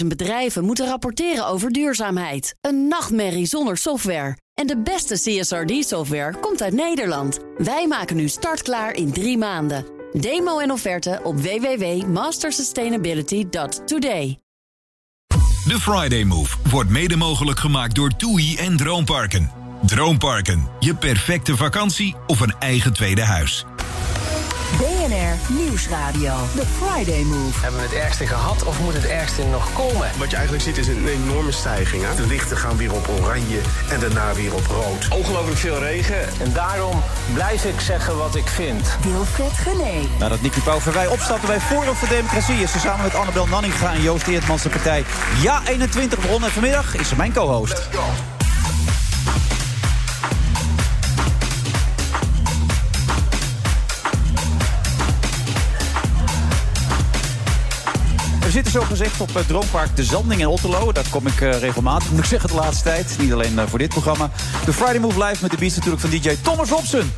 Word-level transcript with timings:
50.000 0.00 0.06
bedrijven 0.06 0.64
moeten 0.64 0.86
rapporteren 0.86 1.46
over 1.46 1.72
duurzaamheid. 1.72 2.54
Een 2.60 2.88
nachtmerrie 2.88 3.46
zonder 3.46 3.76
software. 3.76 4.36
En 4.54 4.66
de 4.66 4.82
beste 4.82 5.14
CSRD-software 5.14 6.38
komt 6.40 6.62
uit 6.62 6.72
Nederland. 6.72 7.38
Wij 7.56 7.86
maken 7.86 8.16
nu 8.16 8.28
startklaar 8.28 8.94
in 8.94 9.12
drie 9.12 9.38
maanden. 9.38 9.84
Demo 10.12 10.58
en 10.58 10.70
offerte 10.70 11.20
op 11.22 11.40
www.mastersustainability.today. 11.40 14.38
De 15.66 15.80
Friday 15.80 16.24
Move 16.24 16.56
wordt 16.70 16.90
mede 16.90 17.16
mogelijk 17.16 17.58
gemaakt 17.58 17.94
door 17.94 18.16
TUI 18.16 18.56
en 18.56 18.76
Droomparken. 18.76 19.50
Droomparken, 19.82 20.68
je 20.80 20.94
perfecte 20.94 21.56
vakantie 21.56 22.14
of 22.26 22.40
een 22.40 22.54
eigen 22.58 22.92
tweede 22.92 23.24
huis. 23.24 23.64
Nieuwsradio. 25.48 26.34
The 26.54 26.66
Friday 26.78 27.22
Move. 27.22 27.60
Hebben 27.60 27.80
we 27.80 27.86
het 27.86 27.96
ergste 27.96 28.26
gehad 28.26 28.64
of 28.64 28.80
moet 28.80 28.94
het 28.94 29.06
ergste 29.06 29.44
nog 29.44 29.72
komen? 29.72 30.10
Wat 30.18 30.30
je 30.30 30.36
eigenlijk 30.36 30.64
ziet 30.64 30.76
is 30.76 30.88
een 30.88 31.08
enorme 31.08 31.52
stijging. 31.52 32.02
Hè? 32.04 32.14
De 32.14 32.26
lichten 32.26 32.56
gaan 32.56 32.76
weer 32.76 32.92
op 32.92 33.08
oranje 33.20 33.60
en 33.90 34.00
daarna 34.00 34.34
weer 34.34 34.54
op 34.54 34.66
rood. 34.66 35.08
Ongelooflijk 35.10 35.58
veel 35.58 35.78
regen. 35.78 36.28
En 36.40 36.52
daarom 36.52 37.02
blijf 37.34 37.64
ik 37.64 37.80
zeggen 37.80 38.16
wat 38.16 38.34
ik 38.34 38.46
vind. 38.46 38.96
Wilfred 39.02 39.52
Gené. 39.52 40.08
Nadat 40.18 40.40
Nicky 40.40 40.60
Pauverwij 40.60 41.06
opstapte 41.06 41.46
bij 41.46 41.60
Forum 41.60 41.94
voor 41.94 42.08
Democratie... 42.08 42.62
is 42.62 42.72
ze 42.72 42.78
samen 42.78 43.04
met 43.04 43.14
Annabel 43.14 43.46
Nanninga 43.46 43.94
en 43.94 44.02
Joost 44.02 44.26
Eertmans 44.26 44.62
de 44.62 44.68
partij 44.68 45.04
Ja 45.42 45.62
21 45.66 46.20
begonnen. 46.20 46.48
En 46.48 46.54
vanmiddag 46.54 46.94
is 46.94 47.08
ze 47.08 47.16
mijn 47.16 47.32
co-host. 47.32 47.88
Zitten 58.62 58.80
zo 58.80 58.86
gezegd 58.88 59.20
op 59.20 59.34
het 59.34 59.48
Droompark 59.48 59.96
De 59.96 60.04
Zanding 60.04 60.40
in 60.40 60.46
Otterlo. 60.46 60.92
Daar 60.92 61.04
kom 61.10 61.26
ik 61.26 61.40
eh, 61.40 61.58
regelmatig, 61.58 62.10
moet 62.10 62.18
ik 62.18 62.24
zeggen, 62.24 62.48
de 62.48 62.54
laatste 62.54 62.84
tijd. 62.84 63.16
Niet 63.18 63.32
alleen 63.32 63.58
eh, 63.58 63.66
voor 63.66 63.78
dit 63.78 63.88
programma. 63.88 64.30
De 64.64 64.72
Friday 64.72 64.98
Move 64.98 65.24
Live 65.24 65.42
met 65.42 65.50
de 65.50 65.56
beats 65.56 65.74
natuurlijk 65.74 66.02
van 66.02 66.10
DJ 66.10 66.36
Thomas 66.42 66.68
Robson. 66.68 67.10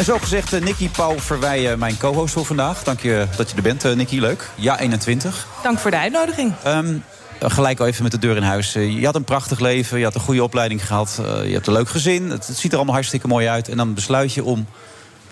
En 0.00 0.06
zo 0.06 0.18
gezegd, 0.18 0.52
eh, 0.52 0.60
Nicky 0.60 0.88
Pauw 0.88 1.18
Verweijen, 1.18 1.78
mijn 1.78 1.98
co-host 1.98 2.32
voor 2.32 2.44
vandaag. 2.44 2.82
Dank 2.82 3.00
je 3.00 3.26
dat 3.36 3.50
je 3.50 3.56
er 3.56 3.62
bent, 3.62 3.84
eh, 3.84 3.92
Nicky. 3.92 4.18
Leuk. 4.18 4.48
Ja, 4.54 4.78
21. 4.78 5.46
Dank 5.62 5.78
voor 5.78 5.90
de 5.90 5.96
uitnodiging. 5.96 6.52
Ehm, 6.62 6.96
gelijk 7.40 7.80
al 7.80 7.86
even 7.86 8.02
met 8.02 8.12
de 8.12 8.18
deur 8.18 8.36
in 8.36 8.42
huis. 8.42 8.74
Eh, 8.74 8.98
Je 8.98 9.04
had 9.04 9.14
een 9.14 9.24
prachtig 9.24 9.58
leven, 9.60 9.98
je 9.98 10.04
had 10.04 10.14
een 10.14 10.20
goede 10.20 10.42
opleiding 10.42 10.86
gehad. 10.86 11.20
eh, 11.24 11.46
Je 11.46 11.52
hebt 11.52 11.66
een 11.66 11.72
leuk 11.72 11.88
gezin. 11.88 12.30
Het, 12.30 12.46
het 12.46 12.56
ziet 12.58 12.70
er 12.70 12.76
allemaal 12.76 12.94
hartstikke 12.94 13.26
mooi 13.26 13.46
uit. 13.48 13.68
En 13.68 13.76
dan 13.76 13.94
besluit 13.94 14.34
je 14.34 14.44
om 14.44 14.66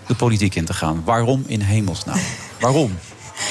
de 0.06 0.14
politiek 0.14 0.54
in 0.54 0.64
te 0.64 0.74
gaan. 0.74 1.02
Waarom 1.04 1.44
in 1.46 1.60
hemelsnaam? 1.60 2.18
Waarom? 2.60 2.98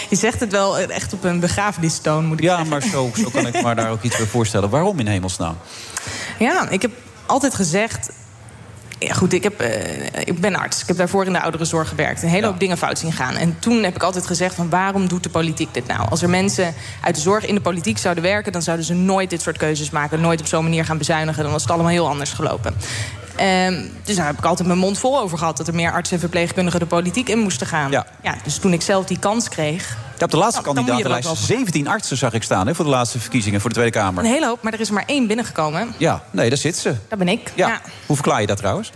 Je 0.10 0.16
zegt 0.16 0.40
het 0.40 0.52
wel 0.52 0.78
echt 0.80 1.14
op 1.14 1.24
een 1.24 1.40
begrafenistoon, 1.40 2.26
moet 2.26 2.38
ik 2.38 2.44
Ja, 2.44 2.50
zeggen. 2.56 2.70
maar 2.70 2.82
zo, 2.82 3.12
zo 3.16 3.30
kan 3.30 3.48
ik 3.48 3.54
me 3.64 3.76
daar 3.76 3.92
ook 3.92 4.04
iets 4.04 4.18
bij 4.18 4.26
voorstellen. 4.26 4.70
Waarom 4.70 5.00
in 5.00 5.08
hemelsnaam? 5.08 5.58
Ja, 6.40 6.70
ik 6.70 6.82
heb 6.82 6.92
altijd 7.26 7.56
gezegd... 7.56 8.10
Ja, 9.00 9.14
goed, 9.14 9.34
ik, 9.34 9.44
heb, 9.44 9.60
eh, 9.60 10.22
ik 10.26 10.40
ben 10.40 10.56
arts. 10.56 10.82
Ik 10.82 10.88
heb 10.88 10.98
daarvoor 10.98 11.26
in 11.26 11.34
de 11.34 11.42
ouderenzorg 11.42 11.90
gewerkt. 11.90 12.24
Een 12.24 12.30
hele 12.30 12.46
hoop 12.46 12.60
dingen 12.60 12.78
fout 12.78 13.00
zien 13.00 13.12
gaan. 13.12 13.36
En 13.36 13.60
toen 13.60 13.84
heb 13.84 13.96
ik 13.96 14.04
altijd 14.04 14.28
gezegd 14.28 14.56
van 14.56 14.70
waarom 14.70 15.08
doet 15.08 15.24
de 15.24 15.30
politiek 15.30 15.74
dit 15.74 15.88
nou? 15.88 16.10
Als 16.10 16.22
er 16.22 16.30
mensen 16.30 16.74
uit 17.02 17.16
de 17.16 17.22
zorg 17.22 17.46
in 17.46 17.56
de 17.56 17.62
politiek 17.62 17.98
zouden 17.98 18.24
werken... 18.24 18.52
dan 18.52 18.62
zouden 18.62 18.86
ze 18.86 18.94
nooit 18.94 19.30
dit 19.30 19.42
soort 19.42 19.58
keuzes 19.58 19.90
maken. 19.90 20.22
Nooit 20.22 20.40
op 20.40 20.48
zo'n 20.48 20.64
manier 20.64 20.86
gaan 20.86 20.98
bezuinigen. 20.98 21.44
Dan 21.44 21.52
was 21.52 21.62
het 21.62 21.72
allemaal 21.72 21.92
heel 21.92 22.08
anders 22.08 22.32
gelopen. 22.32 22.76
Ehm, 23.38 23.84
dus 24.04 24.16
daar 24.16 24.26
heb 24.26 24.38
ik 24.38 24.46
altijd 24.46 24.68
mijn 24.68 24.80
mond 24.80 24.98
vol 24.98 25.20
over 25.20 25.38
gehad... 25.38 25.58
dat 25.58 25.68
er 25.68 25.76
meer 25.76 25.92
artsen 25.92 26.16
en 26.16 26.22
verpleegkundigen 26.22 26.80
de 26.80 26.86
politiek 26.86 27.30
in 27.30 27.40
moesten 27.40 27.68
gaan. 27.68 27.92
Ja. 27.92 28.06
dus 28.44 28.58
toen 28.58 28.74
ik 28.74 28.82
zelf 28.82 29.06
die 29.06 29.20
kans 29.20 29.50
kreeg... 29.50 29.98
Je 30.18 30.24
hebt 30.24 30.32
de 30.32 30.38
laatste 30.38 30.60
ook 30.60 30.76
kandidatenlijst 30.76 31.26
wel 31.26 31.36
17 31.36 31.88
artsen 31.88 32.18
zag 32.18 32.34
ik 32.34 32.44
staan 32.44 32.68
hè, 32.68 32.76
voor 32.76 32.86
de 32.86 32.92
laatste 32.92 33.20
verkiezingen 33.20 33.62
voor 33.62 33.70
de 33.70 33.76
Tweede 33.76 33.98
Kamer. 33.98 34.24
Een 34.24 34.30
hele 34.30 34.46
hoop, 34.46 34.62
maar 34.62 34.74
er 34.74 34.80
is 34.80 34.88
er 34.88 34.94
maar 34.94 35.04
één 35.06 35.28
binnengekomen. 35.28 35.94
Ja, 35.98 36.24
nee, 36.32 36.50
daar 36.50 36.58
zit 36.58 36.78
ze. 36.78 36.96
Dat 37.08 37.20
ben 37.20 37.28
ik. 37.28 37.52
Ja. 37.56 37.68
Ja. 37.68 37.82
Hoe 38.06 38.16
verklaar 38.16 38.42
je 38.42 38.48
dat 38.48 38.58
trouwens? 38.58 38.92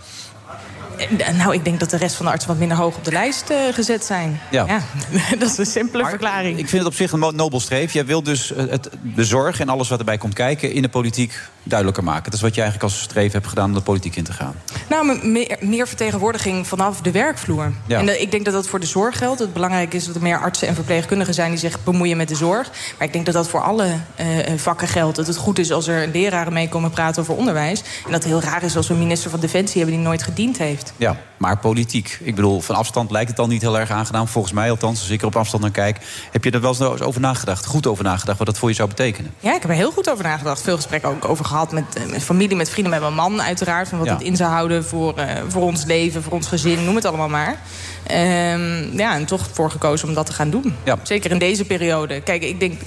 Eh, 1.18 1.28
Nou, 1.36 1.54
ik 1.54 1.64
denk 1.64 1.80
dat 1.80 1.90
de 1.90 1.96
rest 1.96 2.14
van 2.16 2.24
de 2.26 2.30
artsen 2.32 2.50
wat 2.50 2.58
minder 2.58 2.76
hoog 2.76 2.96
op 2.96 3.04
de 3.04 3.12
lijst 3.12 3.50
eh, 3.50 3.56
gezet 3.72 4.04
zijn. 4.04 4.40
Ja. 4.50 4.66
dat 5.38 5.50
is 5.50 5.58
een 5.58 5.66
simpele 5.66 6.02
Maar 6.02 6.10
verklaring. 6.10 6.58
Ik 6.58 6.68
vind 6.68 6.82
het 6.82 6.92
op 6.92 6.94
zich 6.98 7.12
een 7.12 7.36
nobel 7.36 7.60
streef. 7.60 7.92
Jij 7.92 8.06
wilt 8.06 8.24
dus 8.24 8.52
eh, 8.52 8.64
het, 8.68 8.90
de 9.14 9.24
zorg 9.24 9.60
en 9.60 9.68
alles 9.68 9.88
wat 9.88 9.98
erbij 9.98 10.18
komt 10.18 10.34
kijken... 10.34 10.72
in 10.72 10.82
de 10.82 10.88
politiek 10.88 11.38
duidelijker 11.62 12.04
maken. 12.04 12.24
Dat 12.24 12.34
is 12.34 12.40
wat 12.40 12.54
je 12.54 12.60
eigenlijk 12.60 12.92
als 12.92 13.02
streef 13.02 13.32
hebt 13.32 13.46
gedaan 13.46 13.64
om 13.68 13.74
de 13.74 13.80
politiek 13.80 14.16
in 14.16 14.24
te 14.24 14.32
gaan. 14.32 14.54
Nou, 14.88 15.06
me- 15.06 15.20
meer, 15.22 15.56
meer 15.60 15.88
vertegenwoordiging 15.88 16.66
vanaf 16.66 17.00
de 17.00 17.10
werkvloer. 17.10 17.72
Ja. 17.86 17.98
En 17.98 18.06
de- 18.06 18.20
ik 18.20 18.30
denk 18.30 18.44
dat 18.44 18.54
dat 18.54 18.66
voor 18.68 18.80
de 18.80 18.86
zorg 18.86 19.18
geldt. 19.18 19.40
Het 19.40 19.52
belangrijk 19.52 19.94
is 19.94 20.06
dat 20.06 20.14
er 20.14 20.22
meer 20.22 20.38
artsen 20.40 20.68
en 20.68 20.74
verpleegkundigen 20.74 21.34
zijn... 21.34 21.50
die 21.50 21.58
zich 21.58 21.84
bemoeien 21.84 22.16
met 22.16 22.28
de 22.28 22.34
zorg. 22.34 22.70
Maar 22.98 23.06
ik 23.06 23.12
denk 23.12 23.24
dat 23.26 23.34
dat 23.34 23.48
voor 23.48 23.62
alle 23.62 23.86
vakken 24.56 24.88
geldt. 24.88 25.16
Dat 25.16 25.26
het 25.26 25.36
goed 25.36 25.58
is 25.58 25.72
als 25.72 25.86
er 25.88 26.08
leraren 26.12 26.52
mee 26.52 26.68
komen 26.68 26.90
praten 26.90 27.22
over 27.22 27.34
onderwijs. 27.36 27.80
En 27.80 27.86
dat 28.12 28.22
het 28.22 28.24
heel 28.24 28.40
raar 28.42 28.62
is 28.62 28.76
als 28.76 28.86
we 28.88 28.94
een 28.94 29.00
minister 29.00 29.30
van 29.30 29.40
Defensie 29.40 29.80
hebben... 29.80 29.96
die 29.98 30.06
nooit 30.06 30.22
gediend 30.22 30.58
heeft. 30.58 30.91
Ja, 30.96 31.16
maar 31.36 31.58
politiek. 31.58 32.18
Ik 32.22 32.34
bedoel, 32.34 32.60
van 32.60 32.74
afstand 32.74 33.10
lijkt 33.10 33.28
het 33.28 33.36
dan 33.36 33.48
niet 33.48 33.62
heel 33.62 33.78
erg 33.78 33.90
aangenaam. 33.90 34.28
Volgens 34.28 34.52
mij 34.54 34.70
althans, 34.70 35.00
als 35.00 35.10
ik 35.10 35.20
er 35.20 35.26
op 35.26 35.36
afstand 35.36 35.62
naar 35.62 35.72
kijk. 35.72 35.98
Heb 36.30 36.44
je 36.44 36.50
er 36.50 36.60
wel 36.60 36.70
eens 36.70 37.00
over 37.00 37.20
nagedacht? 37.20 37.66
Goed 37.66 37.86
over 37.86 38.04
nagedacht 38.04 38.38
wat 38.38 38.46
dat 38.46 38.58
voor 38.58 38.68
je 38.68 38.74
zou 38.74 38.88
betekenen? 38.88 39.34
Ja, 39.40 39.54
ik 39.54 39.60
heb 39.62 39.70
er 39.70 39.76
heel 39.76 39.90
goed 39.92 40.10
over 40.10 40.24
nagedacht. 40.24 40.62
Veel 40.62 40.76
gesprekken 40.76 41.08
ook 41.10 41.28
over 41.28 41.44
gehad 41.44 41.72
met, 41.72 41.84
eh, 41.96 42.06
met 42.10 42.22
familie, 42.22 42.56
met 42.56 42.70
vrienden, 42.70 42.92
met 42.92 43.00
mijn 43.00 43.14
man 43.14 43.42
uiteraard. 43.42 43.88
Van 43.88 43.98
wat 43.98 44.06
Ja. 44.06 44.12
het 44.14 44.22
in 44.22 44.36
zou 44.36 44.50
houden 44.50 44.84
voor, 44.84 45.16
eh, 45.18 45.42
voor 45.48 45.62
ons 45.62 45.84
leven, 45.84 46.22
voor 46.22 46.32
ons 46.32 46.46
gezin, 46.46 46.84
noem 46.84 46.94
het 46.94 47.04
allemaal 47.04 47.28
maar. 47.28 47.56
Ehm, 48.06 48.96
ja, 48.98 49.14
en 49.14 49.24
toch 49.24 49.48
voor 49.52 49.70
gekozen 49.70 50.08
om 50.08 50.14
dat 50.14 50.26
te 50.26 50.32
gaan 50.32 50.50
doen. 50.50 50.74
Ja. 50.84 50.98
Zeker 51.02 51.30
in 51.30 51.38
deze 51.38 51.64
periode. 51.64 52.20
Kijk, 52.20 52.42
ik 52.42 52.60
denk... 52.60 52.80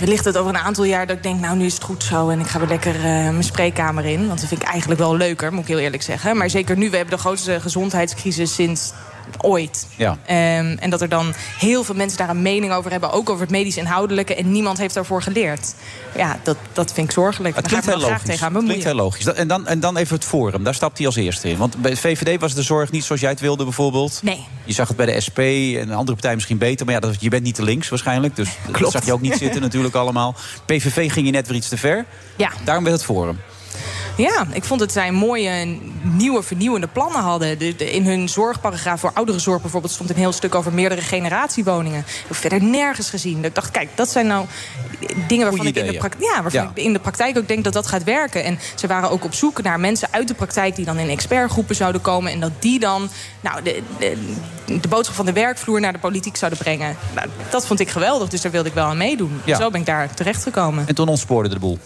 Wellicht 0.00 0.24
het 0.24 0.36
over 0.36 0.54
een 0.54 0.60
aantal 0.60 0.84
jaar 0.84 1.06
dat 1.06 1.16
ik 1.16 1.22
denk, 1.22 1.40
nou 1.40 1.56
nu 1.56 1.64
is 1.64 1.74
het 1.74 1.82
goed 1.82 2.02
zo... 2.02 2.28
en 2.28 2.40
ik 2.40 2.46
ga 2.46 2.58
weer 2.58 2.68
lekker 2.68 2.94
eh, 2.94 3.02
mijn 3.02 3.44
spreekkamer 3.44 4.04
in. 4.04 4.26
Want 4.26 4.40
dat 4.40 4.48
vind 4.48 4.62
ik 4.62 4.68
eigenlijk 4.68 5.00
wel 5.00 5.16
leuker, 5.16 5.52
moet 5.52 5.62
ik 5.62 5.68
heel 5.68 5.78
eerlijk 5.78 6.02
zeggen. 6.02 6.36
Maar 6.36 6.50
zeker 6.50 6.76
nu, 6.76 6.90
we 6.90 6.96
hebben 6.96 7.14
de 7.14 7.20
grootste 7.20 7.60
gezondheidscrisis 7.60 8.54
sinds 8.54 8.92
ooit. 9.40 9.86
Ja. 9.96 10.18
Ehm, 10.26 10.76
en 10.80 10.90
dat 10.90 11.00
er 11.00 11.08
dan 11.08 11.34
heel 11.58 11.84
veel 11.84 11.94
mensen 11.94 12.18
daar 12.18 12.28
een 12.28 12.42
mening 12.42 12.72
over 12.72 12.90
hebben. 12.90 13.10
Ook 13.12 13.30
over 13.30 13.42
het 13.42 13.50
medisch 13.50 13.76
inhoudelijke. 13.76 14.34
En 14.34 14.52
niemand 14.52 14.78
heeft 14.78 14.94
daarvoor 14.94 15.22
geleerd. 15.22 15.74
Ja, 16.16 16.38
dat, 16.42 16.56
dat 16.72 16.92
vind 16.92 17.06
ik 17.06 17.12
zorgelijk. 17.12 17.56
Het 17.56 17.66
klinkt 17.66 17.86
heel 17.86 17.98
logisch. 17.98 18.22
tegen 18.24 18.54
Het 18.54 18.64
klinkt 18.64 18.84
heel 18.84 18.94
logisch. 18.94 19.24
Dat- 19.24 19.34
En 19.34 19.48
dan, 19.48 19.66
en 19.66 19.80
dan 19.80 19.96
even 19.96 20.14
het 20.14 20.24
Forum. 20.24 20.64
Daar 20.64 20.74
stapt 20.74 20.96
hij 20.98 21.06
als 21.06 21.16
eerste 21.16 21.48
in. 21.48 21.56
Want 21.56 21.76
bij 21.76 21.90
het 21.90 22.00
VVD 22.00 22.40
was 22.40 22.54
de 22.54 22.62
zorg 22.62 22.90
niet 22.90 23.04
zoals 23.04 23.20
jij 23.20 23.30
het 23.30 23.40
wilde 23.40 23.64
bijvoorbeeld. 23.64 24.20
Nee. 24.22 24.46
Je 24.64 24.72
zag 24.72 24.88
het 24.88 24.96
bij 24.96 25.06
de 25.06 25.20
SP 25.26 25.38
en 25.38 25.44
een 25.88 25.92
andere 25.92 26.12
partij 26.12 26.34
misschien 26.34 26.58
beter. 26.58 26.86
Maar 26.86 26.94
ja, 26.94 27.00
dat, 27.00 27.16
je 27.20 27.28
bent 27.28 27.42
niet 27.42 27.54
te 27.54 27.62
links 27.62 27.88
waarschijnlijk. 27.88 28.36
Dus 28.36 28.48
dat 28.66 28.74
Klopt. 28.76 28.92
zag 28.92 29.04
je 29.04 29.12
ook 29.12 29.20
niet 29.20 29.36
zitten 29.36 29.60
natuurlijk 29.70 29.94
allemaal. 29.94 30.34
PVV 30.66 31.12
ging 31.12 31.26
je 31.26 31.32
net 31.32 31.46
weer 31.46 31.56
iets 31.56 31.68
te 31.68 31.76
ver. 31.76 32.04
Ja. 32.36 32.50
Daarom 32.64 32.84
werd 32.84 32.96
het 32.96 33.04
Forum. 33.04 33.38
Ja, 34.16 34.46
ik 34.52 34.64
vond 34.64 34.80
dat 34.80 34.92
zij 34.92 35.12
mooie, 35.12 35.78
nieuwe, 36.02 36.42
vernieuwende 36.42 36.86
plannen 36.86 37.20
hadden. 37.20 37.58
De, 37.58 37.76
de- 37.76 37.90
in 37.92 38.06
hun 38.06 38.28
zorgparagraaf 38.28 39.00
voor 39.00 39.10
ouderenzorg 39.14 39.60
bijvoorbeeld... 39.62 39.92
stond 39.92 40.10
een 40.10 40.16
heel 40.16 40.32
stuk 40.32 40.54
over 40.54 40.72
meerdere 40.72 41.00
generatiewoningen. 41.00 42.04
Ik 42.28 42.34
verder 42.34 42.62
nergens 42.62 43.10
gezien. 43.10 43.44
Ik 43.44 43.54
dacht, 43.54 43.70
kijk, 43.70 43.88
dat 43.94 44.08
zijn 44.10 44.26
nou 44.26 44.46
dingen 45.26 45.46
waarvan, 45.46 45.66
ik 45.66 45.76
in 45.76 45.86
de, 45.86 45.96
praktijk, 45.96 46.22
ja, 46.34 46.42
waarvan 46.42 46.62
Ja. 46.62 46.70
ik 46.74 46.84
in 46.84 46.92
de 46.92 46.98
praktijk 46.98 47.38
ook 47.38 47.48
denk 47.48 47.64
dat 47.64 47.72
dat 47.72 47.86
gaat 47.86 48.04
werken. 48.04 48.44
En 48.44 48.58
ze 48.74 48.86
waren 48.86 49.10
ook 49.10 49.24
op 49.24 49.34
zoek 49.34 49.62
naar 49.62 49.80
mensen 49.80 50.08
uit 50.10 50.28
de 50.28 50.34
praktijk... 50.34 50.76
die 50.76 50.84
dan 50.84 50.98
in 50.98 51.08
expertgroepen 51.08 51.74
zouden 51.76 52.00
komen... 52.00 52.32
en 52.32 52.40
dat 52.40 52.52
die 52.58 52.78
dan 52.78 53.08
nou, 53.40 53.62
de, 53.62 53.82
de, 53.98 54.16
de 54.80 54.88
boodschap 54.88 55.16
van 55.16 55.26
de 55.26 55.32
werkvloer 55.32 55.80
naar 55.80 55.92
de 55.92 55.98
politiek 55.98 56.36
zouden 56.36 56.58
brengen. 56.60 56.96
Nou, 57.14 57.28
dat 57.50 57.66
vond 57.66 57.80
ik 57.80 57.88
geweldig, 57.90 58.28
dus 58.28 58.40
daar 58.40 58.52
wilde 58.52 58.68
ik 58.68 58.74
wel 58.74 58.86
aan 58.86 58.96
meedoen. 58.96 59.40
Ja. 59.44 59.56
Zo 59.58 59.70
ben 59.70 59.80
ik 59.80 59.86
daar 59.86 60.14
terechtgekomen. 60.14 60.86
En 60.88 60.94
toen 60.94 61.08
ontspoorde 61.08 61.48
de 61.48 61.58
boel. 61.58 61.78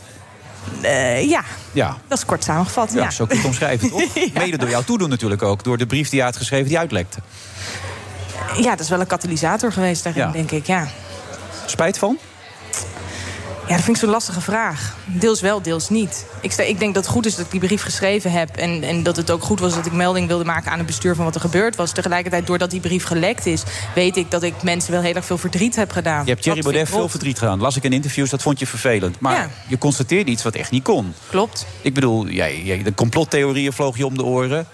Eh, 0.81 1.29
ja, 1.29 1.43
Ja. 1.73 1.97
dat 2.09 2.19
is 2.19 2.25
kort 2.25 2.45
samengevat. 2.45 2.93
Ja, 2.93 3.03
ja. 3.03 3.11
zo 3.11 3.27
kun 3.27 3.35
je 3.37 3.41
het 3.43 3.51
omschrijven, 3.51 3.91
toch? 3.91 4.03
Mede 4.35 4.57
door 4.59 4.69
jouw 4.69 4.83
toedoen 4.83 5.09
natuurlijk 5.09 5.43
ook. 5.43 5.65
Door 5.65 5.79
de 5.79 5.87
brief 5.87 6.09
die 6.09 6.19
je 6.19 6.25
had 6.25 6.37
geschreven 6.37 6.69
die 6.69 6.79
uitlekte. 6.79 7.19
Ja, 8.57 8.71
dat 8.71 8.81
is 8.81 8.89
wel 8.89 9.01
een 9.01 9.07
katalysator 9.07 9.73
geweest 9.73 10.05
daarin, 10.05 10.23
Ja. 10.23 10.31
denk 10.33 10.51
ik. 10.51 10.67
Ja. 10.67 10.89
Spijt 11.67 11.99
van? 11.99 12.19
Ja, 13.69 13.75
dat 13.75 13.85
vind 13.85 13.97
ik 13.97 14.03
zo'n 14.03 14.11
lastige 14.11 14.41
vraag. 14.41 14.97
Deels 15.05 15.41
wel, 15.41 15.63
deels 15.63 15.89
niet. 15.89 16.27
Ik, 16.41 16.55
ik 16.55 16.79
denk 16.79 16.95
dat 16.95 17.05
het 17.05 17.13
goed 17.13 17.27
is 17.27 17.35
dat 17.35 17.45
ik 17.45 17.51
die 17.51 17.61
brief 17.61 17.83
geschreven 17.83 18.31
heb... 18.31 18.57
En, 18.57 18.83
en 18.83 19.03
dat 19.03 19.17
het 19.17 19.31
ook 19.31 19.43
goed 19.43 19.61
was 19.61 19.75
dat 19.75 19.87
ik 19.87 19.93
melding 19.93 20.29
wilde 20.29 20.45
maken 20.45 20.71
aan 20.71 20.79
het 20.79 20.87
bestuur... 20.87 21.15
van 21.15 21.25
wat 21.25 21.35
er 21.35 21.41
gebeurd 21.41 21.77
was. 21.77 21.93
Tegelijkertijd, 21.93 22.47
doordat 22.47 22.71
die 22.71 22.81
brief 22.81 23.05
gelekt 23.05 23.47
is... 23.47 23.63
weet 23.95 24.17
ik 24.17 24.31
dat 24.31 24.43
ik 24.43 24.63
mensen 24.63 24.93
wel 24.93 25.01
heel 25.03 25.15
erg 25.15 25.25
veel 25.25 25.39
verdriet 25.39 25.77
heb 25.77 25.91
gedaan. 25.91 26.25
Je 26.25 26.31
hebt 26.31 26.43
Thierry 26.43 26.61
Dat 26.63 26.73
Baudet 26.73 26.93
veel 26.93 27.09
verdriet 27.09 27.39
gedaan. 27.39 27.61
Las 27.61 27.77
ik 27.77 27.83
in 27.83 27.93
interviews, 27.93 28.31
dat 28.31 28.43
vond 28.43 28.59
je 28.59 28.67
vervelend. 28.67 29.21
Maar 29.21 29.35
Ja. 29.35 29.51
je 29.69 29.79
constateerde 29.79 30.31
iets 30.31 30.43
wat 30.43 30.55
echt 30.55 30.71
niet 30.71 30.83
kon. 30.83 31.15
Klopt. 31.31 31.67
Ik 31.81 31.95
bedoel, 31.95 32.29
jij, 32.29 32.63
jij, 32.63 32.83
de 32.83 32.95
complottheorieën 32.95 33.73
vlogen 33.73 33.99
je 33.99 34.07
om 34.07 34.17
de 34.17 34.25
oren. 34.25 34.67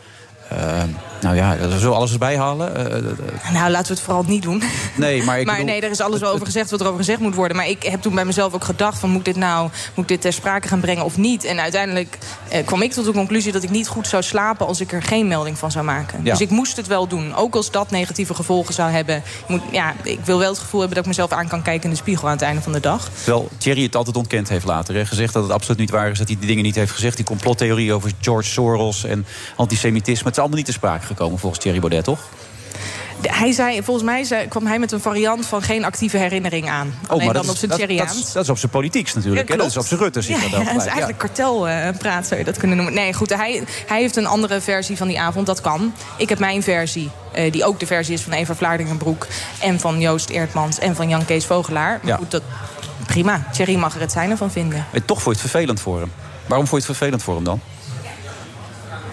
Eh, 0.49 0.83
Nou 1.23 1.37
ja, 1.37 1.57
we 1.57 1.79
zullen 1.79 1.97
alles 1.97 2.13
erbij 2.13 2.37
halen. 2.37 2.71
Uh, 2.77 3.53
nou, 3.53 3.71
laten 3.71 3.87
we 3.87 3.95
het 3.95 4.03
vooral 4.03 4.25
niet 4.27 4.43
doen. 4.43 4.63
Nee, 4.95 5.23
maar 5.23 5.41
ik 5.41 5.47
Maar 5.47 5.57
bedoel, 5.57 5.73
nee, 5.73 5.81
er 5.81 5.91
is 5.91 6.01
alles 6.01 6.21
wel 6.21 6.33
over 6.33 6.47
gezegd 6.47 6.71
wat 6.71 6.81
er 6.81 6.87
over 6.87 6.99
gezegd 6.99 7.21
moet 7.21 7.35
worden. 7.35 7.57
Maar 7.57 7.69
ik 7.69 7.83
heb 7.83 8.03
toen 8.03 8.15
bij 8.15 8.25
mezelf 8.25 8.55
ook 8.55 8.65
gedacht 8.65 8.99
van... 8.99 9.11
moet 9.11 9.19
ik 9.19 9.25
dit 9.25 9.37
nou 9.37 9.71
moet 9.95 10.05
ik 10.05 10.09
dit 10.09 10.21
ter 10.21 10.33
sprake 10.33 10.69
gaan 10.69 10.81
brengen 10.81 11.05
of 11.05 11.17
niet? 11.17 11.45
En 11.45 11.61
uiteindelijk 11.61 12.19
eh, 12.49 12.67
kwam 12.67 12.83
ik 12.83 12.93
tot 12.93 13.05
de 13.05 13.13
conclusie 13.13 13.53
dat 13.53 13.63
ik 13.63 13.71
niet 13.71 13.89
goed 13.89 14.07
zou 14.07 14.23
slapen... 14.23 14.67
als 14.67 14.81
ik 14.81 14.93
er 14.93 15.03
geen 15.03 15.29
melding 15.29 15.59
van 15.59 15.71
zou 15.71 15.85
maken. 15.85 16.21
Ja. 16.25 16.31
Dus 16.31 16.41
ik 16.41 16.51
moest 16.51 16.77
het 16.77 16.87
wel 16.87 17.07
doen. 17.07 17.35
Ook 17.35 17.55
als 17.55 17.71
dat 17.71 17.91
negatieve 17.91 18.35
gevolgen 18.35 18.75
zou 18.75 18.91
hebben. 18.91 19.17
Ik 19.17 19.23
Moet, 19.47 19.63
ja, 19.71 19.95
ik 20.03 20.21
wil 20.25 20.39
wel 20.39 20.51
het 20.51 20.59
gevoel 20.59 20.81
hebben 20.81 20.97
dat 20.97 21.07
ik 21.07 21.17
mezelf 21.17 21.33
aan 21.33 21.49
kan 21.49 21.63
kijken 21.63 21.85
in 21.85 21.91
de 21.91 21.97
spiegel... 21.97 22.27
aan 22.27 22.35
het 22.35 22.43
einde 22.43 22.63
van 22.63 22.73
de 22.73 22.81
dag. 22.81 23.11
Terwijl 23.15 23.49
Thierry 23.59 23.83
het 23.83 23.97
altijd 23.97 24.17
ontkend 24.17 24.49
heeft 24.49 24.65
later. 24.65 24.95
Hè? 24.95 25.07
Gezegd 25.07 25.33
dat 25.33 25.43
het 25.43 25.53
absoluut 25.53 25.79
niet 25.79 25.91
waar 25.91 26.11
is 26.11 26.19
dat 26.19 26.29
hij 26.29 26.37
die 26.39 26.47
dingen 26.47 26.65
niet 26.65 26.75
heeft 26.75 26.93
gezegd. 26.93 27.17
Die 27.17 27.25
complottheorie 27.25 27.93
over 27.93 28.11
George 28.21 28.49
Soros 28.49 29.05
en 29.05 29.27
antisemitisme. 29.57 30.25
Het 30.25 30.33
is 30.33 30.39
allemaal 30.39 30.57
niet 30.57 30.67
te 30.67 30.73
sprake 30.73 31.07
gekomen 31.17 31.39
volgens 31.39 31.63
Thierry 31.63 31.81
Baudet, 31.81 32.05
toch? 32.05 32.21
Hij 33.29 33.53
zei, 33.53 33.83
volgens 33.83 34.07
mij 34.07 34.25
zei, 34.25 34.49
kwam 34.49 34.67
hij 34.67 34.79
met 34.79 34.93
een 34.93 35.01
variant 35.01 35.47
van 35.47 35.63
geen 35.63 35.85
actieve 35.85 36.17
herinnering 36.17 36.69
aan. 36.69 36.95
Alleen 37.07 37.25
maar 37.25 37.35
dan 37.35 37.43
dat 37.47 37.53
op 37.53 37.57
zijn 37.57 37.71
dat, 37.71 37.99
dat, 37.99 38.31
dat 38.33 38.43
is 38.43 38.49
op 38.49 38.59
zijn 38.59 38.71
politieks 38.71 39.15
natuurlijk. 39.15 39.49
Ja, 39.49 39.55
hè? 39.55 39.61
Dat 39.61 39.71
is 39.71 39.77
op 39.77 39.87
zijn 39.87 40.01
Rutte. 40.01 40.21
Ja, 40.27 40.41
dat 40.41 40.51
ja, 40.51 40.77
is 40.77 40.85
eigenlijk 40.85 41.19
kartelpraat, 41.19 42.27
zou 42.27 42.41
je 42.41 42.47
dat 42.47 42.57
kunnen 42.59 42.77
noemen. 42.77 42.95
Nee, 42.95 43.13
goed, 43.13 43.35
hij, 43.35 43.65
hij 43.87 44.01
heeft 44.01 44.17
een 44.17 44.27
andere 44.27 44.61
versie 44.61 44.97
van 44.97 45.09
die 45.09 45.21
avond, 45.21 45.47
dat 45.47 45.61
kan. 45.61 45.95
Ik 46.17 46.29
heb 46.29 46.39
mijn 46.39 46.63
versie, 46.63 47.11
eh, 47.33 47.53
die 47.53 47.65
ook 47.65 47.81
de 47.81 47.87
versie 47.87 48.15
is 48.15 48.23
van 48.23 48.33
Eva 48.33 48.55
Vlaardingenbroek... 48.55 49.27
en 49.61 49.81
van 49.81 50.01
Joost 50.01 50.29
Eertmans 50.29 50.79
en 50.79 50.95
van 50.95 51.09
Jan 51.09 51.25
Kees 51.25 51.47
Vogelaar. 51.47 51.99
Maar 52.03 52.11
Ja. 52.11 52.17
goed, 52.17 52.31
dat, 52.31 52.43
prima. 53.07 53.47
Thierry 53.53 53.75
mag 53.77 53.95
er 53.95 54.01
het 54.01 54.13
zijn 54.13 54.31
ervan 54.31 54.51
vinden. 54.51 54.87
En 54.93 55.05
toch 55.05 55.23
vond 55.23 55.37
je 55.37 55.43
het 55.43 55.51
vervelend 55.51 55.81
voor 55.81 55.99
hem. 56.01 56.13
Waarom 56.47 56.67
vond 56.67 56.83
je 56.83 56.89
het 56.89 56.97
vervelend 56.97 57.23
voor 57.23 57.35
hem 57.35 57.45
dan? 57.45 57.61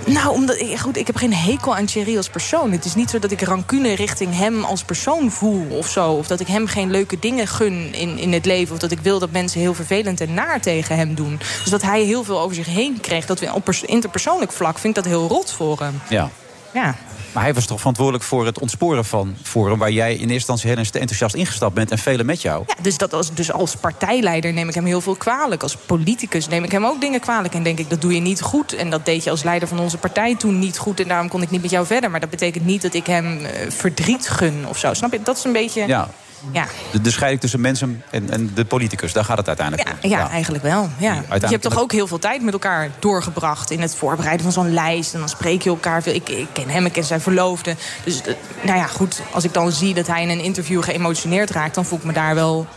Nou, 0.05 0.29
omdat, 0.33 0.59
ik- 0.59 0.79
goed, 0.79 0.97
ik 0.97 1.07
heb 1.07 1.15
geen 1.15 1.33
hekel 1.33 1.75
aan 1.75 1.85
Thierry 1.85 2.17
als 2.17 2.29
persoon. 2.29 2.71
Het 2.71 2.85
is 2.85 2.95
niet 2.95 3.09
zo 3.09 3.19
dat 3.19 3.31
ik 3.31 3.41
rancune 3.41 3.95
richting 3.95 4.37
hem 4.37 4.63
als 4.63 4.83
persoon 4.83 5.31
voel 5.31 5.65
of 5.69 5.87
zo. 5.89 6.11
Of 6.11 6.27
dat 6.27 6.39
ik 6.39 6.47
hem 6.47 6.67
geen 6.67 6.91
leuke 6.91 7.19
dingen 7.19 7.47
gun 7.47 7.93
in, 7.93 8.17
in 8.17 8.33
het 8.33 8.45
leven. 8.45 8.73
Of 8.73 8.79
dat 8.79 8.91
ik 8.91 8.99
wil 8.99 9.19
dat 9.19 9.31
mensen 9.31 9.59
heel 9.59 9.73
vervelend 9.73 10.21
en 10.21 10.33
naar 10.33 10.61
tegen 10.61 10.95
hem 10.95 11.15
doen. 11.15 11.37
Dus 11.37 11.71
dat 11.71 11.81
hij 11.81 12.01
heel 12.03 12.23
veel 12.23 12.39
over 12.39 12.55
zich 12.55 12.65
heen 12.65 12.99
kreeg. 13.01 13.25
Dat 13.25 13.39
we 13.39 13.53
op 13.53 13.63
pers- 13.63 13.83
interpersoonlijk 13.83 14.51
vlak 14.51 14.77
vind 14.79 14.97
ik 14.97 15.03
dat 15.03 15.13
heel 15.13 15.27
rot 15.27 15.51
voor 15.51 15.79
hem. 15.79 16.01
Ja. 16.09 16.29
Ja. 16.73 16.95
Maar 17.31 17.43
hij 17.43 17.53
was 17.53 17.65
toch 17.65 17.77
verantwoordelijk 17.77 18.23
voor 18.23 18.45
het 18.45 18.59
ontsporen 18.59 19.05
van 19.05 19.35
Forum... 19.43 19.77
waar 19.77 19.91
jij 19.91 20.11
in 20.11 20.17
eerste 20.17 20.33
instantie 20.33 20.69
heel 20.69 20.77
enthousiast 20.77 21.35
ingestapt 21.35 21.73
bent... 21.73 21.91
en 21.91 21.97
velen 21.97 22.25
met 22.25 22.41
jou. 22.41 22.63
Ja, 22.67 22.75
dus, 22.81 22.97
dat 22.97 23.13
als, 23.13 23.33
dus 23.33 23.51
als 23.51 23.75
partijleider 23.75 24.53
neem 24.53 24.67
ik 24.67 24.75
hem 24.75 24.85
heel 24.85 25.01
veel 25.01 25.15
kwalijk. 25.15 25.63
Als 25.63 25.75
politicus 25.75 26.47
neem 26.47 26.63
ik 26.63 26.71
hem 26.71 26.85
ook 26.85 27.01
dingen 27.01 27.19
kwalijk. 27.19 27.53
En 27.53 27.63
denk 27.63 27.79
ik, 27.79 27.89
dat 27.89 28.01
doe 28.01 28.13
je 28.13 28.21
niet 28.21 28.41
goed. 28.41 28.73
En 28.73 28.89
dat 28.89 29.05
deed 29.05 29.23
je 29.23 29.29
als 29.29 29.43
leider 29.43 29.67
van 29.67 29.79
onze 29.79 29.97
partij 29.97 30.35
toen 30.35 30.59
niet 30.59 30.77
goed. 30.77 30.99
En 30.99 31.07
daarom 31.07 31.29
kon 31.29 31.41
ik 31.41 31.49
niet 31.49 31.61
met 31.61 31.71
jou 31.71 31.85
verder. 31.85 32.11
Maar 32.11 32.19
dat 32.19 32.29
betekent 32.29 32.65
niet 32.65 32.81
dat 32.81 32.93
ik 32.93 33.07
hem 33.07 33.45
eh, 33.45 33.69
verdriet 33.69 34.29
gun 34.29 34.65
of 34.67 34.77
zo. 34.77 34.93
Snap 34.93 35.11
je? 35.11 35.21
Dat 35.23 35.37
is 35.37 35.43
een 35.43 35.51
beetje... 35.51 35.87
Ja, 35.87 36.09
ja. 36.51 36.65
de, 36.91 37.01
de 37.01 37.11
scheiding 37.11 37.41
tussen 37.41 37.61
mensen 37.61 38.03
en, 38.09 38.29
en 38.29 38.51
de 38.53 38.65
politicus. 38.65 39.13
Daar 39.13 39.23
gaat 39.25 39.37
het 39.37 39.47
uiteindelijk 39.47 39.87
Ja, 39.87 39.95
om. 40.03 40.09
ja, 40.09 40.29
eigenlijk 40.29 40.63
wel. 40.63 40.89
Ja. 40.97 41.07
uiteindelijk- 41.07 41.41
Je 41.43 41.49
hebt 41.49 41.61
toch 41.63 41.79
ook 41.79 41.91
heel 41.91 42.07
veel 42.07 42.19
tijd 42.19 42.41
met 42.41 42.53
elkaar 42.53 42.89
doorgebracht... 42.99 43.71
in 43.71 43.81
het 43.81 43.95
voorbereiden 43.95 44.43
van 44.43 44.51
zo'n 44.51 44.73
lijst. 44.73 45.13
En 45.13 45.19
dan 45.19 45.29
spreek 45.29 45.61
je 45.61 45.69
elkaar 45.69 46.03
veel. 46.03 46.13
Ik, 46.13 46.29
ik 46.29 46.47
ken 46.53 46.69
hem, 46.69 46.85
ik 46.85 46.91
ken 46.91 47.03
zijn 47.03 47.21
verloofde. 47.21 47.75
Dus 48.03 48.21
eh, 48.21 48.33
nou 48.61 48.77
ja, 48.77 48.85
goed. 48.87 49.21
Als 49.31 49.43
ik 49.43 49.53
dan 49.53 49.71
zie 49.71 49.93
dat 49.93 50.07
hij 50.07 50.21
in 50.21 50.29
een 50.29 50.43
interview 50.43 50.83
geëmotioneerd 50.83 51.49
raakt... 51.49 51.75
dan 51.75 51.85
voel 51.85 51.97
ik 51.97 52.03
me 52.03 52.13
daar 52.13 52.35
wel 52.35 52.67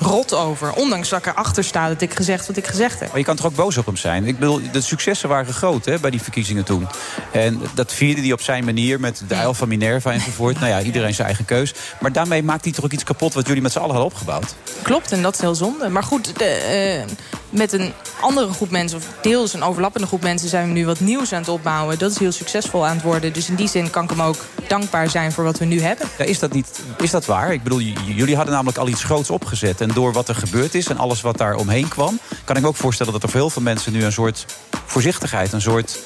rot 0.00 0.34
over. 0.34 0.72
Ondanks 0.72 1.08
dat 1.08 1.18
ik 1.18 1.26
erachter 1.26 1.64
sta 1.64 1.88
dat 1.88 2.00
ik 2.00 2.14
gezegd 2.14 2.46
wat 2.46 2.56
ik 2.56 2.66
gezegd 2.66 3.00
heb. 3.00 3.08
Maar 3.08 3.18
je 3.18 3.24
kan 3.24 3.36
toch 3.36 3.46
ook 3.46 3.54
boos 3.54 3.76
op 3.76 3.86
hem 3.86 3.96
zijn? 3.96 4.26
Ik 4.26 4.38
bedoel, 4.38 4.60
de 4.72 4.80
successen 4.80 5.28
waren 5.28 5.54
groot 5.54 5.84
hè, 5.84 5.98
bij 5.98 6.10
die 6.10 6.22
verkiezingen 6.22 6.64
toen. 6.64 6.86
En 7.32 7.60
dat 7.74 7.92
vierde 7.92 8.20
hij 8.20 8.32
op 8.32 8.40
zijn 8.40 8.64
manier 8.64 9.00
met 9.00 9.22
de 9.28 9.34
uil 9.34 9.54
van 9.54 9.68
Minerva 9.68 10.12
enzovoort. 10.12 10.58
nou 10.60 10.70
ja, 10.70 10.82
iedereen 10.82 11.14
zijn 11.14 11.26
eigen 11.26 11.44
keus. 11.44 11.74
Maar 12.00 12.12
daarmee 12.12 12.42
maakt 12.42 12.64
hij 12.64 12.72
toch 12.72 12.84
ook 12.84 12.92
iets 12.92 13.04
kapot 13.04 13.34
wat 13.34 13.46
jullie 13.46 13.62
met 13.62 13.72
z'n 13.72 13.78
allen 13.78 13.94
hadden 13.94 14.12
opgebouwd? 14.12 14.54
Klopt, 14.82 15.12
en 15.12 15.22
dat 15.22 15.34
is 15.34 15.40
heel 15.40 15.54
zonde. 15.54 15.88
Maar 15.88 16.02
goed, 16.02 16.38
de, 16.38 16.44
eh, 16.44 17.16
met 17.50 17.72
een 17.72 17.92
andere 18.20 18.52
groep 18.52 18.70
mensen... 18.70 18.98
of 18.98 19.06
deels 19.22 19.54
een 19.54 19.62
overlappende 19.62 20.06
groep 20.06 20.22
mensen... 20.22 20.48
zijn 20.48 20.66
we 20.66 20.72
nu 20.72 20.86
wat 20.86 21.00
nieuws 21.00 21.32
aan 21.32 21.40
het 21.40 21.48
opbouwen. 21.48 21.98
Dat 21.98 22.10
is 22.10 22.18
heel 22.18 22.32
succesvol 22.32 22.86
aan 22.86 22.94
het 22.94 23.04
worden. 23.04 23.32
Dus 23.32 23.48
in 23.48 23.54
die 23.54 23.68
zin 23.68 23.90
kan 23.90 24.04
ik 24.04 24.10
hem 24.10 24.22
ook 24.22 24.36
dankbaar 24.68 25.10
zijn 25.10 25.32
voor 25.32 25.44
wat 25.44 25.58
we 25.58 25.64
nu 25.64 25.80
hebben. 25.80 26.06
Ja, 26.18 26.24
is, 26.24 26.38
dat 26.38 26.52
niet, 26.52 26.80
is 26.98 27.10
dat 27.10 27.26
waar? 27.26 27.52
Ik 27.52 27.62
bedoel, 27.62 27.80
jullie 28.14 28.36
hadden 28.36 28.54
namelijk 28.54 28.78
al 28.78 28.88
iets 28.88 29.04
groots 29.04 29.30
opgezet. 29.30 29.80
En 29.80 29.89
door 29.92 30.12
wat 30.12 30.28
er 30.28 30.34
gebeurd 30.34 30.74
is 30.74 30.86
en 30.86 30.98
alles 30.98 31.20
wat 31.20 31.36
daar 31.36 31.54
omheen 31.54 31.88
kwam... 31.88 32.18
kan 32.44 32.56
ik 32.56 32.62
me 32.62 32.68
ook 32.68 32.76
voorstellen 32.76 33.12
dat 33.12 33.22
er 33.22 33.28
voor 33.28 33.40
heel 33.40 33.50
veel 33.50 33.62
mensen 33.62 33.92
nu 33.92 34.04
een 34.04 34.12
soort 34.12 34.46
voorzichtigheid... 34.86 35.52
een 35.52 35.60
soort 35.60 35.98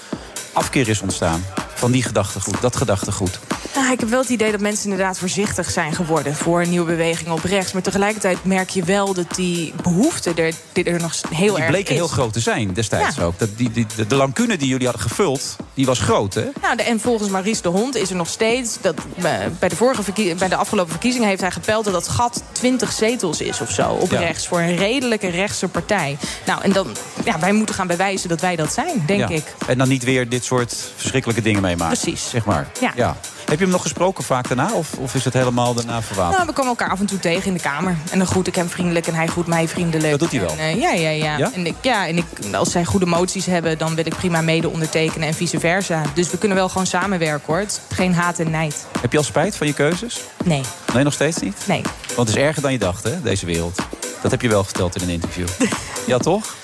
afkeer 0.55 0.89
is 0.89 1.01
ontstaan 1.01 1.45
van 1.75 1.91
die 1.93 2.03
gedachtegoed, 2.03 2.61
dat 2.61 2.77
gedachtegoed. 2.77 3.39
Nou, 3.75 3.93
ik 3.93 4.01
heb 4.01 4.09
wel 4.09 4.21
het 4.21 4.29
idee 4.29 4.51
dat 4.51 4.61
mensen 4.61 4.91
inderdaad 4.91 5.19
voorzichtig 5.19 5.71
zijn 5.71 5.95
geworden... 5.95 6.35
voor 6.35 6.62
een 6.62 6.71
nieuwe 6.71 6.87
beweging 6.87 7.31
op 7.31 7.45
rechts. 7.45 7.73
Maar 7.73 7.83
tegelijkertijd 7.83 8.45
merk 8.45 8.71
je 8.71 8.83
wel 8.85 9.15
dat 9.15 9.35
die 9.35 9.73
behoefte 9.83 10.33
er, 10.35 10.53
die 10.73 10.85
er 10.85 11.01
nog 11.01 11.15
heel 11.31 11.55
Die 11.55 11.62
erg 11.62 11.71
bleken 11.71 11.91
is. 11.91 11.97
heel 11.97 12.09
groot 12.09 12.33
te 12.33 12.41
zijn 12.41 12.73
destijds 12.73 13.17
Ja. 13.17 13.23
ook. 13.23 13.39
Dat 13.39 13.49
die, 13.56 13.71
die, 13.71 13.87
de, 13.97 14.06
de 14.06 14.15
lacune 14.15 14.56
die 14.56 14.69
jullie 14.69 14.87
hadden 14.87 15.03
gevuld, 15.09 15.56
die 15.75 15.87
was 15.87 15.99
groot, 15.99 16.35
hè? 16.35 16.45
Nou, 16.62 16.77
de, 16.77 16.83
en 16.83 17.00
volgens 17.00 17.31
Maurice 17.31 17.62
de 17.62 17.69
Hond 17.69 17.95
is 17.97 18.11
er 18.11 18.17
nog 18.17 18.29
steeds... 18.29 18.79
Dat, 18.81 18.95
eh, 19.17 19.23
bij, 19.59 19.69
de 19.69 19.77
vorige 19.77 20.35
bij 20.39 20.49
de 20.49 20.57
afgelopen 20.57 20.91
verkiezingen 20.91 21.29
heeft 21.29 21.41
hij 21.41 21.50
gepeld... 21.50 21.85
dat 21.85 21.93
dat 21.93 22.09
gat 22.09 22.43
20 22.53 22.93
zetels 22.93 23.41
is 23.41 23.61
of 23.61 23.71
zo 23.71 23.89
op 23.89 24.11
Ja. 24.11 24.19
rechts. 24.19 24.47
Voor 24.47 24.61
een 24.61 24.77
redelijke 24.77 25.29
rechtse 25.29 25.69
partij. 25.69 26.17
Nou, 26.47 26.62
en 26.62 26.73
dan... 26.73 26.87
Ja, 27.25 27.39
wij 27.39 27.53
moeten 27.53 27.75
gaan 27.75 27.87
bewijzen 27.87 28.29
dat 28.29 28.41
wij 28.41 28.57
dat 28.57 28.73
zijn, 28.73 29.03
denk 29.07 29.21
Ja. 29.21 29.29
ik. 29.29 29.45
En 29.67 29.79
dan 29.79 29.89
niet 29.89 30.05
weer 30.05 30.29
dit 30.29 30.44
soort 30.44 30.76
verschrikkelijke 30.96 31.43
dingen 31.43 31.62
meemaken. 31.62 31.99
Precies. 31.99 32.29
Zeg 32.31 32.44
maar. 32.44 32.69
Ja. 32.96 33.17
Heb 33.44 33.58
je 33.58 33.64
hem 33.64 33.73
nog 33.73 33.82
gesproken 33.82 34.25
vaak 34.25 34.49
daarna? 34.49 34.73
Of, 34.73 34.93
of 34.99 35.14
is 35.14 35.25
het 35.25 35.35
helemaal 35.35 35.75
daarna 35.75 36.02
verwaterd? 36.02 36.35
Nou, 36.37 36.46
we 36.46 36.52
komen 36.52 36.70
elkaar 36.70 36.91
af 36.91 37.00
en 37.00 37.06
toe 37.06 37.19
tegen 37.19 37.46
in 37.46 37.52
de 37.55 37.61
kamer. 37.61 37.96
En 38.11 38.19
dan 38.19 38.26
groet 38.26 38.46
ik 38.46 38.55
hem 38.55 38.69
vriendelijk 38.69 39.06
en 39.06 39.14
hij 39.14 39.26
groet 39.26 39.46
mij 39.46 39.69
vriendelijk. 39.69 40.11
Dat 40.11 40.19
doet 40.20 40.31
hij 40.31 40.41
wel? 40.41 40.50
En, 40.50 40.58
eh, 40.58 40.81
ja, 40.81 40.93
ja, 40.93 41.11
ja. 41.11 41.37
Ja? 41.38 41.50
En, 41.55 41.67
ik, 41.67 41.75
ja, 41.81 42.06
en 42.06 42.17
ik, 42.17 42.25
als 42.52 42.70
zij 42.70 42.85
goede 42.85 43.06
moties 43.06 43.46
hebben, 43.46 43.79
dan 43.79 43.94
wil 43.94 44.06
ik 44.06 44.17
prima 44.17 44.41
mede 44.41 44.69
ondertekenen 44.69 45.29
en 45.29 45.35
vice 45.35 45.61
versa. 45.61 46.02
Dus 46.14 46.31
we 46.31 46.38
kunnen 46.38 46.56
wel 46.56 46.69
gewoon 46.69 46.87
samenwerken, 46.87 47.47
hoor. 47.55 47.64
Geen 47.88 48.14
haat 48.14 48.38
en 48.38 48.50
nijd. 48.50 48.87
Heb 49.00 49.12
je 49.12 49.19
al 49.19 49.25
spijt 49.25 49.56
van 49.56 49.67
je 49.67 49.73
keuzes? 49.73 50.20
Nee, 50.44 50.62
Nee, 50.94 51.05
nog 51.05 51.12
steeds 51.12 51.38
niet? 51.38 51.56
nee. 51.64 51.82
Want 52.17 52.29
het 52.29 52.37
is 52.37 52.43
erger 52.43 52.62
dan 52.62 52.73
je 52.73 52.79
dacht, 52.79 53.02
hè, 53.02 53.23
deze 53.23 53.47
wereld. 53.47 53.79
Dat 54.23 54.31
heb 54.31 54.40
je 54.43 54.49
wel 54.49 54.64
verteld 54.64 54.97
in 54.97 55.02
een 55.02 55.08
interview. 55.14 55.47
ja, 56.06 56.19
toch? 56.19 56.55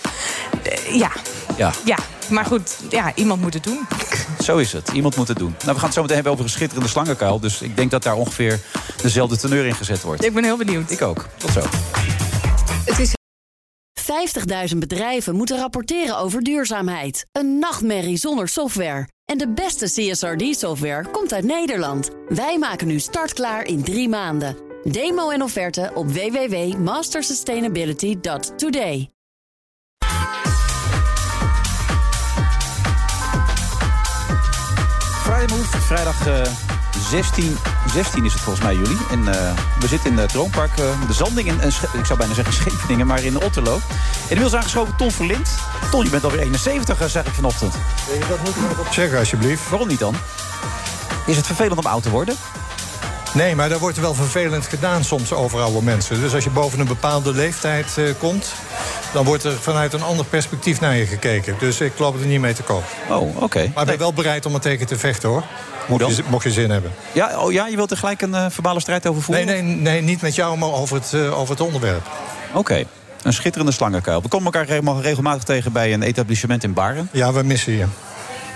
Eh, 0.63 0.95
ja, 0.99 1.11
Ja, 1.57 1.73
ja. 1.85 1.97
Maar 2.31 2.45
goed, 2.45 2.79
ja, 2.91 3.15
iemand 3.15 3.41
moet 3.41 3.55
het 3.55 3.65
doen. 3.65 3.87
zo 4.41 4.57
is 4.57 4.73
het. 4.73 4.89
Iemand 4.89 5.17
moet 5.17 5.29
het 5.29 5.39
doen. 5.39 5.55
Nou, 5.59 5.73
we 5.73 5.75
gaan 5.75 5.85
het 5.85 5.95
zo 5.95 6.01
meteen 6.01 6.15
hebben 6.15 6.33
over 6.33 6.45
een 6.45 6.51
schitterende 6.51 6.89
slangenkuil. 6.89 7.41
Dus 7.41 7.63
ik 7.63 7.77
denk 7.77 7.91
dat 7.91 8.03
daar 8.03 8.15
ongeveer 8.15 8.61
dezelfde 9.03 9.37
teneur 9.37 9.67
in 9.67 9.75
gezet 9.75 10.03
wordt. 10.03 10.25
Ik 10.25 10.35
ben 10.35 10.45
heel 10.45 10.57
benieuwd. 10.57 10.91
Ik 10.91 11.03
ook. 11.03 11.27
Tot 11.37 11.51
zo. 11.51 11.63
50.000 14.73 14.79
bedrijven 14.79 15.35
moeten 15.35 15.59
rapporteren 15.59 16.19
over 16.19 16.43
duurzaamheid. 16.43 17.27
Een 17.33 17.59
nachtmerrie 17.59 18.17
zonder 18.17 18.49
software. 18.49 19.09
En 19.25 19.39
de 19.39 19.49
beste 19.49 19.85
CSRD-software 19.85 21.11
komt 21.11 21.33
uit 21.33 21.45
Nederland. 21.45 22.11
Wij 22.29 22.59
maken 22.59 22.87
nu 22.87 22.99
startklaar 22.99 23.65
in 23.65 23.83
drie 23.83 24.09
maanden. 24.09 24.57
Demo 24.83 25.31
en 25.31 25.43
offerte 25.43 25.91
op 25.95 26.11
www.mastersustainability.today. 26.11 29.11
Vrijdag 35.49 36.27
eh, 36.27 36.43
16, 37.11 37.57
16 37.93 38.25
is 38.25 38.33
het 38.33 38.43
volgens 38.43 38.65
mij 38.65 38.75
jullie. 38.75 38.99
En 39.11 39.29
eh, 39.29 39.53
we 39.81 39.89
zitten 39.89 40.11
in 40.11 40.19
het 40.19 40.31
Droompark, 40.31 40.79
eh, 40.79 41.07
de 41.07 41.13
Zanding. 41.13 41.49
En, 41.49 41.69
ik 41.99 42.05
zou 42.05 42.19
bijna 42.19 42.35
zeggen 42.35 42.55
Scheveningen, 42.55 43.07
maar 43.07 43.25
in 43.25 43.43
Otterlo. 43.43 43.75
En 43.75 43.81
inmiddels 44.29 44.55
aangeschoven 44.55 44.97
Ton 44.97 45.11
Verlind. 45.11 45.51
Ton, 45.91 46.05
je 46.05 46.11
bent 46.11 46.25
alweer 46.25 46.41
71, 46.41 47.01
eh, 47.01 47.07
zeg 47.07 47.27
ik 47.27 47.33
vanochtend. 47.33 47.73
Dat 48.29 48.39
moet 48.39 48.49
ik 48.49 48.63
nog 48.63 48.79
op 48.79 49.17
alsjeblieft. 49.17 49.69
Waarom 49.69 49.89
niet 49.89 49.99
dan? 49.99 50.15
Is 51.27 51.37
het 51.37 51.47
vervelend 51.47 51.79
om 51.79 51.87
oud 51.87 52.03
te 52.03 52.11
worden? 52.11 52.37
Nee, 53.35 53.55
maar 53.55 53.69
daar 53.69 53.79
wordt 53.79 54.01
wel 54.01 54.15
vervelend 54.15 54.67
gedaan 54.67 55.05
soms 55.05 55.33
over 55.33 55.61
oude 55.61 55.83
mensen. 55.83 56.21
Dus 56.21 56.35
als 56.35 56.45
je 56.45 56.51
boven 56.51 56.81
een 56.81 56.87
bepaalde 56.87 57.33
leeftijd 57.33 57.99
eh, 57.99 58.05
komt... 58.19 58.53
dan 59.13 59.25
wordt 59.25 59.45
er 59.45 59.53
vanuit 59.61 59.93
een 59.93 60.03
ander 60.03 60.25
perspectief 60.25 60.81
naar 60.81 60.97
je 60.97 61.07
gekeken. 61.07 61.55
Dus 61.59 61.81
ik 61.81 61.99
loop 61.99 62.21
er 62.21 62.27
niet 62.27 62.41
mee 62.41 62.53
te 62.55 62.63
koop. 62.63 62.85
Oh, 63.09 63.43
oké. 63.43 63.71
Maar 63.75 63.83
ik 63.83 63.89
ben 63.91 63.99
wel 63.99 64.13
bereid 64.13 64.47
om 64.47 64.55
er 64.55 64.61
tegen 64.61 64.87
te 64.87 64.99
vechten, 64.99 65.29
hoor. 65.29 65.43
Hoe 65.87 65.99
dan? 65.99 66.09
Mocht 66.09 66.17
je, 66.21 66.25
mocht 66.31 66.45
je 66.45 66.51
zin 66.51 66.71
hebben. 66.71 66.93
Ja, 67.13 67.39
oh 67.41 67.53
ja, 67.53 67.67
je 67.67 67.77
wilt 67.77 67.91
er 67.91 67.97
gelijk 67.97 68.23
een 68.23 68.35
eh, 68.35 68.47
verbale 68.49 68.81
strijd 68.81 69.07
over 69.07 69.23
voeren? 69.23 69.47
Nee, 69.47 69.63
nee, 69.63 69.77
nee, 69.77 70.03
niet 70.03 70.21
met 70.23 70.35
jou, 70.35 70.59
maar 70.59 70.73
over 70.73 70.97
het, 70.97 71.13
eh, 71.13 71.39
over 71.39 71.51
het 71.55 71.61
onderwerp. 71.65 72.09
Oké. 72.55 72.85
Een 73.23 73.33
schitterende 73.33 73.73
slangenkuil. 73.73 74.23
We 74.23 74.29
komen 74.29 74.53
elkaar 74.53 74.67
regel- 74.67 75.01
regelmatig 75.01 75.43
tegen 75.43 75.73
bij 75.73 75.93
een 75.93 76.03
etablissement 76.03 76.65
in 76.65 76.73
Baren. 76.73 77.09
Ja, 77.13 77.33
we 77.33 77.43
missen 77.43 77.73
je. 77.73 77.85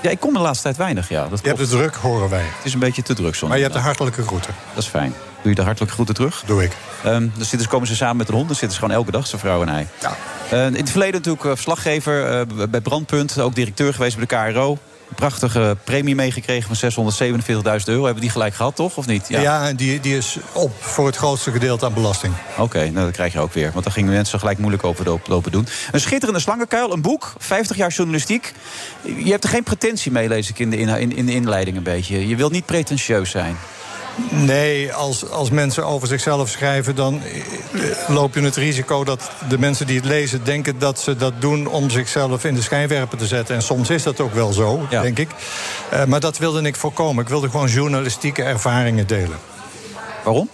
Ja, 0.05 0.11
ik 0.11 0.21
kom 0.21 0.33
de 0.33 0.39
laatste 0.39 0.63
tijd 0.63 0.77
weinig, 0.77 1.09
ja. 1.09 1.27
Dat 1.29 1.41
Je 1.43 1.47
hebt 1.47 1.59
het 1.61 1.69
druk, 1.71 1.95
horen 1.95 2.29
wij. 2.29 2.43
Het 2.43 2.65
is 2.65 2.73
een 2.75 2.79
beetje 2.79 3.03
te 3.03 3.15
druk 3.15 3.35
soms. 3.35 3.49
Maar 3.49 3.57
je 3.59 3.65
hebt 3.65 3.77
de 3.77 3.83
hartelijke 3.83 4.23
groeten. 4.23 4.55
Dat 4.75 4.83
is 4.83 4.89
fijn. 4.89 5.15
Doe 5.43 5.49
je 5.51 5.55
de 5.55 5.63
hartelijke 5.63 5.95
groeten 5.95 6.15
terug? 6.15 6.43
Doe 6.47 6.63
ik. 6.63 6.73
Ehm 7.05 7.13
dan 7.21 7.31
zitten, 7.37 7.61
ze- 7.61 7.69
komen 7.69 7.87
ze 7.87 7.97
samen 7.97 8.17
met 8.17 8.29
een 8.29 8.35
hond. 8.35 8.47
Dan 8.47 8.57
zitten 8.57 8.77
ze 8.79 8.83
gewoon 8.85 8.97
elke 8.97 9.11
dag, 9.11 9.27
zijn 9.27 9.41
vrouw 9.41 9.63
en 9.63 9.69
hij. 9.69 9.87
Ja. 10.01 10.17
Eh, 10.51 10.67
in 10.67 10.75
het 10.75 10.91
verleden 10.91 11.15
natuurlijk 11.15 11.45
eh, 11.45 11.51
verslaggever 11.51 12.27
eh, 12.41 12.67
bij 12.69 12.81
Brandpunt. 12.81 13.41
Ook 13.41 13.55
directeur 13.55 13.95
geweest 13.95 14.17
bij 14.17 14.27
de 14.47 14.53
KRO. 14.53 14.79
Prachtige 15.15 15.77
premie 15.85 16.15
meegekregen 16.15 16.77
van 16.77 16.93
647.000 17.41 17.85
euro. 17.85 18.05
Hebben 18.05 18.23
die 18.23 18.31
gelijk 18.31 18.55
gehad, 18.55 18.77
toch? 18.77 18.97
Of 18.97 19.07
niet? 19.07 19.29
Ja, 19.29 19.69
en 19.69 19.77
die, 19.77 20.01
die 20.01 20.17
is 20.17 20.37
op 20.53 20.73
voor 20.83 21.07
het 21.07 21.17
grootste 21.17 21.51
gedeelte 21.51 21.85
aan 21.85 21.95
belasting. 21.95 22.35
Oké, 22.59 22.79
nou 22.79 23.05
dat 23.05 23.15
krijg 23.15 23.33
je 23.33 23.41
ook 23.41 23.53
weer. 23.53 23.71
Want 23.73 23.85
daar 23.85 23.93
gingen 23.93 24.13
mensen 24.13 24.39
gelijk 24.39 24.59
moeilijk 24.59 24.85
over 24.85 25.05
lopen- 25.27 25.53
doen. 25.53 25.67
Een 25.93 26.01
schitterende 26.01 26.41
slangenkuil, 26.41 26.93
een 26.93 27.03
boek, 27.03 27.33
50 27.39 27.77
jaar 27.77 27.91
journalistiek. 27.91 28.53
Je 29.03 29.31
hebt 29.31 29.45
er 29.45 29.51
geen 29.51 29.63
pretentie 29.63 30.13
mee, 30.13 30.29
lees 30.29 30.49
ik 30.51 30.59
in 30.59 30.71
de, 30.71 30.77
in, 30.77 31.17
in 31.17 31.27
de 31.27 31.33
inleiding 31.35 31.77
een 31.77 31.83
beetje. 31.83 32.29
Je 32.29 32.37
wilt 32.37 32.53
niet 32.53 32.67
pretentieus 32.67 33.31
zijn. 33.31 33.57
Nee, 34.31 34.93
als, 34.93 35.31
als 35.31 35.51
mensen 35.51 35.87
over 35.87 36.09
zichzelf 36.09 36.49
schrijven, 36.49 36.95
dan 36.95 37.23
eh, 37.23 38.09
loop 38.09 38.35
je 38.35 38.41
het 38.41 38.57
risico 38.57 39.05
dat 39.05 39.31
de 39.49 39.59
mensen 39.59 39.87
die 39.87 39.97
het 39.97 40.05
lezen 40.05 40.45
denken 40.45 40.79
dat 40.79 41.01
ze 41.01 41.17
dat 41.17 41.33
doen 41.39 41.67
om 41.67 41.91
zichzelf 41.91 42.45
in 42.45 42.55
de 42.55 42.63
schijnwerper 42.63 43.19
te 43.19 43.27
zetten. 43.27 43.55
En 43.55 43.63
soms 43.63 43.91
is 43.91 44.03
dat 44.03 44.21
ook 44.21 44.35
wel 44.35 44.53
zo, 44.53 44.87
Ja. 44.91 45.03
denk 45.03 45.19
ik. 45.19 45.31
Eh, 45.91 46.05
maar 46.05 46.21
dat 46.21 46.39
wilde 46.39 46.63
ik 46.63 46.77
voorkomen. 46.77 47.23
Ik 47.23 47.29
wilde 47.29 47.51
gewoon 47.51 47.69
journalistieke 47.69 48.43
ervaringen 48.43 49.07
delen. 49.07 49.39
Waarom? 50.25 50.49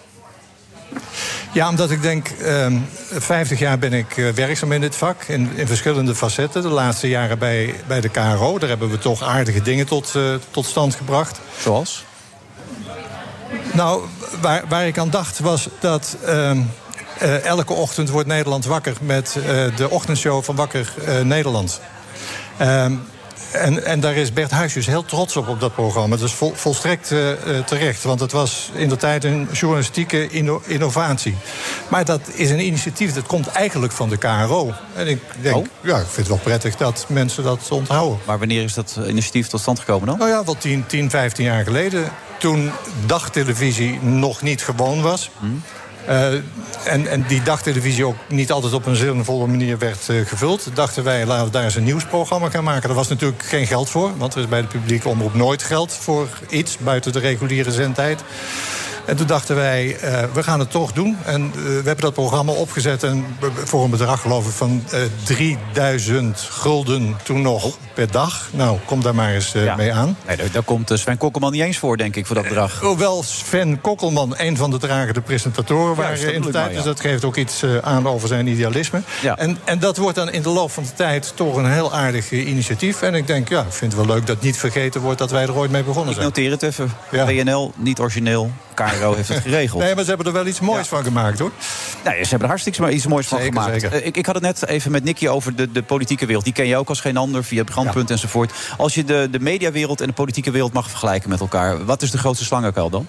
Ja, 1.53 1.69
omdat 1.69 1.91
ik 1.91 2.03
denk, 2.03 2.29
ehm 2.29 2.77
50 3.13 3.59
jaar 3.59 3.79
ben 3.79 3.93
ik 3.93 4.17
eh, 4.17 4.29
werkzaam 4.29 4.73
in 4.73 4.81
dit 4.81 4.97
vak, 4.97 5.23
in, 5.25 5.51
in 5.55 5.67
verschillende 5.67 6.15
facetten. 6.15 6.63
De 6.63 6.69
laatste 6.69 7.09
jaren 7.09 7.39
bij, 7.39 7.75
bij 7.87 8.01
de 8.01 8.09
KRO, 8.09 8.59
daar 8.59 8.69
hebben 8.69 8.91
we 8.91 8.99
toch 8.99 9.23
aardige 9.23 9.63
dingen 9.63 9.87
tot, 9.87 10.15
tot 10.51 10.67
stand 10.67 10.95
gebracht. 10.95 11.41
Zoals? 11.59 12.05
Nou, 13.73 14.05
waar, 14.41 14.65
waar 14.69 14.87
ik 14.87 14.99
aan 14.99 15.11
dacht 15.11 15.39
was 15.39 15.69
dat 15.81 16.17
ehm, 16.25 16.61
eh, 17.19 17.45
elke 17.45 17.73
ochtend 17.73 18.09
wordt 18.09 18.29
Nederland 18.29 18.65
wakker 18.65 18.97
met 19.01 19.37
eh, 19.37 19.77
de 19.77 19.91
ochtendshow 19.91 20.43
van 20.43 20.57
Wakker 20.57 20.95
eh, 21.05 21.21
Nederland. 21.21 21.81
Ehm, 22.57 22.93
en, 23.53 23.85
en 23.85 24.01
daar 24.01 24.15
is 24.15 24.33
Bert 24.33 24.51
Huisjes 24.51 24.87
heel 24.87 25.05
trots 25.05 25.37
op, 25.37 25.49
op 25.49 25.61
dat 25.61 25.75
programma. 25.75 26.17
Dat 26.17 26.29
is 26.29 26.35
vol, 26.35 26.53
volstrekt 26.55 27.11
eh, 27.13 27.31
eh, 27.33 27.65
terecht, 27.65 28.03
want 28.03 28.21
het 28.21 28.33
was 28.33 28.71
in 28.75 28.89
de 28.89 28.97
tijd 28.97 29.25
een 29.25 29.49
journalistieke 29.53 30.29
inno- 30.29 30.63
innovatie. 30.67 31.37
Maar 31.89 32.05
dat 32.05 32.21
is 32.33 32.51
een 32.51 32.61
initiatief 32.67 33.13
dat 33.15 33.27
komt 33.27 33.47
eigenlijk 33.47 33.93
van 33.93 34.09
de 34.09 34.17
KRO. 34.17 34.73
En 34.95 35.09
ik 35.09 35.21
denk, 35.41 35.57
Oh. 35.57 35.67
ja, 35.81 35.97
ik 35.97 36.05
vind 36.05 36.17
het 36.17 36.29
wel 36.29 36.37
prettig 36.39 36.77
dat 36.77 37.05
mensen 37.09 37.45
dat 37.45 37.69
onthouden. 37.71 38.19
Maar 38.27 38.39
wanneer 38.39 38.63
is 38.63 38.75
dat 38.75 38.99
initiatief 39.07 39.49
tot 39.49 39.61
stand 39.61 39.79
gekomen 39.79 40.07
dan? 40.07 40.19
Nou 40.19 40.31
ja, 40.31 40.45
wel 40.45 40.57
10, 40.59 40.85
10 40.87 41.11
15 41.11 41.45
jaar 41.45 41.65
geleden. 41.65 42.13
Toen 42.39 42.71
dagtelevisie 43.07 43.99
nog 44.03 44.43
niet 44.43 44.63
gewoon 44.63 45.03
was. 45.03 45.31
Eh, 45.43 45.49
en, 46.85 47.07
en 47.07 47.25
die 47.29 47.43
dagtelevisie 47.43 48.07
ook 48.07 48.17
niet 48.29 48.53
altijd 48.53 48.73
op 48.73 48.87
een 48.87 48.97
zinvolle 48.97 49.47
manier 49.47 49.79
werd 49.79 50.09
eh, 50.09 50.27
gevuld. 50.27 50.69
Dachten 50.75 51.05
wij, 51.05 51.27
laten 51.27 51.45
we 51.45 51.51
daar 51.51 51.65
eens 51.65 51.75
een 51.75 51.85
nieuwsprogramma 51.85 52.51
gaan 52.51 52.65
maken. 52.65 52.89
Daar 52.89 52.97
was 52.97 53.09
natuurlijk 53.09 53.43
geen 53.43 53.67
geld 53.67 53.91
voor. 53.91 54.17
Want 54.17 54.35
er 54.35 54.41
is 54.41 54.49
bij 54.49 54.61
de 54.61 54.67
publieke 54.67 55.09
omroep 55.09 55.35
nooit 55.35 55.63
geld 55.63 55.93
voor 55.93 56.29
iets 56.49 56.79
buiten 56.79 57.13
de 57.13 57.19
reguliere 57.19 57.73
zendtijd. 57.73 58.23
En 59.11 59.17
toen 59.17 59.27
dachten 59.27 59.57
wij, 59.57 59.97
eh, 59.97 60.23
we 60.33 60.43
gaan 60.43 60.59
het 60.59 60.71
toch 60.71 60.93
doen. 60.93 61.17
En 61.25 61.53
eh, 61.57 61.63
we 61.63 61.71
hebben 61.85 62.01
dat 62.01 62.13
programma 62.15 62.53
opgezet 62.53 63.03
en 63.03 63.25
b- 63.39 63.51
voor 63.65 63.85
een 63.85 63.91
bedrag 63.91 64.21
geloof 64.21 64.47
ik 64.47 64.53
van 64.53 64.85
eh 64.91 65.01
3000 65.25 66.39
gulden 66.51 67.17
toen 67.23 67.43
nog 67.43 67.77
per 67.95 68.11
dag. 68.11 68.49
Nou, 68.53 68.79
kom 68.85 69.03
daar 69.03 69.15
maar 69.15 69.33
eens 69.35 69.55
eh, 69.55 69.77
mee 69.77 69.93
aan. 69.93 70.17
Nee, 70.27 70.37
daar, 70.37 70.51
daar 70.53 70.63
komt 70.63 70.91
eh, 70.91 70.97
Sven 70.99 71.17
Kokkelman 71.19 71.53
niet 71.53 71.63
eens 71.63 71.79
voor, 71.79 71.97
denk 71.97 72.17
ik, 72.17 72.27
voor 72.27 72.35
dat 72.37 72.45
bedrag. 72.45 72.81
Hoewel 72.81 73.23
Sven 73.23 73.81
Kokkelman 73.81 74.35
een 74.37 74.57
van 74.57 74.71
de 74.71 74.79
dragende 74.79 75.21
presentatoren 75.21 75.97
waren 75.97 76.35
in 76.35 76.41
de 76.41 76.47
ik 76.47 76.53
tijd. 76.53 76.69
ja. 76.71 76.75
Dus 76.77 76.85
dat 76.85 77.01
geeft 77.01 77.25
ook 77.25 77.37
iets 77.37 77.63
eh, 77.63 77.77
aan 77.79 78.09
over 78.09 78.29
zijn 78.29 78.47
idealisme. 78.47 79.03
En, 79.37 79.59
en 79.65 79.79
dat 79.79 79.97
wordt 79.97 80.17
dan 80.17 80.31
in 80.31 80.43
de 80.43 80.49
loop 80.49 80.71
van 80.71 80.83
de 80.83 80.93
tijd 80.95 81.33
toch 81.35 81.57
een 81.57 81.73
heel 81.73 81.93
aardig 81.95 82.33
eh, 82.33 82.49
initiatief. 82.49 83.03
En 83.03 83.15
ik 83.15 83.27
denk, 83.27 83.49
ja, 83.49 83.61
ik 83.61 83.73
vind 83.73 83.93
het 83.93 84.07
wel 84.07 84.15
leuk 84.15 84.27
dat 84.27 84.41
niet 84.41 84.57
vergeten 84.57 85.01
wordt 85.01 85.19
dat 85.19 85.31
wij 85.31 85.43
er 85.43 85.55
ooit 85.57 85.71
mee 85.71 85.83
begonnen 85.83 86.09
Ik 86.15 86.15
zijn. 86.21 86.27
noteer 86.27 86.51
het 86.51 86.63
even. 86.63 86.93
Ja. 87.11 87.69
Niet 87.77 88.01
origineel. 88.01 88.51
KRO 88.85 89.15
heeft 89.15 89.29
het 89.29 89.43
geregeld. 89.43 89.83
Nee, 89.83 89.95
maar 89.95 90.03
ze 90.05 90.09
hebben 90.09 90.27
er 90.27 90.33
wel 90.33 90.47
iets 90.47 90.61
moois 90.61 90.89
van 90.89 91.05
gemaakt, 91.05 91.39
hoor. 91.39 91.51
Nee, 92.05 92.15
ze 92.23 92.29
hebben 92.29 92.41
er 92.41 92.49
hartstikke 92.49 92.81
maar 92.81 92.93
iets 92.93 93.07
moois 93.07 93.27
van 93.27 93.41
gemaakt. 93.41 93.81
zeker. 93.81 93.93
Eh, 94.01 94.07
Ik, 94.07 94.17
ik 94.17 94.27
had 94.27 94.35
het 94.35 94.45
net 94.45 94.67
even 94.67 94.91
met 94.91 95.05
Nicky 95.05 95.29
over 95.29 95.57
de, 95.57 95.73
de 95.73 95.83
politieke 95.83 96.27
wereld. 96.27 96.45
Die 96.45 96.53
ken 96.53 96.67
je 96.67 96.77
ook 96.77 96.89
als 96.89 97.01
geen 97.01 97.17
ander 97.17 97.45
via 97.45 97.59
het 97.63 97.71
brandpunt 97.71 98.11
enzovoort. 98.11 98.53
Als 98.77 98.95
je 98.95 99.05
de, 99.05 99.29
de 99.31 99.41
mediawereld 99.41 100.01
en 100.01 100.07
de 100.07 100.13
politieke 100.13 100.51
wereld 100.51 100.73
mag 100.73 100.89
vergelijken 100.89 101.29
met 101.31 101.41
elkaar... 101.41 101.85
wat 101.85 102.03
is 102.03 102.11
de 102.11 102.19
grootste 102.19 102.45
slangenkuil 102.45 102.91
dan? 102.91 103.07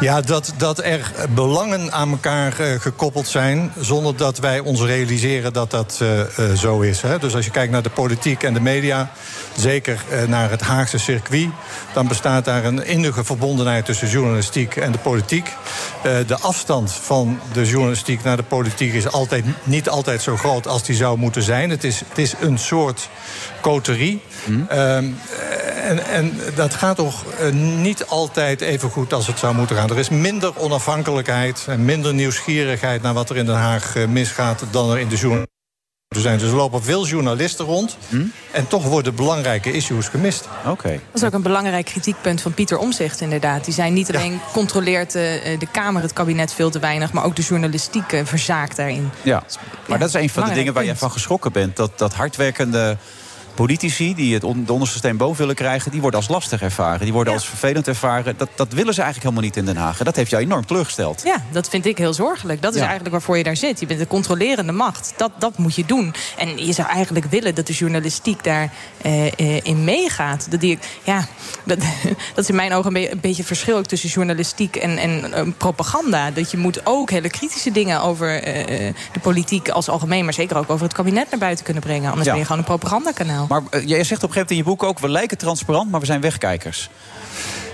Ja, 0.00 0.20
dat, 0.20 0.52
dat 0.56 0.84
er 0.84 1.12
belangen 1.34 1.92
aan 1.92 2.10
elkaar 2.10 2.60
eh, 2.60 2.80
gekoppeld 2.80 3.28
zijn... 3.28 3.72
zonder 3.80 4.16
dat 4.16 4.38
wij 4.38 4.60
ons 4.60 4.80
realiseren 4.80 5.52
dat 5.52 5.70
dat 5.70 5.98
eh, 6.00 6.20
eh, 6.20 6.56
zo 6.56 6.80
is. 6.80 7.02
Hè. 7.02 7.18
Dus 7.18 7.34
als 7.34 7.44
je 7.44 7.50
kijkt 7.50 7.72
naar 7.72 7.82
de 7.82 7.90
politiek 7.90 8.42
en 8.42 8.54
de 8.54 8.60
media... 8.60 9.10
zeker 9.56 10.04
naar 10.26 10.50
het 10.50 10.60
Haagse 10.60 10.98
circuit... 10.98 11.48
dan 11.92 12.08
bestaat 12.08 12.44
daar 12.44 12.64
een 12.64 12.86
innige 12.86 13.24
verbondenheid 13.24 13.84
tussen 13.84 14.08
journalistiek 14.08 14.76
en 14.76 14.92
de 14.92 14.98
politiek. 14.98 15.52
De 16.02 16.38
afstand 16.40 16.92
van 16.92 17.40
de 17.52 17.66
journalistiek 17.66 18.22
naar 18.22 18.36
de 18.36 18.42
politiek... 18.42 18.92
is 18.92 19.12
altijd, 19.12 19.44
niet 19.62 19.88
altijd 19.88 20.22
zo 20.22 20.36
groot 20.36 20.66
als 20.66 20.82
die 20.82 20.96
zou 20.96 21.18
moeten 21.18 21.42
zijn. 21.42 21.70
Het 21.70 21.84
is, 21.84 22.00
het 22.08 22.18
is 22.18 22.34
een 22.40 22.58
soort 22.58 23.08
coterie. 23.60 24.22
Ehm, 24.68 25.04
en, 25.88 26.04
en 26.04 26.32
dat 26.54 26.74
gaat 26.74 26.96
toch 26.96 27.24
eh, 27.24 27.52
niet 27.52 28.06
altijd 28.06 28.60
even 28.60 28.90
goed 28.90 29.12
als 29.12 29.26
het 29.26 29.38
zou 29.38 29.54
moeten 29.54 29.76
gaan. 29.76 29.90
Er 29.90 29.98
is 29.98 30.08
minder 30.08 30.58
onafhankelijkheid 30.58 31.64
en 31.68 31.84
minder 31.84 32.14
nieuwsgierigheid 32.14 33.02
naar 33.02 33.14
wat 33.14 33.30
er 33.30 33.36
in 33.36 33.46
Den 33.46 33.54
Haag 33.54 33.96
eh, 33.96 34.06
misgaat 34.06 34.64
dan 34.70 34.90
er 34.90 34.98
in 34.98 35.08
de 35.08 35.16
journalistiek 35.16 35.56
zijn. 36.08 36.38
Dus 36.38 36.48
er 36.48 36.56
lopen 36.56 36.82
veel 36.82 37.06
journalisten 37.06 37.64
rond. 37.64 37.96
En 38.50 38.68
toch 38.68 38.84
worden 38.84 39.14
belangrijke 39.14 39.72
issues 39.72 40.08
gemist. 40.08 40.48
Oké. 40.66 40.88
Dat 40.88 41.22
is 41.22 41.24
ook 41.24 41.32
een 41.32 41.42
belangrijk 41.42 41.84
kritiekpunt 41.84 42.40
van 42.40 42.54
Pieter 42.54 42.78
Omzicht 42.78 43.20
inderdaad. 43.20 43.64
Die 43.64 43.74
zei 43.74 43.90
niet 43.90 44.14
alleen 44.14 44.40
controleert 44.52 45.14
eh, 45.14 45.22
de 45.58 45.66
Kamer 45.72 46.02
het 46.02 46.12
kabinet 46.12 46.52
veel 46.52 46.70
te 46.70 46.78
weinig... 46.78 47.12
maar 47.12 47.24
ook 47.24 47.36
de 47.36 47.42
journalistiek 47.42 48.20
verzaakt 48.24 48.76
daarin. 48.76 49.10
Ja, 49.22 49.42
maar 49.86 49.98
dat 49.98 50.08
is 50.08 50.14
een 50.14 50.30
van 50.30 50.48
de 50.48 50.54
dingen 50.54 50.72
waar 50.72 50.82
je 50.82 50.88
punt. 50.88 51.00
van 51.00 51.10
geschrokken 51.10 51.52
bent. 51.52 51.76
Dat, 51.76 51.98
dat 51.98 52.14
hardwerkende 52.14 52.96
politici 53.58 54.14
die 54.14 54.34
het 54.34 54.44
on- 54.44 54.64
de 54.64 54.72
onderste 54.72 54.98
steen 54.98 55.16
boven 55.16 55.38
willen 55.38 55.54
krijgen... 55.54 55.90
die 55.90 56.00
worden 56.00 56.20
als 56.20 56.28
lastig 56.28 56.62
ervaren, 56.62 57.00
die 57.00 57.12
worden 57.12 57.32
als 57.32 57.48
vervelend 57.48 57.88
ervaren. 57.88 58.34
Dat, 58.36 58.48
dat 58.54 58.72
willen 58.72 58.94
ze 58.94 59.02
eigenlijk 59.02 59.22
helemaal 59.30 59.42
niet 59.50 59.56
in 59.56 59.64
Den 59.74 59.76
Haag. 59.82 59.98
En 59.98 60.04
dat 60.04 60.16
heeft 60.16 60.30
jou 60.30 60.42
enorm 60.42 60.66
teleurgesteld. 60.66 61.22
Ja, 61.24 61.42
dat 61.50 61.68
vind 61.68 61.86
ik 61.86 61.98
heel 61.98 62.12
zorgelijk. 62.14 62.62
Dat 62.62 62.70
is 62.72 62.76
Ja. 62.76 62.82
eigenlijk 62.84 63.12
waarvoor 63.14 63.36
je 63.36 63.42
daar 63.44 63.56
zit. 63.56 63.80
Je 63.80 63.86
bent 63.86 63.98
de 64.00 64.06
controlerende 64.06 64.72
macht. 64.72 65.12
Dat, 65.16 65.30
dat 65.38 65.58
moet 65.58 65.74
je 65.74 65.84
doen. 65.84 66.14
En 66.38 66.66
je 66.66 66.72
zou 66.72 66.88
eigenlijk 66.88 67.26
willen 67.26 67.54
dat 67.54 67.66
de 67.66 67.72
journalistiek 67.72 68.44
daarin 68.44 68.70
in 69.62 69.84
meegaat. 69.84 70.50
Dat, 70.50 70.60
die, 70.60 70.78
ja, 71.04 71.26
dat, 71.64 71.78
dat 72.34 72.44
is 72.44 72.48
in 72.48 72.54
mijn 72.54 72.72
ogen 72.72 72.86
een, 72.96 73.02
be- 73.02 73.10
een 73.12 73.20
beetje 73.20 73.36
het 73.36 73.46
verschil 73.46 73.82
tussen 73.82 74.08
journalistiek 74.08 74.76
en, 74.76 74.98
en 74.98 75.32
eh, 75.32 75.42
propaganda. 75.56 76.30
Dat 76.30 76.50
je 76.50 76.56
moet 76.56 76.80
ook 76.86 77.10
hele 77.10 77.28
kritische 77.30 77.70
dingen 77.72 78.02
over 78.02 78.42
eh, 78.42 78.88
eh, 78.88 78.94
de 79.12 79.20
politiek 79.20 79.68
als 79.68 79.88
algemeen... 79.88 80.24
maar 80.24 80.34
zeker 80.34 80.56
ook 80.56 80.70
over 80.70 80.84
het 80.84 80.94
kabinet 80.94 81.30
naar 81.30 81.40
buiten 81.40 81.64
kunnen 81.64 81.82
brengen. 81.82 82.08
Anders 82.08 82.24
Ja. 82.26 82.30
ben 82.30 82.40
je 82.40 82.46
gewoon 82.46 82.60
een 82.62 82.68
propagandakanaal. 82.78 83.46
Maar 83.48 83.62
eh, 83.70 83.88
jij 83.88 84.04
zegt 84.04 84.22
op 84.22 84.28
een 84.28 84.34
gegeven 84.34 84.34
moment 84.34 84.50
in 84.50 84.56
je 84.56 84.62
boek 84.62 84.82
ook... 84.82 84.98
we 84.98 85.08
lijken 85.08 85.38
transparant, 85.38 85.90
maar 85.90 86.00
we 86.00 86.06
zijn 86.06 86.20
wegkijkers. 86.20 86.90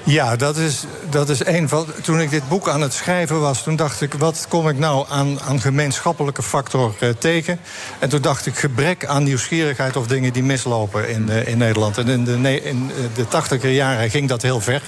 Ja, 0.06 0.36
dat 0.36 0.56
is, 0.56 0.84
dat 1.10 1.28
is 1.28 1.46
een 1.46 1.68
van. 1.68 1.86
Toen 2.02 2.20
ik 2.20 2.30
dit 2.30 2.48
boek 2.48 2.68
aan 2.68 2.80
het 2.80 2.92
schrijven 2.92 3.40
was, 3.40 3.62
toen 3.62 3.76
dacht 3.76 4.00
ik: 4.00 4.14
wat 4.14 4.46
kom 4.48 4.68
ik 4.68 4.78
nou 4.78 5.06
aan, 5.08 5.40
aan 5.40 5.60
gemeenschappelijke 5.60 6.42
factor 6.42 6.94
eh, 7.00 7.08
tegen? 7.18 7.58
En 7.98 8.08
toen 8.08 8.22
dacht 8.22 8.46
ik: 8.46 8.54
gebrek 8.54 9.06
aan 9.06 9.22
nieuwsgierigheid 9.22 9.96
of 9.96 10.06
dingen 10.06 10.32
die 10.32 10.42
mislopen 10.42 11.08
in, 11.08 11.30
eh, 11.30 11.46
in 11.46 11.58
Nederland. 11.58 11.98
En 11.98 12.08
in 12.08 12.24
de, 12.24 12.62
in 12.62 12.90
de 13.14 13.28
tachtiger 13.28 13.70
jaren 13.70 14.10
ging 14.10 14.28
dat 14.28 14.42
heel 14.42 14.60
ver. 14.60 14.82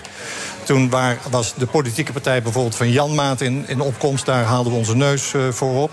Toen 0.66 0.90
waar, 0.90 1.18
was 1.30 1.54
de 1.56 1.66
politieke 1.66 2.12
partij 2.12 2.42
bijvoorbeeld 2.42 2.76
van 2.76 2.90
Jan 2.90 3.14
Maat 3.14 3.40
in, 3.40 3.64
in 3.66 3.80
opkomst. 3.80 4.26
Daar 4.26 4.44
haalden 4.44 4.72
we 4.72 4.78
onze 4.78 4.96
neus 4.96 5.34
eh, 5.34 5.40
voor 5.50 5.82
op. 5.82 5.90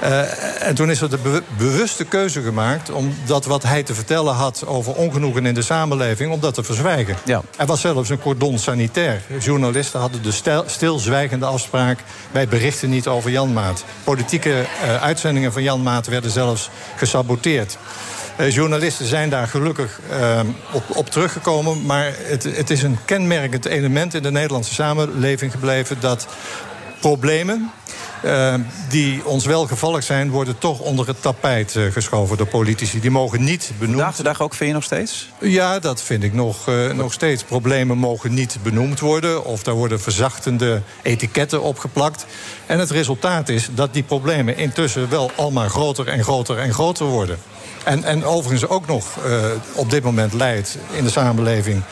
Eh, 0.00 0.66
en 0.68 0.74
toen 0.74 0.90
is 0.90 1.00
er 1.00 1.10
de 1.10 1.18
be- 1.18 1.42
bewuste 1.56 2.04
keuze 2.04 2.42
gemaakt... 2.42 2.90
om 2.90 3.14
dat 3.26 3.44
wat 3.44 3.62
hij 3.62 3.82
te 3.82 3.94
vertellen 3.94 4.34
had 4.34 4.66
over 4.66 4.92
ongenoegen 4.92 5.46
in 5.46 5.54
de 5.54 5.62
samenleving... 5.62 6.32
om 6.32 6.40
dat 6.40 6.54
te 6.54 6.62
verzwijgen. 6.62 7.16
Ja. 7.24 7.42
Er 7.56 7.66
was 7.66 7.80
zelfs 7.80 8.08
een 8.08 8.18
cordon 8.20 8.58
sanitair. 8.58 9.22
Journalisten 9.40 10.00
hadden 10.00 10.22
de 10.22 10.32
stil- 10.32 10.64
stilzwijgende 10.66 11.46
afspraak... 11.46 11.98
wij 12.30 12.48
berichten 12.48 12.90
niet 12.90 13.06
over 13.06 13.30
Jan 13.30 13.52
Maat. 13.52 13.84
Politieke 14.04 14.64
eh, 14.82 15.02
uitzendingen 15.02 15.52
van 15.52 15.62
Jan 15.62 15.82
Maat 15.82 16.06
werden 16.06 16.30
zelfs 16.30 16.70
gesaboteerd. 16.96 17.78
Eh, 18.40 18.50
journalisten 18.50 19.06
zijn 19.06 19.30
daar 19.30 19.48
gelukkig 19.48 20.00
eh, 20.10 20.40
op, 20.72 20.82
op 20.96 21.10
teruggekomen. 21.10 21.86
Maar 21.86 22.12
het, 22.16 22.42
het 22.42 22.70
is 22.70 22.82
een 22.82 22.98
kenmerkend 23.04 23.64
element 23.64 24.14
in 24.14 24.22
de 24.22 24.30
Nederlandse 24.30 24.74
samenleving 24.74 25.52
gebleven... 25.52 25.96
dat 26.00 26.26
problemen 27.00 27.70
eh, 28.22 28.54
die 28.88 29.24
ons 29.24 29.44
wel 29.44 29.66
gevallig 29.66 30.02
zijn... 30.02 30.30
worden 30.30 30.58
toch 30.58 30.78
onder 30.78 31.06
het 31.06 31.22
tapijt 31.22 31.76
geschoven 31.90 32.36
door 32.36 32.46
politici. 32.46 33.00
Die 33.00 33.10
mogen 33.10 33.44
niet 33.44 33.72
benoemd 33.78 33.96
Vandaag 33.96 34.16
de 34.16 34.22
dag 34.22 34.40
ook, 34.40 34.54
vind 34.54 34.68
je 34.68 34.74
nog 34.74 34.84
steeds? 34.84 35.30
ja, 35.40 35.78
dat 35.78 36.02
vind 36.02 36.22
ik 36.22 36.34
nog, 36.34 36.70
nog 36.94 37.12
steeds. 37.12 37.42
Problemen 37.42 37.98
mogen 37.98 38.34
niet 38.34 38.58
benoemd 38.62 39.00
worden. 39.00 39.44
Of 39.44 39.62
daar 39.62 39.74
worden 39.74 40.00
verzachtende 40.00 40.82
etiketten 41.02 41.62
opgeplakt. 41.62 42.26
En 42.66 42.78
het 42.78 42.90
resultaat 42.90 43.48
is 43.48 43.68
dat 43.74 43.94
die 43.94 44.02
problemen 44.02 44.56
intussen 44.56 45.10
wel 45.10 45.30
allemaal 45.36 45.68
groter 45.68 46.08
en 46.08 46.22
groter 46.22 46.58
en 46.58 46.72
groter 46.72 47.06
worden. 47.06 47.38
En, 47.84 48.04
en 48.04 48.24
overigens 48.24 48.68
ook 48.68 48.86
nog 48.86 49.04
uh, 49.26 49.44
op 49.74 49.90
dit 49.90 50.02
moment 50.02 50.32
leidt 50.32 50.78
in 50.92 51.04
de 51.04 51.10
samenleving 51.10 51.82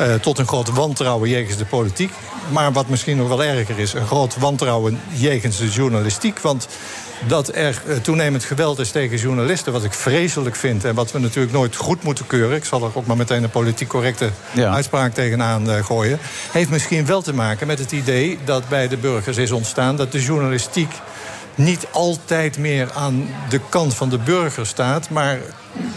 uh, 0.00 0.14
tot 0.14 0.38
een 0.38 0.46
groot 0.46 0.68
wantrouwen 0.68 1.28
jegens 1.28 1.56
de 1.56 1.64
politiek. 1.64 2.12
Maar 2.52 2.72
wat 2.72 2.88
misschien 2.88 3.16
nog 3.16 3.28
wel 3.28 3.42
erger 3.42 3.78
is, 3.78 3.92
een 3.92 4.06
groot 4.06 4.36
wantrouwen 4.36 5.00
jegens 5.12 5.58
de 5.58 5.68
journalistiek. 5.68 6.38
Want 6.38 6.68
dat 7.26 7.54
er 7.54 7.82
uh, 7.86 7.96
toenemend 7.96 8.44
geweld 8.44 8.78
is 8.78 8.90
tegen 8.90 9.18
journalisten, 9.18 9.72
wat 9.72 9.84
ik 9.84 9.92
vreselijk 9.92 10.56
vind 10.56 10.84
en 10.84 10.94
wat 10.94 11.12
we 11.12 11.18
natuurlijk 11.18 11.52
nooit 11.52 11.76
goed 11.76 12.02
moeten 12.02 12.26
keuren. 12.26 12.56
Ik 12.56 12.64
zal 12.64 12.84
er 12.84 12.90
ook 12.94 13.06
maar 13.06 13.16
meteen 13.16 13.42
een 13.42 13.50
politiek 13.50 13.88
correcte 13.88 14.30
ja. 14.52 14.72
uitspraak 14.72 15.14
tegenaan 15.14 15.84
gooien. 15.84 16.18
Heeft 16.52 16.70
misschien 16.70 17.06
wel 17.06 17.22
te 17.22 17.34
maken 17.34 17.66
met 17.66 17.78
het 17.78 17.92
idee 17.92 18.38
dat 18.44 18.68
bij 18.68 18.88
de 18.88 18.96
burgers 18.96 19.36
is 19.36 19.50
ontstaan 19.50 19.96
dat 19.96 20.12
de 20.12 20.22
journalistiek 20.22 20.92
niet 21.58 21.86
altijd 21.92 22.58
meer 22.58 22.92
aan 22.92 23.28
de 23.48 23.60
kant 23.68 23.94
van 23.94 24.08
de 24.08 24.18
burger 24.18 24.66
staat. 24.66 25.10
Maar 25.10 25.38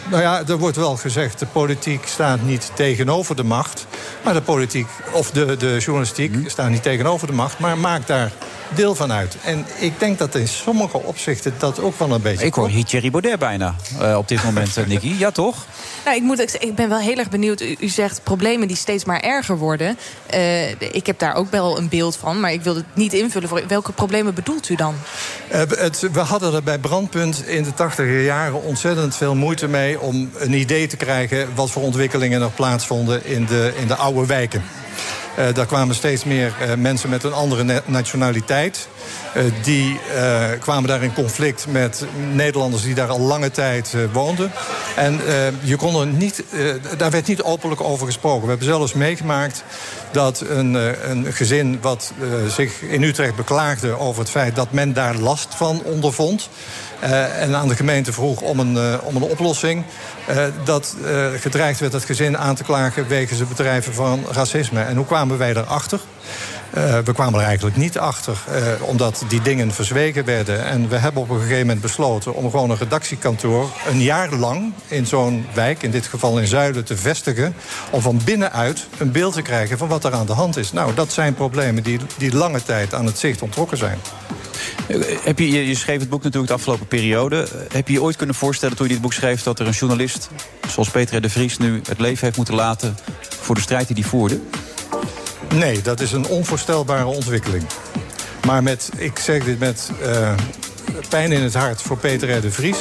nou 0.10 0.22
ja, 0.22 0.44
er 0.48 0.58
wordt 0.58 0.78
wel 0.78 0.98
gezegd, 0.98 1.40
de 1.40 1.46
politiek 1.46 2.08
staat 2.08 2.42
niet 2.42 2.72
tegenover 2.74 3.36
de 3.36 3.44
macht. 3.44 3.86
Maar 4.24 4.34
de 4.34 4.42
politiek, 4.42 4.88
of 5.12 5.32
de, 5.32 5.58
de 5.58 5.78
journalistiek, 5.80 6.36
mm. 6.36 6.50
staat 6.50 6.70
niet 6.70 6.84
tegenover 6.84 7.28
de 7.28 7.34
macht, 7.34 7.60
maar 7.60 7.78
maakt 7.78 8.08
daar 8.08 8.32
deel 8.76 8.96
van 8.96 9.12
uit. 9.12 9.38
En 9.44 9.66
ik 9.80 10.00
denk 10.00 10.18
dat 10.18 10.36
in 10.36 10.48
sommige 10.48 10.98
opzichten 10.98 11.54
dat 11.58 11.80
ook 11.80 12.00
wel 12.00 12.12
een 12.12 12.22
beetje... 12.22 12.46
Ik 12.46 12.54
hoor 12.54 12.68
hier 12.68 12.86
Thierry 12.86 13.12
Baudet 13.12 13.40
bijna 13.40 13.76
uh, 14.02 14.18
op 14.18 14.28
dit 14.28 14.44
moment, 14.44 14.78
uh, 14.78 14.86
Nicky. 14.86 15.16
Ja, 15.18 15.32
toch? 15.32 15.66
Nou, 16.06 16.18
ik, 16.18 16.24
moet, 16.24 16.64
ik 16.64 16.76
ben 16.76 16.90
wel 16.90 17.00
heel 17.00 17.18
erg 17.18 17.30
benieuwd. 17.30 17.62
U, 17.62 17.76
u 17.80 17.88
zegt 17.88 18.24
problemen 18.24 18.68
die 18.68 18.78
steeds 18.78 19.06
maar 19.06 19.20
erger 19.20 19.58
worden. 19.58 19.98
Uh, 20.34 20.70
ik 20.70 21.06
heb 21.06 21.20
daar 21.20 21.36
ook 21.36 21.52
wel 21.52 21.78
een 21.78 21.90
beeld 21.90 22.16
van, 22.16 22.40
maar 22.40 22.54
ik 22.54 22.62
wil 22.62 22.76
het 22.76 22.86
niet 22.94 23.14
invullen. 23.14 23.50
Voor, 23.50 23.64
welke 23.68 23.92
problemen 23.92 24.34
bedoelt 24.34 24.70
u 24.70 24.76
dan? 24.76 24.96
Het, 25.48 26.00
we 26.12 26.20
hadden 26.20 26.54
er 26.54 26.64
bij 26.64 26.78
Brandpunt 26.78 27.48
in 27.48 27.64
de 27.64 27.74
tachtiger 27.74 28.24
jaren 28.24 28.64
ontzettend 28.64 29.16
veel 29.16 29.36
moeite 29.36 29.61
mee... 29.70 30.00
om 30.00 30.32
een 30.38 30.54
idee 30.54 30.88
te 30.88 30.98
krijgen 30.98 31.48
wat 31.56 31.72
voor 31.72 31.84
ontwikkelingen 31.84 32.42
er 32.42 32.52
plaatsvonden 32.52 33.26
in 33.26 33.46
de, 33.46 33.74
in 33.80 33.88
de 33.88 33.96
oude 33.96 34.26
wijken. 34.26 34.64
Uh, 35.40 35.46
daar 35.54 35.66
kwamen 35.66 35.96
steeds 35.96 36.24
meer 36.24 36.54
uh, 36.62 36.74
mensen 36.76 37.10
met 37.10 37.24
een 37.24 37.34
andere 37.34 37.82
nationaliteit. 37.86 38.88
Uh, 39.38 39.44
die 39.64 40.00
kwamen 40.60 40.90
daar 40.90 41.04
in 41.04 41.14
conflict 41.14 41.66
met 41.70 42.06
Nederlanders 42.34 42.84
die 42.84 42.96
daar 42.96 43.08
al 43.08 43.20
lange 43.20 43.52
tijd 43.52 43.96
woonden. 44.12 44.52
En 44.96 45.20
je 45.62 45.76
kon 45.76 46.02
er 46.02 46.08
niet, 46.08 46.44
daar 46.98 47.12
werd 47.12 47.28
niet 47.28 47.42
openlijk 47.42 47.82
over 47.82 48.06
gesproken. 48.06 48.42
We 48.42 48.48
hebben 48.48 48.68
zelfs 48.68 48.94
meegemaakt 48.94 49.64
dat 50.12 50.44
een, 50.50 50.74
een 51.10 51.34
gezin 51.34 51.78
wat 51.82 52.14
zich 52.48 52.82
in 52.82 53.04
Utrecht 53.04 53.36
beklaagde 53.36 54.00
over 54.00 54.22
het 54.22 54.30
feit 54.30 54.56
dat 54.56 54.72
men 54.72 54.94
daar 54.94 55.16
last 55.16 55.56
van 55.56 55.82
ondervond. 55.84 56.50
En 57.40 57.56
aan 57.56 57.68
de 57.68 57.76
gemeente 57.76 58.14
vroeg 58.14 58.42
om 58.42 58.60
een, 58.60 59.02
om 59.02 59.16
een 59.16 59.22
oplossing. 59.22 59.84
Dat 60.64 60.96
gedreigd 61.40 61.80
werd 61.80 61.94
het 61.94 62.06
gezin 62.06 62.38
aan 62.38 62.56
te 62.56 62.64
klagen 62.64 63.08
wegens 63.08 63.40
het 63.40 63.50
bedrijven 63.50 63.94
van 63.94 64.24
racisme. 64.32 64.81
En 64.88 64.96
hoe 64.96 65.06
kwamen 65.06 65.38
wij 65.38 65.50
erachter? 65.50 66.00
we 67.04 67.14
kwamen 67.14 67.40
er 67.40 67.46
eigenlijk 67.46 67.78
niet 67.78 67.98
achter, 67.98 68.38
omdat 68.80 69.24
die 69.28 69.42
dingen 69.42 69.72
verzwegen 69.72 70.26
werden. 70.26 70.66
En 70.66 70.90
we 70.90 70.96
hebben 70.96 71.22
op 71.22 71.30
een 71.30 71.40
gegeven 71.40 71.60
moment 71.60 71.82
besloten 71.82 72.34
om 72.34 72.50
gewoon 72.50 72.70
een 72.70 72.78
redactiekantoor 72.78 73.70
een 73.88 74.02
jaar 74.02 74.34
lang 74.34 74.74
in 74.88 75.06
zo'n 75.06 75.46
wijk, 75.54 75.84
in 75.84 75.92
dit 75.92 76.08
geval 76.08 76.40
in 76.40 76.48
Zuiden, 76.48 76.84
te 76.84 76.98
vestigen. 76.98 77.54
Om 77.90 78.02
van 78.02 78.22
binnenuit 78.24 78.88
een 78.98 79.12
beeld 79.12 79.34
te 79.34 79.42
krijgen 79.42 79.78
van 79.78 79.88
wat 79.88 80.04
er 80.04 80.14
aan 80.14 80.26
de 80.26 80.34
hand 80.34 80.58
is. 80.58 80.72
Nou, 80.72 80.94
dat 80.94 81.12
zijn 81.12 81.34
problemen 81.34 81.84
die, 81.84 82.00
die 82.18 82.36
lange 82.36 82.64
tijd 82.64 82.94
aan 82.94 83.06
het 83.06 83.20
zicht 83.20 83.42
ontrokken 83.42 83.78
zijn. 83.78 83.98
Heb 85.24 85.40
je, 85.40 85.68
je 85.68 85.76
schreef 85.76 86.00
het 86.00 86.10
boek 86.10 86.24
natuurlijk 86.24 86.52
de 86.52 86.58
afgelopen 86.58 86.88
periode. 86.88 87.48
Heb 87.72 87.88
je 87.88 87.94
je 87.94 88.02
ooit 88.02 88.16
kunnen 88.16 88.36
voorstellen 88.36 88.76
toen 88.76 88.88
je 88.88 88.94
dit 88.94 89.02
boek 89.02 89.14
schreef... 89.14 89.44
dat 89.44 89.60
er 89.60 89.68
een 89.68 89.74
journalist 89.74 90.30
zoals 90.68 90.90
Peter 90.90 91.22
de 91.22 91.30
Vries 91.30 91.58
nu 91.58 91.82
het 91.88 92.00
leven 92.00 92.26
heeft 92.26 92.38
moeten 92.38 92.56
laten... 92.56 92.98
voor 93.40 93.56
de 93.56 93.62
strijd 93.62 93.88
die 93.88 93.96
hij 93.96 94.10
voerde? 94.10 94.40
Nee, 95.54 95.82
dat 95.82 96.00
is 96.00 96.12
een 96.12 96.28
onvoorstelbare 96.28 97.06
ontwikkeling. 97.06 97.64
Maar 98.46 98.64
met, 98.64 98.90
ik 98.98 99.20
zeg 99.20 99.44
dit 99.44 99.60
met 99.60 99.92
uh, 100.02 100.34
pijn 101.10 101.32
in 101.32 101.42
het 101.42 101.54
hart 101.54 101.82
voor 101.82 101.98
Peter 101.98 102.38
R. 102.38 102.42
de 102.42 102.52
Vries... 102.52 102.78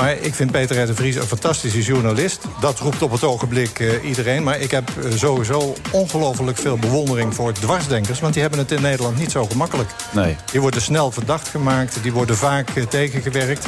Maar 0.00 0.16
ik 0.20 0.34
vind 0.34 0.50
Peter 0.50 0.82
R. 0.82 0.86
de 0.86 0.94
Vries 0.94 1.14
een 1.14 1.22
fantastische 1.22 1.82
journalist. 1.82 2.44
Dat 2.60 2.78
roept 2.78 3.02
op 3.02 3.10
het 3.10 3.24
ogenblik 3.24 3.78
uh, 3.78 4.04
iedereen. 4.04 4.42
Maar 4.42 4.60
ik 4.60 4.70
heb 4.70 4.90
uh, 4.98 5.12
sowieso 5.14 5.74
ongelooflijk 5.90 6.58
veel 6.58 6.76
bewondering 6.76 7.34
voor 7.34 7.52
dwarsdenkers. 7.52 8.20
Want 8.20 8.32
die 8.32 8.42
hebben 8.42 8.60
het 8.60 8.70
in 8.70 8.82
Nederland 8.82 9.18
niet 9.18 9.30
zo 9.30 9.46
gemakkelijk. 9.46 9.90
Nee. 10.10 10.36
Die 10.50 10.60
worden 10.60 10.82
snel 10.82 11.10
verdacht 11.10 11.48
gemaakt. 11.48 12.02
Die 12.02 12.12
worden 12.12 12.36
vaak 12.36 12.74
uh, 12.74 12.84
tegengewerkt. 12.84 13.66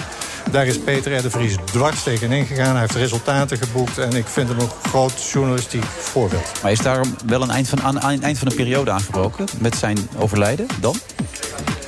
Daar 0.51 0.67
is 0.67 0.79
Peter 0.79 1.17
R. 1.17 1.23
de 1.23 1.31
Vries 1.31 1.57
dwars 1.65 2.03
tegenin 2.03 2.47
gegaan. 2.47 2.71
Hij 2.71 2.81
heeft 2.81 2.95
resultaten 2.95 3.59
geboekt. 3.59 3.99
En 3.99 4.13
ik 4.13 4.27
vind 4.27 4.49
hem 4.49 4.59
een 4.59 4.71
groot 4.89 5.31
journalistiek 5.33 5.85
voorbeeld. 5.85 6.53
Maar 6.63 6.73
is 6.73 6.79
daarom 6.79 7.17
wel 7.27 7.43
een 7.43 7.51
eind 7.51 7.69
van, 7.69 7.83
aan, 7.83 8.01
eind 8.01 8.39
van 8.39 8.49
een 8.49 8.57
periode 8.57 8.91
aangebroken? 8.91 9.47
Met 9.59 9.77
zijn 9.77 9.99
overlijden 10.19 10.67
dan? 10.81 10.97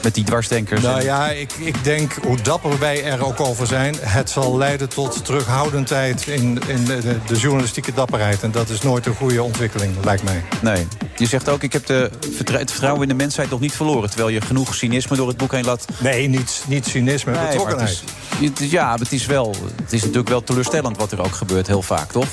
Met 0.04 0.14
die 0.14 0.24
dwarsdenkers? 0.24 0.82
Nou 0.82 1.02
ja, 1.02 1.30
ik, 1.30 1.52
ik 1.52 1.84
denk 1.84 2.12
hoe 2.22 2.42
dapper 2.42 2.78
wij 2.78 3.04
er 3.04 3.24
ook 3.24 3.40
over 3.40 3.66
zijn... 3.66 3.94
het 4.00 4.30
zal 4.30 4.56
leiden 4.56 4.88
tot 4.88 5.24
terughoudendheid 5.24 6.26
in, 6.26 6.60
in 6.66 6.84
de, 6.84 7.18
de, 7.26 7.36
journalistieke 7.36 7.92
dapperheid. 7.94 8.42
En 8.42 8.50
dat 8.50 8.68
is 8.68 8.82
nooit 8.82 9.06
een 9.06 9.14
goede 9.14 9.42
ontwikkeling, 9.42 10.04
lijkt 10.04 10.22
mij. 10.22 10.44
Nee. 10.62 10.86
Je 11.16 11.26
zegt 11.26 11.48
ook, 11.48 11.62
ik 11.62 11.72
heb 11.72 11.86
de, 11.86 12.10
het 12.36 12.70
vertrouwen 12.70 13.02
in 13.02 13.08
de 13.08 13.14
mensheid 13.14 13.50
nog 13.50 13.60
niet 13.60 13.72
verloren... 13.72 14.08
terwijl 14.08 14.28
je 14.28 14.40
genoeg 14.40 14.74
cynisme 14.74 15.16
door 15.16 15.28
het 15.28 15.36
boek 15.36 15.52
heen 15.52 15.64
laat... 15.64 15.86
Nee, 15.98 16.28
niet, 16.28 16.64
niet 16.66 16.86
cynisme, 16.86 17.32
nee, 17.32 17.46
betrokkenheid. 17.46 18.02
Het 18.40 18.60
is, 18.60 18.70
ja, 18.70 18.88
maar 18.88 18.98
het 18.98 19.12
is, 19.12 19.26
wel, 19.26 19.54
het 19.82 19.92
is 19.92 20.00
natuurlijk 20.00 20.28
wel 20.28 20.42
teleurstellend 20.42 20.96
wat 20.96 21.12
er 21.12 21.20
ook 21.20 21.34
gebeurt, 21.34 21.66
heel 21.66 21.82
vaak, 21.82 22.12
toch? 22.12 22.28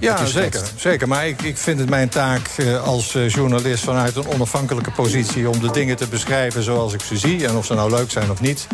Ja, 0.00 0.26
zeker, 0.26 0.62
zeker. 0.76 1.08
Maar 1.08 1.26
ik, 1.26 1.42
ik 1.42 1.56
vind 1.56 1.78
het 1.78 1.88
mijn 1.88 2.08
taak 2.08 2.48
uh, 2.56 2.82
als 2.82 3.14
uh, 3.14 3.28
journalist 3.28 3.84
vanuit 3.84 4.16
een 4.16 4.28
onafhankelijke 4.28 4.90
positie... 4.90 5.48
om 5.48 5.60
de 5.60 5.70
dingen 5.70 5.96
te 5.96 6.06
beschrijven 6.06 6.62
zoals 6.62 6.92
ik 6.92 7.00
ze 7.00 7.16
zie. 7.16 7.46
En 7.46 7.56
of 7.56 7.66
ze 7.66 7.74
nou 7.74 7.90
leuk 7.90 8.10
zijn 8.10 8.30
of 8.30 8.40
niet, 8.40 8.66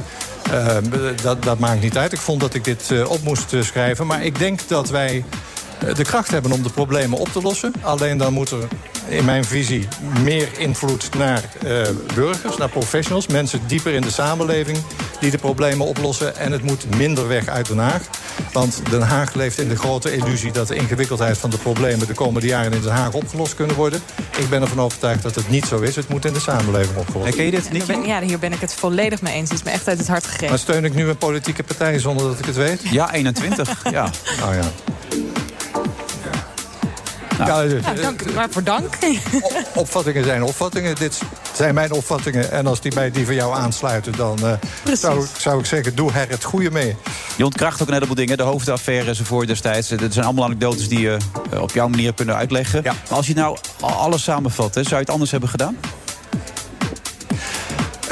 uh, 0.53 0.77
dat, 1.22 1.42
dat 1.42 1.59
maakt 1.59 1.83
niet 1.83 1.98
uit. 1.98 2.12
Ik 2.12 2.20
vond 2.20 2.40
dat 2.40 2.55
ik 2.55 2.64
dit 2.64 3.07
op 3.07 3.22
moest 3.22 3.55
schrijven. 3.61 4.07
Maar 4.07 4.25
ik 4.25 4.38
denk 4.38 4.61
dat 4.68 4.90
wij 4.90 5.25
de 5.95 6.05
kracht 6.05 6.31
hebben 6.31 6.53
om 6.53 6.62
de 6.62 6.71
problemen 6.71 7.18
op 7.18 7.29
te 7.29 7.42
lossen. 7.42 7.73
Alleen 7.81 8.18
dan 8.18 8.33
moet 8.33 8.51
er 8.51 8.68
in 9.09 9.25
mijn 9.25 9.45
visie 9.45 9.88
meer 10.23 10.49
invloed 10.59 11.09
naar 11.16 11.42
uh, 11.64 11.83
burgers, 12.14 12.57
naar 12.57 12.68
professionals. 12.68 13.27
Mensen 13.27 13.61
dieper 13.66 13.92
in 13.92 14.03
de 14.03 14.11
samenleving 14.11 14.79
die 15.21 15.31
de 15.31 15.38
problemen 15.38 15.87
oplossen. 15.87 16.37
En 16.37 16.53
het 16.53 16.62
moet 16.62 16.97
minder 16.97 17.29
weg 17.29 17.47
uit 17.47 17.66
Den 17.66 17.79
Haag. 17.79 18.03
Want 18.53 18.83
Den 18.90 19.01
Haag 19.01 19.35
leeft 19.35 19.59
in 19.59 19.68
de 19.68 19.77
grote 19.77 20.14
illusie 20.16 20.53
dat 20.53 20.68
de 20.68 20.75
ingewikkeldheid 20.75 21.38
van 21.38 21.51
de 21.51 21.59
problemen 21.59 22.07
de 22.07 22.14
komende 22.14 22.47
jaren 22.47 22.73
in 22.73 22.81
Den 22.81 22.92
Haag 22.92 23.12
opgelost 23.12 23.55
kunnen 23.55 23.77
worden. 23.77 24.01
Ik 24.38 24.49
ben 24.49 24.62
ervan 24.62 24.81
overtuigd 24.81 25.23
dat 25.23 25.35
het 25.35 25.49
niet 25.49 25.66
zo 25.66 25.81
is. 25.81 25.97
Het 25.97 26.09
moet 26.09 26.25
in 26.25 26.33
de 26.33 26.40
samenleving 26.40 26.97
opgelost 26.97 27.12
worden. 27.12 27.35
Ken 27.35 27.45
je 27.45 27.51
dit 27.51 27.73
niet? 27.73 28.07
Ja, 28.07 28.21
hier 28.21 28.38
ben 28.38 28.53
ik 28.53 28.61
het 28.61 28.75
volledig 28.75 29.23
mee 29.23 29.35
eens. 29.35 29.49
Het 29.49 29.59
is 29.59 29.64
me 29.64 29.71
echt 29.71 29.88
uit 29.88 29.99
het 29.99 30.09
hart 30.09 30.25
gegeven. 30.25 30.49
Maar 30.49 30.59
steun 30.59 30.85
ik 30.85 30.95
nu 30.95 31.09
een 31.09 31.16
politieke 31.16 31.62
partij 31.62 31.99
zonder 31.99 32.27
dat 32.27 32.38
ik 32.38 32.45
het 32.45 32.57
weet? 32.57 32.81
Ja, 32.90 33.12
21. 33.12 33.90
ja. 33.90 34.11
Oh 34.45 34.55
ja. 34.55 34.71
Nou, 37.47 37.69
ja, 37.69 37.81
nou, 37.81 38.01
dank, 38.01 38.23
waarvoor 38.23 38.65
dank. 38.65 38.99
opvattingen 39.75 40.25
zijn 40.25 40.43
opvattingen. 40.43 40.95
Dit 40.95 41.21
zijn 41.53 41.75
mijn 41.75 41.93
opvattingen. 41.93 42.51
En 42.51 42.67
als 42.67 42.81
die 42.81 42.95
bij 42.95 43.11
die 43.11 43.27
van 43.27 43.35
jou 43.35 43.55
aansluiten, 43.55 44.13
dan 44.17 44.39
uh, 44.43 44.53
zou, 44.97 45.27
zou, 45.39 45.59
ik 45.59 45.67
zeggen, 45.67 45.95
doe 45.95 46.13
er 46.13 46.29
het 46.29 46.45
goede 46.45 46.71
mee. 46.71 46.97
Je 47.37 47.45
ontkracht 47.45 47.83
ook 47.83 47.89
een 47.89 47.95
heleboel 47.95 48.15
dingen. 48.15 48.37
De 48.37 48.43
hoofdaffaire 48.43 49.09
enzovoort 49.09 49.47
destijds. 49.47 49.89
Dat 49.89 50.13
zijn 50.13 50.25
allemaal 50.25 50.45
anekdotes 50.45 50.89
die 50.89 51.01
je 51.01 51.17
uh, 51.53 51.61
op 51.61 51.71
jouw 51.71 51.89
manier 51.89 52.15
kunnen 52.15 52.37
uitleggen. 52.37 52.81
Ja. 52.83 52.93
Maar 52.93 53.17
als 53.17 53.27
je 53.27 53.35
nou 53.35 53.59
alles 53.81 54.23
samenvat, 54.23 54.75
hè, 54.75 54.83
zou 54.83 54.95
je 54.95 55.01
het 55.01 55.11
anders 55.11 55.31
hebben 55.31 55.49
gedaan? 55.49 55.77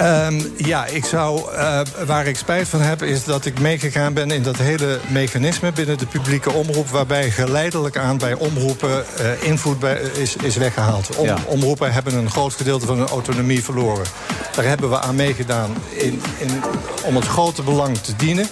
Um, 0.01 0.53
ja, 0.57 0.87
ik 0.87 1.05
zou, 1.05 1.53
uh, 1.53 1.81
waar 2.07 2.27
ik 2.27 2.37
spijt 2.37 2.69
van 2.69 2.81
heb, 2.81 3.03
is 3.03 3.25
dat 3.25 3.45
ik 3.45 3.61
meegegaan 3.61 4.13
ben 4.13 4.31
in 4.31 4.43
dat 4.43 4.57
hele 4.57 4.99
mechanisme 5.09 5.73
binnen 5.73 5.99
de 5.99 6.07
publieke 6.07 6.51
omroep, 6.51 6.89
waarbij 6.89 7.31
geleidelijk 7.31 7.97
aan 7.97 8.19
bij 8.19 8.35
omroepen 8.35 9.05
uh, 9.21 9.43
invloed 9.43 9.79
bij, 9.79 10.01
is, 10.01 10.37
is 10.37 10.57
weggehaald. 10.57 11.17
Om, 11.17 11.27
ja. 11.27 11.37
Omroepen 11.47 11.93
hebben 11.93 12.15
een 12.15 12.31
groot 12.31 12.55
gedeelte 12.55 12.87
van 12.87 12.99
hun 12.99 13.09
autonomie 13.09 13.65
verloren. 13.65 14.07
Daar 14.55 14.65
hebben 14.65 14.91
we 14.91 15.01
aan 15.01 15.15
meegedaan 15.15 15.75
in, 15.89 16.23
in, 16.39 16.63
om 17.05 17.17
het 17.17 17.27
grote 17.27 17.63
belang 17.63 17.99
te 17.99 18.17
dienen. 18.17 18.47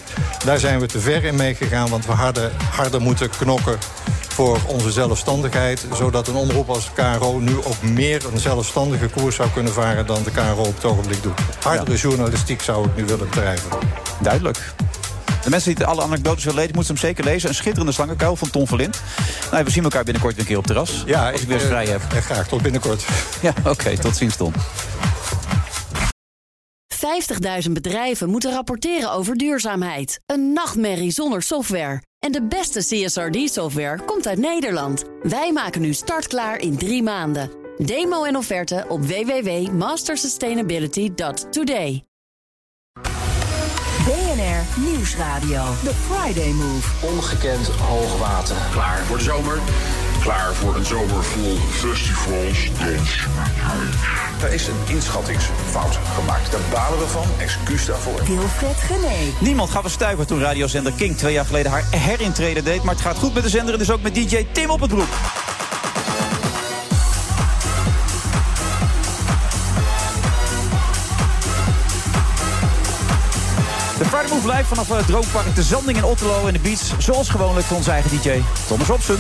Daar 0.44 0.58
zijn 0.58 0.80
we 0.80 0.87
te 0.87 1.00
ver 1.00 1.24
in 1.24 1.37
meegegaan, 1.37 1.88
want 1.88 2.06
we 2.06 2.12
hadden 2.12 2.52
harder 2.70 3.00
moeten 3.00 3.30
knokken 3.30 3.78
voor 4.38 4.59
onze 4.66 4.92
zelfstandigheid. 4.92 5.87
Zodat 5.94 6.29
een 6.29 6.35
omroep 6.35 6.68
als 6.68 6.90
KRO 6.94 7.38
nu 7.38 7.57
ook 7.57 7.83
meer 7.83 8.22
een 8.33 8.38
zelfstandige 8.38 9.09
koers 9.09 9.37
zou 9.37 9.48
kunnen 9.51 9.72
varen... 9.72 10.07
dan 10.07 10.22
de 10.22 10.31
KRO 10.31 10.62
op 10.62 10.74
het 10.74 10.85
ogenblik 10.85 11.22
doet. 11.22 11.40
Hardere 11.62 11.92
ja. 11.92 11.96
journalistiek 11.96 12.62
zou 12.62 12.87
ik 12.87 12.96
nu 12.96 13.05
willen 13.05 13.29
bedrijven. 13.29 13.70
Duidelijk. 14.20 14.72
De 15.44 15.51
mensen 15.51 15.74
die 15.74 15.85
alle 15.85 16.03
anekdotes 16.03 16.44
willen 16.44 16.59
lezen, 16.59 16.74
moeten 16.74 16.94
hem 16.94 17.03
zeker 17.03 17.24
lezen. 17.24 17.48
Een 17.48 17.55
schitterende 17.55 17.92
slangenkuil 17.92 18.37
van 18.37 18.51
Tom 18.51 18.66
Verlind. 18.66 19.01
Nou, 19.51 19.64
we 19.64 19.70
zien 19.70 19.85
elkaar 19.85 20.05
binnenkort 20.05 20.35
weer 20.35 20.42
een 20.42 20.48
keer 20.48 20.59
op 20.59 20.66
terras. 20.66 21.03
Ja, 21.07 21.31
als 21.31 21.40
ik, 21.40 21.48
weer 21.48 21.57
eens 21.57 21.66
vrij 21.66 21.87
heb. 21.87 22.01
Uh, 22.14 22.20
graag, 22.20 22.48
tot 22.48 22.62
binnenkort. 22.62 23.05
Ja, 23.40 23.53
oké, 23.59 23.70
okay, 23.70 23.96
tot 23.96 24.16
ziens 24.16 24.37
Tom. 24.37 24.53
50.000 27.66 27.73
bedrijven 27.73 28.31
moeten 28.31 28.51
rapporteren 28.51 29.12
over 29.12 29.37
duurzaamheid. 29.37 30.21
Een 30.27 30.53
nachtmerrie 30.53 31.11
zonder 31.11 31.42
software. 31.42 32.03
En 32.18 32.33
de 32.33 32.42
beste 32.42 32.79
CSRD-software 32.79 34.05
komt 34.05 34.27
uit 34.27 34.38
Nederland. 34.38 35.05
Wij 35.23 35.53
maken 35.53 35.81
nu 35.81 35.92
startklaar 35.92 36.61
in 36.61 36.79
drie 36.79 37.03
maanden. 37.03 37.51
Demo 37.79 38.25
en 38.25 38.37
offerte 38.37 38.85
op 38.88 39.05
www.mastersustainability.today. 39.05 42.05
BNR 44.05 44.81
Nieuwsradio. 44.81 45.64
The 45.85 45.94
Friday 45.94 46.51
Move. 46.51 47.07
Ongekend 47.07 47.66
hoog 47.66 48.18
water. 48.18 48.57
Klaar 48.71 48.99
voor 48.99 49.18
de 49.18 49.25
zomer. 49.25 49.59
Klaar 50.29 50.55
voor 50.55 50.77
een 50.77 50.87
zomer 50.87 51.25
vol 51.25 51.57
festivals, 51.71 52.71
dans. 52.79 53.27
Er 54.43 54.53
is 54.53 54.67
een 54.67 54.77
inschattingsfout 54.87 55.99
gemaakt. 56.14 56.53
Daar 56.53 56.61
balen 56.73 56.99
we 56.99 57.07
van. 57.07 57.25
Excuus 57.38 57.87
daarvoor. 57.87 58.25
Wilfred 58.25 58.77
Genee. 58.77 59.35
Niemand 59.41 59.71
gaf 59.71 59.85
een 59.85 59.91
stuiver 59.91 60.27
toen 60.27 60.41
radiozender 60.41 60.93
King 60.93 61.17
twee 61.17 61.33
jaar 61.33 61.45
geleden 61.45 61.71
haar 61.71 61.85
herintreden 61.91 62.64
deed. 62.64 62.83
Maar 62.83 62.95
het 62.95 63.03
gaat 63.03 63.19
goed 63.19 63.35
met 63.35 63.43
de 63.43 63.49
zender 63.49 63.73
en 63.73 63.79
dus 63.79 63.91
ook 63.91 64.03
met 64.03 64.14
DJ 64.14 64.47
Tim 64.53 64.71
op 64.71 64.81
het 64.81 64.91
broek. 64.91 65.11
De 73.99 74.05
Friday 74.05 74.29
Move 74.29 74.49
live 74.49 74.64
vanaf 74.64 74.88
het 74.88 75.07
Droompark 75.07 75.55
de 75.55 75.62
Zanding 75.62 75.97
in 75.97 76.05
Otterlo 76.05 76.47
en 76.47 76.53
de 76.53 76.59
Beats. 76.59 76.93
Zoals 76.99 77.29
gewoonlijk 77.29 77.67
van 77.67 77.77
onze 77.77 77.91
eigen 77.91 78.11
DJ 78.11 78.43
Thomas 78.67 78.87
Robson. 78.87 79.19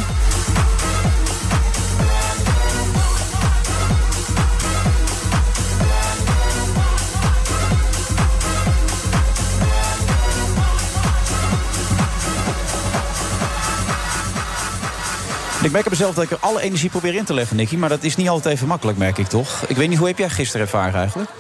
Ik 15.62 15.72
merk 15.72 15.84
op 15.84 15.90
mezelf 15.90 16.14
dat 16.14 16.24
ik 16.24 16.30
er 16.30 16.38
alle 16.40 16.60
energie 16.60 16.90
probeer 16.90 17.14
in 17.14 17.24
te 17.24 17.34
leggen, 17.34 17.56
Nicky. 17.56 17.76
Maar 17.76 17.88
dat 17.88 18.02
is 18.02 18.16
niet 18.16 18.28
altijd 18.28 18.54
even 18.54 18.66
makkelijk, 18.66 18.98
merk 18.98 19.18
ik 19.18 19.26
toch? 19.26 19.64
Ik 19.66 19.76
weet 19.76 19.88
niet, 19.88 19.98
hoe 19.98 20.06
heb 20.06 20.18
jij 20.18 20.28
gisteren 20.28 20.66
ervaren 20.66 21.00
eigenlijk? 21.00 21.30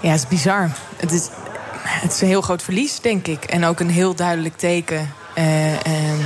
Ja, 0.00 0.10
het 0.10 0.20
is 0.20 0.28
bizar. 0.28 0.70
Het 0.96 1.12
is, 1.12 1.28
het 1.82 2.12
is 2.12 2.20
een 2.20 2.28
heel 2.28 2.40
groot 2.40 2.62
verlies, 2.62 3.00
denk 3.00 3.26
ik. 3.26 3.44
En 3.44 3.64
ook 3.64 3.80
een 3.80 3.90
heel 3.90 4.14
duidelijk 4.14 4.56
teken. 4.56 5.12
Eh, 5.34 5.72
ehm, 5.74 6.24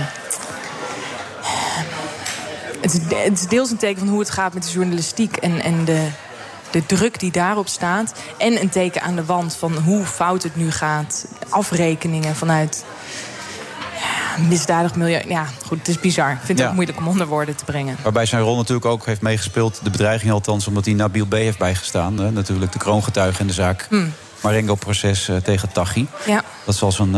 het, 2.81 3.01
is, 3.33 3.47
deels 3.49 3.71
een 3.71 3.77
teken 3.77 3.99
van 3.99 4.09
hoe 4.09 4.21
het 4.21 4.31
gaat 4.31 4.55
met 4.55 4.63
de 4.63 4.71
journalistiek 4.71 5.37
en, 5.37 5.61
en 5.61 5.85
de, 5.85 6.07
de 6.71 6.87
druk 6.87 7.21
die 7.21 7.31
daarop 7.31 7.69
staat. 7.69 8.15
En 8.39 8.61
een 8.61 8.71
teken 8.71 9.03
aan 9.03 9.17
de 9.17 9.25
wand 9.25 9.57
van 9.57 9.77
hoe 9.77 10.05
fout 10.05 10.43
het 10.43 10.57
nu 10.57 10.71
gaat. 10.71 11.27
Afrekeningen 11.49 12.37
vanuit 12.37 12.85
misdadig 14.49 14.95
milieu. 14.95 15.23
Ja, 15.29 15.47
goed, 15.67 15.79
het 15.79 15.89
is 15.89 16.01
bizar. 16.01 16.31
Ik 16.31 16.37
vind 16.37 16.49
het 16.49 16.59
Ja. 16.59 16.67
ook 16.67 16.75
moeilijk 16.75 16.99
om 16.99 17.09
onder 17.09 17.27
woorden 17.27 17.57
te 17.57 17.65
brengen. 17.65 17.97
Waarbij 18.03 18.27
zijn 18.27 18.43
rol 18.43 18.57
natuurlijk 18.57 18.87
ook 18.87 19.07
heeft 19.07 19.21
meegespeeld. 19.21 19.81
De 19.83 19.91
bedreiging 19.91 20.33
althans, 20.33 20.67
omdat 20.67 20.85
hij 20.85 20.95
Nabil 20.95 21.27
B. 21.27 21.33
heeft 21.33 21.59
bijgestaan. 21.59 22.19
Hè? 22.19 22.31
Natuurlijk 22.31 22.73
de 22.73 22.79
kroongetuige 22.79 23.41
in 23.41 23.47
de 23.47 23.53
zaak. 23.53 23.87
Hmm. 23.89 24.13
Marengo-proces 24.41 25.29
eh, 25.29 25.37
tegen 25.37 25.73
Taghi. 25.73 26.07
Ja. 26.27 26.43
Dat 26.65 26.75
zal 26.75 26.93
zo'n 26.93 27.15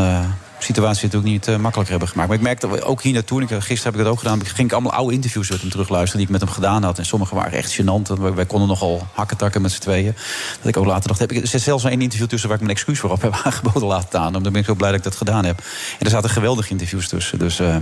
situatie 0.65 1.05
natuurlijk 1.05 1.33
niet 1.33 1.49
eh, 1.49 1.57
makkelijker 1.57 1.91
hebben 1.91 2.09
gemaakt. 2.09 2.29
Maar 2.29 2.39
ik 2.39 2.45
merkte 2.45 2.85
ook 2.85 3.03
hier 3.03 3.13
naartoe, 3.13 3.43
ik, 3.43 3.49
gisteren 3.49 3.83
heb 3.83 3.95
ik 3.95 3.99
dat 3.99 4.07
ook 4.07 4.19
gedaan... 4.19 4.45
ging 4.47 4.69
ik 4.69 4.73
allemaal 4.73 4.93
oude 4.93 5.15
interviews 5.15 5.51
met 5.51 5.61
hem 5.61 5.71
terugluisteren... 5.71 6.17
die 6.17 6.27
ik 6.27 6.33
met 6.33 6.41
hem 6.41 6.51
gedaan 6.51 6.83
had. 6.83 6.99
En 6.99 7.07
sommige 7.07 7.35
waren 7.35 7.53
echt 7.53 7.81
gênant. 7.81 8.19
Wij- 8.21 8.35
Wij 8.35 8.47
konden 8.47 8.69
nogal 8.69 9.07
hakketakken 9.13 9.63
met 9.63 9.73
z'n 9.73 9.81
tweeën. 9.81 10.15
Dat 10.59 10.69
ik 10.69 10.77
ook 10.77 10.87
later 10.87 11.09
dacht, 11.09 11.21
heb 11.21 11.33
ik, 11.33 11.41
er 11.41 11.47
zit 11.47 11.61
zelfs 11.63 11.85
een 11.85 12.01
interview 12.01 12.27
tussen... 12.29 12.49
waar 12.49 12.59
ik 12.59 12.65
mijn 12.65 12.77
excuus 12.77 12.99
voor 12.99 13.11
op 13.11 13.23
heb 13.23 13.41
aangeboden 13.45 13.89
laten 13.89 14.21
aan. 14.21 14.33
Dan 14.33 14.43
ben 14.43 14.55
ik 14.55 14.65
zo 14.65 14.75
blij 14.75 14.89
dat 14.91 14.99
ik 14.99 15.05
dat 15.05 15.17
gedaan 15.17 15.45
heb. 15.45 15.59
En 15.99 16.05
er 16.05 16.11
zaten 16.11 16.31
geweldige 16.31 16.71
interviews 16.71 17.09
tussen. 17.09 17.39
Dus 17.39 17.59
eh, 17.61 17.77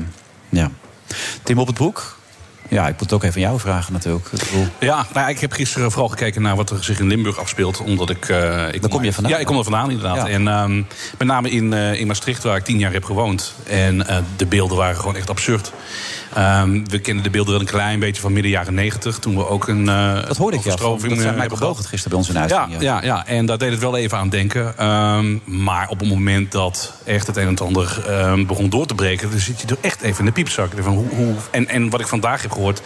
ja. 0.49 0.71
Tim 1.43 1.59
op 1.59 1.67
het 1.67 1.77
broek. 1.77 2.21
Ja, 2.73 2.83
ik 2.89 2.93
moet 2.93 3.01
het 3.01 3.13
ook 3.13 3.23
even 3.23 3.35
aan 3.35 3.41
jou 3.49 3.61
vragen 3.61 3.93
natuurlijk. 3.93 4.27
Ik 4.27 4.39
bedoel, 4.51 4.67
Ja, 4.81 4.95
nou, 4.95 5.07
ja, 5.27 5.29
ik 5.29 5.39
heb 5.39 5.53
gisteren 5.53 5.91
vooral 5.91 6.09
gekeken 6.09 6.43
naar 6.43 6.57
wat 6.57 6.71
er 6.71 6.85
zich 6.85 6.99
in 6.99 7.07
Limburg 7.07 7.39
afspeelt. 7.39 7.81
Omdat 7.81 8.11
ik. 8.11 8.29
eh 8.29 8.69
ik 8.73 8.81
Daar 8.81 8.91
kom 8.91 9.05
je 9.05 9.13
vandaan? 9.13 9.33
Ja, 9.33 9.39
ik 9.39 9.47
kom 9.47 9.57
er 9.57 9.63
vandaan 9.63 9.91
inderdaad. 9.91 10.17
Ja. 10.17 10.29
En 10.29 10.49
ehm, 10.49 10.77
met 11.19 11.27
name 11.27 11.51
in, 11.51 11.73
eh, 11.73 12.01
in 12.01 12.07
Maastricht, 12.07 12.43
waar 12.43 12.57
ik 12.57 12.65
tien 12.65 12.79
jaar 12.79 12.93
heb 12.93 13.05
gewoond. 13.05 13.55
En 13.67 14.07
eh, 14.07 14.17
de 14.37 14.47
beelden 14.47 14.77
waren 14.77 14.97
gewoon 14.97 15.17
echt 15.17 15.31
absurd. 15.31 15.73
Ehm, 16.35 16.85
we 16.85 16.99
kennen 16.99 17.23
de 17.25 17.31
beelden 17.31 17.53
wel 17.53 17.61
een 17.61 17.69
klein 17.69 17.99
beetje 17.99 18.23
van 18.23 18.33
midden 18.33 18.51
jaren 18.51 18.75
negentig. 18.75 19.19
Toen 19.19 19.37
we 19.37 19.49
ook 19.49 19.69
een. 19.69 19.89
eh 19.89 20.27
dat 20.27 20.37
hoorde 20.37 20.57
ik 20.57 20.65
ja. 20.65 20.77
Dat 20.77 21.03
eh, 21.03 21.19
zei 21.19 21.37
Michael 21.37 21.75
gisteren 21.75 22.09
bij 22.09 22.19
ons 22.19 22.29
in 22.29 22.35
de 22.35 22.49
ja, 22.49 22.69
ja, 22.81 23.03
ja, 23.03 23.27
en 23.27 23.47
daar 23.47 23.59
deed 23.59 23.71
het 23.71 23.81
wel 23.81 23.97
even 23.97 24.19
aan 24.19 24.29
denken. 24.29 24.79
Ehm, 24.79 25.39
maar 25.45 25.89
op 25.89 26.01
het 26.01 26.09
moment 26.09 26.53
dat 26.53 26.93
echt 27.05 27.27
het 27.27 27.37
een 27.37 27.43
en 27.43 27.49
het 27.49 27.61
ander 27.61 28.05
ehm, 28.09 28.47
begon 28.47 28.71
door 28.71 28.87
te 28.87 28.95
breken... 28.95 29.31
dan 29.31 29.39
zit 29.39 29.61
je 29.61 29.67
er 29.67 29.77
echt 29.81 30.03
even 30.03 30.19
in 30.19 30.25
de 30.25 30.33
piepzak. 30.33 30.73
Van 30.79 30.95
hoe, 30.95 31.09
hoe, 31.15 31.35
en, 31.51 31.69
en 31.69 31.91
wat 31.91 32.01
ik 32.01 32.07
vandaag 32.07 32.43
heb 32.43 32.53
gehoord... 32.53 32.83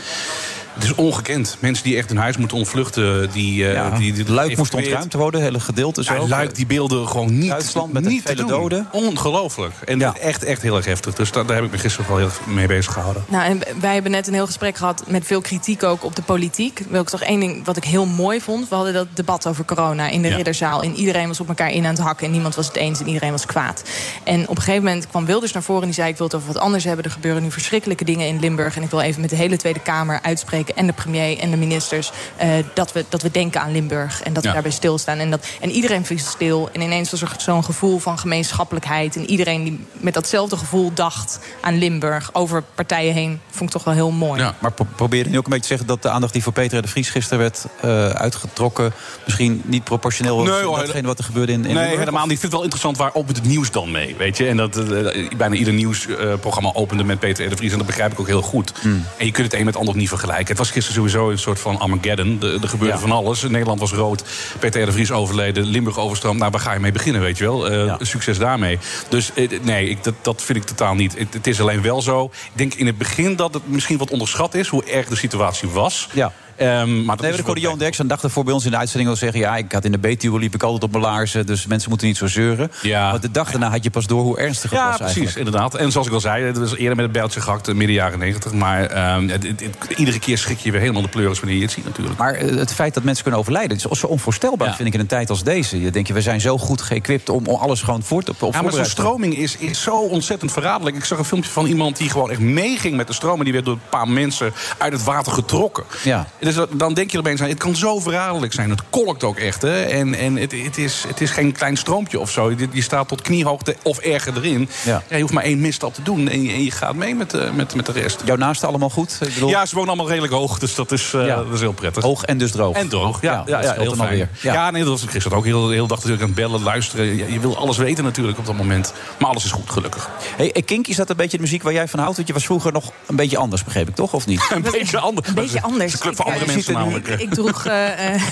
Het 0.77 0.85
is 0.85 0.95
ongekend. 0.95 1.57
Mensen 1.61 1.85
die 1.85 1.97
echt 1.97 2.09
hun 2.09 2.19
huis 2.19 2.37
moeten 2.37 2.57
ontvluchten. 2.57 3.31
Die, 3.31 3.67
eh, 3.67 3.73
Ja, 3.73 3.91
die, 3.91 4.13
die 4.13 4.31
Luik 4.33 4.57
moest 4.57 4.75
ontruimd 4.75 5.13
worden, 5.13 5.41
hele 5.43 5.61
gedeelte 5.61 6.05
zo. 6.05 6.15
Ja, 6.15 6.27
Luik 6.29 6.55
die 6.55 6.67
beelden 6.67 7.09
gewoon 7.09 7.39
niet, 7.39 7.49
Duitsland 7.49 7.93
met 7.93 8.05
niet 8.05 8.23
vele 8.23 8.35
te 8.37 8.41
doen. 8.43 8.51
doden. 8.61 8.87
Ongelooflijk. 8.93 9.75
En 9.85 10.15
echt, 10.21 10.45
echt 10.45 10.63
heel 10.63 10.77
erg 10.77 10.85
heftig. 10.85 11.15
Dus 11.15 11.33
daar, 11.33 11.47
daar 11.47 11.57
heb 11.57 11.65
ik 11.65 11.71
me 11.71 11.79
gisteren 11.79 12.09
wel 12.09 12.19
heel 12.19 12.29
mee 12.47 12.67
bezig 12.67 12.93
gehouden. 12.93 13.25
Nou, 13.29 13.45
en 13.45 13.61
wij 13.81 13.93
hebben 13.95 14.11
net 14.11 14.27
een 14.27 14.35
heel 14.35 14.47
gesprek 14.47 14.77
gehad 14.77 15.03
met 15.07 15.27
veel 15.27 15.41
kritiek 15.41 15.83
ook 15.83 16.05
op 16.05 16.17
de 16.17 16.23
politiek. 16.23 16.83
Wil 16.89 17.01
ik 17.01 17.09
toch 17.09 17.23
één 17.23 17.41
ding 17.41 17.65
wat 17.65 17.77
ik 17.77 17.85
heel 17.85 18.07
mooi 18.07 18.41
vond. 18.41 18.69
We 18.69 18.75
hadden 18.75 18.93
dat 18.93 19.07
debat 19.15 19.47
over 19.47 19.65
corona 19.65 20.09
in 20.09 20.23
de 20.23 20.29
Ja. 20.29 20.37
ridderzaal. 20.37 20.83
En 20.83 20.95
iedereen 20.95 21.29
was 21.29 21.41
op 21.41 21.49
elkaar 21.49 21.71
in 21.71 21.85
aan 21.85 21.95
het 21.95 22.03
hakken. 22.03 22.27
En 22.27 22.33
niemand 22.33 22.55
was 22.55 22.67
het 22.67 22.77
eens 22.77 23.01
en 23.01 23.07
iedereen 23.07 23.31
was 23.31 23.47
kwaad. 23.47 23.83
En 24.25 24.49
op 24.49 24.57
een 24.57 24.63
gegeven 24.63 24.85
moment 24.85 25.09
kwam 25.09 25.27
Wilders 25.27 25.53
naar 25.53 25.63
voren 25.63 25.81
en 25.83 25.87
die 25.89 25.97
zei... 25.97 26.09
ik 26.11 26.17
wil 26.17 26.27
het 26.27 26.37
over 26.37 26.53
wat 26.53 26.63
anders 26.63 26.85
hebben. 26.85 27.05
Er 27.05 27.11
gebeuren 27.11 27.43
nu 27.43 27.51
verschrikkelijke 27.51 28.05
dingen 28.05 28.27
in 28.27 28.41
Limburg. 28.41 28.77
En 28.77 28.83
ik 28.83 28.91
wil 28.91 29.01
even 29.01 29.21
met 29.21 29.31
de 29.31 29.37
hele 29.37 29.57
Tweede 29.57 29.81
Kamer 29.81 30.19
uitspreken... 30.23 30.66
en 30.69 30.87
de 30.87 30.93
premier 30.93 31.39
en 31.39 31.51
de 31.51 31.57
ministers... 31.57 32.11
eh, 32.37 32.49
dat, 32.75 32.93
we, 32.93 33.05
dat 33.09 33.23
we 33.23 33.31
denken 33.31 33.61
aan 33.61 33.73
Limburg 33.73 34.23
en 34.23 34.33
dat 34.33 34.45
we 34.45 34.53
daarbij 34.53 34.71
stilstaan. 34.71 35.19
En, 35.19 35.31
dat, 35.31 35.47
en 35.61 35.71
iedereen 35.71 36.05
viel 36.07 36.19
stil. 36.19 36.69
En 36.73 36.81
ineens 36.81 37.11
was 37.11 37.23
er 37.23 37.35
zo'n 37.39 37.65
gevoel 37.65 37.99
van 37.99 38.19
gemeenschappelijkheid. 38.19 39.17
En 39.17 39.31
iedereen 39.31 39.65
die 39.65 39.85
met 39.93 40.15
datzelfde 40.15 40.57
gevoel 40.57 40.93
dacht 40.95 41.39
aan 41.61 41.79
Limburg... 41.79 42.31
over 42.33 42.63
partijen 42.75 43.15
heen, 43.15 43.41
vond 43.51 43.71
ik 43.71 43.77
toch 43.77 43.85
wel 43.85 43.95
heel 43.95 44.11
mooi. 44.11 44.41
Ja, 44.41 44.55
maar 44.59 44.73
pro- 44.73 44.87
probeer 44.97 45.25
je 45.25 45.31
nu 45.31 45.39
ook 45.39 45.45
een 45.45 45.51
beetje 45.51 45.61
te 45.61 45.69
zeggen 45.69 45.87
dat 45.87 46.03
de 46.03 46.11
aandacht 46.11 46.33
die 46.33 46.43
voor 46.43 46.53
Peter 46.53 46.83
de 46.83 46.89
Vries 46.89 47.11
gisteren 47.11 47.39
werd 47.39 47.65
eh, 47.81 48.09
uitgetrokken, 48.09 48.93
misschien 49.25 49.63
niet 49.65 49.85
proportioneel 49.85 50.37
was 50.37 50.47
Nee, 50.47 50.55
met 50.57 50.65
hoor, 50.65 50.79
datgene 50.79 51.07
wat 51.07 51.19
er 51.19 51.25
gebeurde 51.25 51.53
in, 51.53 51.59
in 51.59 51.65
nee, 51.65 51.75
Limburg? 51.75 51.99
helemaal 51.99 52.23
niet. 52.27 52.33
Ik 52.33 52.39
vind 52.39 52.53
het 52.53 52.61
wel 52.61 52.63
interessant 52.63 52.97
waar 52.97 53.15
opent 53.15 53.37
het 53.37 53.47
nieuws 53.47 53.71
dan 53.71 53.91
mee. 53.91 54.15
Weet 54.19 54.37
je? 54.37 54.49
En 54.49 54.57
dat 54.57 54.77
eh, 54.77 55.29
bijna 55.37 55.55
ieder 55.55 55.73
nieuwsprogramma 55.73 56.73
opende 56.75 57.05
met 57.05 57.19
Peter 57.19 57.47
R. 57.47 57.49
de 57.49 57.57
Vries. 57.57 57.73
En 57.73 57.79
dat 57.79 57.87
begrijp 57.87 58.13
ik 58.13 58.21
ook 58.21 58.27
heel 58.27 58.43
goed. 58.43 58.73
Hmm. 58.81 59.05
En 59.17 59.27
je 59.27 59.33
kunt 59.33 59.47
het 59.47 59.55
een 59.61 59.65
met 59.65 59.75
het 59.75 59.83
ander 59.83 59.97
niet 59.97 60.09
vergelijken. 60.09 60.56
Het 60.57 60.65
was 60.65 60.75
gisteren 60.75 60.95
sowieso 61.03 61.31
een 61.31 61.39
soort 61.39 61.61
van 61.61 61.79
Armageddon. 61.79 62.39
Er 62.43 62.63
er 62.63 62.69
gebeurde 62.69 62.95
Ja. 62.95 63.01
van 63.01 63.11
alles. 63.13 63.43
Nederland 63.43 63.81
was 63.81 63.93
rood. 63.93 64.25
Peter 64.59 64.83
R. 64.83 64.87
de 64.87 64.93
Vries 64.93 65.11
overleden. 65.11 65.65
Limburg 65.65 65.99
overstroomd. 65.99 66.39
Nou, 66.39 66.51
waar 66.51 66.61
ga 66.61 66.73
je 66.73 66.81
mee 66.81 66.93
beginnen, 66.93 67.21
weet 67.23 67.39
je 67.39 67.45
wel? 67.45 67.69
Eh, 67.71 67.95
Succes 67.99 68.39
daarmee. 68.39 68.79
Dus 69.09 69.33
eh, 69.35 69.49
nee, 69.63 69.89
ik, 69.89 70.05
dat, 70.05 70.15
dat 70.23 70.43
vind 70.43 70.59
ik 70.59 70.65
totaal 70.65 70.95
niet. 70.95 71.19
Het, 71.19 71.35
het 71.35 71.47
is 71.47 71.61
alleen 71.61 71.83
wel 71.83 72.03
zo. 72.03 72.25
Ik 72.25 72.51
denk 72.53 72.75
in 72.75 72.87
het 72.87 72.99
begin 72.99 73.37
dat 73.37 73.55
het 73.55 73.69
misschien 73.69 73.99
wat 73.99 74.11
onderschat 74.11 74.55
is... 74.55 74.69
hoe 74.69 74.85
erg 74.85 75.09
de 75.09 75.17
situatie 75.17 75.69
was. 75.69 76.09
Ja. 76.13 76.33
Ehm, 76.57 77.05
maar 77.05 77.17
dat 77.17 77.27
Nee, 77.27 77.35
ik 77.35 77.45
hoorde 77.45 77.53
wel- 77.55 77.63
Johan 77.63 77.79
Derksen 77.79 78.07
dag 78.07 78.23
ervoor 78.23 78.45
bij 78.45 78.53
ons 78.55 78.65
in 78.65 78.71
de 78.71 78.77
uitzending 78.77 79.11
al 79.11 79.17
zeggen... 79.17 79.41
ja, 79.41 79.57
ik 79.57 79.73
had 79.73 79.85
in 79.85 79.93
de 79.93 79.99
Betuwe 79.99 80.39
liep 80.39 80.55
ik 80.55 80.63
altijd 80.63 80.83
op 80.83 80.91
mijn 80.91 81.03
laarzen... 81.03 81.47
dus 81.47 81.67
mensen 81.67 81.89
moeten 81.89 82.07
niet 82.07 82.17
zo 82.17 82.27
zeuren. 82.27 82.71
Ja. 82.83 83.11
Maar 83.11 83.21
de 83.21 83.31
dag 83.31 83.51
daarna 83.51 83.71
had 83.71 83.85
je 83.85 83.91
pas 83.91 84.07
door 84.07 84.23
hoe 84.23 84.39
ernstig 84.39 84.71
het 84.71 84.79
Ja, 84.79 84.87
was 84.89 84.97
precies, 84.97 85.17
eigenlijk. 85.17 85.47
inderdaad. 85.47 85.75
En 85.75 85.93
zoals 85.93 86.07
ik 86.07 86.13
al 86.13 86.21
zei, 86.21 86.45
het 86.45 86.59
was 86.59 86.77
eerder 86.77 86.97
met 86.97 87.05
het 87.05 87.13
bijltje 87.13 87.41
gehakt, 87.41 87.69
eh, 87.69 87.75
midden 87.75 87.95
jaren 87.97 88.19
negentig. 88.19 88.53
Maar 88.53 88.85
ehm, 88.87 89.29
het- 89.29 89.43
het- 89.47 89.61
het- 89.61 89.99
iedere 89.99 90.19
keer 90.19 90.39
schrik 90.39 90.59
je 90.59 90.71
weer 90.71 90.81
helemaal 90.81 91.03
de 91.03 91.09
pleuris 91.09 91.39
wanneer 91.41 91.57
je 91.59 91.63
het 91.63 91.73
ziet 91.73 91.85
natuurlijk. 91.85 92.19
Maar 92.19 92.35
eh, 92.35 92.57
het 92.57 92.75
feit 92.75 92.95
dat 92.95 93.03
mensen 93.03 93.23
kunnen 93.23 93.41
overlijden... 93.41 93.77
is 93.77 93.83
zo 93.83 94.07
onvoorstelbaar, 94.07 94.69
Ja. 94.69 94.75
vind 94.75 94.89
ik, 94.89 94.95
in 94.95 95.01
een 95.01 95.07
tijd 95.07 95.31
als 95.31 95.43
deze. 95.43 95.81
Je 95.81 95.91
denkt, 95.91 96.09
je, 96.09 96.15
we 96.15 96.21
zijn 96.21 96.41
zo 96.41 96.59
goed 96.59 96.83
geëquipt 96.83 97.29
om, 97.29 97.47
alles 97.47 97.83
gewoon 97.83 98.03
voort 98.03 98.29
op, 98.29 98.43
op 98.43 98.53
Ja, 98.55 98.63
maar 98.63 98.73
zo'n 98.73 98.85
stroming 98.85 99.37
is, 99.39 99.57
is 99.57 99.83
zo 99.83 99.97
ontzettend 99.97 100.53
verraderlijk. 100.53 100.97
Ik 100.97 101.05
zag 101.05 101.19
een 101.19 101.25
filmpje 101.25 101.51
van 101.51 101.67
iemand 101.67 101.97
die 101.97 102.11
gewoon 102.11 102.31
echt 102.31 102.41
meeging 102.41 102.97
met 102.97 103.07
de 103.07 103.13
stroom... 103.13 103.39
en 103.39 103.45
die 103.45 103.53
werd 103.53 103.65
door 103.65 103.75
een 103.75 103.81
paar 103.91 104.09
mensen 104.09 104.53
uit 104.79 104.93
het 104.93 105.05
water 105.05 105.33
getrokken. 105.33 105.85
Ja. 106.05 106.27
Dus 106.47 106.57
dan 106.71 106.95
denk 106.95 107.11
je 107.11 107.19
opeens 107.19 107.41
aan, 107.43 107.49
het 107.49 107.59
kan 107.59 107.77
zo 107.77 108.01
verraderlijk 108.01 108.53
zijn. 108.53 108.71
Het 108.71 108.83
kolkt 108.91 109.25
ook 109.25 109.37
echt, 109.39 109.63
hè. 109.63 109.83
En, 109.83 110.15
en 110.15 110.37
het, 110.37 110.53
het, 110.65 110.79
is, 110.79 111.05
het 111.09 111.21
is 111.21 111.31
geen 111.31 111.53
klein 111.53 111.77
stroompje 111.77 112.21
of 112.21 112.31
zo. 112.31 112.51
Je, 112.51 112.69
je 112.73 112.83
staat 112.83 113.09
tot 113.09 113.21
kniehoogte 113.23 113.77
of 113.83 113.99
erger 113.99 114.37
erin. 114.37 114.69
Ja. 114.85 115.03
je 115.11 115.21
hoeft 115.21 115.33
maar 115.33 115.43
één 115.43 115.61
misstap 115.61 115.95
te 115.95 116.03
doen 116.03 116.29
en 116.29 116.43
je, 116.43 116.53
en 116.53 116.65
je 116.65 116.71
gaat 116.71 116.95
mee 116.95 117.15
met, 117.15 117.31
de- 117.31 117.51
met, 117.55 117.75
met 117.75 117.87
de 117.87 117.93
rest. 117.93 118.23
Jouw 118.25 118.37
naasten 118.37 118.69
allemaal 118.69 118.91
goed? 118.91 119.19
Ik 119.21 119.35
bedoel, 119.35 119.49
Ja, 119.49 119.67
ze 119.67 119.75
wonen 119.75 119.89
allemaal 119.91 120.09
redelijk 120.09 120.33
hoog, 120.33 120.59
dus 120.59 120.75
dat 120.75 120.93
is, 120.93 121.13
eh, 121.15 121.27
Ja. 121.27 121.37
dat 121.37 121.53
is 121.53 121.61
heel 121.61 121.73
prettig. 121.73 122.03
Hoog 122.03 122.23
en 122.23 122.39
dus 122.39 122.51
droog. 122.51 122.77
En 122.77 122.89
droog, 122.89 123.21
ja. 123.21 123.43
ja, 123.47 123.57
dat 123.61 123.65
ja, 123.65 123.73
heel 123.73 123.95
fijn. 123.95 124.01
alweer. 124.09 124.29
Ja. 124.41 124.53
Ja. 124.53 124.71
nee, 124.71 124.85
dat 124.85 125.01
was 125.01 125.11
gisteren 125.11 125.39
ook 125.39 125.45
heel, 125.45 125.71
heel 125.71 125.87
dag 125.87 125.97
natuurlijk 125.97 126.23
aan 126.23 126.29
het 126.29 126.39
bellen, 126.39 126.63
luisteren. 126.63 127.17
Je, 127.17 127.33
je 127.33 127.41
wil 127.41 127.57
alles 127.57 127.77
weten 127.77 128.05
natuurlijk 128.05 128.39
op 128.39 128.47
dat 128.47 128.57
moment. 128.57 128.93
Maar 129.19 129.29
alles 129.29 129.45
is 129.45 129.51
goed, 129.51 129.71
gelukkig. 129.71 130.11
Hey, 130.37 130.53
eh, 130.53 130.65
Kink, 130.65 130.87
is 130.87 130.97
dat 130.97 131.11
een 131.11 131.17
beetje 131.17 131.37
de 131.37 131.43
muziek 131.43 131.63
waar 131.63 131.73
jij 131.73 131.89
van 131.89 131.99
houdt? 131.99 132.17
Want 132.17 132.29
je 132.29 132.35
was 132.35 132.45
vroeger 132.45 132.73
nog 132.73 132.93
een 133.07 133.17
beetje 133.17 133.39
anders, 133.39 133.65
begreep 133.65 133.89
ik 133.89 133.95
toch? 133.95 134.13
Of 134.13 134.27
niet? 134.27 134.51
Een 134.55 134.63
beetje 134.63 134.99
anders. 134.99 135.29
Een 135.29 135.35
beetje 135.35 135.63
anders. 135.63 135.93
Een 135.93 135.99
club 135.99 136.17
van 136.17 136.27
andere 136.37 136.53
mensen 136.55 136.75
namelijk. 136.75 137.09
Ik, 137.09 137.21
ik 137.21 137.35
droeg. 137.35 137.67
eh, 137.67 138.15
eh, 138.15 138.23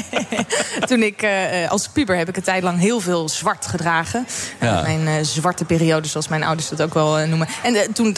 toen 0.88 1.02
ik 1.02 1.22
eh, 1.22 1.70
als 1.70 1.88
puber 1.88 2.16
heb 2.16 2.28
ik 2.28 2.36
een 2.36 2.42
tijd 2.42 2.62
lang 2.62 2.78
heel 2.78 3.00
veel 3.00 3.28
zwart 3.28 3.66
gedragen. 3.66 4.26
Ja. 4.60 4.76
Eh, 4.78 4.82
mijn 4.82 5.06
eh, 5.18 5.24
zwarte 5.24 5.64
periode, 5.64 6.08
zoals 6.08 6.28
mijn 6.28 6.42
ouders 6.42 6.68
dat 6.68 6.82
ook 6.82 6.94
wel 6.94 7.18
eh, 7.18 7.28
noemen. 7.28 7.48
En 7.62 7.74
eh, 7.74 7.88
toen 7.92 8.16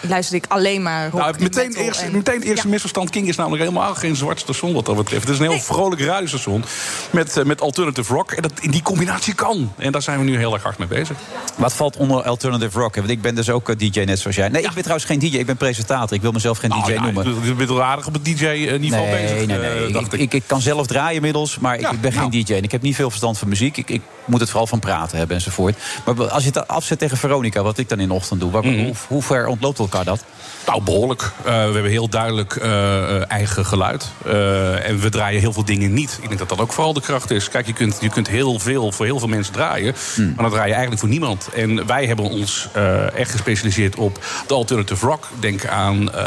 luisterde 0.00 0.44
ik 0.44 0.52
alleen 0.52 0.82
maar 0.82 1.04
rock 1.10 1.20
Nou, 1.20 1.34
en 1.34 1.42
meteen, 1.42 1.68
metal 1.68 1.82
eerst, 1.84 2.00
en- 2.02 2.12
meteen 2.12 2.34
het 2.34 2.44
eerste 2.44 2.68
misverstand. 2.68 3.10
King 3.10 3.28
is 3.28 3.36
namelijk 3.36 3.62
helemaal 3.62 3.94
geen 3.94 4.16
zwart 4.16 4.40
station 4.40 4.72
wat 4.72 4.86
dat 4.86 4.96
betreft. 4.96 5.22
Het 5.22 5.32
is 5.32 5.38
een 5.38 5.50
heel 5.50 5.60
vrolijk 5.60 6.00
radiostation 6.00 6.64
met, 7.10 7.36
eh, 7.36 7.44
met 7.44 7.60
alternative 7.60 8.12
rock. 8.14 8.32
En 8.32 8.42
dat, 8.42 8.52
in 8.60 8.70
die 8.70 8.82
combinatie 8.82 9.34
kan. 9.34 9.72
En 9.78 9.92
daar 9.92 10.02
zijn 10.02 10.18
we 10.18 10.24
nu 10.24 10.36
heel 10.36 10.52
erg 10.54 10.62
hard 10.62 10.78
mee 10.78 10.88
bezig. 10.88 11.16
Wat 11.56 11.72
valt 11.72 11.96
onder 11.96 12.22
alternative 12.22 12.78
rock? 12.78 12.94
Want 12.96 13.10
ik 13.10 13.20
ben 13.20 13.34
dus 13.34 13.50
ook 13.50 13.68
eh, 13.68 13.76
DJ 13.78 14.00
net 14.00 14.18
zoals 14.18 14.36
jij. 14.36 14.48
Nee, 14.48 14.62
ik 14.62 14.70
ben 14.72 14.82
trouwens 14.82 15.04
geen 15.04 15.18
DJ, 15.18 15.36
ik 15.36 15.46
ben 15.46 15.56
presentator. 15.56 16.16
Ik 16.16 16.22
wil 16.22 16.32
mezelf 16.32 16.58
geen 16.58 16.70
DJ 16.70 16.76
Nou 16.76 16.92
ja, 16.92 17.00
noemen. 17.02 17.44
Je 17.44 17.54
bent 17.54 17.68
wel 17.68 17.82
aardig 17.82 18.06
op 18.06 18.12
het 18.12 18.24
DJ-niveau 18.66 19.06
nee, 19.06 19.22
bezig. 19.22 19.46
Nee, 19.46 19.58
eh, 19.58 19.92
nee, 19.92 20.02
ik, 20.02 20.12
ik, 20.12 20.34
ik 20.34 20.42
kan 20.46 20.60
zelf 20.60 20.86
draaien 20.86 21.14
inmiddels, 21.14 21.58
maar 21.58 21.80
Ja, 21.80 21.90
ik 21.90 22.00
ben 22.00 22.14
nou. 22.14 22.30
geen 22.30 22.44
DJ. 22.44 22.54
En 22.54 22.62
ik 22.62 22.72
heb 22.72 22.82
niet 22.82 22.94
veel 22.94 23.08
verstand 23.08 23.38
van 23.38 23.48
muziek. 23.48 23.76
Ik, 23.76 23.90
ik 23.90 24.02
moet 24.26 24.40
het 24.40 24.48
vooral 24.48 24.66
van 24.66 24.78
praten 24.78 25.18
hebben 25.18 25.36
enzovoort. 25.36 25.76
Maar 26.04 26.28
als 26.30 26.42
je 26.44 26.50
het 26.52 26.68
afzet 26.68 26.98
tegen 26.98 27.16
Veronica, 27.16 27.62
wat 27.62 27.78
ik 27.78 27.88
dan 27.88 28.00
in 28.00 28.08
de 28.08 28.14
ochtend 28.14 28.40
doe... 28.40 28.50
Waar, 28.50 28.64
Mhm. 28.66 28.84
hoe, 28.84 28.94
hoe 29.08 29.22
ver 29.22 29.46
ontloopt 29.46 29.78
elkaar 29.78 30.04
dat? 30.04 30.24
Nou, 30.66 30.82
behoorlijk. 30.82 31.22
Eh, 31.22 31.44
we 31.44 31.50
hebben 31.50 31.90
heel 31.90 32.08
duidelijk 32.08 32.56
eh, 32.56 33.30
eigen 33.30 33.66
geluid. 33.66 34.08
Eh, 34.26 34.88
en 34.88 34.98
we 35.00 35.08
draaien 35.08 35.40
heel 35.40 35.52
veel 35.52 35.64
dingen 35.64 35.94
niet. 35.94 36.18
Ik 36.22 36.26
denk 36.28 36.38
dat 36.38 36.48
dat 36.48 36.60
ook 36.60 36.72
vooral 36.72 36.92
de 36.92 37.00
kracht 37.00 37.30
is. 37.30 37.48
Kijk, 37.48 37.66
je 37.66 37.72
kunt, 37.72 37.96
je 38.00 38.08
kunt 38.08 38.28
heel 38.28 38.58
veel 38.58 38.92
voor 38.92 39.04
heel 39.04 39.18
veel 39.18 39.28
mensen 39.28 39.52
draaien. 39.52 39.94
Hmm. 40.14 40.26
Maar 40.26 40.42
dan 40.44 40.50
draai 40.50 40.66
je 40.66 40.72
eigenlijk 40.72 41.00
voor 41.00 41.08
niemand. 41.10 41.48
En 41.54 41.86
wij 41.86 42.06
hebben 42.06 42.24
ons 42.24 42.68
eh, 42.72 43.14
echt 43.18 43.30
gespecialiseerd 43.30 43.96
op 43.96 44.18
de 44.46 44.54
alternative 44.54 45.06
rock. 45.06 45.28
Denk 45.40 45.66
aan 45.66 46.12
eh, 46.12 46.22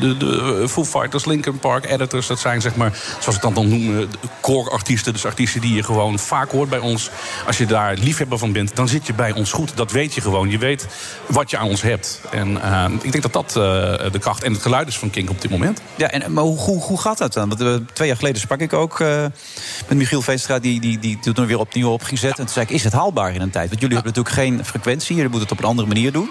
de, 0.00 0.16
de 0.16 0.64
Foo 0.68 0.84
Fighters, 0.84 1.24
Linkin 1.24 1.58
Park, 1.58 1.90
Editors. 1.90 2.26
Dat 2.26 2.38
zijn 2.40 2.60
zeg 2.60 2.74
maar, 2.74 2.92
zoals 3.20 3.36
ik 3.36 3.42
dat 3.42 3.54
dan 3.54 3.68
noem, 3.68 3.86
de 3.96 4.08
core-artiesten. 4.40 5.12
Dus 5.12 5.26
artiesten 5.26 5.60
die 5.60 5.74
je 5.74 5.82
gewoon 5.82 6.18
vaak 6.18 6.50
hoort 6.50 6.68
bij 6.68 6.78
ons. 6.78 7.10
Als 7.46 7.58
je 7.58 7.66
daar 7.66 7.96
liefhebber 7.96 8.38
van 8.38 8.52
bent, 8.52 8.76
dan 8.76 8.88
zit 8.88 9.06
je 9.06 9.14
bij 9.14 9.32
ons 9.32 9.52
goed. 9.52 9.76
Dat 9.76 9.92
weet 9.92 10.14
je 10.14 10.20
gewoon. 10.20 10.50
Je 10.50 10.58
weet 10.58 10.86
wat 11.26 11.50
je 11.50 11.56
aan 11.56 11.66
ons 11.66 11.82
hebt. 11.82 12.20
En 12.30 12.62
eh, 12.62 12.84
ik 13.02 13.12
denk 13.12 13.22
dat 13.22 13.32
dat 13.32 13.48
eh, 13.48 14.12
de 14.12 14.18
kracht 14.18 14.42
en 14.42 14.52
het 14.52 14.62
geluid 14.62 14.88
is 14.88 14.98
van 14.98 15.10
King 15.10 15.28
op 15.28 15.40
dit 15.40 15.50
moment. 15.50 15.80
Ja, 15.94 16.10
en, 16.10 16.32
maar 16.32 16.44
hoe, 16.44 16.80
hoe, 16.80 17.00
gaat 17.00 17.18
dat 17.18 17.32
dan? 17.32 17.48
Want, 17.48 17.60
eh, 17.60 17.74
twee 17.92 18.08
jaar 18.08 18.16
geleden 18.16 18.40
sprak 18.40 18.60
ik 18.60 18.72
ook 18.72 18.98
met 19.88 19.98
Michiel 19.98 20.22
Veenstra... 20.22 20.58
die, 20.58 20.80
die, 20.80 20.98
die 20.98 21.18
toen 21.18 21.46
weer 21.46 21.58
opnieuw 21.58 21.90
opgezet. 21.90 22.30
En 22.30 22.36
toen 22.36 22.48
zei 22.48 22.66
ik, 22.66 22.72
is 22.72 22.84
het 22.84 22.92
haalbaar 22.92 23.34
in 23.34 23.40
een 23.40 23.50
tijd? 23.50 23.68
Want 23.68 23.80
jullie 23.80 23.96
hebben 23.96 24.14
natuurlijk 24.14 24.34
geen 24.34 24.64
frequentie. 24.64 25.14
Jullie 25.16 25.30
moeten 25.30 25.48
het 25.48 25.58
op 25.58 25.64
een 25.64 25.70
andere 25.70 25.88
manier 25.88 26.12
doen. 26.12 26.30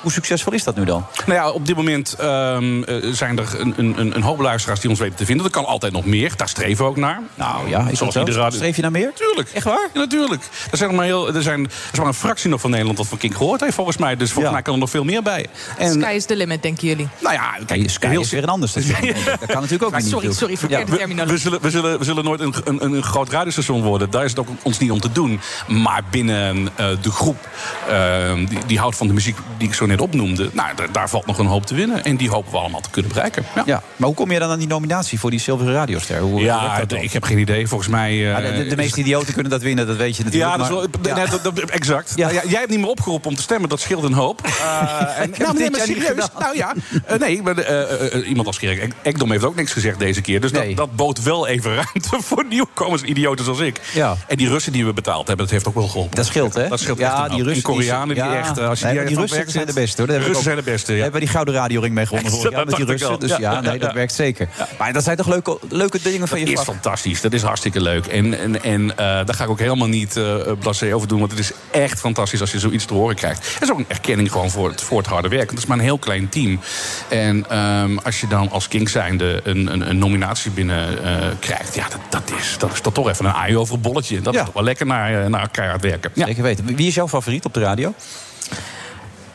Hoe 0.00 0.12
succesvol 0.12 0.52
is 0.52 0.64
dat 0.64 0.76
nu 0.76 0.84
dan? 0.84 1.06
Nou 1.26 1.38
ja, 1.38 1.50
op 1.50 1.66
dit 1.66 1.76
moment 1.76 2.14
ehm, 2.18 2.82
eh, 2.82 3.12
zijn 3.12 3.38
er 3.38 3.60
een, 3.60 3.74
een, 3.76 4.16
een 4.16 4.22
hoop 4.22 4.40
luisteraars 4.40 4.80
die 4.80 4.90
ons 4.90 4.98
weten 4.98 5.16
te 5.16 5.24
vinden. 5.24 5.46
Er 5.46 5.52
kan 5.52 5.64
altijd 5.64 5.92
nog 5.92 6.04
meer. 6.04 6.32
Daar 6.36 6.48
streven 6.48 6.84
we 6.84 6.90
ook 6.90 6.96
naar. 6.96 7.20
Nou 7.34 7.68
ja, 7.68 7.78
is 7.78 7.86
dat 7.86 7.96
Zoals 7.96 8.12
zo? 8.12 8.20
iedere 8.20 8.38
radio- 8.38 8.56
Streef 8.56 8.76
je 8.76 8.82
naar 8.82 8.90
meer? 8.90 9.12
Tuurlijk. 9.14 9.50
Echt 9.52 9.64
waar? 9.64 9.88
Ja, 9.92 9.98
natuurlijk. 10.00 10.42
Er, 10.70 10.76
zijn 10.76 10.94
maar 10.94 11.04
heel, 11.04 11.34
er, 11.34 11.42
zijn, 11.42 11.64
er 11.64 11.70
is 11.92 11.98
maar 11.98 12.06
een 12.06 12.14
fractie 12.14 12.50
nog 12.50 12.60
van 12.60 12.70
Nederland 12.70 12.96
dat 12.98 13.06
van 13.06 13.18
King 13.18 13.36
gehoord 13.36 13.60
heeft, 13.60 13.74
volgens 13.74 13.96
mij. 13.96 14.16
Dus 14.16 14.26
volgens 14.28 14.44
Ja. 14.46 14.52
mij 14.52 14.62
kan 14.62 14.74
er 14.74 14.80
nog 14.80 14.90
veel 14.90 15.04
meer 15.04 15.22
bij. 15.22 15.46
En, 15.78 15.92
Sky 15.92 16.12
is 16.14 16.24
the 16.24 16.36
limit, 16.36 16.62
denken 16.62 16.88
jullie. 16.88 17.08
nou 17.20 17.34
ja, 17.34 17.54
kijk, 17.66 17.90
Sky 17.90 18.06
heel 18.06 18.20
is 18.20 18.30
weer 18.30 18.42
een 18.42 18.48
ander 18.48 18.68
station. 18.68 18.96
Dat 19.24 19.38
kan 19.46 19.54
natuurlijk 19.54 19.82
ook 19.82 19.90
Maar 19.90 20.00
niet. 20.00 20.10
sorry, 20.10 20.32
sorry, 20.32 20.56
verkeerde 20.56 20.90
we, 20.90 20.96
terminologie. 20.98 21.34
we, 21.36 21.40
zullen, 21.42 21.60
we, 21.62 21.70
zullen, 21.70 21.98
we 21.98 22.04
zullen 22.04 22.24
nooit 22.24 22.40
een, 22.40 22.54
een, 22.64 22.82
een 22.84 23.02
groot 23.02 23.28
radiostation 23.28 23.82
worden. 23.82 24.10
Daar 24.10 24.24
is 24.24 24.30
het 24.30 24.38
ook 24.40 24.48
ons 24.62 24.78
niet 24.78 24.90
om 24.90 25.00
te 25.00 25.12
doen. 25.12 25.40
Maar 25.68 26.02
binnen 26.10 26.68
eh, 26.76 26.86
de 27.02 27.10
groep 27.10 27.48
eh, 27.88 28.34
die, 28.34 28.58
die 28.66 28.78
houdt 28.78 28.96
van 28.96 29.06
de 29.06 29.12
muziek 29.12 29.36
die 29.58 29.68
ik 29.68 29.74
zo 29.74 29.86
net 29.86 30.00
opnoemde... 30.00 30.50
Nou, 30.52 30.68
daar, 30.92 31.08
valt 31.08 31.26
nog 31.26 31.38
een 31.38 31.46
hoop 31.46 31.66
te 31.66 31.74
winnen. 31.74 32.04
En 32.04 32.16
die 32.16 32.30
hopen 32.30 32.52
we 32.52 32.58
allemaal 32.58 32.80
te 32.80 32.90
kunnen 32.90 33.12
bereiken. 33.12 33.44
Ja, 33.54 33.62
Ja, 33.66 33.82
maar 33.96 34.06
hoe 34.08 34.16
kom 34.16 34.30
je 34.32 34.38
dan 34.38 34.50
aan 34.50 34.58
die 34.58 34.68
nominatie 34.68 35.18
voor 35.20 35.30
die 35.30 35.40
zilveren 35.40 35.72
radioster? 35.74 36.18
Hoe 36.20 36.40
Ja, 36.40 36.80
ik 36.90 37.12
heb 37.12 37.24
geen 37.24 37.38
idee. 37.38 37.66
Volgens 37.68 37.88
mij... 37.90 38.28
eh, 38.30 38.36
Ah, 38.36 38.42
de, 38.46 38.62
de, 38.62 38.66
de 38.68 38.76
meeste 38.76 39.00
idioten 39.00 39.32
kunnen 39.34 39.52
dat 39.52 39.62
winnen, 39.62 39.86
dat 39.86 39.96
weet 39.96 40.16
je 40.16 40.22
natuurlijk. 40.24 40.39
Ja, 40.40 40.56
dat 40.56 40.66
is 40.66 40.72
wel, 40.72 41.14
nee, 41.14 41.26
dat, 41.26 41.44
dat- 41.44 41.58
exact. 41.70 42.12
Ja. 42.16 42.22
Nou 42.30 42.34
ja, 42.34 42.42
jij 42.50 42.58
hebt 42.58 42.70
niet 42.70 42.78
meer 42.80 42.88
opgeroepen 42.88 43.30
om 43.30 43.36
te 43.36 43.42
stemmen, 43.42 43.68
dat 43.68 43.80
scheelt 43.80 44.02
een 44.04 44.12
hoop. 44.12 44.40
Uh, 44.46 45.18
en, 45.22 45.32
nou, 45.38 45.58
nee, 45.58 45.70
maar 45.70 45.80
serieus. 45.80 46.28
Nou 46.38 46.56
ja, 46.56 46.74
eh, 47.06 47.18
nee, 47.18 47.42
maar, 47.42 47.58
eh, 47.58 48.28
iemand 48.28 48.46
als 48.46 48.58
Gerrit 48.58 48.94
Ekdom 49.02 49.30
heeft 49.30 49.44
ook 49.44 49.54
niks 49.56 49.72
gezegd 49.72 49.98
deze 49.98 50.20
keer. 50.20 50.40
Dus 50.40 50.50
Nee. 50.52 50.68
dat, 50.68 50.76
dat 50.76 50.96
bood 50.96 51.22
wel 51.22 51.46
even 51.46 51.74
ruimte 51.74 52.08
voor 52.28 52.44
nieuwkomers, 52.48 53.02
idioten 53.02 53.44
zoals 53.44 53.60
ik. 53.60 53.80
Ja. 53.94 54.16
En 54.26 54.36
die 54.36 54.48
Russen 54.48 54.72
die 54.72 54.84
we 54.86 54.92
betaald 54.92 55.26
hebben, 55.26 55.44
dat 55.44 55.54
heeft 55.54 55.66
ook 55.68 55.74
wel 55.74 55.88
geholpen. 55.88 56.16
Dat 56.16 56.26
scheelt, 56.26 56.54
hè? 56.54 56.68
Dat 56.68 56.80
scheelt 56.80 56.98
echt 57.00 57.10
ja, 57.10 57.28
die. 57.28 57.42
Russen. 57.42 57.54
En 57.54 57.62
Koreanen 57.74 58.14
die, 58.14 58.24
ja, 58.24 58.34
echt... 58.38 58.58
Als 58.60 58.80
je 58.80 58.84
nee, 58.86 58.94
die, 58.98 59.06
die 59.06 59.16
Russen 59.16 59.50
zijn 59.50 59.66
de 59.66 59.72
beste, 59.72 60.02
hoor. 60.02 60.10
Russen 60.10 60.34
ook- 60.36 60.42
zijn 60.42 60.56
de 60.56 60.62
beste, 60.62 60.94
ja. 60.94 61.02
hebben 61.02 61.20
die 61.20 61.28
Gouden 61.28 61.54
Radioring 61.54 61.94
mee 61.94 62.06
gewonnen 62.06 62.32
Dat 62.42 62.64
met 62.66 62.76
die 62.76 62.84
Russen. 62.84 63.20
Dus 63.20 63.30
Ja, 63.30 63.36
ja, 63.38 63.52
ja, 63.52 63.60
nee, 63.60 63.78
dat 63.78 63.88
ja. 63.88 63.94
werkt 63.94 64.14
zeker. 64.14 64.48
Maar 64.78 64.92
dat 64.92 65.04
zijn 65.04 65.16
toch 65.16 65.26
leuke, 65.28 65.58
leuke 65.68 65.98
dingen 66.02 66.28
van 66.28 66.38
je 66.38 66.44
Dat 66.44 66.54
is 66.54 66.60
vak? 66.60 66.74
fantastisch. 66.74 67.20
Dat 67.20 67.32
is 67.32 67.42
hartstikke 67.42 67.80
leuk. 67.80 68.06
En, 68.06 68.92
daar 68.96 69.34
ga 69.34 69.44
ik 69.44 69.50
ook 69.50 69.58
helemaal 69.58 69.88
niet 69.88 70.16
blasé 70.58 70.94
over 70.94 71.08
doen. 71.08 71.18
Want 71.18 71.30
het 71.30 71.40
is 71.40 71.52
echt 71.70 72.00
fantastisch 72.00 72.40
als 72.40 72.52
je 72.52 72.58
zoiets 72.58 72.84
te 72.84 72.94
horen 72.94 73.16
krijgt. 73.16 73.52
Het 73.54 73.62
is 73.62 73.70
ook 73.70 73.78
een 73.78 73.84
erkenning 73.88 74.32
gewoon 74.32 74.50
voor 74.50 74.68
het, 74.68 74.80
voor 74.80 74.98
het 74.98 75.06
harde 75.06 75.28
werk. 75.28 75.50
Het 75.50 75.58
is 75.58 75.66
maar 75.66 75.76
een 75.78 75.82
heel 75.84 75.98
klein 75.98 76.28
team. 76.28 76.60
En 77.08 77.50
ehm, 77.50 77.96
als 77.98 78.20
je 78.20 78.26
dan 78.26 78.50
als 78.50 78.68
King 78.68 78.88
zijnde 78.88 79.40
een, 79.44 79.72
een, 79.72 79.88
een 79.90 79.98
nominatie 79.98 80.50
binnen 80.50 81.04
eh, 81.04 81.26
krijgt... 81.38 81.74
ja, 81.74 81.86
dat, 81.88 82.00
dat, 82.08 82.38
is, 82.38 82.54
dat 82.58 82.72
is 82.72 82.82
dat 82.82 82.94
toch 82.94 83.08
even 83.08 83.24
een 83.24 83.32
aai 83.32 83.56
over 83.56 83.74
een 83.74 83.80
bolletje. 83.80 84.20
Dat 84.20 84.34
Ja. 84.34 84.38
is 84.40 84.44
toch 84.44 84.54
wel 84.54 84.64
lekker 84.64 84.86
naar, 84.86 85.22
eh, 85.22 85.26
naar 85.30 85.48
keihard 85.50 85.82
werken. 85.82 86.10
Ja. 86.14 86.26
Zeker 86.26 86.42
weten. 86.42 86.76
Wie 86.76 86.86
is 86.86 86.94
jouw 86.94 87.08
favoriet 87.08 87.44
op 87.44 87.54
de 87.54 87.60
radio? 87.60 87.94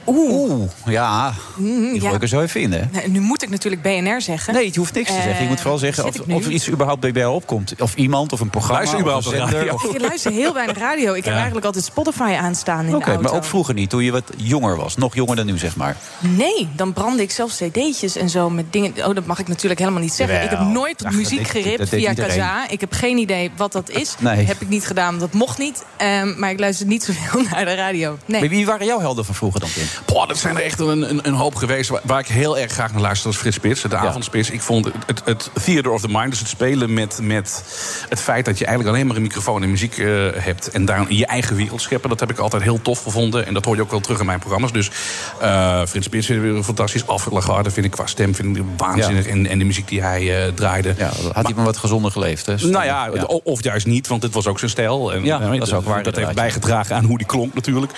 Oeh, 0.08 0.70
ja. 0.86 1.34
Die 1.58 1.66
Mm, 1.74 1.92
wil 1.92 2.02
ja. 2.10 2.12
ik 2.16 2.22
er 2.22 2.28
zo 2.28 2.42
even 2.42 2.62
in, 2.62 2.72
hè? 2.72 2.82
Nou, 2.92 3.10
Nu 3.10 3.20
moet 3.20 3.44
ik 3.44 3.50
natuurlijk 3.50 3.82
BNR 3.82 4.22
zeggen. 4.22 4.54
Nee, 4.54 4.70
je 4.74 4.80
hoeft 4.80 4.94
niks 4.94 5.08
te 5.08 5.22
zeggen. 5.22 5.44
Je 5.44 5.50
moet 5.50 5.58
vooral 5.62 5.76
Eh, 5.78 5.84
zeggen 5.84 6.04
zit 6.14 6.22
of, 6.34 6.46
er 6.46 6.52
iets 6.52 6.70
überhaupt 6.70 7.00
bij 7.00 7.12
jou 7.12 7.34
opkomt. 7.36 7.74
Of 7.82 7.96
iemand, 7.96 8.34
of 8.34 8.40
een 8.40 8.50
programma, 8.50 8.78
Luister 8.78 9.00
überhaupt 9.00 9.28
radio? 9.54 9.74
of- 9.74 9.84
Ik 9.84 10.02
luister 10.02 10.32
heel 10.32 10.54
weinig 10.54 10.78
radio. 10.78 11.10
Ik 11.10 11.16
heb 11.16 11.26
Ja. 11.26 11.34
eigenlijk 11.36 11.66
altijd 11.66 11.86
Spotify 11.86 12.36
aanstaan 12.42 12.86
in 12.86 12.96
Oké, 12.96 13.06
de 13.06 13.12
auto. 13.12 13.22
maar 13.24 13.34
ook 13.34 13.44
vroeger 13.46 13.74
niet, 13.74 13.90
toen 13.90 14.04
je 14.04 14.12
wat 14.12 14.24
jonger 14.38 14.76
was. 14.78 14.96
Nog 14.98 15.16
jonger 15.16 15.36
dan 15.36 15.46
nu, 15.46 15.58
zeg 15.58 15.76
maar. 15.76 15.98
Nee, 16.20 16.68
dan 16.76 16.94
brandde 16.94 17.22
ik 17.24 17.32
zelf 17.32 17.52
cd'tjes 17.56 18.16
en 18.16 18.30
zo 18.30 18.50
met 18.50 18.66
dingen. 18.74 18.94
Oh, 19.08 19.16
dat 19.16 19.26
mag 19.26 19.40
ik 19.40 19.48
natuurlijk 19.48 19.80
helemaal 19.80 20.02
niet 20.02 20.14
zeggen. 20.14 20.36
Jawel. 20.36 20.52
Ik 20.52 20.58
heb 20.60 20.68
nooit 20.74 20.98
Ach, 21.06 21.12
dat 21.12 21.20
muziek 21.22 21.48
geript 21.48 21.90
via. 21.90 22.14
Kaza. 22.14 22.70
Ik 22.70 22.80
heb 22.80 22.94
geen 22.94 23.18
idee 23.18 23.52
wat 23.58 23.72
dat 23.72 23.90
is. 23.90 24.16
Nee. 24.20 24.46
Heb 24.46 24.62
ik 24.62 24.70
niet 24.70 24.86
gedaan, 24.86 25.20
dat 25.20 25.34
mocht 25.34 25.58
niet. 25.58 25.84
Ehm, 25.98 26.34
maar 26.40 26.52
ik 26.52 26.60
luister 26.60 26.86
niet 26.88 27.04
zoveel 27.04 27.42
naar 27.52 27.66
de 27.66 27.74
radio. 27.76 28.18
Nee. 28.26 28.40
Maar 28.40 28.50
wie 28.50 28.66
waren 28.66 28.86
jouw 28.86 29.00
helden 29.00 29.26
van 29.26 29.36
vroeger 29.36 29.60
dan, 29.60 29.70
Tim? 29.74 29.84
Boah, 30.06 30.28
dat 30.28 30.38
zijn 30.38 30.56
er 30.56 30.64
echt 30.64 30.80
een, 30.80 31.10
een, 31.10 31.28
een 31.28 31.34
hoop 31.34 31.56
geweest 31.56 31.90
waar, 31.90 32.02
waar 32.04 32.20
ik 32.20 32.28
heel 32.28 32.58
erg 32.58 32.72
graag 32.72 32.92
naar 32.92 33.02
luister. 33.02 33.28
als 33.28 33.38
Frits 33.38 33.56
Spits, 33.56 33.82
de 33.82 33.96
avondspits. 33.96 34.50
Ik 34.50 34.62
vond 34.62 34.86
het, 34.86 34.96
het, 35.06 35.22
het 35.26 35.50
theater 35.64 35.92
of 35.92 36.02
the 36.02 36.08
mind, 36.12 36.30
dus 36.30 36.40
het 36.40 36.48
spelen 36.48 36.94
met, 36.94 37.20
met 37.22 37.64
het 38.10 38.22
feit 38.22 38.46
dat 38.46 38.58
je 38.58 38.66
eigenlijk 38.66 38.96
alleen 38.96 39.08
maar 39.08 39.16
een 39.16 39.22
microfoon 39.22 39.64
en 39.64 39.70
muziek 39.70 39.98
eh, 39.98 40.08
hebt. 40.34 40.70
En 40.70 40.86
daar 40.86 41.06
je 41.14 41.26
eigen 41.26 41.56
wereld 41.56 41.82
scheppen. 41.82 42.10
Dat 42.10 42.20
heb 42.20 42.32
ik 42.32 42.38
altijd 42.38 42.64
heel 42.64 42.82
tof 42.82 43.04
gevonden. 43.04 43.46
En 43.46 43.54
dat 43.54 43.66
hoor 43.66 43.76
je 43.76 43.82
ook 43.82 43.92
wel 43.92 44.00
terug 44.00 44.20
in 44.20 44.26
mijn 44.26 44.40
programma's. 44.40 44.72
Dus 44.72 44.92
eh 45.40 45.86
Frits 45.86 46.06
Spits 46.06 46.26
vind 46.26 46.58
ik 46.58 46.64
fantastisch. 46.64 47.08
Alfred 47.08 47.34
Lagarde 47.34 47.72
vind 47.72 47.86
ik 47.86 47.92
qua 47.92 48.06
stem 48.06 48.36
vind 48.36 48.58
ik 48.58 48.64
waanzinnig. 48.78 49.28
En, 49.28 49.48
en 49.48 49.60
de 49.60 49.66
muziek 49.66 49.88
die 49.88 50.02
hij 50.02 50.46
eh, 50.46 50.54
draaide. 50.54 50.94
Ja, 50.98 51.12
had 51.34 51.46
hij 51.46 51.54
maar 51.56 51.66
wat 51.66 51.78
gezonder 51.78 52.12
geleefd, 52.12 52.46
hè? 52.46 52.56
Nou 52.56 52.86
ja, 52.86 53.10
of 53.44 53.64
juist 53.64 53.86
niet, 53.86 54.08
want 54.08 54.24
het 54.24 54.34
was 54.34 54.48
ook 54.48 54.60
zijn 54.60 54.72
stijl. 54.72 55.14
En, 55.14 55.24
Ja, 55.26 55.40
dat 55.40 55.68
is 55.68 55.74
ook 55.74 55.86
waar, 55.86 56.04
Dat 56.04 56.16
heeft 56.16 56.34
bijgedragen 56.34 56.96
aan 56.96 57.06
hoe 57.06 57.18
die 57.18 57.28
klonk 57.28 57.54
natuurlijk. 57.54 57.92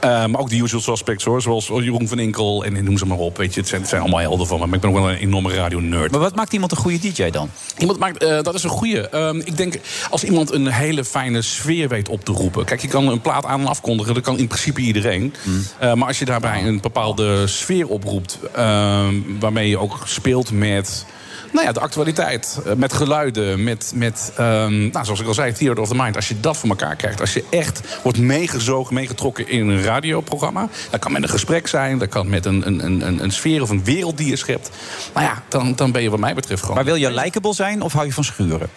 Maar 0.00 0.38
ook 0.40 0.50
de 0.50 0.56
usual 0.56 0.82
suspects 0.82 1.24
hoor, 1.24 1.39
zoals 1.42 1.66
Jeroen 1.66 2.08
van 2.08 2.18
Inkel 2.18 2.64
en 2.64 2.84
noem 2.84 2.98
ze 2.98 3.06
maar 3.06 3.18
op. 3.18 3.36
Weet 3.36 3.54
je, 3.54 3.60
het, 3.60 3.68
zijn, 3.68 3.80
het 3.80 3.90
zijn 3.90 4.02
allemaal 4.02 4.20
helden 4.20 4.46
van 4.46 4.58
me. 4.58 4.66
Maar 4.66 4.74
ik 4.74 4.80
ben 4.80 4.90
ook 4.90 4.96
wel 4.96 5.10
een 5.10 5.16
enorme 5.16 5.54
radio-nerd. 5.54 6.10
Maar 6.10 6.20
wat 6.20 6.36
maakt 6.36 6.52
iemand 6.52 6.72
een 6.72 6.78
goede 6.78 6.98
DJ 6.98 7.30
dan? 7.30 7.50
Iemand 7.78 7.98
maakt, 7.98 8.22
eh, 8.22 8.42
dat 8.42 8.54
is 8.54 8.62
een 8.62 8.70
goede. 8.70 9.42
ik 9.44 9.56
denk, 9.56 9.74
als 10.10 10.24
iemand 10.24 10.52
een 10.52 10.66
hele 10.66 11.04
fijne 11.04 11.42
sfeer 11.42 11.88
weet 11.88 12.08
op 12.08 12.24
te 12.24 12.32
roepen. 12.32 12.64
Kijk, 12.64 12.80
je 12.80 12.88
kan 12.88 13.08
een 13.08 13.20
plaat 13.20 13.44
aan 13.44 13.60
en 13.60 13.66
afkondigen. 13.66 14.14
Dat 14.14 14.22
kan 14.22 14.38
in 14.38 14.46
principe 14.46 14.80
iedereen. 14.80 15.34
Hmm. 15.42 15.62
Eh, 15.78 15.94
maar 15.94 16.06
als 16.06 16.18
je 16.18 16.24
daarbij 16.24 16.66
een 16.66 16.80
bepaalde 16.80 17.46
sfeer 17.46 17.88
oproept... 17.88 18.38
eh, 18.54 19.08
waarmee 19.40 19.68
je 19.68 19.78
ook 19.78 19.98
speelt 20.04 20.50
met... 20.50 21.06
Nou 21.52 21.66
ja, 21.66 21.72
de 21.72 21.80
actualiteit, 21.80 22.60
eh, 22.66 22.72
met 22.72 22.92
geluiden, 22.92 23.64
met, 23.64 23.92
met 23.94 24.32
ehm, 24.36 24.78
nou, 24.78 25.04
zoals 25.04 25.20
ik 25.20 25.26
al 25.26 25.34
zei, 25.34 25.52
Theater 25.52 25.82
of 25.82 25.88
the 25.88 25.94
Mind. 25.94 26.16
Als 26.16 26.28
je 26.28 26.40
dat 26.40 26.56
voor 26.56 26.68
elkaar 26.68 26.96
krijgt, 26.96 27.20
als 27.20 27.32
je 27.32 27.44
echt 27.50 27.80
wordt 28.02 28.18
meegezogen, 28.18 28.94
meegetrokken 28.94 29.48
in 29.48 29.68
een 29.68 29.82
radioprogramma. 29.82 30.68
Dat 30.90 31.00
kan 31.00 31.12
met 31.12 31.22
een 31.22 31.28
gesprek 31.28 31.66
zijn, 31.66 31.98
dat 31.98 32.08
kan 32.08 32.28
met 32.28 32.46
een, 32.46 32.66
een, 32.66 32.84
een, 33.06 33.22
een 33.22 33.30
sfeer 33.30 33.62
of 33.62 33.70
een 33.70 33.84
wereld 33.84 34.16
die 34.16 34.28
je 34.28 34.36
schept. 34.36 34.70
Nou 35.14 35.26
ja, 35.26 35.42
dan, 35.48 35.74
dan 35.74 35.92
ben 35.92 36.02
je 36.02 36.10
wat 36.10 36.20
mij 36.20 36.34
betreft 36.34 36.60
gewoon... 36.60 36.76
Maar 36.76 36.84
wil 36.84 36.94
je 36.94 37.10
likable 37.12 37.54
zijn 37.54 37.82
of 37.82 37.92
hou 37.92 38.06
je 38.06 38.12
van 38.12 38.24
schuren? 38.24 38.68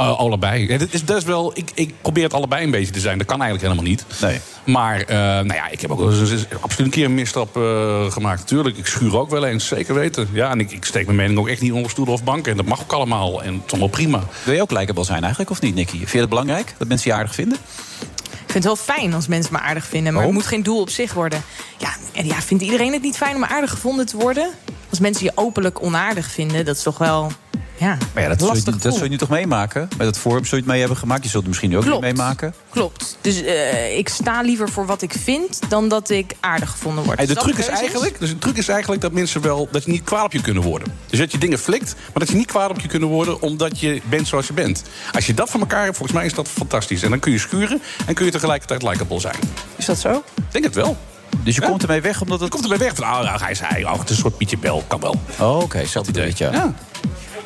Uh, 0.00 0.18
allebei. 0.18 0.68
Ja, 0.68 0.78
dat 0.78 0.88
is, 0.90 1.04
dat 1.04 1.16
is 1.16 1.24
wel, 1.24 1.52
ik, 1.54 1.70
ik 1.74 1.94
probeer 2.02 2.24
het 2.24 2.34
allebei 2.34 2.64
een 2.64 2.70
beetje 2.70 2.92
te 2.92 3.00
zijn. 3.00 3.18
Dat 3.18 3.26
kan 3.26 3.42
eigenlijk 3.42 3.72
helemaal 3.72 3.90
niet. 3.90 4.04
Nee. 4.20 4.40
Maar 4.64 5.00
uh, 5.00 5.16
nou 5.16 5.54
ja, 5.54 5.68
ik 5.68 5.80
heb 5.80 5.90
ook 5.90 5.98
wel 5.98 6.20
eens, 6.20 6.30
eens 6.30 6.46
absoluut 6.60 6.86
een 6.86 6.90
keer 6.90 7.04
een 7.04 7.14
misstap 7.14 7.56
uh, 7.56 8.10
gemaakt. 8.10 8.46
Tuurlijk, 8.46 8.76
ik 8.76 8.86
schuur 8.86 9.18
ook 9.18 9.30
wel 9.30 9.44
eens, 9.46 9.66
zeker 9.66 9.94
weten. 9.94 10.28
Ja, 10.32 10.50
en 10.50 10.60
ik, 10.60 10.70
ik 10.70 10.84
steek 10.84 11.04
mijn 11.04 11.16
mening 11.16 11.38
ook 11.38 11.48
echt 11.48 11.60
niet 11.60 11.72
onder 11.72 11.90
stoelen 11.90 12.14
of 12.14 12.24
banken. 12.24 12.50
En 12.50 12.56
dat 12.56 12.66
mag 12.66 12.80
ook 12.80 12.92
allemaal. 12.92 13.42
En 13.42 13.54
het 13.54 13.62
is 13.66 13.70
allemaal 13.70 13.88
prima. 13.88 14.22
Wil 14.44 14.54
je 14.54 14.62
ook 14.62 14.70
likable 14.70 15.04
zijn 15.04 15.20
eigenlijk, 15.20 15.50
of 15.50 15.60
niet, 15.60 15.74
Nicky? 15.74 15.98
Vind 15.98 16.10
je 16.10 16.18
het 16.18 16.28
belangrijk 16.28 16.74
dat 16.78 16.88
mensen 16.88 17.10
je 17.10 17.16
aardig 17.16 17.34
vinden? 17.34 17.58
Ik 18.30 18.52
vind 18.52 18.64
het 18.64 18.86
wel 18.86 18.96
fijn 18.96 19.14
als 19.14 19.26
mensen 19.26 19.52
me 19.52 19.58
aardig 19.58 19.84
vinden. 19.84 20.12
Maar 20.12 20.22
Waarom? 20.22 20.34
het 20.34 20.42
moet 20.42 20.52
geen 20.52 20.62
doel 20.62 20.80
op 20.80 20.90
zich 20.90 21.12
worden. 21.12 21.42
Ja, 21.78 21.88
en 22.12 22.26
ja, 22.26 22.40
vindt 22.40 22.62
iedereen 22.62 22.92
het 22.92 23.02
niet 23.02 23.16
fijn 23.16 23.36
om 23.36 23.44
aardig 23.44 23.70
gevonden 23.70 24.06
te 24.06 24.16
worden? 24.16 24.50
Als 24.90 24.98
mensen 24.98 25.24
je 25.24 25.32
openlijk 25.34 25.82
onaardig 25.82 26.30
vinden, 26.30 26.64
dat 26.64 26.76
is 26.76 26.82
toch 26.82 26.98
wel... 26.98 27.32
ja, 27.78 27.96
Maar 28.14 28.22
ja, 28.22 28.28
dat 28.28 28.38
zul, 28.38 28.54
je, 28.54 28.62
dat 28.80 28.94
zul 28.94 29.02
je 29.04 29.10
nu 29.10 29.16
toch 29.16 29.28
meemaken? 29.28 29.88
Met 29.98 30.06
het 30.06 30.18
forum 30.18 30.44
zul 30.44 30.58
je 30.58 30.62
het 30.62 30.72
mee 30.72 30.78
hebben 30.80 30.98
gemaakt. 30.98 31.22
Je 31.22 31.28
zult 31.28 31.42
het 31.42 31.48
misschien 31.48 31.70
nu 31.70 31.76
ook 31.76 31.82
Klopt. 31.82 32.04
niet 32.04 32.16
meemaken. 32.16 32.54
Klopt. 32.70 33.18
Dus 33.20 33.42
eh, 33.42 33.98
ik 33.98 34.08
sta 34.08 34.40
liever 34.40 34.68
voor 34.68 34.86
wat 34.86 35.02
ik 35.02 35.12
vind 35.12 35.60
dan 35.68 35.88
dat 35.88 36.10
ik 36.10 36.34
aardig 36.40 36.70
gevonden 36.70 37.04
word. 37.04 37.16
Hey, 37.16 37.26
de 37.26 37.32
Is 37.32 37.38
dat 37.38 37.48
truc 37.48 37.58
is, 37.58 37.66
eigenlijk, 37.66 38.20
dus 38.20 38.28
de 38.28 38.38
truc 38.38 38.56
is 38.56 38.68
eigenlijk 38.68 39.02
dat 39.02 39.12
mensen 39.12 39.40
wel 39.40 39.68
dat 39.70 39.84
je 39.84 39.90
niet 39.90 40.04
kwaad 40.04 40.24
op 40.24 40.32
je 40.32 40.40
kunnen 40.40 40.62
worden. 40.62 40.88
Dus 41.06 41.18
dat 41.18 41.32
je 41.32 41.38
dingen 41.38 41.58
flikt, 41.58 41.94
maar 41.94 42.18
dat 42.24 42.28
je 42.28 42.34
niet 42.34 42.46
kwaad 42.46 42.70
op 42.70 42.80
je 42.80 42.88
kunnen 42.88 43.08
worden 43.08 43.40
omdat 43.40 43.80
je 43.80 44.00
bent 44.08 44.28
zoals 44.28 44.46
je 44.46 44.52
bent. 44.52 44.82
Als 45.12 45.26
je 45.26 45.34
dat 45.34 45.50
van 45.50 45.60
elkaar 45.60 45.84
hebt, 45.84 45.96
volgens 45.96 46.18
mij 46.18 46.26
is 46.26 46.34
dat 46.34 46.48
fantastisch. 46.48 47.02
En 47.02 47.10
dan 47.10 47.18
kun 47.18 47.32
je 47.32 47.38
schuren 47.38 47.82
en 48.06 48.14
kun 48.14 48.24
je 48.24 48.30
tegelijkertijd 48.30 48.82
likable 48.82 49.20
zijn. 49.20 49.36
Is 49.76 49.84
dat 49.84 49.98
zo? 49.98 50.22
Ik 50.36 50.42
denk 50.50 50.64
het 50.64 50.74
wel. 50.74 50.96
Dus 51.42 51.54
je 51.54 51.62
komt 51.62 51.82
ermee 51.82 52.00
weg 52.00 52.20
omdat 52.20 52.40
het... 52.40 52.48
Je 52.48 52.54
komt 52.60 52.72
ermee 52.72 52.88
weg 52.88 52.96
van, 52.96 53.04
oh, 53.04 53.22
nou, 53.22 53.42
hij 53.42 53.54
zei, 53.54 53.84
oh, 53.84 53.98
het 53.98 54.10
is 54.10 54.16
een 54.16 54.22
soort 54.22 54.36
Pietje 54.36 54.58
Bel, 54.58 54.84
kan 54.86 55.00
wel. 55.00 55.20
Oh, 55.38 55.58
oké, 55.58 55.84
zo 55.86 56.00
bedoel 56.02 56.22
je 56.22 56.28
het, 56.28 56.38
ja. 56.38 56.74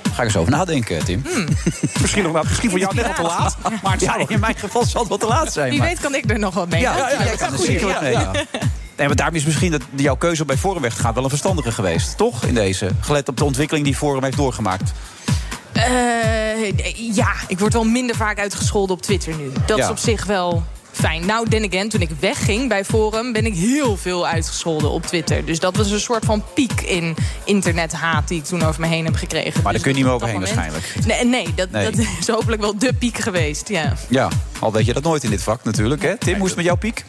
Ja. 0.02 0.10
Ga 0.10 0.22
ik 0.22 0.28
eens 0.28 0.36
over 0.36 0.50
nadenken, 0.52 1.04
Tim. 1.04 1.22
Misschien, 2.00 2.22
nog, 2.22 2.42
misschien 2.42 2.70
voor 2.70 2.78
jou 2.78 2.94
net 2.94 3.06
al 3.06 3.14
te 3.14 3.22
laat, 3.22 3.56
maar 3.82 3.92
het 3.92 4.00
Ja, 4.00 4.12
zou 4.14 4.24
in 4.28 4.40
mijn 4.40 4.54
geval 4.56 4.84
zal 4.84 5.00
het 5.00 5.08
wel 5.08 5.18
te 5.18 5.26
laat 5.26 5.52
zijn. 5.52 5.70
Wie 5.70 5.78
maar- 5.78 5.88
weet 5.88 6.00
kan 6.00 6.14
ik 6.14 6.30
er 6.30 6.38
nog 6.38 6.54
wat 6.54 6.68
mee. 6.68 6.80
Ja, 6.80 6.96
Ja, 6.96 7.10
ja, 7.10 7.24
jij 7.24 7.36
kan 7.36 7.52
er 7.52 7.58
zeker 7.58 7.86
wat 7.86 8.00
mee. 8.00 8.12
Ja. 8.12 8.30
Nee, 8.96 9.06
maar 9.08 9.16
daarom 9.16 9.36
is 9.36 9.44
misschien 9.44 9.70
dat 9.70 9.82
jouw 9.96 10.16
keuze 10.16 10.40
om 10.40 10.46
bij 10.46 10.56
Forum 10.56 10.82
weg 10.82 10.94
te 10.94 11.00
gaan 11.00 11.14
wel 11.14 11.22
een 11.24 11.28
verstandige 11.28 11.72
geweest. 11.72 12.16
Toch? 12.16 12.44
In 12.44 12.54
deze. 12.54 12.90
Gelet 13.00 13.28
op 13.28 13.36
de 13.36 13.44
ontwikkeling 13.44 13.84
die 13.84 13.96
Forum 13.96 14.22
heeft 14.24 14.36
doorgemaakt. 14.36 14.92
Eh, 15.72 15.84
ja, 17.14 17.32
ik 17.46 17.58
word 17.58 17.72
wel 17.72 17.84
minder 17.84 18.16
vaak 18.16 18.38
uitgescholden 18.38 18.96
op 18.96 19.02
Twitter 19.02 19.34
nu. 19.36 19.52
Dat 19.66 19.78
Ja. 19.78 19.84
is 19.84 19.90
op 19.90 19.98
zich 19.98 20.24
wel 20.24 20.64
fijn. 21.00 21.26
Nou, 21.26 21.48
then 21.48 21.64
again, 21.64 21.88
toen 21.88 22.00
ik 22.00 22.10
wegging 22.20 22.68
bij 22.68 22.84
Forum... 22.84 23.32
ben 23.32 23.46
ik 23.46 23.54
heel 23.54 23.96
veel 23.96 24.26
uitgescholden 24.26 24.90
op 24.90 25.06
Twitter. 25.06 25.44
Dus 25.44 25.58
dat 25.60 25.76
was 25.76 25.90
een 25.90 26.00
soort 26.00 26.24
van 26.24 26.44
piek 26.54 26.80
in 26.80 27.14
internethaat... 27.44 28.28
die 28.28 28.38
ik 28.38 28.44
toen 28.44 28.62
over 28.62 28.80
me 28.80 28.86
heen 28.86 29.04
heb 29.04 29.14
gekregen. 29.14 29.62
Maar 29.62 29.72
Dus 29.72 29.82
daar 29.82 29.90
kun 29.90 29.90
je 29.90 29.96
niet 29.96 30.04
meer 30.04 30.14
overheen 30.14 30.38
waarschijnlijk. 30.38 30.94
Nee, 31.06 31.24
nee, 31.24 31.54
dat, 31.54 31.70
Nee. 31.70 31.84
dat 31.84 31.94
is 32.20 32.28
hopelijk 32.28 32.62
wel 32.62 32.78
de 32.78 32.92
piek 32.92 33.18
geweest, 33.18 33.68
ja. 33.68 33.92
Ja, 34.08 34.28
al 34.58 34.72
weet 34.72 34.86
je 34.86 34.92
dat 34.92 35.02
nooit 35.02 35.24
in 35.24 35.30
dit 35.30 35.42
vak 35.42 35.64
natuurlijk. 35.64 36.02
Hè? 36.02 36.16
Tim, 36.16 36.34
hoe 36.34 36.42
is 36.42 36.46
het 36.48 36.56
met 36.56 36.64
jouw 36.64 36.76
piek? 36.76 37.04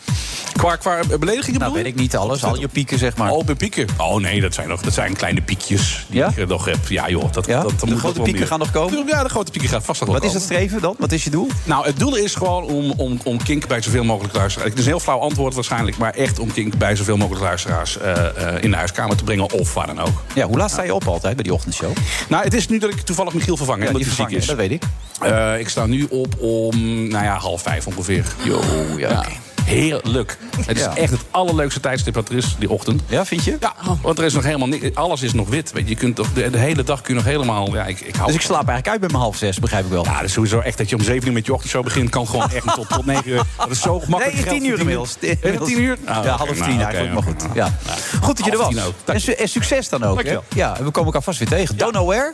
Qua, 0.56 0.76
qua 0.76 1.00
beledigingen 1.20 1.60
Nou, 1.60 1.74
weet 1.74 1.86
ik 1.86 1.96
niet 1.96 2.16
alles. 2.16 2.44
Al 2.44 2.60
je 2.60 2.68
pieken, 2.68 2.98
zeg 2.98 3.16
maar. 3.18 3.32
Oh, 3.32 3.46
pieken. 3.58 3.88
Oh 3.98 4.16
nee, 4.22 4.42
dat 4.42 4.54
zijn, 4.54 4.68
nog, 4.68 4.82
dat 4.82 4.94
zijn 4.94 5.14
kleine 5.14 5.42
piekjes 5.42 6.06
die 6.10 6.20
Ja? 6.20 6.28
ik 6.30 6.38
eh, 6.38 6.48
nog 6.48 6.66
heb. 6.66 6.88
Ja 6.88 7.10
joh, 7.10 7.32
dat, 7.32 7.46
Ja? 7.46 7.62
dat, 7.62 7.70
dat 7.72 7.80
De 7.80 7.86
moet 7.86 8.00
grote 8.00 8.20
pieken 8.22 8.40
meer. 8.40 8.48
gaan 8.50 8.60
nog 8.60 8.72
komen? 8.72 9.08
Ja, 9.08 9.24
de 9.24 9.30
grote 9.30 9.52
pieken 9.52 9.70
gaan 9.70 9.84
vast 9.84 10.00
nog 10.02 10.10
Wat 10.10 10.24
is 10.24 10.34
het 10.34 10.42
streven 10.44 10.82
dan? 10.82 10.96
Wat 11.00 11.12
is 11.12 11.24
je 11.24 11.30
doel? 11.30 11.48
Nou, 11.64 11.86
het 11.86 12.00
doel 12.00 12.16
is 12.16 12.36
gewoon 12.36 12.64
om, 12.64 12.92
om, 12.98 13.20
om 13.24 13.44
Kink 13.44 13.68
bij 13.68 13.81
zoveel 13.84 14.04
mogelijk 14.04 14.36
luisteraars... 14.36 14.70
Het 14.70 14.80
is 14.80 14.86
een 14.86 14.92
heel 14.92 15.00
flauw 15.00 15.20
antwoord 15.20 15.54
waarschijnlijk... 15.54 15.98
maar 15.98 16.14
echt 16.14 16.40
om 16.40 16.54
Kink 16.54 16.78
bij 16.78 16.96
zoveel 16.96 17.18
mogelijk 17.18 17.44
luisteraars 17.44 17.98
eh, 17.98 18.56
eh, 18.56 18.64
in 18.64 18.72
de 18.72 18.78
huiskamer 18.78 19.18
te 19.18 19.24
brengen... 19.24 19.52
of 19.52 19.74
waar 19.74 19.88
dan 19.88 20.00
ook. 20.00 20.24
Ja, 20.36 20.46
hoe 20.46 20.58
laat 20.58 20.72
sta 20.72 20.84
je 20.84 20.94
op 20.94 21.08
altijd 21.08 21.36
bij 21.36 21.44
die 21.44 21.54
ochtendshow? 21.54 21.92
Nou, 22.30 22.44
het 22.44 22.54
is 22.54 22.68
nu 22.68 22.78
dat 22.78 22.90
ik 22.90 23.02
toevallig 23.02 23.34
Michiel 23.34 23.58
vervang, 23.58 23.82
Ja, 23.82 23.88
omdat 23.88 24.02
hij 24.02 24.12
ziek 24.12 24.30
is. 24.30 24.46
dat 24.46 24.56
weet 24.56 24.72
ik. 24.72 24.84
Eh, 25.22 25.60
ik 25.60 25.70
sta 25.70 25.86
nu 25.86 26.08
op 26.10 26.36
om, 26.40 26.78
nou 27.08 27.24
ja, 27.24 27.38
half 27.38 27.62
vijf 27.62 27.88
ongeveer. 27.88 28.26
Jo, 28.44 28.62
ja. 28.98 29.26
Heerlijk. 29.64 30.38
Het 30.66 30.78
is 30.78 30.84
Ja. 30.84 30.96
echt 30.96 31.12
het 31.12 31.22
allerleukste 31.32 31.80
tijdstip 31.80 32.16
wat 32.16 32.30
er 32.30 32.36
is, 32.36 32.56
die 32.60 32.70
ochtend. 32.70 33.02
Ja, 33.08 33.26
vind 33.26 33.44
je? 33.44 33.58
Ja, 33.60 33.74
want 34.02 34.18
er 34.20 34.26
is 34.26 34.34
nog 34.34 34.44
helemaal 34.44 34.68
niks. 34.68 34.96
Alles 34.96 35.22
is 35.22 35.34
nog 35.34 35.50
wit. 35.50 35.72
Weet 35.72 35.84
je, 35.84 35.90
je 35.90 35.96
kunt 35.96 36.16
toch 36.16 36.34
de, 36.34 36.50
de 36.50 36.58
hele 36.58 36.84
dag 36.84 37.02
kun 37.02 37.14
je 37.14 37.20
nog 37.22 37.30
helemaal. 37.30 37.74
Ja, 37.74 37.86
ik, 37.86 38.00
ik 38.00 38.16
hou 38.16 38.26
Dus 38.28 38.36
ik 38.36 38.42
slaap 38.42 38.56
eigenlijk 38.68 38.88
uit 38.88 39.00
bij 39.00 39.10
mijn 39.10 39.22
half 39.22 39.38
zes, 39.38 39.60
begrijp 39.60 39.86
ik 39.86 39.92
wel. 39.92 40.06
Ja, 40.06 40.14
dat 40.16 40.24
is 40.24 40.34
sowieso 40.34 40.60
echt 40.60 40.78
dat 40.78 40.90
je 40.90 40.96
om 40.96 41.04
7 41.04 41.28
uur 41.28 41.34
met 41.34 41.46
je 41.46 41.54
ochtendshow 41.54 41.84
begint. 41.84 42.10
Kan 42.10 42.28
gewoon 42.28 42.50
echt 42.50 42.74
tot, 42.76 42.90
tot 42.90 43.06
9 43.06 43.30
uur. 43.30 43.42
Dat 43.58 43.70
is 43.70 43.82
zo 43.82 44.00
gemakkelijk. 44.00 44.46
Nee, 44.46 44.60
tien 44.60 44.70
uur 44.70 44.80
inmiddels. 44.80 45.16
Het 45.20 45.66
10 45.66 45.82
uur? 45.82 45.98
Ah, 46.06 46.24
ja, 46.24 46.30
half 46.36 46.40
nou, 46.58 46.62
tien 46.70 46.74
oké, 46.74 46.84
eigenlijk, 46.84 47.14
maar 47.14 47.24
goed. 47.24 47.46
Ja. 47.54 47.78
Goed 48.22 48.38
dat 48.38 48.46
je 48.46 48.52
er 48.52 48.58
was. 48.58 48.68
tien 48.68 48.82
En, 49.06 49.22
su- 49.22 49.32
en 49.32 49.48
succes 49.50 49.90
dan 49.90 50.00
ook. 50.04 50.08
Hè? 50.10 50.14
Dankjewel. 50.16 50.44
Ja, 50.56 50.78
en 50.78 50.84
we 50.84 50.92
komen 50.92 51.06
elkaar 51.06 51.24
vast 51.24 51.40
weer 51.40 51.48
tegen. 51.48 51.78
Don't 51.78 51.92
know 51.94 52.08
where, 52.08 52.34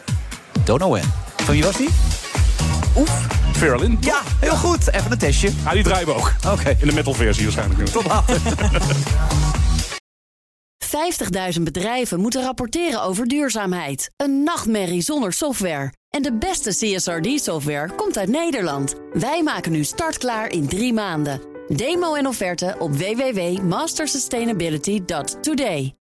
don't 0.63 0.79
know 0.79 0.91
when. 0.93 1.03
Van 1.35 1.53
wie 1.53 1.63
was 1.63 1.75
die? 1.75 1.89
Oef. 2.97 3.27
Feralin? 3.53 3.97
Ja, 4.01 4.21
heel 4.39 4.55
goed. 4.55 4.93
Even 4.93 5.11
een 5.11 5.17
testje. 5.17 5.51
Ah, 5.63 5.73
die 5.73 5.83
draaien 5.83 6.07
we 6.07 6.13
ook. 6.13 6.33
Oké. 6.47 6.77
In 6.81 6.87
de 6.87 6.93
metal 6.93 7.13
versie 7.13 7.43
waarschijnlijk. 7.43 7.89
Tot 7.89 8.05
later. 8.05 8.37
50.000 11.57 11.63
bedrijven 11.63 12.19
moeten 12.19 12.41
rapporteren 12.41 13.01
over 13.01 13.27
duurzaamheid. 13.27 14.11
Een 14.15 14.43
nachtmerrie 14.43 15.01
zonder 15.01 15.33
software. 15.33 15.93
En 16.09 16.21
de 16.21 16.33
beste 16.33 16.69
CSRD-software 16.69 17.95
komt 17.95 18.17
uit 18.17 18.29
Nederland. 18.29 18.95
Wij 19.13 19.43
maken 19.43 19.71
nu 19.71 19.83
startklaar 19.83 20.51
in 20.51 20.67
drie 20.67 20.93
maanden. 20.93 21.41
Demo 21.67 22.13
en 22.13 22.27
offerte 22.27 22.75
op 22.79 22.95
www.mastersustainability.today. 22.95 25.95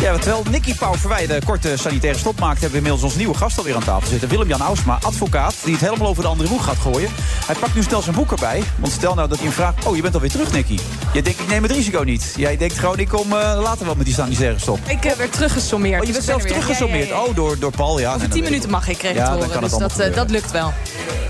Ja, 0.00 0.18
terwijl 0.18 0.42
Nicky 0.50 0.74
Pauw 0.74 0.94
Verwij 0.94 1.26
de 1.26 1.40
korte 1.44 1.76
sanitaire 1.76 2.18
stop 2.18 2.40
maakt... 2.40 2.52
hebben 2.52 2.70
we 2.70 2.76
inmiddels 2.76 3.02
onze 3.02 3.16
nieuwe 3.16 3.34
gast 3.34 3.58
alweer 3.58 3.74
aan 3.74 3.84
tafel 3.84 4.08
zitten. 4.08 4.28
Willem-Jan 4.28 4.60
Ausma, 4.60 4.98
advocaat, 5.02 5.54
die 5.64 5.72
het 5.72 5.82
helemaal 5.82 6.06
over 6.08 6.22
de 6.22 6.28
andere 6.28 6.48
boeg 6.48 6.64
gaat 6.64 6.76
gooien. 6.76 7.10
Hij 7.46 7.54
pakt 7.54 7.74
nu 7.74 7.82
snel 7.82 8.02
zijn 8.02 8.14
boek 8.14 8.30
erbij. 8.30 8.62
Want 8.76 8.92
stel 8.92 9.14
nou 9.14 9.28
dat 9.28 9.36
hij 9.36 9.46
hem 9.46 9.54
vraagt... 9.56 9.86
Oh, 9.86 9.96
je 9.96 10.02
bent 10.02 10.14
alweer 10.14 10.30
terug, 10.30 10.52
Nicky. 10.52 10.78
Je 11.12 11.22
denkt, 11.22 11.40
ik 11.40 11.48
neem 11.48 11.62
het 11.62 11.72
risico 11.72 12.02
niet. 12.02 12.32
Jij 12.36 12.56
denkt 12.56 12.78
gewoon, 12.78 12.98
ik 12.98 13.08
kom 13.08 13.32
eh, 13.32 13.60
later 13.62 13.86
wel 13.86 13.94
met 13.94 14.06
die 14.06 14.14
sanitaire 14.14 14.58
stop. 14.58 14.78
Ik 14.86 15.04
eh, 15.04 15.12
werd 15.12 15.32
teruggesommeerd. 15.32 16.00
Oh, 16.00 16.06
je 16.06 16.14
er 16.14 16.36
weer. 16.36 16.46
teruggesommeerd. 16.46 17.08
Ja, 17.08 17.14
ja, 17.14 17.20
ja. 17.22 17.26
Oh, 17.28 17.34
door, 17.34 17.58
door 17.58 17.70
Paul, 17.70 17.98
ja. 18.00 18.08
Over 18.14 18.18
nee, 18.20 18.28
10 18.28 18.30
dat 18.30 18.40
weet 18.40 18.50
minuten 18.50 18.70
mag 18.70 18.88
ik, 18.88 18.98
kreeg 18.98 19.10
ik 19.10 19.16
Ja, 19.16 19.32
horen. 19.32 19.50
kan 19.50 19.62
het 19.62 19.70
Dus 19.70 19.78
dat, 19.78 19.98
eh, 19.98 20.14
dat 20.14 20.30
lukt 20.30 20.50
wel. 20.50 20.72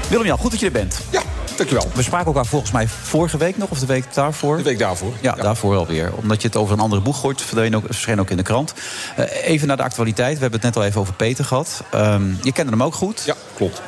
Willem-Jan, 0.08 0.38
goed 0.38 0.50
dat 0.50 0.60
je 0.60 0.66
er 0.66 0.72
bent. 0.72 1.00
Ja, 1.10 1.22
dankjewel. 1.58 1.86
We 1.94 2.02
spraken 2.02 2.26
elkaar 2.26 2.46
volgens 2.46 2.70
mij 2.70 2.88
vorige 2.88 3.36
week 3.36 3.56
nog, 3.56 3.70
of 3.70 3.78
de 3.78 3.86
week 3.86 4.14
daarvoor. 4.14 4.56
De 4.56 4.62
week 4.62 4.78
daarvoor. 4.78 5.12
Ja, 5.20 5.32
daarvoor 5.32 5.76
alweer. 5.76 6.12
Omdat 6.14 6.42
je 6.42 6.48
het 6.48 6.56
over 6.56 6.72
een 6.74 6.80
andere 6.80 7.02
boeg 7.02 7.20
gooit, 7.20 7.42
verdween 7.42 7.76
ook, 7.76 7.84
verscheen 7.86 8.20
ook 8.20 8.30
in 8.30 8.36
de 8.36 8.42
krant. 8.42 8.74
Eh, 9.16 9.48
even 9.48 9.66
naar 9.66 9.76
de 9.76 9.82
actualiteit. 9.82 10.34
We 10.34 10.40
hebben 10.40 10.60
het 10.60 10.74
net 10.74 10.76
al 10.76 10.88
even 10.88 11.00
over 11.00 11.14
Peter 11.14 11.44
gehad. 11.44 11.82
Ehm, 11.90 12.22
je 12.42 12.52
kende 12.52 12.70
hem 12.70 12.82
ook 12.82 12.94
goed. 12.94 13.22
Ja, 13.24 13.34
klopt. 13.54 13.82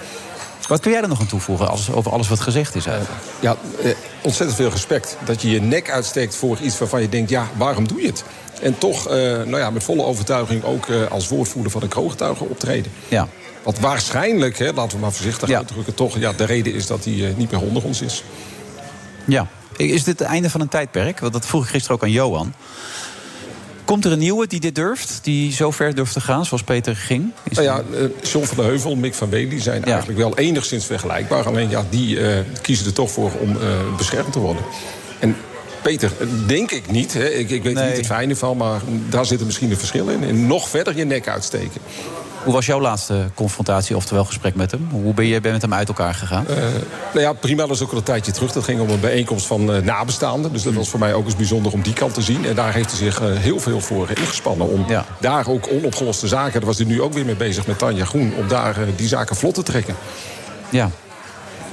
Wat 0.71 0.81
kun 0.81 0.91
jij 0.91 1.03
er 1.03 1.09
nog 1.09 1.21
aan 1.21 1.27
toevoegen 1.27 1.69
als, 1.69 1.93
over 1.93 2.13
alles 2.13 2.29
wat 2.29 2.41
gezegd 2.41 2.75
is 2.75 2.87
eigenlijk? 2.87 3.21
Ja, 3.41 3.57
eh, 3.83 3.91
ontzettend 4.23 4.59
veel 4.59 4.71
respect. 4.71 5.17
Dat 5.25 5.43
je 5.43 5.51
je 5.51 5.61
nek 5.61 5.91
uitsteekt 5.91 6.37
voor 6.37 6.59
iets 6.59 6.79
waarvan 6.79 7.01
je 7.01 7.09
denkt... 7.09 7.31
ja, 7.31 7.49
waarom 7.57 7.89
doe 7.89 8.01
je 8.01 8.07
het? 8.07 8.25
En 8.63 8.79
toch, 8.79 9.09
eh, 9.09 9.15
nou 9.23 9.59
ja, 9.59 9.71
met 9.71 9.85
volle 9.85 10.05
overtuiging... 10.05 10.65
ook 10.65 10.89
eh, 10.89 11.11
als 11.11 11.29
woordvoerder 11.29 11.73
van 11.73 11.81
de 11.81 11.89
kroongetuigen 11.89 12.49
optreden. 12.49 12.93
Ja. 13.09 13.29
Wat 13.63 13.79
waarschijnlijk, 13.79 14.59
hè, 14.59 14.73
laten 14.73 14.97
we 14.97 15.03
maar 15.03 15.13
voorzichtig 15.13 15.49
Ja. 15.49 15.57
uitdrukken... 15.59 15.95
toch 15.95 16.19
ja, 16.19 16.33
de 16.33 16.45
reden 16.45 16.75
is 16.75 16.87
dat 16.87 17.05
hij 17.05 17.15
eh, 17.29 17.37
niet 17.37 17.51
meer 17.51 17.61
onder 17.61 17.85
ons 17.85 18.01
is. 18.01 18.25
Ja. 19.27 19.47
Is 19.77 20.05
dit 20.05 20.19
het 20.19 20.29
einde 20.29 20.51
van 20.51 20.61
een 20.61 20.69
tijdperk? 20.69 21.21
Want 21.21 21.33
dat 21.33 21.47
vroeg 21.47 21.65
ik 21.65 21.71
gisteren 21.71 21.97
ook 21.97 22.03
aan 22.03 22.11
Johan. 22.11 22.55
Komt 23.85 24.05
er 24.05 24.13
een 24.13 24.19
nieuwe 24.19 24.47
die 24.47 24.61
dit 24.61 24.75
durft? 24.75 25.19
Die 25.23 25.53
zo 25.53 25.71
ver 25.71 25.95
durft 25.95 26.13
te 26.13 26.21
gaan 26.21 26.45
zoals 26.45 26.63
Peter 26.63 26.97
ging? 26.97 27.33
Is 27.51 27.57
Nou 27.57 27.67
ja, 27.69 27.83
eh, 27.99 28.05
John 28.33 28.45
van 28.47 28.57
der 28.57 28.65
Heuvel, 28.67 28.97
Mick 28.97 29.15
van 29.15 29.31
Wely 29.31 29.61
zijn 29.61 29.85
eigenlijk 29.85 30.19
wel 30.19 30.37
enigszins 30.39 30.85
vergelijkbaar. 30.85 31.47
Alleen 31.47 31.71
ja, 31.71 31.85
die 31.91 32.21
eh, 32.21 32.45
kiezen 32.63 32.87
er 32.87 32.93
toch 32.93 33.11
voor 33.11 33.31
om 33.41 33.57
beschermd 33.97 34.33
te 34.33 34.39
worden. 34.39 34.63
En 35.19 35.37
Peter, 35.83 36.11
denk 36.47 36.71
ik 36.71 36.91
niet. 36.91 37.13
Hè. 37.13 37.29
Ik, 37.29 37.51
ik 37.51 37.63
weet 37.63 37.75
er 37.77 37.81
Nee. 37.81 37.89
niet 37.89 37.97
het 37.97 38.07
fijne 38.07 38.37
van, 38.37 38.57
maar 38.57 38.81
daar 39.09 39.27
zit 39.27 39.41
er 39.41 39.47
misschien 39.47 39.71
een 39.71 39.77
verschil 39.79 40.09
in. 40.09 40.25
En 40.25 40.47
nog 40.47 40.69
verder 40.69 40.97
je 40.97 41.05
nek 41.05 41.29
uitsteken. 41.29 41.81
Hoe 42.45 42.53
was 42.53 42.67
jouw 42.67 42.81
laatste 42.81 43.31
confrontatie, 43.35 43.97
oftewel 43.97 44.25
gesprek 44.25 44.55
met 44.55 44.71
hem? 44.71 44.89
Hoe 44.91 45.15
ben 45.15 45.27
je 45.27 45.41
ben 45.41 45.53
met 45.53 45.63
hem 45.63 45.75
uit 45.75 45.89
elkaar 45.89 46.15
gegaan? 46.15 46.47
Eh, 46.47 46.57
nou 47.13 47.21
ja, 47.21 47.33
prima, 47.33 47.67
dat 47.67 47.77
is 47.77 47.83
ook 47.83 47.91
al 47.91 47.97
een 47.97 48.03
tijdje 48.03 48.33
terug. 48.33 48.53
Dat 48.53 48.65
ging 48.65 48.81
om 48.81 48.91
een 48.91 49.01
bijeenkomst 49.01 49.47
van 49.47 49.73
eh, 49.73 49.83
nabestaanden. 49.83 50.53
Dus 50.53 50.63
dat 50.63 50.75
was 50.75 50.89
voor 50.89 50.99
mij 50.99 51.15
ook 51.15 51.25
eens 51.25 51.37
bijzonder 51.37 51.73
om 51.73 51.83
die 51.83 51.93
kant 51.93 52.15
te 52.15 52.23
zien. 52.23 52.45
En 52.45 52.55
daar 52.55 52.73
heeft 52.73 52.91
hij 52.91 52.99
zich 52.99 53.21
eh, 53.21 53.37
heel 53.37 53.61
veel 53.61 53.81
voor 53.81 54.09
ingespannen. 54.15 54.69
Om 54.69 54.87
daar 55.21 55.49
ook 55.49 55.69
onopgeloste 55.71 56.29
zaken, 56.29 56.53
daar 56.53 56.69
was 56.69 56.79
hij 56.79 56.87
nu 56.87 57.03
ook 57.03 57.13
weer 57.13 57.25
mee 57.25 57.35
bezig 57.35 57.67
met 57.67 57.79
Tanja 57.79 58.05
Groen... 58.05 58.35
om 58.39 58.49
daar 58.49 58.77
die 58.97 59.09
zaken 59.09 59.37
vlot 59.37 59.55
te 59.55 59.63
trekken. 59.63 59.95
Ja. 60.69 60.91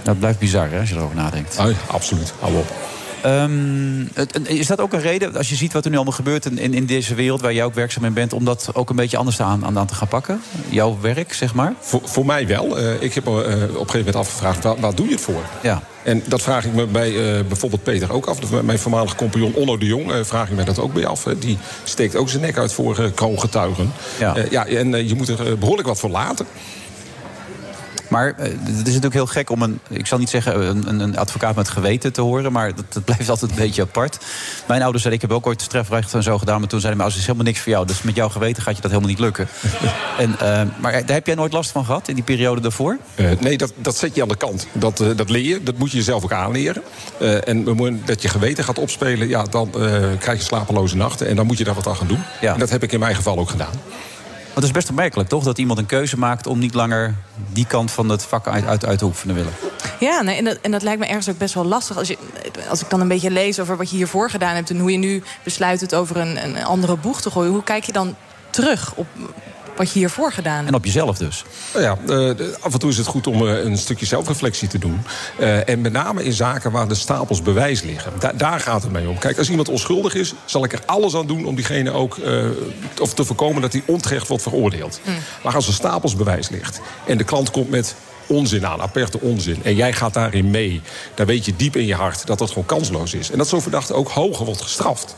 Dat 0.04 0.20
blijft 0.20 0.40
bizar 0.40 0.70
hè, 0.72 0.80
als 0.80 0.90
je 0.90 0.96
erover 0.96 1.16
nadenkt. 1.16 1.58
Ah, 1.58 1.68
absoluut, 1.88 2.34
hou 2.40 2.56
op. 2.56 2.97
Ehm, 3.22 4.02
is 4.44 4.68
dat 4.68 4.80
ook 4.80 4.94
een 4.94 5.02
reden, 5.02 5.36
als 5.36 5.50
je 5.50 5.56
ziet 5.56 5.74
wat 5.74 5.84
er 5.84 5.90
nu 5.90 5.96
allemaal 5.96 6.14
gebeurt 6.14 6.46
in, 6.46 6.74
in, 6.74 6.86
deze 6.86 7.16
wereld 7.16 7.42
waar 7.42 7.54
jij 7.54 7.64
ook 7.64 7.74
werkzaam 7.74 8.06
in 8.06 8.14
bent, 8.14 8.34
om 8.34 8.46
dat 8.46 8.70
ook 8.74 8.90
een 8.90 8.96
beetje 8.96 9.18
anders 9.18 9.42
aan, 9.42 9.66
aan, 9.66 9.78
aan 9.78 9.88
te 9.88 9.96
gaan 9.96 10.08
pakken? 10.08 10.42
Jouw 10.70 10.98
werk, 11.02 11.34
zeg 11.34 11.54
maar? 11.54 11.74
Voor, 11.80 12.02
voor 12.04 12.26
mij 12.26 12.48
wel. 12.48 12.78
Eh, 12.78 13.02
ik 13.02 13.14
heb 13.14 13.26
me 13.26 13.44
eh, 13.44 13.54
op 13.54 13.62
een 13.62 13.70
gegeven 13.70 13.98
moment 13.98 14.16
afgevraagd, 14.16 14.64
waar, 14.64 14.80
waar 14.80 14.96
doe 14.96 15.06
je 15.06 15.12
het 15.12 15.22
voor? 15.22 15.42
Ja. 15.62 15.82
En 16.08 16.24
dat 16.26 16.42
vraag 16.42 16.66
ik 16.66 16.74
me 16.74 16.86
bij 16.86 17.08
eh, 17.10 17.44
bijvoorbeeld 17.48 17.84
Peter 17.84 18.14
ook 18.14 18.26
af. 18.26 18.62
Mijn 18.64 18.80
voormalige 18.80 19.16
compagnon 19.16 19.54
Onno 19.54 19.78
de 19.78 19.86
Jong 19.86 20.12
vraag 20.22 20.50
ik 20.50 20.56
me 20.56 20.64
dat 20.64 20.80
ook 20.80 20.94
bij 20.94 21.06
af. 21.06 21.24
hè. 21.24 21.38
Die 21.40 21.58
steekt 21.84 22.16
ook 22.16 22.30
zijn 22.30 22.42
nek 22.42 22.58
uit 22.58 22.74
voor 22.74 23.00
eh 23.00 23.06
kroongetuigen. 23.16 23.92
Ja. 24.20 24.36
Ja, 24.50 24.66
en 24.66 25.08
je 25.08 25.16
moet 25.16 25.28
er 25.28 25.48
eh, 25.48 25.54
behoorlijk 25.54 25.88
wat 25.88 26.00
voor 26.00 26.10
laten. 26.10 26.46
Maar 28.10 28.34
eh, 28.38 28.44
het 28.52 28.68
is 28.68 28.84
natuurlijk 28.84 29.14
heel 29.14 29.26
gek 29.26 29.50
om 29.50 29.62
een, 29.62 29.80
ik 29.90 30.08
zal 30.08 30.18
niet 30.18 30.30
zeggen 30.30 30.68
een, 30.68 31.00
een 31.00 31.18
advocaat 31.18 31.56
met 31.56 31.70
geweten 31.70 32.14
te 32.14 32.22
horen, 32.22 32.52
maar 32.52 32.76
dat, 32.76 32.94
dat 32.94 33.06
blijft 33.10 33.30
altijd 33.30 33.52
een 33.52 33.58
beetje 33.58 33.82
apart. 33.82 34.18
Mijn 34.68 34.82
ouders 34.82 35.04
zeiden, 35.04 35.24
ik 35.24 35.30
heb 35.30 35.38
ook 35.38 35.48
ooit 35.48 35.62
strafrecht 35.62 36.14
en 36.14 36.24
zo 36.24 36.38
gedaan, 36.38 36.60
maar 36.60 36.70
toen 36.70 36.80
zeiden 36.80 36.98
mijn 36.98 37.12
ouders, 37.12 37.20
is 37.20 37.26
helemaal 37.26 37.46
niks 37.46 37.60
voor 37.60 37.72
jou. 37.72 37.88
Dus 37.88 38.02
met 38.02 38.16
jouw 38.16 38.30
geweten 38.30 38.64
gaat 38.64 38.76
je 38.76 38.82
dat 38.82 38.92
helemaal 38.92 39.12
niet 39.12 39.20
lukken. 39.20 39.48
en, 40.18 40.30
uh, 40.30 40.62
maar 40.80 40.92
daar 40.92 41.16
heb 41.16 41.26
jij 41.26 41.36
nooit 41.36 41.54
last 41.54 41.72
van 41.72 41.86
gehad 41.86 42.08
in 42.08 42.16
die 42.16 42.24
periode 42.24 42.62
daarvoor? 42.62 42.98
Nee, 43.40 43.58
dat, 43.58 43.74
dat 43.76 43.98
zet 43.98 44.16
je 44.16 44.22
aan 44.22 44.28
de 44.28 44.36
kant. 44.36 44.68
Dat, 44.72 44.98
dat 45.16 45.30
leer 45.30 45.44
je, 45.44 45.64
dat 45.64 45.78
moet 45.78 45.92
je 45.92 45.98
jezelf 45.98 46.24
ook 46.24 46.32
aanleren. 46.32 46.84
en 47.46 47.64
dat 48.06 48.22
je 48.22 48.30
geweten 48.30 48.64
gaat 48.64 48.80
opspelen, 48.80 49.28
ja, 49.28 49.44
dan 49.44 49.70
krijg 50.20 50.38
je 50.38 50.44
slapeloze 50.44 50.96
nachten 50.96 51.28
en 51.28 51.36
dan 51.36 51.46
moet 51.46 51.58
je 51.58 51.64
daar 51.64 51.76
wat 51.76 51.88
aan 51.88 51.96
gaan 51.96 52.08
doen. 52.08 52.24
Ja. 52.42 52.54
En 52.54 52.60
dat 52.60 52.70
heb 52.70 52.84
ik 52.84 52.92
in 52.92 53.00
mijn 53.00 53.16
geval 53.16 53.40
ook 53.40 53.50
gedaan. 53.50 53.74
Het 54.58 54.66
is 54.66 54.72
best 54.72 54.90
opmerkelijk, 54.90 55.30
toch? 55.30 55.44
Dat 55.44 55.58
iemand 55.58 55.80
een 55.80 55.86
keuze 55.86 56.18
maakt 56.18 56.48
om 56.48 56.60
niet 56.60 56.74
langer 56.74 57.16
die 57.54 57.66
kant 57.66 57.92
van 57.92 58.10
het 58.10 58.24
vak 58.24 58.48
uit, 58.48 58.66
uit, 58.66 58.86
uit 58.86 59.00
te 59.00 59.06
oefenen 59.06 59.36
willen. 59.36 59.54
Ja, 60.00 60.22
nee, 60.22 60.38
en, 60.38 60.44
dat, 60.44 60.58
en 60.62 60.72
dat 60.72 60.82
lijkt 60.82 61.00
me 61.00 61.06
ergens 61.06 61.30
ook 61.30 61.38
best 61.38 61.54
wel 61.54 61.66
lastig. 61.66 61.98
Als, 61.98 62.08
je, 62.08 62.18
als 62.70 62.82
ik 62.82 62.90
dan 62.90 63.02
een 63.02 63.08
beetje 63.08 63.32
lees 63.32 63.60
over 63.60 63.78
wat 63.78 63.90
je 63.90 63.96
hiervoor 63.96 64.30
gedaan 64.30 64.56
hebt... 64.56 64.70
en 64.70 64.80
hoe 64.80 64.92
je 64.92 64.98
nu 64.98 65.24
besluit 65.44 65.82
het 65.82 65.96
over 65.96 66.18
een, 66.18 66.44
een 66.44 66.64
andere 66.64 66.98
boeg 66.98 67.22
te 67.22 67.32
gooien... 67.32 67.52
hoe 67.52 67.64
kijk 67.64 67.84
je 67.84 67.92
dan 67.92 68.16
terug 68.50 68.94
op 68.96 69.08
wat 69.78 69.92
je 69.92 70.00
hiervoor 70.00 70.32
gedaan 70.32 70.56
hebt. 70.56 70.68
En 70.68 70.76
op 70.76 70.86
jezelf 70.86 71.18
dus. 71.18 71.44
Nou 71.74 71.86
ja, 71.86 71.98
uh, 72.08 72.56
af 72.60 72.74
en 72.74 72.80
toe 72.80 72.90
is 72.90 72.98
het 72.98 73.08
goed 73.08 73.28
om 73.28 73.42
uh, 73.42 73.64
een 73.64 73.78
stukje 73.78 74.06
zelfreflectie 74.06 74.68
te 74.68 74.78
doen. 74.78 75.02
Uh, 75.40 75.70
en 75.70 75.82
met 75.82 75.92
name 75.92 76.24
in 76.24 76.34
zaken 76.34 76.72
waar 76.72 76.88
de 76.88 76.96
stapels 76.96 77.42
bewijs 77.42 77.82
liggen. 77.82 78.14
Da 78.20 78.32
daar 78.34 78.60
gaat 78.60 78.84
het 78.84 78.92
mee 78.92 79.10
om. 79.10 79.18
Kijk, 79.18 79.38
als 79.38 79.50
iemand 79.50 79.70
onschuldig 79.70 80.14
is, 80.14 80.34
zal 80.46 80.64
ik 80.64 80.74
er 80.74 80.82
alles 80.86 81.16
aan 81.16 81.28
doen 81.28 81.46
om 81.46 81.56
diegene 81.56 81.92
ook 81.92 82.18
of 83.02 83.14
te 83.14 83.26
voorkomen 83.26 83.62
dat 83.62 83.74
hij 83.74 83.84
onterecht 83.86 84.28
wordt 84.28 84.44
veroordeeld. 84.44 85.00
Mm. 85.04 85.14
Maar 85.44 85.56
als 85.56 85.68
er 85.68 85.74
stapels 85.74 86.16
bewijs 86.16 86.50
ligt 86.50 86.82
en 87.06 87.18
de 87.18 87.24
klant 87.24 87.52
komt 87.52 87.70
met 87.70 87.96
onzin 88.28 88.68
aan, 88.68 88.82
aperte 88.82 89.20
onzin. 89.20 89.64
En 89.64 89.76
jij 89.76 89.94
gaat 89.94 90.14
daarin 90.14 90.52
mee. 90.52 90.82
Dan 91.14 91.26
weet 91.26 91.46
je 91.46 91.56
diep 91.56 91.76
in 91.76 91.86
je 91.86 91.96
hart 91.96 92.28
dat 92.28 92.40
dat 92.40 92.50
gewoon 92.50 92.66
kansloos 92.66 93.14
is. 93.14 93.32
En 93.32 93.38
dat 93.38 93.48
zo'n 93.48 93.62
verdachte 93.62 93.94
ook 93.94 94.10
hoger 94.10 94.46
wordt 94.46 94.62
gestraft. 94.62 95.16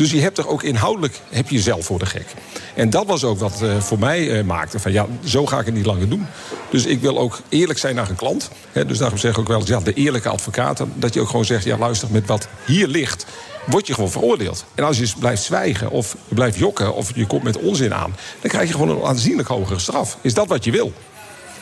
Dus 0.00 0.10
je 0.10 0.20
hebt 0.20 0.38
er 0.38 0.48
ook 0.48 0.62
inhoudelijk 0.62 1.20
heb 1.30 1.48
je 1.48 1.54
jezelf 1.54 1.84
voor 1.84 1.98
de 1.98 2.06
gek. 2.06 2.26
En 2.74 2.90
dat 2.90 3.06
was 3.06 3.24
ook 3.24 3.38
wat 3.38 3.60
uh, 3.62 3.80
voor 3.80 3.98
mij 3.98 4.38
uh, 4.38 4.44
maakte 4.44 4.78
van 4.78 4.92
ja, 4.92 5.06
zo 5.24 5.46
ga 5.46 5.58
ik 5.58 5.66
het 5.66 5.74
niet 5.74 5.86
langer 5.86 6.08
doen. 6.08 6.26
Dus 6.70 6.86
ik 6.86 7.00
wil 7.00 7.18
ook 7.18 7.40
eerlijk 7.48 7.78
zijn 7.78 7.94
naar 7.94 8.08
een 8.08 8.16
klant. 8.16 8.50
Hè, 8.72 8.86
dus 8.86 8.98
daarom 8.98 9.18
zeg 9.18 9.30
ik 9.32 9.38
ook 9.38 9.48
wel 9.48 9.58
eens, 9.60 9.68
ja, 9.68 9.80
de 9.80 9.92
eerlijke 9.92 10.28
advocaat. 10.28 10.84
Dat 10.94 11.14
je 11.14 11.20
ook 11.20 11.28
gewoon 11.28 11.44
zegt, 11.44 11.64
ja 11.64 11.78
luister, 11.78 12.08
met 12.10 12.26
wat 12.26 12.48
hier 12.66 12.86
ligt 12.86 13.26
word 13.66 13.86
je 13.86 13.94
gewoon 13.94 14.10
veroordeeld. 14.10 14.64
En 14.74 14.84
als 14.84 14.98
je 14.98 15.12
blijft 15.18 15.42
zwijgen 15.42 15.90
of 15.90 16.16
je 16.28 16.34
blijft 16.34 16.58
jokken 16.58 16.94
of 16.94 17.14
je 17.14 17.26
komt 17.26 17.42
met 17.42 17.58
onzin 17.58 17.94
aan... 17.94 18.16
dan 18.40 18.50
krijg 18.50 18.68
je 18.68 18.74
gewoon 18.74 18.88
een 18.88 19.04
aanzienlijk 19.04 19.48
hogere 19.48 19.78
straf. 19.78 20.18
Is 20.20 20.34
dat 20.34 20.48
wat 20.48 20.64
je 20.64 20.70
wil? 20.70 20.92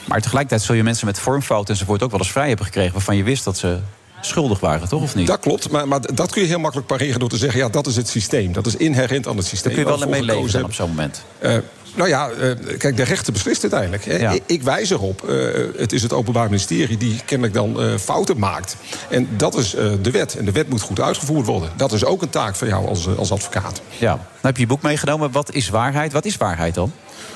Maar 0.04 0.20
tegelijkertijd 0.20 0.62
zul 0.62 0.74
je 0.74 0.82
mensen 0.82 1.06
met 1.06 1.18
vormfouten 1.18 1.74
enzovoort 1.74 2.02
ook 2.02 2.10
wel 2.10 2.20
eens 2.20 2.30
vrij 2.32 2.48
hebben 2.48 2.66
gekregen... 2.66 2.92
waarvan 2.92 3.16
je 3.16 3.22
wist 3.22 3.44
dat 3.44 3.58
ze 3.58 3.78
schuldig 4.20 4.60
waren, 4.60 4.88
toch? 4.88 5.02
Of 5.02 5.14
niet? 5.14 5.26
Dat 5.26 5.40
klopt, 5.40 5.70
maar, 5.70 5.88
maar 5.88 6.14
dat 6.14 6.32
kun 6.32 6.42
je 6.42 6.48
heel 6.48 6.58
makkelijk 6.58 6.88
pareren 6.88 7.20
door 7.20 7.28
te 7.28 7.36
zeggen... 7.36 7.60
ja, 7.60 7.68
dat 7.68 7.86
is 7.86 7.96
het 7.96 8.08
systeem, 8.08 8.52
dat 8.52 8.66
is 8.66 8.76
inherent 8.76 9.26
aan 9.26 9.36
het 9.36 9.46
systeem. 9.46 9.74
Daar 9.74 9.84
kun 9.84 9.92
je 9.92 9.98
wel 9.98 10.08
mee 10.08 10.22
leven 10.22 10.64
op 10.64 10.72
zo'n 10.72 10.88
moment. 10.88 11.24
Uh, 11.42 11.56
nou 11.94 12.08
ja, 12.08 12.30
uh, 12.30 12.78
kijk, 12.78 12.96
de 12.96 13.02
rechter 13.02 13.32
beslist 13.32 13.62
uiteindelijk. 13.62 14.04
Ja. 14.04 14.30
Ik, 14.30 14.42
ik, 14.46 14.62
wijs 14.62 14.90
erop. 14.90 15.28
Uh, 15.28 15.54
het 15.76 15.92
is 15.92 16.02
het 16.02 16.12
Openbaar 16.12 16.48
Ministerie 16.48 16.96
die 16.96 17.20
kennelijk 17.24 17.54
dan 17.54 17.98
fouten 17.98 18.38
maakt. 18.38 18.76
En 19.10 19.28
dat 19.36 19.56
is 19.56 19.70
de 20.02 20.10
wet. 20.10 20.36
En 20.36 20.44
de 20.44 20.52
wet 20.52 20.68
moet 20.68 20.80
goed 20.80 21.00
uitgevoerd 21.00 21.46
worden. 21.46 21.70
Dat 21.76 21.92
is 21.92 22.04
ook 22.04 22.22
een 22.22 22.30
taak 22.30 22.56
van 22.56 22.68
jou 22.68 22.88
als, 22.88 23.16
als 23.16 23.32
advocaat. 23.32 23.80
Ja. 23.98 24.12
Dan 24.14 24.20
heb 24.40 24.56
je 24.56 24.62
je 24.62 24.68
boek 24.68 24.82
meegenomen. 24.82 25.32
Wat 25.32 25.52
is 25.54 25.68
waarheid? 25.68 26.12
Wat 26.12 26.24
is 26.24 26.36
waarheid 26.36 26.74
dan? 26.74 26.92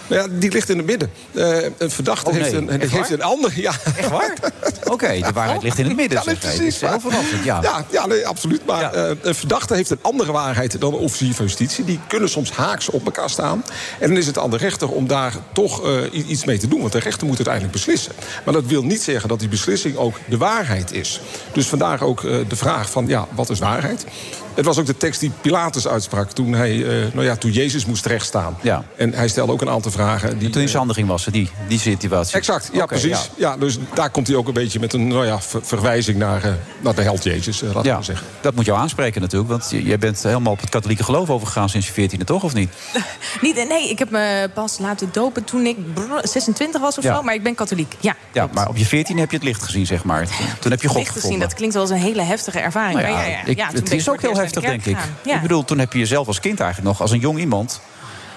Ja, 0.07 0.27
die 0.31 0.51
ligt 0.51 0.69
in 0.69 0.77
het 0.77 0.87
midden. 0.87 1.11
Uh, 1.33 1.57
een 1.79 1.91
verdachte 1.91 2.31
oh, 2.31 2.35
nee. 2.35 2.43
heeft, 2.43 2.55
een, 2.55 2.91
heeft 2.91 3.11
een 3.11 3.23
ander. 3.23 3.53
Ja. 3.55 3.73
Echt 3.97 4.09
waar? 4.09 4.35
Oké, 4.85 5.19
de 5.21 5.33
waarheid 5.33 5.63
ligt 5.63 5.79
in 5.79 5.85
het 5.85 5.97
midden. 5.97 6.23
Ja, 6.25 6.35
precies. 6.35 6.81
Heel 6.81 7.01
verrassend, 7.01 7.45
ja. 7.45 7.59
Ja, 7.63 7.85
ja 7.91 8.07
nee, 8.07 8.27
absoluut. 8.27 8.67
Maar 8.67 8.81
ja. 8.81 9.09
uh, 9.11 9.17
een 9.23 9.35
verdachte 9.35 9.75
heeft 9.75 9.91
een 9.91 9.99
andere 10.03 10.33
waarheid 10.33 10.81
dan 10.81 10.93
een 10.93 10.99
officier 10.99 11.35
van 11.35 11.45
justitie. 11.45 11.85
Die 11.85 12.01
kunnen 12.09 12.29
soms 12.29 12.51
haaks 12.51 12.91
op 12.91 13.05
elkaar 13.05 13.31
staan. 13.31 13.65
En 13.99 14.09
dan 14.09 14.17
is 14.17 14.27
het 14.27 14.39
aan 14.39 14.51
de 14.51 14.57
rechter 14.57 14.89
om 14.89 15.07
daar 15.07 15.33
toch 15.53 15.87
uh, 15.87 16.29
iets 16.29 16.45
mee 16.45 16.59
te 16.59 16.69
doen. 16.69 16.81
Want 16.81 16.93
de 16.93 16.99
rechter 16.99 17.27
moet 17.27 17.37
uiteindelijk 17.37 17.75
beslissen. 17.75 18.13
Maar 18.45 18.55
dat 18.55 18.65
wil 18.65 18.83
niet 18.83 19.03
zeggen 19.03 19.29
dat 19.29 19.39
die 19.39 19.49
beslissing 19.49 19.97
ook 19.97 20.17
de 20.29 20.37
waarheid 20.37 20.93
is. 20.93 21.21
Dus 21.53 21.67
vandaar 21.67 22.03
ook 22.03 22.21
de 22.23 22.57
vraag 22.57 22.91
van, 22.91 23.07
ja, 23.07 23.27
wat 23.35 23.51
is 23.51 23.59
waarheid? 23.59 24.05
Het 24.55 24.65
was 24.65 24.79
ook 24.79 24.87
de 24.87 24.97
tekst 24.97 25.21
die 25.21 25.33
Pilatus 25.41 25.89
uitsprak 25.89 26.31
toen, 26.31 26.53
hij, 26.53 26.75
uh, 26.75 27.13
nou 27.13 27.27
ja, 27.27 27.37
toen 27.37 27.51
Jezus 27.51 27.87
moest 27.87 28.07
rechtstaan. 28.07 28.57
Ja. 28.61 28.85
En 28.97 29.13
hij 29.13 29.29
stelde 29.29 29.53
ook 29.53 29.61
een 29.61 29.69
aantal 29.69 29.91
vragen. 29.91 30.39
Die, 30.39 30.51
toen 30.51 30.61
hij 30.61 30.71
zijn 30.71 30.95
ging 30.95 31.09
wassen, 31.09 31.33
die, 31.33 31.51
die 31.69 31.79
situatie. 31.79 32.37
Exact, 32.37 32.71
ja, 32.73 32.83
okay, 32.83 32.99
precies. 32.99 33.31
Ja. 33.37 33.51
ja. 33.51 33.57
dus 33.57 33.79
daar 33.95 34.11
komt 34.11 34.27
hij 34.27 34.37
ook 34.37 34.47
een 34.47 34.55
beetje 34.55 34.81
met 34.81 34.93
een 34.93 35.07
nou 35.07 35.27
ja, 35.27 35.39
verwijzing 35.63 36.19
naar, 36.19 36.45
uh, 36.45 36.53
naar 36.81 36.95
de 36.95 37.03
held 37.03 37.25
Jezus, 37.25 37.63
uh, 37.63 37.75
laat 37.75 37.85
ja, 37.85 38.03
zeggen. 38.03 38.27
Dat 38.41 38.55
moet 38.55 38.65
jou 38.65 38.79
aanspreken 38.79 39.21
natuurlijk, 39.21 39.51
want 39.51 39.71
jij 39.71 39.99
bent 39.99 40.23
helemaal 40.23 40.53
op 40.53 40.61
het 40.61 40.71
katholieke 40.71 41.05
geloof 41.05 41.31
overgegaan 41.31 41.69
sinds 41.69 41.91
je 41.95 42.11
14e, 42.11 42.25
toch, 42.25 42.43
of 42.43 42.55
niet? 42.55 42.71
niet, 43.41 43.55
nee, 43.69 43.91
ik 43.91 43.99
heb 43.99 44.11
me 44.11 44.51
pas 44.55 44.79
laten 44.79 45.09
dopen 45.13 45.45
toen 45.45 45.67
ik 45.67 45.77
26 46.23 46.81
was 46.81 46.99
of 46.99 47.05
ja. 47.05 47.15
zo, 47.15 47.23
maar 47.23 47.35
ik 47.35 47.43
ben 47.43 47.55
katholiek. 47.55 47.97
Ja, 48.01 48.17
ja 48.33 48.49
maar 48.53 48.69
op 48.69 48.77
je 48.77 48.87
14e 48.87 49.19
heb 49.19 49.31
je 49.31 49.37
het 49.37 49.43
licht 49.45 49.63
gezien, 49.63 49.87
zeg 49.87 50.05
maar. 50.05 50.27
Toen 50.61 50.71
heb 50.71 50.83
je 50.83 50.89
God 50.89 50.97
licht 50.97 51.11
gezien, 51.11 51.39
dat 51.39 51.55
klinkt 51.55 51.75
wel 51.75 51.83
als 51.83 51.93
een 51.93 51.99
hele 51.99 52.23
heftige 52.23 52.59
ervaring. 52.59 53.01
Nou 53.01 53.13
ja, 53.13 53.27
ja, 53.27 53.41
ja, 53.47 53.69
het 53.73 53.93
is 53.93 54.09
ook 54.09 54.21
heel 54.21 54.35
heftig, 54.43 54.63
denk 54.63 54.85
ik. 54.85 54.97
Ja. 55.25 55.35
Ik 55.35 55.43
bedoel, 55.43 55.65
toen 55.65 55.79
heb 55.79 55.93
je 55.93 55.99
jezelf 55.99 56.27
als 56.27 56.41
kind 56.41 56.61
eigenlijk 56.61 56.91
nog, 56.91 57.01
als 57.01 57.11
een 57.11 57.19
jong 57.19 57.39
iemand... 57.39 57.81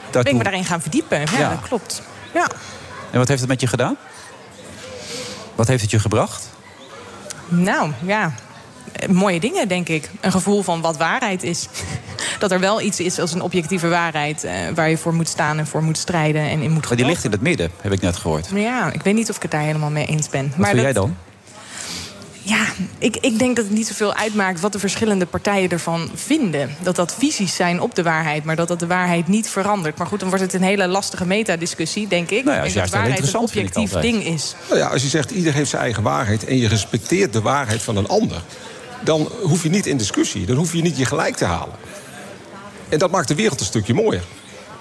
Daartoe... 0.03 0.23
Ben 0.23 0.31
ik 0.31 0.37
me 0.37 0.43
daarin 0.43 0.65
gaan 0.65 0.81
verdiepen. 0.81 1.19
Ja, 1.19 1.39
ja, 1.39 1.49
dat 1.49 1.61
klopt. 1.61 2.01
Ja. 2.33 2.47
En 3.11 3.19
wat 3.19 3.27
heeft 3.27 3.39
het 3.39 3.49
met 3.49 3.61
je 3.61 3.67
gedaan? 3.67 3.97
Wat 5.55 5.67
heeft 5.67 5.81
het 5.81 5.91
je 5.91 5.99
gebracht? 5.99 6.49
Nou, 7.47 7.91
ja, 8.05 8.33
mooie 9.09 9.39
dingen, 9.39 9.67
denk 9.67 9.89
ik. 9.89 10.09
Een 10.21 10.31
gevoel 10.31 10.61
van 10.61 10.81
wat 10.81 10.97
waarheid 10.97 11.43
is. 11.43 11.67
Dat 12.39 12.51
er 12.51 12.59
wel 12.59 12.81
iets 12.81 12.99
is 12.99 13.19
als 13.19 13.33
een 13.33 13.41
objectieve 13.41 13.87
waarheid... 13.87 14.43
Eh, 14.43 14.53
waar 14.73 14.89
je 14.89 14.97
voor 14.97 15.13
moet 15.13 15.27
staan 15.27 15.57
en 15.57 15.67
voor 15.67 15.83
moet 15.83 15.97
strijden 15.97 16.41
en 16.41 16.61
in 16.61 16.71
moet 16.71 16.87
Maar 16.87 16.97
die 16.97 17.05
ligt 17.05 17.23
in 17.23 17.31
het 17.31 17.41
midden, 17.41 17.71
heb 17.81 17.91
ik 17.91 18.01
net 18.01 18.15
gehoord. 18.15 18.49
Ja, 18.53 18.91
ik 18.91 19.01
weet 19.01 19.13
niet 19.13 19.29
of 19.29 19.35
ik 19.35 19.41
het 19.41 19.51
daar 19.51 19.61
helemaal 19.61 19.89
mee 19.89 20.05
eens 20.05 20.29
ben. 20.29 20.47
Wat 20.49 20.57
maar 20.57 20.69
vind 20.69 20.81
jij 20.81 20.93
dan? 20.93 21.17
Ja, 22.45 22.65
ik, 22.97 23.17
ik 23.17 23.39
denk 23.39 23.55
dat 23.55 23.65
het 23.65 23.73
niet 23.73 23.87
zoveel 23.87 24.13
uitmaakt 24.13 24.59
wat 24.59 24.71
de 24.71 24.79
verschillende 24.79 25.25
partijen 25.25 25.69
ervan 25.69 26.09
vinden. 26.13 26.75
Dat 26.83 26.95
dat 26.95 27.15
visies 27.17 27.55
zijn 27.55 27.81
op 27.81 27.95
de 27.95 28.03
waarheid, 28.03 28.43
maar 28.43 28.55
dat 28.55 28.67
dat 28.67 28.79
de 28.79 28.87
waarheid 28.87 29.27
niet 29.27 29.49
verandert. 29.49 29.97
Maar 29.97 30.07
goed, 30.07 30.19
dan 30.19 30.29
wordt 30.29 30.43
het 30.43 30.53
een 30.53 30.63
hele 30.63 30.87
lastige 30.87 31.25
metadiscussie, 31.25 32.07
denk 32.07 32.29
ik. 32.29 32.43
Nou 32.43 32.67
ja, 32.67 32.81
dat 32.81 32.89
waarheid 32.89 33.33
een 33.33 33.39
objectief 33.39 33.91
ding 33.91 34.25
is. 34.25 34.55
Nou 34.67 34.79
ja, 34.79 34.87
als 34.87 35.01
je 35.01 35.07
zegt, 35.07 35.31
ieder 35.31 35.53
heeft 35.53 35.69
zijn 35.69 35.81
eigen 35.81 36.03
waarheid... 36.03 36.45
en 36.45 36.57
je 36.57 36.67
respecteert 36.67 37.33
de 37.33 37.41
waarheid 37.41 37.81
van 37.81 37.97
een 37.97 38.07
ander... 38.07 38.41
dan 39.03 39.29
hoef 39.41 39.63
je 39.63 39.69
niet 39.69 39.85
in 39.85 39.97
discussie, 39.97 40.45
dan 40.45 40.55
hoef 40.55 40.73
je 40.73 40.81
niet 40.81 40.97
je 40.97 41.05
gelijk 41.05 41.35
te 41.35 41.45
halen. 41.45 41.75
En 42.89 42.99
dat 42.99 43.11
maakt 43.11 43.27
de 43.27 43.35
wereld 43.35 43.59
een 43.59 43.65
stukje 43.65 43.93
mooier. 43.93 44.23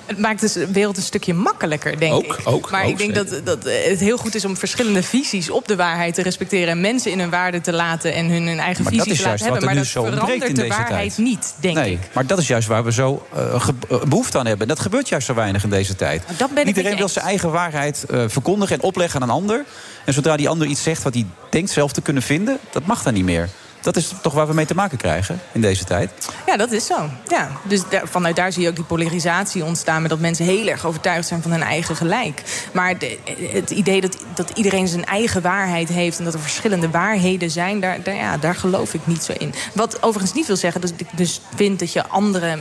Het 0.06 0.18
maakt 0.18 0.40
dus 0.40 0.52
de 0.52 0.72
wereld 0.72 0.96
een 0.96 1.02
stukje 1.02 1.34
makkelijker, 1.34 1.98
denk 1.98 2.12
ook, 2.12 2.24
ik. 2.24 2.40
Ook, 2.44 2.70
maar 2.70 2.88
ik 2.88 2.98
denk 2.98 3.14
dat, 3.14 3.40
dat 3.44 3.64
het 3.64 4.00
heel 4.00 4.16
goed 4.16 4.34
is 4.34 4.44
om 4.44 4.56
verschillende 4.56 5.02
visies 5.02 5.50
op 5.50 5.68
de 5.68 5.76
waarheid 5.76 6.14
te 6.14 6.22
respecteren... 6.22 6.68
en 6.68 6.80
mensen 6.80 7.10
in 7.10 7.18
hun 7.18 7.30
waarde 7.30 7.60
te 7.60 7.72
laten 7.72 8.14
en 8.14 8.26
hun, 8.26 8.58
eigen 8.58 8.84
visie 8.84 9.16
te 9.16 9.22
laten 9.22 9.44
hebben. 9.44 9.64
Maar 9.64 9.74
dat 9.74 9.86
verandert 9.86 10.56
de 10.56 10.66
waarheid 10.66 11.14
tijd. 11.14 11.18
niet, 11.18 11.54
denk 11.60 11.76
nee, 11.76 11.92
ik. 11.92 11.98
Maar 12.12 12.26
dat 12.26 12.38
is 12.38 12.46
juist 12.46 12.68
waar 12.68 12.84
we 12.84 12.92
zo 12.92 13.26
uh, 13.36 13.68
behoefte 14.08 14.38
aan 14.38 14.46
hebben. 14.46 14.68
En 14.68 14.74
dat 14.74 14.82
gebeurt 14.82 15.08
juist 15.08 15.26
zo 15.26 15.34
weinig 15.34 15.64
in 15.64 15.70
deze 15.70 15.96
tijd. 15.96 16.22
Iedereen 16.64 16.96
wil 16.96 17.08
zijn 17.08 17.24
eigen 17.24 17.50
waarheid 17.50 18.04
uh, 18.10 18.24
verkondigen 18.26 18.76
en 18.76 18.82
opleggen 18.82 19.22
aan 19.22 19.28
een 19.28 19.34
ander. 19.34 19.64
En 20.04 20.12
zodra 20.12 20.36
die 20.36 20.48
ander 20.48 20.66
iets 20.66 20.82
zegt 20.82 21.02
wat 21.02 21.14
hij 21.14 21.26
denkt 21.50 21.70
zelf 21.70 21.92
te 21.92 22.00
kunnen 22.00 22.22
vinden... 22.22 22.58
dat 22.70 22.86
mag 22.86 23.02
dan 23.02 23.14
niet 23.14 23.24
meer. 23.24 23.48
Dat 23.84 23.96
is 23.96 24.12
toch 24.22 24.32
waar 24.32 24.46
we 24.46 24.54
mee 24.54 24.66
te 24.66 24.74
maken 24.74 24.98
krijgen 24.98 25.40
in 25.52 25.60
deze 25.60 25.84
tijd? 25.84 26.10
Ja, 26.46 26.56
dat 26.56 26.72
is 26.72 26.86
zo. 26.86 27.10
Ja. 27.28 27.50
Dus 27.62 27.82
vanuit 27.90 28.36
daar 28.36 28.52
zie 28.52 28.62
je 28.62 28.68
ook 28.68 28.74
die 28.74 28.84
polarisatie 28.84 29.64
ontstaan... 29.64 30.00
met 30.00 30.10
dat 30.10 30.20
mensen 30.20 30.44
heel 30.44 30.66
erg 30.66 30.86
overtuigd 30.86 31.28
zijn 31.28 31.42
van 31.42 31.50
hun 31.50 31.62
eigen 31.62 31.96
gelijk. 31.96 32.42
Maar 32.72 32.94
het 33.52 33.70
idee 33.70 34.00
dat, 34.00 34.16
dat 34.34 34.50
iedereen 34.50 34.88
zijn 34.88 35.04
eigen 35.04 35.42
waarheid 35.42 35.88
heeft... 35.88 36.18
en 36.18 36.24
dat 36.24 36.34
er 36.34 36.40
verschillende 36.40 36.90
waarheden 36.90 37.50
zijn, 37.50 37.80
daar, 37.80 38.02
daar, 38.02 38.14
ja, 38.14 38.36
daar 38.36 38.54
geloof 38.54 38.94
ik 38.94 39.06
niet 39.06 39.22
zo 39.22 39.32
in. 39.38 39.54
Wat 39.72 40.02
overigens 40.02 40.34
niet 40.34 40.46
wil 40.46 40.56
zeggen 40.56 40.80
dat 40.80 40.92
ik 40.96 41.06
dus 41.16 41.40
vind 41.54 41.78
dat 41.78 41.92
je 41.92 42.06
andere 42.06 42.58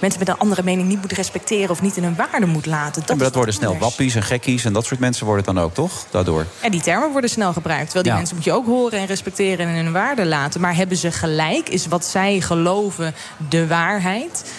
mensen 0.00 0.18
met 0.18 0.28
een 0.28 0.38
andere 0.38 0.62
mening 0.62 0.88
niet 0.88 1.00
moet 1.00 1.12
respecteren 1.12 1.70
of 1.70 1.82
niet 1.82 1.96
in 1.96 2.02
hun 2.02 2.16
waarde 2.16 2.46
moet 2.46 2.66
laten. 2.66 3.02
Dat, 3.06 3.18
dat 3.18 3.34
worden 3.34 3.54
snel 3.54 3.78
wappies 3.78 4.14
en 4.14 4.22
gekkies 4.22 4.64
en 4.64 4.72
dat 4.72 4.84
soort 4.84 5.00
mensen 5.00 5.26
worden 5.26 5.44
dan 5.44 5.58
ook, 5.60 5.74
toch? 5.74 6.06
Daardoor. 6.10 6.46
En 6.60 6.70
die 6.70 6.80
termen 6.80 7.10
worden 7.12 7.30
snel 7.30 7.52
gebruikt. 7.52 7.84
Terwijl 7.84 8.04
die 8.04 8.14
mensen 8.14 8.36
moet 8.36 8.44
je 8.44 8.52
ook 8.52 8.66
horen 8.66 8.98
en 8.98 9.06
respecteren 9.06 9.66
en 9.66 9.74
in 9.74 9.84
hun 9.84 9.92
waarde 9.92 10.26
laten. 10.26 10.60
Maar 10.60 10.76
hebben 10.76 10.96
ze 10.96 11.12
gelijk? 11.12 11.68
Is 11.68 11.86
wat 11.86 12.04
zij 12.04 12.40
geloven 12.40 13.14
de 13.48 13.66
waarheid? 13.66 14.52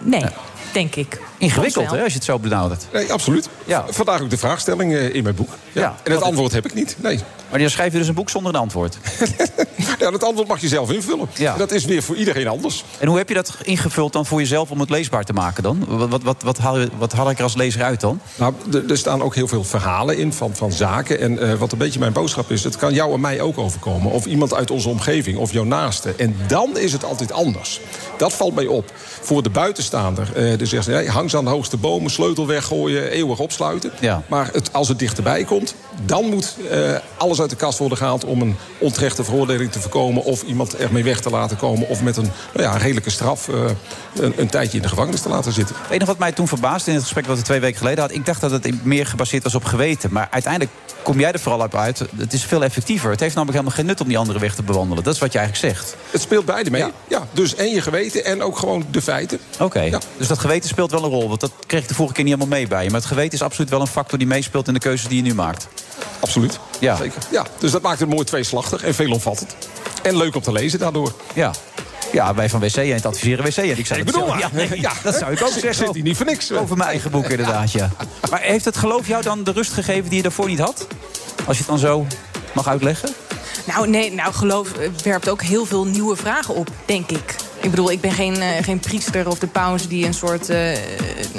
Nee. 0.00 0.24
denk 0.72 0.94
ik. 0.94 1.20
Ingewikkeld, 1.38 1.90
hè, 1.90 2.02
als 2.02 2.12
je 2.12 2.18
het 2.18 2.24
zo 2.24 2.38
benadert. 2.38 2.86
Nee, 2.92 3.12
absoluut. 3.12 3.48
Ja. 3.64 3.84
Vandaar 3.88 4.22
ook 4.22 4.30
de 4.30 4.38
vraagstelling 4.38 4.94
eh, 4.94 5.14
in 5.14 5.22
mijn 5.22 5.34
boek. 5.34 5.50
Ja. 5.74 5.94
En 6.02 6.12
het 6.12 6.22
antwoord 6.22 6.52
heb 6.52 6.64
ik 6.64 6.74
niet, 6.74 6.96
nee. 7.02 7.18
Maar 7.50 7.58
dan 7.60 7.70
schrijf 7.70 7.92
je 7.92 7.98
dus 7.98 8.08
een 8.08 8.14
boek 8.14 8.30
zonder 8.30 8.54
een 8.54 8.60
antwoord. 8.60 8.98
Ja, 9.98 10.10
dat 10.10 10.24
antwoord 10.24 10.48
mag 10.48 10.60
je 10.60 10.68
zelf 10.68 10.90
invullen. 10.92 11.28
Ja. 11.34 11.56
Dat 11.56 11.70
is 11.72 11.84
weer 11.84 12.02
voor 12.02 12.16
iedereen 12.16 12.48
anders. 12.48 12.84
En 12.98 13.08
hoe 13.08 13.16
heb 13.16 13.28
je 13.28 13.34
dat 13.34 13.56
ingevuld 13.62 14.12
dan 14.12 14.26
voor 14.26 14.38
jezelf 14.40 14.70
om 14.70 14.80
het 14.80 14.90
leesbaar 14.90 15.24
te 15.24 15.32
maken 15.32 15.62
dan? 15.62 15.84
Wat, 15.88 16.08
wat, 16.08 16.22
wat, 16.22 16.42
wat, 16.42 16.58
haal, 16.58 16.78
je- 16.78 16.88
wat 16.98 17.12
haal 17.12 17.30
ik 17.30 17.36
er 17.36 17.42
als 17.42 17.54
lezer 17.54 17.82
uit 17.82 18.00
dan? 18.00 18.20
Nou, 18.36 18.54
er, 18.88 18.96
staan 18.98 19.22
ook 19.22 19.34
heel 19.34 19.48
veel 19.48 19.64
verhalen 19.64 20.18
in 20.18 20.32
van, 20.32 20.54
van 20.56 20.72
zaken. 20.72 21.20
En 21.20 21.38
eh, 21.50 21.54
wat 21.58 21.72
een 21.72 21.78
beetje 21.78 21.98
mijn 21.98 22.12
boodschap 22.12 22.50
is, 22.50 22.64
het 22.64 22.76
kan 22.76 22.92
jou 22.94 23.12
en 23.14 23.20
mij 23.20 23.40
ook 23.40 23.58
overkomen. 23.58 24.12
Of 24.12 24.24
iemand 24.26 24.54
uit 24.54 24.70
onze 24.70 24.88
omgeving, 24.88 25.38
of 25.38 25.52
jouw 25.52 25.64
naaste. 25.64 26.14
En 26.16 26.36
dan 26.46 26.78
is 26.78 26.92
het 26.92 27.04
altijd 27.04 27.32
anders. 27.32 27.80
Dat 28.18 28.32
valt 28.32 28.54
mij 28.54 28.66
op. 28.66 28.92
Voor 29.20 29.42
de 29.42 29.50
buitenstaander, 29.50 30.56
die 30.58 30.66
zegt, 30.66 30.86
hey, 30.86 31.06
hang 31.06 31.30
ze 31.30 31.36
aan 31.36 31.44
de 31.44 31.50
hoogste 31.50 31.76
bomen, 31.76 32.10
sleutel 32.10 32.46
weggooien, 32.46 33.10
eeuwig 33.10 33.38
opsluiten. 33.38 33.92
Ja. 34.00 34.22
Maar 34.28 34.48
het, 34.52 34.72
als 34.72 34.88
het 34.88 34.98
dichterbij 34.98 35.44
komt, 35.44 35.63
dan 36.04 36.24
moet 36.24 36.56
eh, 36.70 36.94
alles 37.16 37.40
uit 37.40 37.50
de 37.50 37.56
kast 37.56 37.78
worden 37.78 37.98
gehaald... 37.98 38.24
om 38.24 38.40
een 38.40 38.56
onterechte 38.78 39.24
veroordeling 39.24 39.72
te 39.72 39.80
voorkomen... 39.80 40.24
of 40.24 40.42
iemand 40.42 40.76
ermee 40.76 41.04
weg 41.04 41.20
te 41.20 41.30
laten 41.30 41.56
komen... 41.56 41.88
of 41.88 42.02
met 42.02 42.16
een 42.16 42.30
nou 42.54 42.68
ja, 42.68 42.76
redelijke 42.76 43.10
straf 43.10 43.48
eh, 43.48 43.64
een, 44.14 44.32
een 44.36 44.48
tijdje 44.48 44.76
in 44.76 44.82
de 44.82 44.88
gevangenis 44.88 45.20
te 45.20 45.28
laten 45.28 45.52
zitten. 45.52 45.76
Het 45.78 45.90
enige 45.90 46.06
wat 46.06 46.18
mij 46.18 46.32
toen 46.32 46.48
verbaasde 46.48 46.90
in 46.90 46.96
het 46.96 47.04
gesprek 47.04 47.26
wat 47.26 47.36
we 47.36 47.42
twee 47.42 47.60
weken 47.60 47.78
geleden 47.78 47.98
hadden... 47.98 48.18
ik 48.18 48.26
dacht 48.26 48.40
dat 48.40 48.50
het 48.50 48.84
meer 48.84 49.06
gebaseerd 49.06 49.42
was 49.42 49.54
op 49.54 49.64
geweten. 49.64 50.12
Maar 50.12 50.28
uiteindelijk 50.30 50.72
kom 51.02 51.20
jij 51.20 51.32
er 51.32 51.38
vooral 51.38 51.64
op 51.64 51.74
uit. 51.74 52.02
Het 52.16 52.32
is 52.32 52.44
veel 52.44 52.64
effectiever. 52.64 53.10
Het 53.10 53.20
heeft 53.20 53.34
namelijk 53.34 53.58
helemaal 53.58 53.78
geen 53.78 53.86
nut 53.86 54.00
om 54.00 54.08
die 54.08 54.18
andere 54.18 54.38
weg 54.38 54.54
te 54.54 54.62
bewandelen. 54.62 55.04
Dat 55.04 55.14
is 55.14 55.20
wat 55.20 55.32
je 55.32 55.38
eigenlijk 55.38 55.74
zegt. 55.74 55.96
Het 56.10 56.20
speelt 56.20 56.44
beide 56.44 56.70
mee. 56.70 56.84
Ja. 57.08 57.26
dus 57.32 57.54
en 57.54 57.70
je 57.70 57.80
geweten 57.80 58.24
en 58.24 58.42
ook 58.42 58.58
gewoon 58.58 58.84
de 58.90 59.02
feiten. 59.02 59.38
Oké, 59.60 59.98
dus 60.16 60.28
dat 60.28 60.38
geweten 60.38 60.68
speelt 60.68 60.90
wel 60.90 61.04
een 61.04 61.10
rol. 61.10 61.28
Want 61.28 61.40
dat 61.40 61.52
kreeg 61.66 61.82
ik 61.82 61.88
de 61.88 61.94
vorige 61.94 62.14
keer 62.14 62.24
niet 62.24 62.34
helemaal 62.34 62.58
mee 62.58 62.68
bij 62.68 62.84
je. 62.84 62.90
Maar 62.90 63.00
het 63.00 63.08
geweten 63.08 63.32
is 63.32 63.42
absoluut 63.42 63.70
wel 63.70 63.80
een 63.80 63.86
factor 63.86 64.18
die 64.18 64.26
meespeelt... 64.26 64.68
in 64.68 64.74
de 64.74 64.80
keuzes 64.80 65.08
die 65.08 65.16
je 65.16 65.22
nu 65.22 65.34
maakt. 65.34 65.53
Absoluut. 66.20 66.58
Ja. 66.80 66.96
Zeker. 66.96 67.22
Ja, 67.30 67.46
dus 67.58 67.70
dat 67.70 67.82
maakt 67.82 68.00
het 68.00 68.08
mooi 68.08 68.24
tweeslachtig 68.24 68.82
en 68.82 68.94
veelomvattend. 68.94 69.56
En 70.02 70.16
leuk 70.16 70.34
om 70.34 70.42
te 70.42 70.52
lezen 70.52 70.78
daardoor. 70.78 71.12
Ja. 71.34 71.50
Ja, 72.12 72.34
wij 72.34 72.48
van 72.48 72.60
WC 72.60 72.76
en 72.76 72.92
het 72.94 73.06
adviseren 73.06 73.44
WC. 73.44 73.56
En 73.56 73.78
ik, 73.78 73.86
zou 73.86 74.00
Ik 74.00 74.06
bedoel 74.06 74.26
zelf-. 74.26 74.40
Ja, 74.40 74.48
nee, 74.52 74.80
Ja. 74.80 74.92
dat 75.02 75.14
zou 75.14 75.32
ik 75.32 75.42
ook 75.42 75.48
zeggen. 75.48 75.74
zit 75.74 75.94
hier 75.94 76.02
niet 76.02 76.16
voor 76.16 76.26
niks. 76.26 76.52
Over 76.52 76.76
mijn 76.76 76.88
eigen 76.88 77.10
boek 77.10 77.28
inderdaad, 77.28 77.72
ja. 77.72 77.90
Maar 78.30 78.40
heeft 78.40 78.64
het 78.64 78.76
geloof 78.76 79.08
jou 79.08 79.22
dan 79.22 79.44
de 79.44 79.52
rust 79.52 79.72
gegeven 79.72 80.08
die 80.08 80.16
je 80.16 80.22
daarvoor 80.22 80.46
niet 80.46 80.58
had? 80.58 80.86
Als 81.44 81.56
je 81.56 81.62
het 81.62 81.66
dan 81.70 81.78
zo 81.78 82.06
mag 82.52 82.68
uitleggen? 82.68 83.08
Nou, 83.66 83.88
nee, 83.88 84.12
nou, 84.12 84.32
geloof 84.32 84.72
eh, 84.72 84.88
werpt 85.02 85.28
ook 85.28 85.42
heel 85.42 85.66
veel 85.66 85.84
nieuwe 85.86 86.16
vragen 86.16 86.54
op, 86.54 86.68
denk 86.86 87.10
ik. 87.10 87.34
Ik 87.64 87.70
bedoel, 87.70 87.90
ik 87.90 88.00
ben 88.00 88.12
geen, 88.12 88.34
eh, 88.34 88.48
geen 88.62 88.78
priester 88.78 89.28
of 89.28 89.38
de 89.38 89.46
paus 89.46 89.88
die 89.88 90.06
een 90.06 90.14
soort 90.14 90.48
eh, 90.48 90.58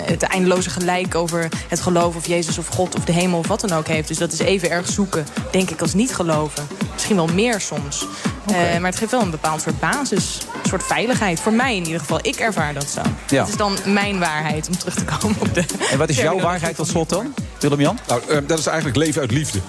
het 0.02 0.24
eindeloze 0.24 0.70
gelijk 0.70 1.16
over 1.16 1.50
het 1.68 1.82
geloof 1.82 2.16
of 2.16 2.28
Jezus 2.28 2.58
of 2.58 2.68
God 2.68 2.96
of 2.96 3.06
de 3.06 3.12
hemel 3.12 3.40
of 3.40 3.48
wat 3.48 3.62
dan 3.62 3.72
ook 3.72 3.88
heeft. 3.88 4.08
Dus 4.08 4.18
dat 4.18 4.32
is 4.32 4.40
even 4.40 4.70
erg 4.70 4.88
zoeken, 4.88 5.26
denk 5.52 5.70
ik, 5.70 5.82
als 5.82 5.94
niet 5.94 6.16
geloven. 6.16 6.68
Misschien 6.94 7.16
wel 7.16 7.28
meer 7.28 7.62
soms. 7.62 8.06
Eh, 8.46 8.56
maar 8.56 8.90
het 8.90 9.00
geeft 9.00 9.12
wel 9.12 9.22
een 9.22 9.30
bepaald 9.30 9.62
soort 9.62 9.80
basis, 9.80 10.38
een 10.64 10.70
soort 10.70 10.84
veiligheid. 10.84 11.40
Voor 11.40 11.54
mij 11.54 11.76
in 11.76 11.86
ieder 11.86 12.00
geval. 12.00 12.20
Ik 12.22 12.36
ervaar 12.36 12.74
dat 12.74 12.90
zo. 12.90 13.02
Ja. 13.28 13.40
Dat 13.40 13.48
is 13.48 13.58
dan 13.58 13.78
mijn 13.86 14.20
waarheid 14.20 14.68
om 14.68 14.78
terug 14.78 14.96
te 14.96 15.06
komen 15.06 15.42
op 15.42 15.54
de. 15.54 15.64
En 15.92 15.98
wat 15.98 16.10
is 16.10 16.18
jouw 16.18 16.40
waarheid 16.40 16.76
tot 16.76 16.88
slot 16.88 17.10
dan, 17.10 17.34
Willem-Jan? 17.60 18.00
Nou, 18.08 18.46
dat 18.46 18.60
is 18.60 18.66
eigenlijk 18.66 18.98
leven 18.98 19.22
uit 19.22 19.32
liefde. 19.32 19.60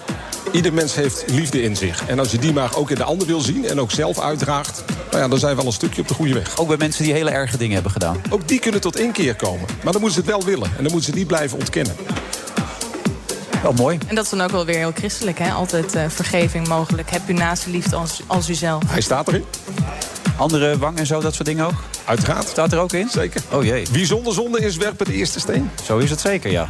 Ieder 0.53 0.73
mens 0.73 0.95
heeft 0.95 1.25
liefde 1.27 1.63
in 1.63 1.77
zich. 1.77 2.07
En 2.07 2.19
als 2.19 2.31
je 2.31 2.39
die 2.39 2.53
maar 2.53 2.77
ook 2.77 2.91
in 2.91 2.97
de 2.97 3.05
ander 3.05 3.27
wil 3.27 3.41
zien 3.41 3.69
en 3.69 3.81
ook 3.81 3.91
zelf 3.91 4.21
uitdraagt... 4.21 4.85
Nou 5.11 5.23
ja, 5.23 5.29
dan 5.29 5.39
zijn 5.39 5.55
we 5.55 5.61
al 5.61 5.67
een 5.67 5.73
stukje 5.73 6.01
op 6.01 6.09
de 6.09 6.15
goede 6.15 6.35
weg. 6.35 6.59
Ook 6.59 6.69
bij 6.69 6.77
mensen 6.77 7.05
die 7.05 7.13
hele 7.13 7.31
erge 7.31 7.57
dingen 7.57 7.75
hebben 7.75 7.93
gedaan. 7.93 8.21
Ook 8.31 8.49
die 8.49 8.59
kunnen 8.59 8.81
tot 8.81 8.99
inkeer 8.99 9.35
komen. 9.35 9.67
Maar 9.83 9.93
dan 9.93 10.01
moeten 10.01 10.23
ze 10.23 10.31
het 10.31 10.39
wel 10.39 10.45
willen. 10.45 10.71
En 10.77 10.83
dan 10.83 10.93
moeten 10.93 11.13
ze 11.13 11.19
niet 11.19 11.27
blijven 11.27 11.59
ontkennen. 11.59 11.95
Wel 13.63 13.73
mooi. 13.73 13.99
En 14.07 14.15
dat 14.15 14.25
is 14.25 14.31
dan 14.31 14.41
ook 14.41 14.51
wel 14.51 14.65
weer 14.65 14.77
heel 14.77 14.93
christelijk, 14.95 15.39
hè? 15.39 15.51
Altijd 15.51 15.95
eh, 15.95 16.05
vergeving 16.09 16.69
mogelijk. 16.69 17.11
Heb 17.11 17.23
uw 17.27 17.35
naaste 17.35 17.71
liefde 17.71 17.97
als, 17.97 18.21
als 18.27 18.49
uzelf. 18.49 18.83
Hij 18.87 19.01
staat 19.01 19.29
erin. 19.29 19.45
Andere 20.37 20.79
wang 20.79 20.99
en 20.99 21.07
zo, 21.07 21.21
dat 21.21 21.35
soort 21.35 21.49
dingen 21.49 21.67
ook? 21.67 21.85
Uiteraard. 22.05 22.49
Staat 22.49 22.73
er 22.73 22.79
ook 22.79 22.93
in? 22.93 23.09
Zeker. 23.09 23.43
Oh 23.53 23.65
jee. 23.65 23.87
Wie 23.91 24.07
zonder 24.07 24.33
zonde 24.35 24.61
is, 24.61 24.77
werpen 24.77 25.07
de 25.07 25.13
eerste 25.13 25.41
steen. 25.41 25.71
Zo 25.85 25.99
is 25.99 26.11
het 26.11 26.21
zeker, 26.21 26.51
ja. 26.51 26.69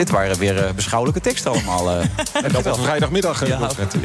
Dit 0.00 0.10
waren 0.10 0.38
weer 0.38 0.64
eh, 0.66 0.72
beschouwelijke 0.72 1.20
teksten 1.20 1.50
allemaal. 1.50 1.90
eh. 1.90 2.00
En 2.44 2.52
dat 2.52 2.66
op 2.66 2.80
vrijdagmiddag. 2.82 3.42
eh, 3.42 3.48
Ja, 3.48 3.58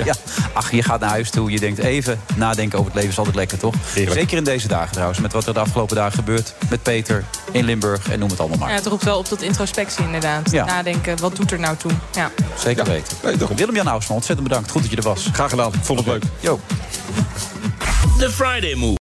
ja. 0.06 0.14
Ach, 0.54 0.72
je 0.72 0.84
gaat 0.84 1.00
naar 1.00 1.10
huis 1.10 1.30
toe. 1.30 1.52
Je 1.52 1.60
denkt 1.60 1.80
even 1.80 2.22
nadenken 2.36 2.78
over 2.80 2.86
het 2.92 2.96
leven 2.96 3.12
is 3.12 3.18
altijd 3.18 3.36
lekker, 3.36 3.58
toch? 3.58 3.76
Heerlijk. 3.94 4.20
Zeker 4.20 4.38
in 4.38 4.44
deze 4.44 4.68
dagen 4.68 4.92
trouwens. 4.92 5.20
Met 5.20 5.34
wat 5.34 5.48
er 5.48 5.54
de 5.54 5.60
afgelopen 5.60 5.96
dagen 5.96 6.14
gebeurt. 6.14 6.54
Met 6.70 6.84
Peter 6.84 7.24
in 7.52 7.66
Limburg 7.66 8.10
en 8.10 8.20
noem 8.20 8.30
het 8.30 8.40
allemaal 8.40 8.58
maar. 8.58 8.70
Ja, 8.70 8.76
het 8.76 8.86
roept 8.86 9.04
wel 9.04 9.18
op 9.18 9.26
tot 9.26 9.42
introspectie 9.42 10.04
inderdaad. 10.06 10.52
Ja. 10.52 10.66
Nadenken, 10.66 11.20
wat 11.20 11.36
doet 11.36 11.52
er 11.52 11.60
nou 11.60 11.78
toe? 11.78 11.92
Ja. 12.14 12.32
Zeker 12.60 12.86
weten. 12.86 13.18
Willem-Jan 13.56 13.88
Ausman, 13.88 14.16
ontzettend 14.18 14.48
bedankt. 14.48 14.72
Goed 14.72 14.82
dat 14.82 14.92
je 14.92 14.98
er 14.98 15.04
was. 15.04 15.30
Graag 15.34 15.50
gedaan. 15.50 15.72
Vond 15.82 16.00
het 16.00 16.08
leuk. 16.08 16.24
Jo. 16.40 16.60
The 18.20 18.32
Friday 18.32 18.74
Move. 18.74 18.98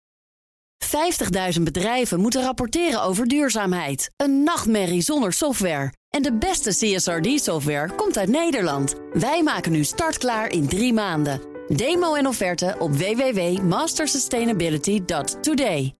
50.000 1.57 1.63
bedrijven 1.63 2.21
moeten 2.21 2.43
rapporteren 2.43 3.03
over 3.03 3.27
duurzaamheid. 3.27 4.11
Een 4.17 4.43
nachtmerrie 4.43 5.01
zonder 5.03 5.33
software. 5.33 5.93
En 6.15 6.23
de 6.23 6.39
beste 6.39 6.71
CSRD-software 6.71 7.91
komt 7.97 8.19
uit 8.19 8.29
Nederland. 8.29 8.95
Wij 9.13 9.43
maken 9.43 9.73
nu 9.73 9.85
startklaar 9.85 10.51
in 10.51 10.69
drie 10.69 10.93
maanden. 10.93 11.41
Demo 11.69 12.15
en 12.15 12.27
offerte 12.27 12.77
op 12.79 12.97
www.mastersustainability.today. 12.97 15.95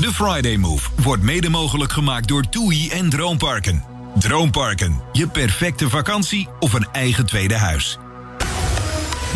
De 0.00 0.12
Friday 0.12 0.56
Move 0.56 0.90
wordt 1.02 1.22
mede 1.22 1.48
mogelijk 1.48 1.92
gemaakt 1.92 2.28
door 2.28 2.48
TUI 2.48 2.90
en 2.90 3.10
Droomparken. 3.10 3.84
Droomparken, 4.18 5.00
je 5.12 5.28
perfecte 5.28 5.88
vakantie 5.88 6.48
of 6.60 6.72
een 6.72 6.88
eigen 6.92 7.26
tweede 7.26 7.56
huis. 7.56 7.98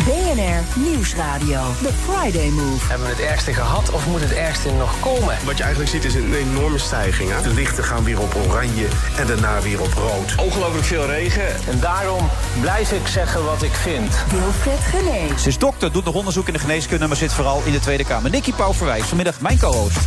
BNR 0.05 0.79
Nieuwsradio. 0.79 1.61
The 1.81 1.93
Friday 2.05 2.49
Move. 2.49 2.87
Hebben 2.87 3.07
we 3.07 3.13
het 3.13 3.23
ergste 3.23 3.53
gehad 3.53 3.91
of 3.91 4.07
moet 4.07 4.21
het 4.21 4.33
ergste 4.33 4.71
nog 4.71 4.99
komen? 4.99 5.37
Wat 5.45 5.57
je 5.57 5.63
eigenlijk 5.63 5.91
ziet 5.91 6.03
is 6.03 6.13
een 6.15 6.33
enorme 6.33 6.77
stijging. 6.77 7.31
Hè? 7.31 7.41
De 7.41 7.53
lichten 7.53 7.83
gaan 7.83 8.03
weer 8.03 8.19
op 8.21 8.35
oranje 8.47 8.87
en 9.17 9.27
daarna 9.27 9.61
weer 9.61 9.81
op 9.81 9.93
rood. 9.93 10.35
Ongelooflijk 10.45 10.85
veel 10.85 11.05
regen. 11.05 11.47
En 11.69 11.79
daarom 11.79 12.29
blijf 12.61 12.91
ik 12.91 13.07
zeggen 13.07 13.45
wat 13.45 13.61
ik 13.61 13.73
vind. 13.73 14.15
Wilfred 14.31 14.79
Genee. 14.79 15.27
Ze 15.39 15.47
is 15.47 15.57
dokter, 15.57 15.91
doet 15.91 16.05
nog 16.05 16.15
onderzoek 16.15 16.47
in 16.47 16.53
de 16.53 16.59
geneeskunde... 16.59 17.07
maar 17.07 17.17
zit 17.17 17.33
vooral 17.33 17.61
in 17.65 17.71
de 17.71 17.79
Tweede 17.79 18.05
Kamer. 18.05 18.31
Nicky 18.31 18.53
Pauw-Verwijs, 18.53 19.05
vanmiddag 19.05 19.41
mijn 19.41 19.59
co-host. 19.59 19.99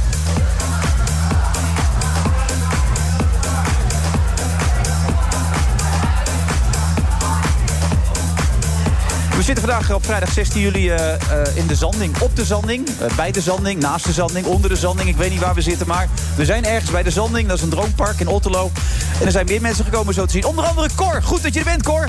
We 9.40 9.46
zitten 9.46 9.64
vandaag 9.64 9.92
op 9.92 10.04
vrijdag 10.04 10.32
16 10.32 10.60
juli 10.60 10.90
eh, 10.90 11.14
eh, 11.14 11.56
in 11.56 11.66
de 11.66 11.74
Zanding. 11.74 12.20
Op 12.20 12.36
de 12.36 12.44
Zanding, 12.44 12.88
eh, 12.88 13.16
bij 13.16 13.30
de 13.30 13.40
Zanding, 13.40 13.80
naast 13.80 14.04
de 14.04 14.12
Zanding, 14.12 14.46
onder 14.46 14.70
de 14.70 14.76
Zanding. 14.76 15.08
Ik 15.08 15.16
weet 15.16 15.30
niet 15.30 15.40
waar 15.40 15.54
we 15.54 15.60
zitten, 15.60 15.86
maar 15.86 16.08
we 16.36 16.44
zijn 16.44 16.64
ergens 16.64 16.90
bij 16.90 17.02
de 17.02 17.10
Zanding. 17.10 17.48
Dat 17.48 17.56
is 17.56 17.62
een 17.62 17.68
droompark 17.68 18.20
in 18.20 18.28
Otterlo. 18.28 18.70
En 19.20 19.26
er 19.26 19.32
zijn 19.32 19.46
meer 19.46 19.60
mensen 19.60 19.84
gekomen 19.84 20.14
zo 20.14 20.24
te 20.24 20.32
zien. 20.32 20.44
Onder 20.44 20.64
andere 20.64 20.88
Cor. 20.96 21.22
Goed 21.22 21.42
dat 21.42 21.52
je 21.54 21.58
er 21.58 21.64
bent, 21.64 21.82
Cor. 21.82 22.08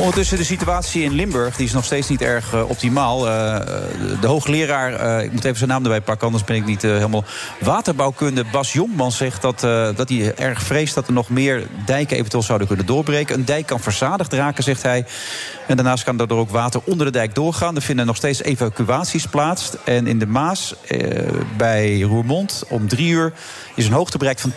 Ondertussen 0.00 0.38
de 0.38 0.44
situatie 0.44 1.02
in 1.02 1.12
Limburg 1.12 1.56
die 1.56 1.66
is 1.66 1.72
nog 1.72 1.84
steeds 1.84 2.08
niet 2.08 2.22
erg 2.22 2.52
eh, 2.52 2.68
optimaal. 2.68 3.28
Eh, 3.28 3.60
de 4.20 4.26
hoogleraar, 4.26 4.92
eh, 4.94 5.24
ik 5.24 5.32
moet 5.32 5.44
even 5.44 5.56
zijn 5.56 5.70
naam 5.70 5.82
erbij 5.82 6.00
pakken, 6.00 6.26
anders 6.26 6.44
ben 6.44 6.56
ik 6.56 6.64
niet 6.64 6.82
helemaal. 6.82 7.24
Waterbouwkunde 7.60 8.44
Bas 8.52 8.72
Jongman 8.72 9.12
zegt 9.12 9.42
dat, 9.42 9.60
dat 9.96 10.08
hij 10.08 10.34
erg 10.34 10.62
vreest 10.62 10.94
dat 10.94 11.06
er 11.06 11.12
nog 11.12 11.28
meer 11.28 11.66
dijken 11.84 12.16
eventueel 12.16 12.42
zouden 12.42 12.66
kunnen 12.66 12.86
doorbreken. 12.86 13.34
Een 13.34 13.44
dijk 13.44 13.66
kan 13.66 13.80
verzadigd 13.80 14.32
raken, 14.32 14.64
zegt 14.64 14.82
hij. 14.82 15.06
En 15.66 15.76
daarnaast 15.76 16.04
kan 16.04 16.16
daardoor 16.16 16.38
ook 16.38 16.50
water 16.50 16.80
onder 16.84 17.06
de 17.06 17.12
dijk 17.12 17.34
doorgaan. 17.34 17.76
Er 17.76 17.82
vinden 17.82 18.06
nog 18.06 18.16
steeds 18.16 18.42
evacuaties 18.42 19.26
plaats. 19.26 19.70
En 19.84 20.06
in 20.06 20.18
de 20.18 20.26
Maas, 20.26 20.74
bij 21.56 22.00
Roermond, 22.00 22.64
om 22.68 22.88
drie 22.88 23.10
uur 23.10 23.32
is 23.74 23.86
een 23.86 23.92
hoogte 23.92 24.18
bereikt 24.18 24.40
van 24.40 24.52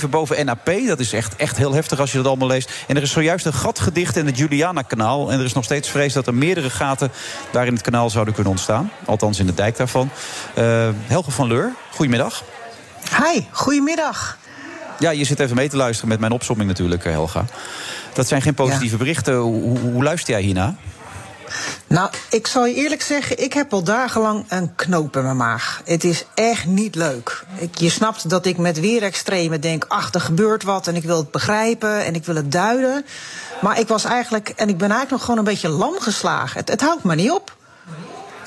20,7 0.00 0.08
boven 0.10 0.46
NAP. 0.46 0.70
Dat 0.86 1.00
is 1.00 1.12
echt, 1.12 1.36
echt 1.36 1.56
heel 1.56 1.74
heftig 1.74 2.00
als 2.00 2.10
je 2.10 2.16
dat 2.16 2.26
allemaal 2.26 2.48
leest. 2.48 2.70
En 2.86 2.96
er 2.96 3.02
is 3.02 3.12
zojuist 3.12 3.46
een 3.46 3.52
gat 3.52 3.80
gedicht 3.80 4.16
in 4.16 4.26
het 4.26 4.38
Juliana-kanaal. 4.64 5.32
En 5.32 5.38
er 5.38 5.44
is 5.44 5.52
nog 5.52 5.64
steeds 5.64 5.88
vrees 5.88 6.12
dat 6.12 6.26
er 6.26 6.34
meerdere 6.34 6.70
gaten 6.70 7.12
daar 7.50 7.66
in 7.66 7.72
het 7.72 7.82
kanaal 7.82 8.10
zouden 8.10 8.34
kunnen 8.34 8.52
ontstaan. 8.52 8.90
Althans 9.04 9.38
in 9.38 9.46
de 9.46 9.54
dijk 9.54 9.76
daarvan. 9.76 10.10
Eh, 10.54 10.88
Helge 11.06 11.30
van 11.30 11.48
Leur, 11.48 11.72
goedemiddag. 11.90 12.42
Hi, 13.18 13.40
goedemiddag. 13.50 14.38
Ja, 14.98 15.10
je 15.10 15.24
zit 15.24 15.40
even 15.40 15.56
mee 15.56 15.68
te 15.68 15.76
luisteren 15.76 16.08
met 16.08 16.20
mijn 16.20 16.32
opsomming 16.32 16.68
natuurlijk, 16.68 17.04
eh, 17.04 17.12
Helga. 17.12 17.44
Dat 18.12 18.28
zijn 18.28 18.42
geen 18.42 18.54
positieve 18.54 18.96
berichten. 18.96 19.36
Hoe, 19.36 19.62
hoe, 19.62 19.78
hoe 19.78 20.02
luister 20.02 20.34
jij 20.34 20.42
hierna? 20.42 20.74
Nou, 21.86 22.10
ik 22.30 22.46
zal 22.46 22.66
je 22.66 22.74
eerlijk 22.74 23.02
zeggen, 23.02 23.42
ik 23.42 23.52
heb 23.52 23.72
al 23.72 23.82
dagenlang 23.82 24.44
een 24.48 24.74
knoop 24.74 25.16
in 25.16 25.22
mijn 25.22 25.36
maag. 25.36 25.82
Het 25.84 26.04
is 26.04 26.24
echt 26.34 26.66
niet 26.66 26.94
leuk. 26.94 27.44
Ik, 27.58 27.78
je 27.78 27.90
snapt 27.90 28.30
dat 28.30 28.46
ik 28.46 28.58
met 28.58 28.80
weerextremen 28.80 29.60
denk, 29.60 29.84
ach, 29.88 30.14
er 30.14 30.20
gebeurt 30.20 30.62
wat 30.62 30.86
en 30.86 30.96
ik 30.96 31.02
wil 31.02 31.16
het 31.16 31.30
begrijpen 31.30 32.04
en 32.04 32.14
ik 32.14 32.24
wil 32.24 32.34
het 32.34 32.52
duiden. 32.52 33.04
Maar 33.60 33.78
ik 33.78 33.88
was 33.88 34.04
eigenlijk, 34.04 34.48
en 34.48 34.68
ik 34.68 34.78
ben 34.78 34.90
eigenlijk 34.90 35.10
nog 35.10 35.20
gewoon 35.20 35.38
een 35.38 35.44
beetje 35.44 35.68
lam 35.68 35.94
geslagen. 35.98 36.60
Het, 36.60 36.68
het 36.68 36.80
houdt 36.80 37.04
me 37.04 37.14
niet 37.14 37.30
op. 37.30 37.56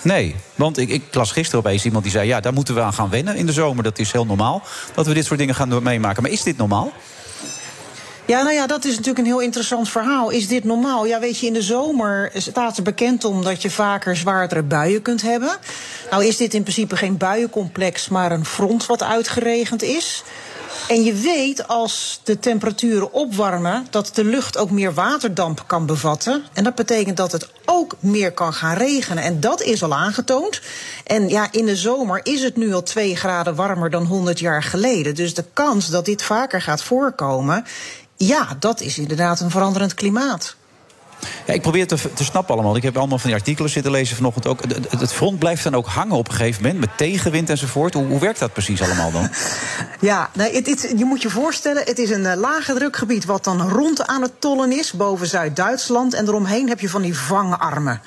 Nee, 0.02 0.36
want 0.56 0.78
ik, 0.78 0.90
ik 0.90 1.04
las 1.12 1.32
gisteren 1.32 1.60
opeens 1.60 1.86
iemand 1.86 2.04
die 2.04 2.12
zei... 2.12 2.28
ja, 2.28 2.40
daar 2.40 2.54
moeten 2.54 2.76
we 2.76 2.82
aan 2.82 2.94
gaan 2.94 3.10
wennen 3.10 3.36
in 3.36 3.46
de 3.46 3.52
zomer. 3.52 3.84
Dat 3.84 4.00
is 4.00 4.12
heel 4.12 4.26
normaal 4.26 4.64
dat 4.94 5.06
we 5.06 5.14
dit 5.14 5.26
soort 5.26 5.40
dingen 5.40 5.56
gaan 5.56 5.84
meemaken. 5.84 6.22
Maar 6.22 6.32
is 6.32 6.44
dit 6.44 6.58
normaal? 6.58 6.92
Ja, 8.28 8.42
nou 8.42 8.54
ja, 8.54 8.68
dat 8.68 8.86
is 8.86 8.92
natuurlijk 8.92 9.18
een 9.18 9.26
heel 9.26 9.40
interessant 9.40 9.90
verhaal. 9.90 10.30
Is 10.30 10.48
dit 10.48 10.64
normaal? 10.64 11.06
Ja, 11.06 11.20
weet 11.20 11.40
je, 11.40 11.48
in 11.48 11.54
de 11.54 11.62
zomer 11.62 12.32
staat 12.34 12.78
er 12.78 12.84
bekend 12.84 13.26
om 13.26 13.44
dat 13.44 13.62
je 13.62 13.70
vaker 13.70 14.16
zwaardere 14.16 14.64
buien 14.64 15.02
kunt 15.02 15.22
hebben. 15.22 15.58
Nou 16.12 16.26
is 16.26 16.38
dit 16.38 16.54
in 16.54 16.62
principe 16.62 16.98
geen 16.98 17.18
buiencomplex, 17.18 18.10
maar 18.10 18.32
een 18.32 18.46
front 18.46 18.86
wat 18.86 19.04
uitgeregend 19.04 19.82
is. 19.82 20.24
En 20.88 21.04
je 21.04 21.14
weet 21.14 21.68
als 21.68 22.20
de 22.24 22.40
temperaturen 22.40 23.14
opwarmen 23.14 23.88
dat 23.90 24.12
de 24.14 24.24
lucht 24.24 24.58
ook 24.58 24.72
meer 24.72 24.94
waterdamp 24.94 25.64
kan 25.68 25.86
bevatten. 25.86 26.44
En 26.54 26.64
dat 26.64 26.76
betekent 26.76 27.18
dat 27.18 27.32
het 27.32 27.50
ook 27.66 27.96
meer 28.00 28.32
kan 28.32 28.54
gaan 28.54 28.78
regenen. 28.78 29.24
En 29.24 29.40
dat 29.40 29.62
is 29.62 29.84
al 29.84 29.96
aangetoond. 29.96 30.62
En 31.04 31.30
ja, 31.30 31.48
in 31.52 31.66
de 31.66 31.76
zomer 31.76 32.20
is 32.24 32.44
het 32.44 32.56
nu 32.58 32.74
al 32.74 32.84
2 32.84 33.16
graden 33.16 33.56
warmer 33.56 33.90
dan 33.90 34.06
100 34.06 34.40
jaar 34.40 34.64
geleden. 34.64 35.16
Dus 35.16 35.34
de 35.34 35.46
kans 35.54 35.90
dat 35.90 36.06
dit 36.06 36.24
vaker 36.24 36.62
gaat 36.62 36.84
voorkomen, 36.84 37.66
ja, 38.18 38.56
dat 38.60 38.82
is 38.82 38.98
inderdaad 38.98 39.40
een 39.40 39.52
veranderend 39.52 39.94
klimaat. 39.94 40.57
Ja, 41.46 41.54
ik 41.54 41.62
probeer 41.62 41.86
het 41.86 41.90
te, 42.02 42.14
te 42.14 42.24
snappen 42.24 42.54
allemaal. 42.54 42.76
Ik 42.76 42.84
heb 42.84 42.98
allemaal 42.98 43.18
van 43.18 43.30
die 43.30 43.40
artikelen 43.40 43.70
zitten 43.70 43.92
lezen 43.92 44.16
vanochtend 44.16 44.48
ook. 44.48 44.62
Het- 44.90 45.14
front 45.14 45.40
blijft 45.40 45.64
dan 45.64 45.76
ook 45.76 45.88
hangen 45.88 46.16
op 46.16 46.28
een 46.28 46.34
gegeven 46.36 46.62
moment... 46.62 46.80
met 46.80 46.98
tegenwind 46.98 47.50
enzovoort. 47.50 47.94
Hoe, 47.94 48.06
hoe 48.06 48.20
werkt 48.20 48.40
dat 48.40 48.54
precies 48.54 48.82
allemaal 48.82 49.12
dan? 49.12 49.30
Ja, 50.00 50.30
het- 50.38 50.94
je 50.98 51.06
moet 51.06 51.22
je 51.22 51.30
voorstellen, 51.30 51.84
het 51.86 52.00
is 52.00 52.10
een 52.10 52.26
eh, 52.26 52.38
lage 52.40 52.74
drukgebied 52.74 53.26
wat 53.26 53.44
dan 53.44 53.70
rond 53.70 54.08
aan 54.08 54.22
het 54.22 54.32
tollen 54.42 54.72
is, 54.72 54.92
boven 54.92 55.28
Zuid-Duitsland. 55.28 56.14
En 56.14 56.28
eromheen 56.28 56.68
heb 56.70 56.80
je 56.80 56.90
van 56.90 57.02
die 57.02 57.18
vangarmen, 57.18 58.02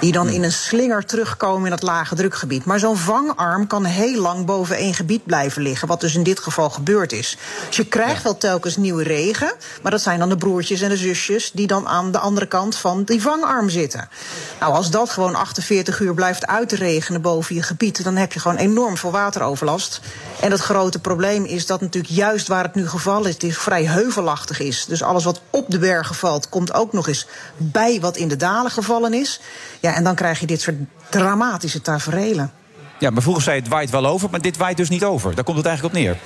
die 0.00 0.12
dan 0.12 0.28
in 0.28 0.42
een 0.42 0.52
slinger 0.52 1.04
terugkomen 1.04 1.64
in 1.64 1.70
dat 1.70 1.82
lage 1.82 2.14
drukgebied. 2.14 2.64
Maar 2.64 2.78
zo'n 2.78 2.96
vangarm 2.96 3.66
kan 3.66 3.84
heel 3.84 4.20
lang 4.20 4.44
boven 4.46 4.76
één 4.76 4.94
gebied 4.94 5.24
blijven 5.24 5.62
liggen, 5.62 5.88
wat 5.88 6.00
dus 6.00 6.14
in 6.14 6.22
dit 6.22 6.38
geval 6.40 6.70
gebeurd 6.70 7.12
is. 7.12 7.36
Dus 7.66 7.76
je 7.76 7.84
krijgt 7.86 8.22
wel 8.22 8.38
telkens 8.38 8.76
nieuwe 8.76 9.02
regen, 9.02 9.52
maar 9.82 9.90
dat 9.90 10.00
zijn 10.02 10.18
dan 10.18 10.28
de 10.28 10.36
broertjes 10.36 10.80
en 10.80 10.88
de 10.88 10.96
zusjes 10.96 11.50
die 11.54 11.66
dan 11.66 11.88
aan 11.88 12.12
de 12.12 12.18
andere 12.18 12.46
kant 12.46 12.61
van 12.70 13.04
die 13.04 13.22
vangarm 13.22 13.68
zitten. 13.68 14.08
Nou, 14.60 14.74
als 14.74 14.90
dat 14.90 15.10
gewoon 15.10 15.34
48 15.34 16.00
uur 16.00 16.14
blijft 16.14 16.46
uitregenen 16.46 17.20
boven 17.20 17.54
je 17.54 17.62
gebied, 17.62 18.04
dan 18.04 18.16
heb 18.16 18.32
je 18.32 18.40
gewoon 18.40 18.56
enorm 18.56 18.96
veel 18.96 19.10
wateroverlast. 19.10 20.00
En 20.40 20.50
het 20.50 20.60
grote 20.60 20.98
probleem 20.98 21.44
is 21.44 21.66
dat 21.66 21.80
natuurlijk 21.80 22.14
juist 22.14 22.48
waar 22.48 22.64
het 22.64 22.74
nu 22.74 22.88
gevallen 22.88 23.28
is, 23.28 23.36
is 23.36 23.58
vrij 23.58 23.84
heuvelachtig 23.84 24.60
is. 24.60 24.84
Dus 24.84 25.02
alles 25.02 25.24
wat 25.24 25.40
op 25.50 25.64
de 25.68 25.78
bergen 25.78 26.14
valt, 26.14 26.48
komt 26.48 26.74
ook 26.74 26.92
nog 26.92 27.08
eens 27.08 27.26
bij 27.56 28.00
wat 28.00 28.16
in 28.16 28.28
de 28.28 28.36
dalen 28.36 28.70
gevallen 28.70 29.14
is. 29.14 29.40
Ja, 29.80 29.94
en 29.94 30.04
dan 30.04 30.14
krijg 30.14 30.40
je 30.40 30.46
dit 30.46 30.60
soort 30.60 30.76
dramatische 31.10 31.80
taferelen. 31.80 32.52
Ja, 32.98 33.10
maar 33.10 33.22
vroeger 33.22 33.42
zei 33.42 33.58
het 33.58 33.68
waait 33.68 33.90
wel 33.90 34.06
over, 34.06 34.30
maar 34.30 34.40
dit 34.40 34.56
waait 34.56 34.76
dus 34.76 34.88
niet 34.88 35.04
over. 35.04 35.34
Daar 35.34 35.44
komt 35.44 35.56
het 35.56 35.66
eigenlijk 35.66 35.96
op 35.96 36.02
neer. 36.02 36.18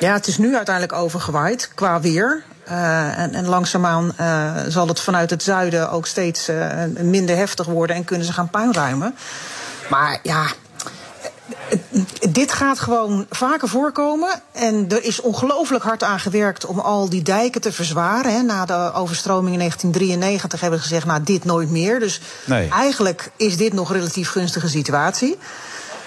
Ja, 0.00 0.12
het 0.12 0.26
is 0.26 0.38
nu 0.38 0.56
uiteindelijk 0.56 0.94
overgewaaid 0.98 1.70
qua 1.74 2.00
weer. 2.00 2.44
Eh, 2.64 3.18
en, 3.18 3.34
en 3.34 3.46
langzaamaan 3.46 4.12
eh, 4.16 4.52
zal 4.68 4.88
het 4.88 5.00
vanuit 5.00 5.30
het 5.30 5.42
zuiden 5.42 5.90
ook 5.90 6.06
steeds 6.06 6.48
eh, 6.48 6.68
minder 7.00 7.36
heftig 7.36 7.66
worden 7.66 7.96
en 7.96 8.04
kunnen 8.04 8.26
ze 8.26 8.32
gaan 8.32 8.50
puinruimen. 8.50 9.14
Maar 9.90 10.18
ja, 10.22 10.46
dit 12.30 12.52
gaat 12.52 12.78
gewoon 12.78 13.26
vaker 13.30 13.68
voorkomen. 13.68 14.42
En 14.52 14.86
er 14.88 15.04
is 15.04 15.20
ongelooflijk 15.20 15.84
hard 15.84 16.02
aan 16.02 16.20
gewerkt 16.20 16.66
om 16.66 16.78
al 16.78 17.08
die 17.08 17.22
dijken 17.22 17.60
te 17.60 17.72
verzwaren. 17.72 18.34
Hè. 18.34 18.42
Na 18.42 18.64
de 18.64 18.92
overstroming 18.94 19.52
in 19.52 19.58
1993 19.58 20.60
hebben 20.60 20.78
we 20.78 20.84
gezegd, 20.84 21.06
nou 21.06 21.22
dit 21.22 21.44
nooit 21.44 21.70
meer. 21.70 22.00
Dus 22.00 22.20
Nee. 22.44 22.68
eigenlijk 22.68 23.30
is 23.36 23.56
dit 23.56 23.72
nog 23.72 23.88
een 23.88 23.96
relatief 23.96 24.30
gunstige 24.30 24.68
situatie. 24.68 25.38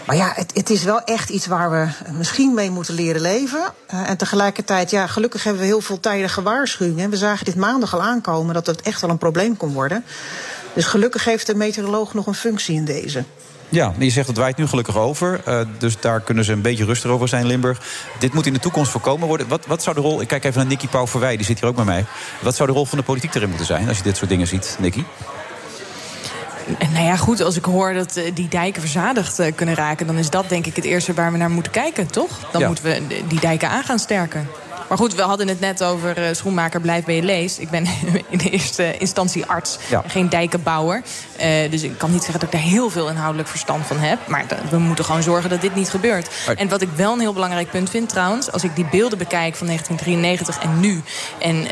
Maar 0.07 0.15
ja, 0.15 0.31
het, 0.35 0.51
het 0.53 0.69
is 0.69 0.83
wel 0.83 1.01
echt 1.01 1.29
iets 1.29 1.47
waar 1.47 1.71
we 1.71 1.87
misschien 2.17 2.53
mee 2.53 2.71
moeten 2.71 2.93
leren 2.93 3.21
leven. 3.21 3.73
Eh, 3.87 4.09
en 4.09 4.17
tegelijkertijd, 4.17 4.89
ja, 4.89 5.07
gelukkig 5.07 5.43
hebben 5.43 5.61
we 5.61 5.67
heel 5.67 5.81
veel 5.81 5.99
tijdige 5.99 6.41
waarschuwingen. 6.41 7.09
We 7.09 7.17
zagen 7.17 7.45
dit 7.45 7.55
maandag 7.55 7.93
al 7.93 8.01
aankomen 8.01 8.53
dat 8.53 8.65
het 8.65 8.81
echt 8.81 9.01
wel 9.01 9.09
een 9.09 9.17
probleem 9.17 9.57
kon 9.57 9.73
worden. 9.73 10.03
Dus 10.73 10.85
gelukkig 10.85 11.23
heeft 11.23 11.45
de 11.47 11.55
meteoroloog 11.55 12.13
nog 12.13 12.27
een 12.27 12.33
functie 12.33 12.75
in 12.75 12.85
deze. 12.85 13.23
Ja, 13.69 13.93
je 13.97 14.09
zegt 14.09 14.27
het 14.27 14.37
waait 14.37 14.57
nu 14.57 14.67
gelukkig 14.67 14.97
over. 14.97 15.41
eh, 15.45 15.59
dus 15.77 15.99
daar 15.99 16.21
kunnen 16.21 16.43
ze 16.43 16.51
een 16.51 16.61
beetje 16.61 16.85
rustiger 16.85 17.15
over 17.15 17.27
zijn 17.27 17.45
Limburg. 17.45 17.81
Dit 18.19 18.33
moet 18.33 18.45
in 18.45 18.53
de 18.53 18.59
toekomst 18.59 18.91
voorkomen 18.91 19.27
worden. 19.27 19.47
Wat, 19.47 19.65
wat 19.65 19.83
zou 19.83 19.95
de 19.95 20.01
rol... 20.01 20.21
Ik 20.21 20.27
kijk 20.27 20.43
even 20.43 20.59
naar 20.59 20.67
Nicky 20.67 20.87
Pauverwij, 20.87 21.37
die 21.37 21.45
zit 21.45 21.59
hier 21.59 21.69
ook 21.69 21.75
bij 21.75 21.85
mij. 21.85 22.05
Wat 22.41 22.55
zou 22.55 22.69
de 22.69 22.75
rol 22.75 22.85
van 22.85 22.97
de 22.97 23.03
politiek 23.03 23.35
erin 23.35 23.49
moeten 23.49 23.67
zijn 23.67 23.87
als 23.87 23.97
je 23.97 24.03
dit 24.03 24.17
soort 24.17 24.29
dingen 24.29 24.47
ziet, 24.47 24.77
Nicky? 24.79 25.03
Nou 26.93 27.05
ja, 27.05 27.15
goed, 27.15 27.41
als 27.41 27.55
ik 27.57 27.65
hoor 27.65 27.93
dat 27.93 28.15
eh, 28.15 28.31
die 28.33 28.47
dijken 28.47 28.81
verzadigd 28.81 29.39
eh, 29.39 29.51
kunnen 29.55 29.75
raken... 29.75 30.07
dan 30.07 30.15
is 30.17 30.29
dat 30.29 30.49
denk 30.49 30.65
ik 30.65 30.75
het 30.75 30.85
eerste 30.85 31.13
waar 31.13 31.31
we 31.31 31.37
naar 31.37 31.49
moeten 31.49 31.71
kijken, 31.71 32.07
toch? 32.07 32.29
Dan 32.51 32.61
Ja. 32.61 32.67
moeten 32.67 32.85
we 32.85 33.01
die 33.27 33.39
dijken 33.39 33.69
aan 33.69 33.83
gaan 33.83 33.99
sterken. 33.99 34.47
Maar 34.89 34.97
goed, 34.97 35.15
we 35.15 35.21
hadden 35.21 35.47
het 35.47 35.59
net 35.59 35.83
over 35.83 36.17
eh, 36.17 36.33
schoenmaker 36.33 36.81
blijft 36.81 37.05
bij 37.05 37.15
je 37.15 37.21
lees. 37.23 37.59
Ik 37.59 37.69
ben 37.69 37.85
in 38.29 38.37
de 38.37 38.49
eerste 38.49 38.97
instantie 38.97 39.45
arts, 39.45 39.77
Ja. 39.89 40.03
geen 40.07 40.29
dijkenbouwer. 40.29 41.01
Dus 41.69 41.83
ik 41.83 41.97
kan 41.97 42.11
niet 42.11 42.23
zeggen 42.23 42.39
dat 42.39 42.53
ik 42.53 42.59
daar 42.59 42.69
heel 42.69 42.89
veel 42.89 43.09
inhoudelijk 43.09 43.49
verstand 43.49 43.85
van 43.85 43.97
heb. 43.99 44.27
Maar 44.27 44.45
we 44.69 44.77
moeten 44.77 45.05
gewoon 45.05 45.23
zorgen 45.23 45.49
dat 45.49 45.61
dit 45.61 45.75
niet 45.75 45.89
gebeurt. 45.89 46.29
En 46.55 46.69
wat 46.69 46.81
ik 46.81 46.89
wel 46.95 47.13
een 47.13 47.19
heel 47.19 47.33
belangrijk 47.33 47.69
punt 47.69 47.89
vind 47.89 48.09
trouwens... 48.09 48.51
als 48.51 48.63
ik 48.63 48.75
die 48.75 48.85
beelden 48.91 49.17
bekijk 49.17 49.55
van 49.55 49.67
1993 49.67 50.57
en 50.63 50.79
nu... 50.79 51.01
en 51.39 51.65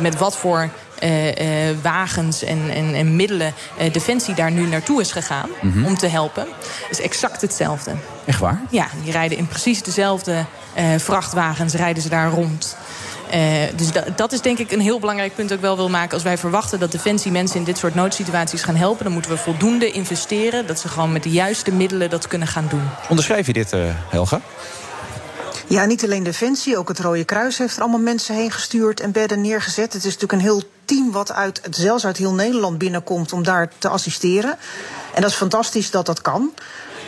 met 0.00 0.18
wat 0.18 0.36
voor 0.36 0.68
wagens 1.82 2.42
en, 2.44 2.70
en, 2.70 2.94
en 2.94 3.16
middelen 3.16 3.54
eh, 3.78 3.92
Defensie 3.92 4.34
daar 4.34 4.50
nu 4.50 4.66
naartoe 4.66 5.00
is 5.00 5.12
gegaan 5.12 5.48
Mhm. 5.60 5.84
om 5.84 5.98
te 5.98 6.06
helpen, 6.06 6.46
is 6.90 7.00
exact 7.00 7.40
hetzelfde. 7.40 7.92
Echt 8.24 8.38
waar? 8.38 8.60
Ja, 8.70 8.86
die 9.02 9.12
rijden 9.12 9.38
in 9.38 9.46
precies 9.48 9.82
dezelfde 9.82 10.44
eh, 10.74 10.84
vrachtwagens, 10.98 11.74
rijden 11.74 12.02
ze 12.02 12.08
daar 12.08 12.30
rond. 12.30 12.76
Eh, 13.30 13.40
dus 13.76 13.92
da- 13.92 14.04
dat 14.16 14.32
is 14.32 14.40
denk 14.40 14.58
ik 14.58 14.72
een 14.72 14.80
heel 14.80 14.98
belangrijk 15.00 15.34
punt 15.34 15.48
dat 15.48 15.58
ik 15.58 15.64
wel 15.64 15.76
wil 15.76 15.88
maken. 15.88 16.12
Als 16.14 16.22
wij 16.22 16.38
verwachten 16.38 16.78
dat 16.80 16.92
Defensie 16.92 17.32
mensen 17.32 17.56
in 17.58 17.64
dit 17.64 17.78
soort 17.78 17.94
noodsituaties 17.94 18.62
gaan 18.62 18.76
helpen... 18.76 19.04
dan 19.04 19.12
moeten 19.12 19.30
we 19.30 19.36
voldoende 19.36 19.90
investeren. 19.90 20.66
Dat 20.66 20.78
ze 20.80 20.88
gewoon 20.88 21.12
met 21.12 21.22
de 21.22 21.30
juiste 21.30 21.72
middelen 21.72 22.10
dat 22.10 22.26
kunnen 22.28 22.48
gaan 22.48 22.66
doen. 22.70 22.88
Onderschrijf 23.08 23.46
je 23.46 23.52
dit, 23.52 23.72
eh, 23.72 23.80
Helga? 24.08 24.40
Ja, 25.66 25.84
niet 25.84 26.04
alleen 26.04 26.22
Defensie, 26.22 26.76
ook 26.78 26.88
het 26.88 26.98
Rode 26.98 27.24
Kruis 27.24 27.58
heeft 27.58 27.76
er 27.76 27.82
allemaal 27.82 28.00
mensen 28.00 28.34
heen 28.34 28.50
gestuurd 28.50 29.00
en 29.00 29.12
bedden 29.12 29.40
neergezet. 29.40 29.92
Het 29.92 30.04
is 30.04 30.14
natuurlijk 30.14 30.32
een 30.32 30.40
heel 30.40 30.62
team 30.92 31.12
wat 31.12 31.32
uit, 31.32 31.60
zelfs 31.70 32.06
uit 32.06 32.16
heel 32.16 32.34
Nederland 32.34 32.78
binnenkomt 32.78 33.32
om 33.32 33.42
daar 33.42 33.70
te 33.78 33.88
assisteren. 33.88 34.58
En 35.14 35.22
dat 35.22 35.30
is 35.30 35.36
fantastisch 35.36 35.90
dat 35.90 36.06
dat 36.06 36.20
kan. 36.20 36.52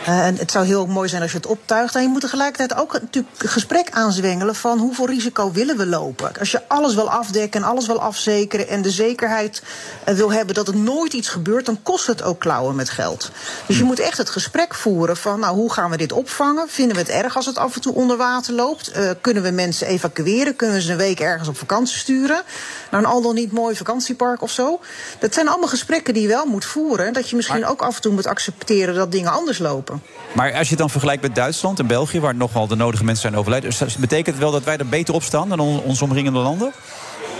Eh, 0.04 0.26
en 0.26 0.36
het 0.36 0.50
zou 0.50 0.66
heel 0.66 0.86
mooi 0.86 1.08
zijn 1.08 1.22
als 1.22 1.30
je 1.30 1.36
het 1.36 1.46
optuigt. 1.46 1.94
En 1.94 2.02
je 2.02 2.08
moet 2.08 2.20
tegelijkertijd 2.20 2.80
ook 2.80 2.92
natuurlijk 2.92 3.42
een 3.42 3.48
gesprek 3.48 3.90
aanzwengelen 3.90 4.54
van 4.54 4.78
hoeveel 4.78 5.06
risico 5.06 5.52
willen 5.52 5.76
we 5.76 5.86
lopen. 5.86 6.32
Als 6.38 6.50
je 6.50 6.68
alles 6.68 6.94
wil 6.94 7.10
afdekken 7.10 7.62
en 7.62 7.68
alles 7.68 7.86
wil 7.86 8.00
afzekeren 8.00 8.68
en 8.68 8.82
de 8.82 8.90
zekerheid 8.90 9.62
eh, 10.04 10.14
wil 10.14 10.32
hebben 10.32 10.54
dat 10.54 10.68
er 10.68 10.76
nooit 10.76 11.12
iets 11.12 11.28
gebeurt, 11.28 11.66
dan 11.66 11.82
kost 11.82 12.06
het 12.06 12.22
ook 12.22 12.40
klauwen 12.40 12.74
met 12.74 12.90
geld. 12.90 13.30
Dus 13.66 13.78
je 13.78 13.84
moet 13.84 13.98
echt 13.98 14.18
het 14.18 14.30
gesprek 14.30 14.74
voeren 14.74 15.16
van 15.16 15.40
nou, 15.40 15.54
hoe 15.56 15.72
gaan 15.72 15.90
we 15.90 15.96
dit 15.96 16.12
opvangen? 16.12 16.68
Vinden 16.68 16.96
we 16.96 17.02
het 17.02 17.10
erg 17.10 17.36
als 17.36 17.46
het 17.46 17.58
af 17.58 17.74
en 17.74 17.80
toe 17.80 17.94
onder 17.94 18.16
water 18.16 18.54
loopt? 18.54 18.90
Eh, 18.90 19.10
kunnen 19.20 19.42
we 19.42 19.50
mensen 19.50 19.86
evacueren? 19.86 20.56
Kunnen 20.56 20.76
we 20.76 20.82
ze 20.82 20.92
een 20.92 20.96
week 20.96 21.20
ergens 21.20 21.48
op 21.48 21.56
vakantie 21.58 21.98
sturen? 21.98 22.42
Naar 22.90 23.00
een 23.00 23.06
al 23.06 23.22
dan 23.22 23.34
niet 23.34 23.52
mooi 23.52 23.76
vakantiepark 23.76 24.42
of 24.42 24.50
zo? 24.50 24.80
Dat 25.18 25.34
zijn 25.34 25.48
allemaal 25.48 25.68
gesprekken 25.68 26.14
die 26.14 26.22
je 26.22 26.28
wel 26.28 26.46
moet 26.46 26.64
voeren. 26.64 27.12
Dat 27.12 27.30
je 27.30 27.36
misschien 27.36 27.66
ook 27.66 27.82
af 27.82 27.96
en 27.96 28.02
toe 28.02 28.12
moet 28.12 28.26
accepteren 28.26 28.94
dat 28.94 29.12
dingen 29.12 29.32
anders 29.32 29.58
lopen. 29.58 29.93
Maar 30.32 30.52
als 30.52 30.62
je 30.62 30.68
het 30.68 30.78
dan 30.78 30.90
vergelijkt 30.90 31.22
met 31.22 31.34
Duitsland 31.34 31.78
en 31.78 31.86
België... 31.86 32.20
waar 32.20 32.34
nogal 32.34 32.66
de 32.66 32.74
nodige 32.74 33.04
mensen 33.04 33.22
zijn 33.22 33.36
overlijden... 33.36 33.72
dus 33.78 33.96
betekent 33.96 34.26
het 34.26 34.38
wel 34.38 34.50
dat 34.50 34.64
wij 34.64 34.76
er 34.76 34.88
beter 34.88 35.14
op 35.14 35.22
staan 35.22 35.48
dan 35.48 35.60
on- 35.60 35.82
onze 35.82 36.04
omringende 36.04 36.38
landen? 36.38 36.72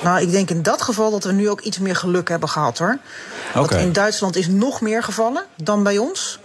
Nou, 0.03 0.21
ik 0.21 0.31
denk 0.31 0.51
in 0.51 0.63
dat 0.63 0.83
geval 0.83 1.11
dat 1.11 1.25
we 1.25 1.33
nu 1.33 1.51
ook 1.51 1.61
iets 1.61 1.79
meer 1.79 1.97
geluk 1.97 2.29
hebben 2.29 2.49
gehad 2.49 2.79
hoor. 2.79 2.99
Want 3.55 3.71
in 3.71 3.93
Duitsland 3.93 4.37
is 4.37 4.47
nog 4.47 4.81
meer 4.81 5.03
gevallen 5.03 5.45
dan 5.57 5.83
bij 5.83 5.99
ons. 5.99 6.39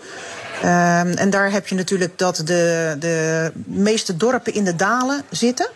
Ehm, 0.62 1.12
en 1.12 1.30
daar 1.30 1.52
heb 1.52 1.68
je 1.68 1.76
natuurlijk 1.76 2.18
dat 2.18 2.36
de, 2.36 2.96
de 3.00 3.52
meeste 3.66 4.18
dorpen 4.18 4.54
in 4.54 4.64
de 4.64 4.76
dalen 4.76 5.22
zitten. 5.30 5.70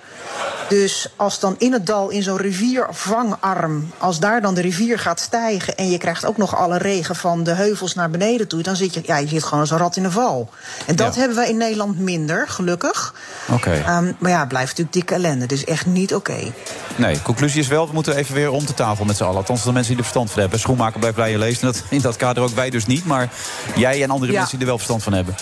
Dus 0.69 1.07
als 1.15 1.39
dan 1.39 1.55
in 1.57 1.73
het 1.73 1.86
dal, 1.86 2.09
in 2.09 2.23
zo'n 2.23 2.38
riviervangarm, 2.38 3.91
als 3.97 4.19
daar 4.19 4.41
dan 4.41 4.53
de 4.53 4.61
rivier 4.61 4.99
gaat 4.99 5.19
stijgen 5.19 5.75
en 5.77 5.89
je 5.89 5.97
krijgt 5.97 6.25
ook 6.25 6.38
nog 6.38 6.55
alle 6.55 6.77
regen 6.77 7.15
van 7.15 7.43
de 7.43 7.51
heuvels 7.51 7.93
naar 7.95 8.09
beneden 8.09 8.47
toe, 8.47 8.61
dan 8.61 8.75
zit 8.75 8.93
je, 8.93 9.01
ja, 9.05 9.17
je 9.17 9.27
zit 9.27 9.43
gewoon 9.43 9.59
als 9.59 9.71
een 9.71 9.77
rat 9.77 9.95
in 9.95 10.03
een 10.03 10.11
val. 10.11 10.49
En 10.86 10.95
dat 10.95 11.13
Ja. 11.13 11.19
hebben 11.19 11.38
wij 11.38 11.49
in 11.49 11.57
Nederland 11.57 11.99
minder, 11.99 12.45
gelukkig. 12.47 13.13
Oké. 13.51 13.71
Ehm, 13.86 14.11
maar 14.19 14.31
ja, 14.31 14.45
blijft 14.45 14.67
natuurlijk 14.69 14.93
dikke 14.95 15.13
ellende. 15.13 15.45
Dus 15.45 15.63
echt 15.63 15.86
niet 15.86 16.15
oké. 16.15 16.53
Nee, 16.95 17.21
conclusie 17.21 17.59
is 17.61 17.67
wel, 17.67 17.88
we 17.88 17.93
moeten 17.93 18.15
even 18.15 18.36
weer 18.36 18.51
om 18.51 18.65
de 18.65 18.73
tafel 18.73 19.05
met 19.05 19.17
z'n 19.17 19.23
allen. 19.23 19.36
Althans, 19.38 19.63
de 19.63 19.71
mensen 19.71 19.88
die 19.88 19.97
er 19.97 20.03
verstand 20.03 20.31
van 20.31 20.41
hebben. 20.41 20.59
Schoenmaker 20.59 20.99
blijft 20.99 21.17
bij 21.17 21.31
je 21.31 21.38
lezen. 21.38 21.61
En 21.67 21.73
dat, 21.73 21.84
in 21.89 22.01
dat 22.01 22.15
kader 22.15 22.43
ook 22.43 22.49
wij 22.55 22.69
dus 22.69 22.86
niet. 22.86 23.05
Maar 23.05 23.29
jij 23.75 24.03
en 24.03 24.09
andere 24.09 24.31
Ja. 24.31 24.38
mensen 24.38 24.57
die 24.57 24.61
er 24.67 24.73
wel 24.73 24.77
verstand 24.77 25.03
van 25.03 25.13
hebben. 25.13 25.36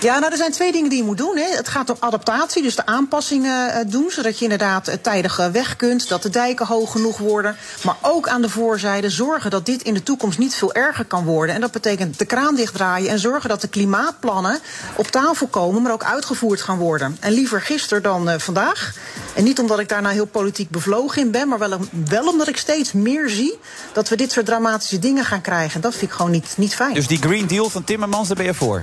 Ja, 0.00 0.18
nou, 0.18 0.30
er 0.32 0.38
zijn 0.38 0.52
twee 0.52 0.72
dingen 0.72 0.88
die 0.90 0.98
je 0.98 1.04
moet 1.04 1.18
doen. 1.18 1.36
Hè. 1.36 1.56
Het 1.56 1.68
gaat 1.68 1.90
om 1.90 1.96
adaptatie, 1.98 2.62
dus 2.62 2.76
de 2.76 2.86
aanpassingen 2.86 3.72
eh, 3.72 3.84
doen... 3.86 4.10
zodat 4.10 4.37
je 4.37 4.37
inderdaad 4.44 4.66
inderdaad 4.68 4.88
eh, 4.88 5.12
tijdig 5.12 5.36
weg 5.52 5.76
kunt. 5.76 6.08
Dat 6.08 6.22
de 6.22 6.30
dijken 6.30 6.66
hoog 6.66 6.92
genoeg 6.92 7.18
worden. 7.18 7.56
Maar 7.84 7.96
ook 8.02 8.28
aan 8.28 8.42
de 8.42 8.48
voorzijde 8.48 9.10
zorgen 9.10 9.50
dat 9.50 9.66
dit 9.66 9.82
in 9.82 9.94
de 9.94 10.02
toekomst 10.02 10.38
niet 10.38 10.54
veel 10.54 10.74
erger 10.74 11.04
kan 11.04 11.24
worden. 11.24 11.54
En 11.54 11.60
dat 11.60 11.72
betekent 11.72 12.18
de 12.18 12.24
kraan 12.24 12.54
dichtdraaien 12.54 13.10
en 13.10 13.18
zorgen 13.18 13.48
dat 13.48 13.60
de 13.60 13.68
klimaatplannen 13.68 14.58
op 14.96 15.06
tafel 15.06 15.46
komen, 15.46 15.82
maar 15.82 15.92
ook 15.92 16.04
uitgevoerd 16.04 16.62
gaan 16.62 16.78
worden. 16.78 17.16
En 17.20 17.32
liever 17.32 17.60
gisteren 17.60 18.02
dan 18.02 18.28
eh, 18.28 18.38
vandaag. 18.38 18.94
En 19.34 19.44
niet 19.44 19.58
omdat 19.58 19.78
ik 19.78 19.88
daar 19.88 20.02
nou 20.02 20.14
heel 20.14 20.26
politiek 20.26 20.70
bevlogen 20.70 21.22
in 21.22 21.30
ben, 21.30 21.48
maar 21.48 21.58
wel, 21.58 21.78
wel 22.08 22.28
omdat 22.28 22.48
ik 22.48 22.56
steeds 22.56 22.92
meer 22.92 23.28
zie 23.28 23.58
dat 23.92 24.08
we 24.08 24.16
dit 24.16 24.32
soort 24.32 24.46
dramatische 24.46 24.98
dingen 24.98 25.24
gaan 25.24 25.40
krijgen. 25.40 25.80
Dat 25.80 25.92
vind 25.92 26.10
ik 26.10 26.16
gewoon 26.16 26.30
niet, 26.30 26.54
niet 26.56 26.74
fijn. 26.74 26.94
Dus 26.94 27.06
die 27.06 27.18
Green 27.18 27.46
Deal 27.46 27.70
van 27.70 27.84
Timmermans, 27.84 28.28
daar 28.28 28.36
ben 28.36 28.46
je 28.46 28.54
voor? 28.54 28.82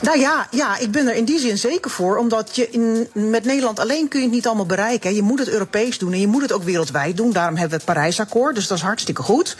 Nou 0.00 0.18
ja, 0.18 0.46
ja, 0.50 0.78
ik 0.78 0.90
ben 0.90 1.08
er 1.08 1.14
in 1.14 1.24
die 1.24 1.38
zin 1.38 1.58
zeker 1.58 1.90
voor. 1.90 2.16
Omdat 2.16 2.56
je 2.56 2.70
in, 2.70 3.08
met 3.12 3.44
Nederland 3.44 3.80
alleen 3.80 4.08
kun 4.08 4.18
je 4.18 4.26
het 4.26 4.34
niet 4.34 4.46
allemaal 4.46 4.66
bereiken. 4.66 5.14
Je 5.14 5.22
moet 5.22 5.38
het 5.38 5.48
Europees 5.48 5.98
doen 5.98 6.12
en 6.12 6.20
je 6.20 6.26
moet 6.26 6.42
het 6.42 6.52
ook 6.52 6.62
wereldwijd 6.62 7.16
doen. 7.16 7.32
Daarom 7.32 7.56
hebben 7.56 7.78
we 7.78 7.84
het 7.84 7.94
Parijsakkoord, 7.94 8.54
dus 8.54 8.66
dat 8.66 8.76
is 8.76 8.84
hartstikke 8.84 9.22
goed. 9.22 9.56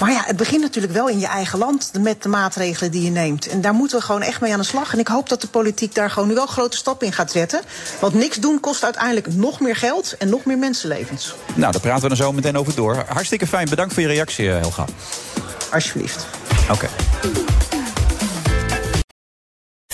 Maar 0.00 0.10
ja, 0.10 0.22
het 0.26 0.36
begint 0.36 0.62
natuurlijk 0.62 0.92
wel 0.92 1.08
in 1.08 1.18
je 1.18 1.26
eigen 1.26 1.58
land 1.58 1.90
met 2.00 2.22
de 2.22 2.28
maatregelen 2.28 2.90
die 2.90 3.02
je 3.02 3.10
neemt. 3.10 3.48
En 3.48 3.60
daar 3.60 3.74
moeten 3.74 3.98
we 3.98 4.04
gewoon 4.04 4.22
echt 4.22 4.40
mee 4.40 4.52
aan 4.52 4.58
de 4.58 4.64
slag. 4.64 4.92
En 4.92 4.98
ik 4.98 5.08
hoop 5.08 5.28
dat 5.28 5.40
de 5.40 5.48
politiek 5.48 5.94
daar 5.94 6.10
gewoon 6.10 6.28
nu 6.28 6.34
wel 6.34 6.46
grote 6.46 6.76
stappen 6.76 7.06
in 7.06 7.12
gaat 7.12 7.30
zetten. 7.30 7.60
Want 8.00 8.14
niks 8.14 8.36
doen 8.36 8.60
kost 8.60 8.84
uiteindelijk 8.84 9.34
nog 9.34 9.60
meer 9.60 9.76
geld 9.76 10.16
en 10.16 10.28
nog 10.28 10.44
meer 10.44 10.58
mensenlevens. 10.58 11.34
Nou, 11.54 11.72
daar 11.72 11.80
praten 11.80 12.02
we 12.02 12.08
dan 12.08 12.16
zo 12.16 12.32
meteen 12.32 12.56
over 12.56 12.74
door. 12.74 13.04
Hartstikke 13.08 13.46
fijn. 13.46 13.68
Bedankt 13.68 13.92
voor 13.92 14.02
je 14.02 14.08
reactie, 14.08 14.50
eh, 14.50 14.60
Helga. 14.60 14.84
Alsjeblieft. 15.70 16.26
Oké. 16.70 16.88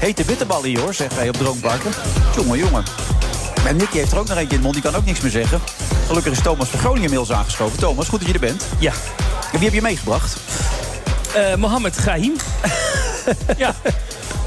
Hete 0.00 0.24
bitterballen 0.24 0.68
hier 0.68 0.80
hoor, 0.80 0.94
zegt 0.94 1.14
hij 1.14 1.28
op 1.28 1.36
Droomparken. 1.36 1.90
Jongen, 2.36 2.58
jongen. 2.58 2.84
En 3.66 3.76
Nicky 3.76 3.96
heeft 3.96 4.12
er 4.12 4.18
ook 4.18 4.28
nog 4.28 4.36
eentje 4.36 4.50
in 4.50 4.56
de 4.56 4.62
mond, 4.62 4.74
die 4.74 4.82
kan 4.82 4.94
ook 4.94 5.04
niks 5.04 5.20
meer 5.20 5.30
zeggen. 5.30 5.60
Gelukkig 6.06 6.32
is 6.32 6.42
Thomas 6.42 6.68
van 6.68 6.78
Groningen 6.78 7.04
inmiddels 7.04 7.32
aangeschoven. 7.32 7.78
Thomas, 7.78 8.08
goed 8.08 8.18
dat 8.18 8.28
je 8.28 8.34
er 8.34 8.40
bent. 8.40 8.66
Ja. 8.78 8.92
En 9.52 9.58
wie 9.58 9.64
heb 9.64 9.72
je 9.72 9.82
meegebracht? 9.82 10.36
Eh 11.34 11.54
Mohammed 11.54 11.96
Grahim. 11.96 12.36
ja. 13.56 13.74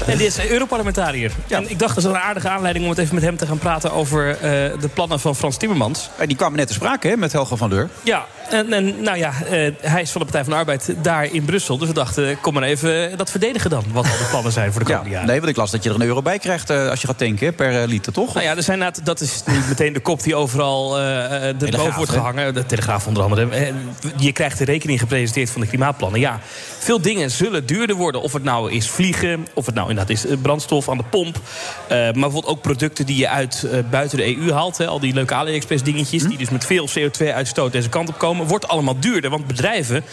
En 0.06 0.16
die 0.16 0.26
is 0.26 0.48
Europarlementariër. 0.48 1.32
En 1.48 1.70
ik 1.70 1.78
dacht 1.78 1.94
dat 1.94 2.04
is 2.04 2.10
een 2.10 2.16
aardige 2.18 2.48
aanleiding 2.48 2.84
om 2.84 2.90
het 2.90 3.00
even 3.00 3.14
met 3.14 3.24
hem 3.24 3.36
te 3.36 3.46
gaan 3.46 3.58
praten 3.58 3.92
over 3.92 4.30
eh, 4.30 4.40
de 4.80 4.88
plannen 4.94 5.20
van 5.20 5.36
Frans 5.36 5.56
Timmermans. 5.56 6.10
En 6.16 6.26
die 6.28 6.36
kwamen 6.36 6.58
net 6.58 6.66
te 6.66 6.72
sprake 6.72 7.08
hè, 7.08 7.16
met 7.16 7.32
Helga 7.32 7.56
van 7.56 7.68
Leur. 7.68 7.88
Ja, 8.02 8.26
en, 8.50 8.72
en 8.72 9.02
nou 9.02 9.18
ja, 9.18 9.32
eh, 9.50 9.72
hij 9.80 10.02
is 10.02 10.10
van 10.10 10.20
de 10.20 10.26
Partij 10.26 10.44
van 10.44 10.52
de 10.52 10.58
Arbeid 10.58 10.94
daar 11.02 11.24
in 11.32 11.44
Brussel. 11.44 11.78
Dus 11.78 11.88
we 11.88 11.94
dachten, 11.94 12.40
kom 12.40 12.54
maar 12.54 12.62
even 12.62 13.18
dat 13.18 13.30
verdedigen 13.30 13.70
dan. 13.70 13.84
Wat 13.92 14.04
al 14.04 14.18
de 14.18 14.26
plannen 14.30 14.52
zijn 14.52 14.72
voor 14.72 14.84
de 14.84 14.86
komende 14.92 15.10
jaren. 15.10 15.26
Nee, 15.26 15.38
want 15.38 15.50
ik 15.50 15.56
las 15.56 15.70
dat 15.70 15.82
je 15.82 15.88
er 15.88 15.94
een 15.94 16.02
euro 16.02 16.22
bij 16.22 16.38
krijgt 16.38 16.70
eh, 16.70 16.88
als 16.88 17.00
je 17.00 17.06
gaat 17.06 17.18
tanken 17.18 17.54
per 17.54 17.82
eh, 17.82 17.88
liter, 17.88 18.12
toch? 18.12 18.34
Nou 18.34 18.46
ja, 18.46 18.56
er 18.56 18.62
zijn 18.62 18.92
dat 19.04 19.20
is 19.20 19.42
niet 19.46 19.68
meteen 19.68 19.92
de 19.92 20.00
kop 20.00 20.22
die 20.22 20.34
overal 20.34 20.98
eh 20.98 21.14
eh, 21.48 21.58
de 21.58 21.70
boven 21.70 21.94
wordt 21.94 22.10
hè? 22.10 22.16
gehangen. 22.16 22.54
De 22.54 22.66
Telegraaf 22.66 23.06
onder 23.06 23.22
andere. 23.22 23.48
Eh, 23.50 23.72
Je 24.16 24.32
krijgt 24.32 24.58
de 24.58 24.64
rekening 24.64 25.00
gepresenteerd 25.00 25.50
van 25.50 25.60
de 25.60 25.66
klimaatplannen. 25.66 26.20
Ja, 26.20 26.40
veel 26.78 27.00
dingen 27.00 27.30
zullen 27.30 27.66
duurder 27.66 27.96
worden. 27.96 28.20
Of 28.22 28.32
het 28.32 28.44
nou 28.44 28.72
is 28.72 28.90
vliegen, 28.90 29.46
of 29.54 29.66
het 29.66 29.74
nou 29.74 29.90
inderdaad 29.98 30.16
is 30.16 30.26
eh, 30.26 30.36
brandstof 30.42 30.88
aan 30.88 30.96
de 30.96 31.04
pomp. 31.10 31.36
Eh, 31.36 31.98
maar 31.98 32.12
bijvoorbeeld 32.12 32.46
ook 32.46 32.60
producten 32.60 33.06
die 33.06 33.16
je 33.16 33.28
uit 33.28 33.64
eh, 33.64 33.78
buiten 33.90 34.18
de 34.18 34.36
EU 34.36 34.52
haalt. 34.52 34.78
Hè, 34.78 34.86
al 34.86 35.00
die 35.00 35.14
leuke 35.14 35.34
AliExpress 35.34 35.82
dingetjes. 35.82 36.22
Die 36.22 36.38
dus 36.38 36.50
met 36.50 36.64
veel 36.64 36.88
CO2-uitstoot 36.98 37.72
deze 37.72 37.88
kant 37.88 38.08
op 38.08 38.18
komen. 38.18 38.46
Wordt 38.46 38.68
allemaal 38.68 38.98
duurder. 38.98 39.30
Want 39.30 39.46
bedrijven 39.46 40.04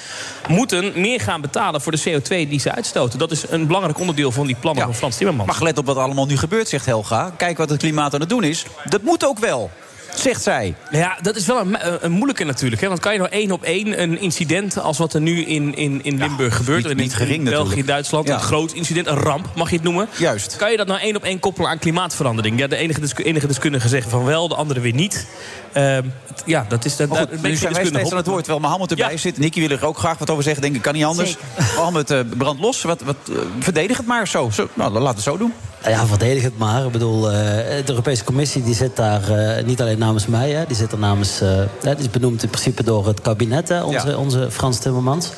moeten 0.48 0.92
meer 0.96 1.20
gaan 1.20 1.42
betalen 1.42 1.82
voor 1.82 1.92
de 1.92 2.02
CO2 2.10 2.28
die 2.28 2.60
ze 2.60 2.72
uitstoten. 2.72 3.20
Dat 3.20 3.32
is 3.32 3.44
een 3.50 3.68
belangrijk 3.68 4.00
onderdeel 4.00 4.32
van 4.32 4.46
die 4.46 4.56
plannen 4.60 4.84
van 4.84 4.96
Frans 4.96 5.18
Timmermans. 5.18 5.48
Maar 5.48 5.58
gelet 5.58 5.78
op 5.78 5.86
wat 5.86 5.98
allemaal 5.98 6.26
nu 6.26 6.38
gebeurt, 6.38 6.70
zegt 6.70 6.86
Helga. 6.86 7.34
Kijk 7.38 7.58
wat 7.58 7.70
het 7.70 7.80
klimaat 7.80 8.14
aan 8.14 8.20
het 8.20 8.30
doen 8.30 8.44
is. 8.44 8.66
Dat 8.86 9.02
moet 9.02 9.26
ook 9.26 9.40
wel, 9.40 9.72
zegt 10.16 10.42
zij. 10.42 10.76
Ja, 10.92 11.18
dat 11.22 11.36
is 11.36 11.46
wel 11.46 11.60
een, 11.60 11.88
een, 11.88 11.98
een 12.02 12.12
moeilijke 12.12 12.44
natuurlijk. 12.44 12.82
Hè? 12.82 12.88
Want 12.88 13.00
kan 13.00 13.14
je 13.14 13.18
nou 13.20 13.32
één 13.32 13.52
op 13.52 13.64
één 13.64 14.02
een 14.02 14.20
incident 14.20 14.80
als 14.80 14.98
wat 14.98 15.14
er 15.14 15.22
nu 15.22 15.42
in, 15.46 15.76
in, 15.76 16.00
in 16.04 16.18
Limburg 16.18 16.56
gebeurt... 16.56 16.84
niet- 16.84 16.92
in, 16.92 16.98
niet 16.98 17.16
gering 17.16 17.36
in 17.38 17.44
België, 17.44 17.60
natuurlijk. 17.60 17.88
Duitsland, 17.88 18.28
Ja. 18.28 18.34
een 18.34 18.40
groot 18.40 18.72
incident, 18.74 19.08
een 19.08 19.16
ramp 19.18 19.48
mag 19.56 19.70
je 19.70 19.76
het 19.76 19.84
noemen. 19.84 20.08
Juist. 20.18 20.56
Kan 20.56 20.72
je 20.72 20.78
dat 20.78 20.88
nou 20.88 21.00
één 21.00 21.16
op 21.16 21.24
één 21.24 21.40
koppelen 21.40 21.70
aan 21.70 21.80
klimaatverandering? 21.80 22.60
Ja, 22.60 22.68
de 22.68 22.76
enige, 22.76 23.00
desku- 23.00 23.24
enige 23.24 23.48
deskundigen 23.48 23.90
zeggen 23.90 24.12
van 24.12 24.24
wel, 24.26 24.48
de 24.48 24.56
andere 24.56 24.80
weer 24.80 24.94
niet. 24.94 25.28
Ehm, 25.74 26.04
het- 26.28 26.44
ja, 26.46 26.66
dat 26.70 26.86
is... 26.86 26.96
Dat, 26.96 27.08
goed, 27.10 27.18
nu 27.18 27.26
zijn 27.28 27.40
wij 27.42 27.50
deskundige 27.52 27.90
steeds 27.94 28.12
aan 28.12 28.18
het 28.18 28.28
woord, 28.28 28.44
terwijl 28.44 28.64
Mohammed 28.66 28.92
erbij 28.92 29.18
zit. 29.18 29.38
Nicky 29.38 29.60
wil 29.60 29.70
er 29.78 29.86
ook 29.86 29.98
graag 29.98 30.18
wat 30.18 30.30
over 30.30 30.44
zeggen. 30.44 30.62
Denk 30.62 30.76
ik, 30.76 30.82
kan 30.82 30.94
niet 30.94 31.04
anders. 31.04 31.36
Mohammed, 31.76 32.12
eh, 32.12 32.20
brand 32.38 32.60
los. 32.60 32.82
Wat, 32.82 33.02
wat, 33.02 33.16
eh, 33.30 33.36
verdedig 33.60 33.98
het 33.98 34.06
maar 34.06 34.28
zo. 34.28 34.50
zo. 34.50 34.68
Nou, 34.74 34.94
dan 34.94 35.02
laten 35.02 35.24
we 35.24 35.30
het 35.30 35.32
zo 35.32 35.38
doen. 35.38 35.54
Ja, 35.88 36.06
verdedig 36.06 36.44
het 36.44 36.58
maar. 36.58 36.86
Ik 36.86 36.92
bedoel, 36.92 37.32
eh, 37.32 37.36
de 37.36 37.84
Europese 37.86 38.24
Commissie 38.24 38.64
die 38.64 38.76
zit 38.76 38.96
daar 38.96 39.30
eh, 39.30 39.64
niet 39.66 39.82
alleen 39.82 39.98
namens 39.98 40.28
mij. 40.28 40.50
Hè, 40.52 40.66
die 40.66 40.76
zit 40.76 40.92
er 40.92 40.98
namens. 41.00 41.42
eh, 41.42 41.50
die 41.82 41.96
is 41.98 42.10
benoemd 42.10 42.44
in 42.44 42.50
principe 42.50 42.84
door 42.84 43.08
het 43.08 43.22
kabinet, 43.22 43.70
hè, 43.70 43.84
onze, 43.84 44.08
Ja. 44.10 44.16
onze 44.16 44.52
Frans 44.52 44.80
Timmermans. 44.80 45.30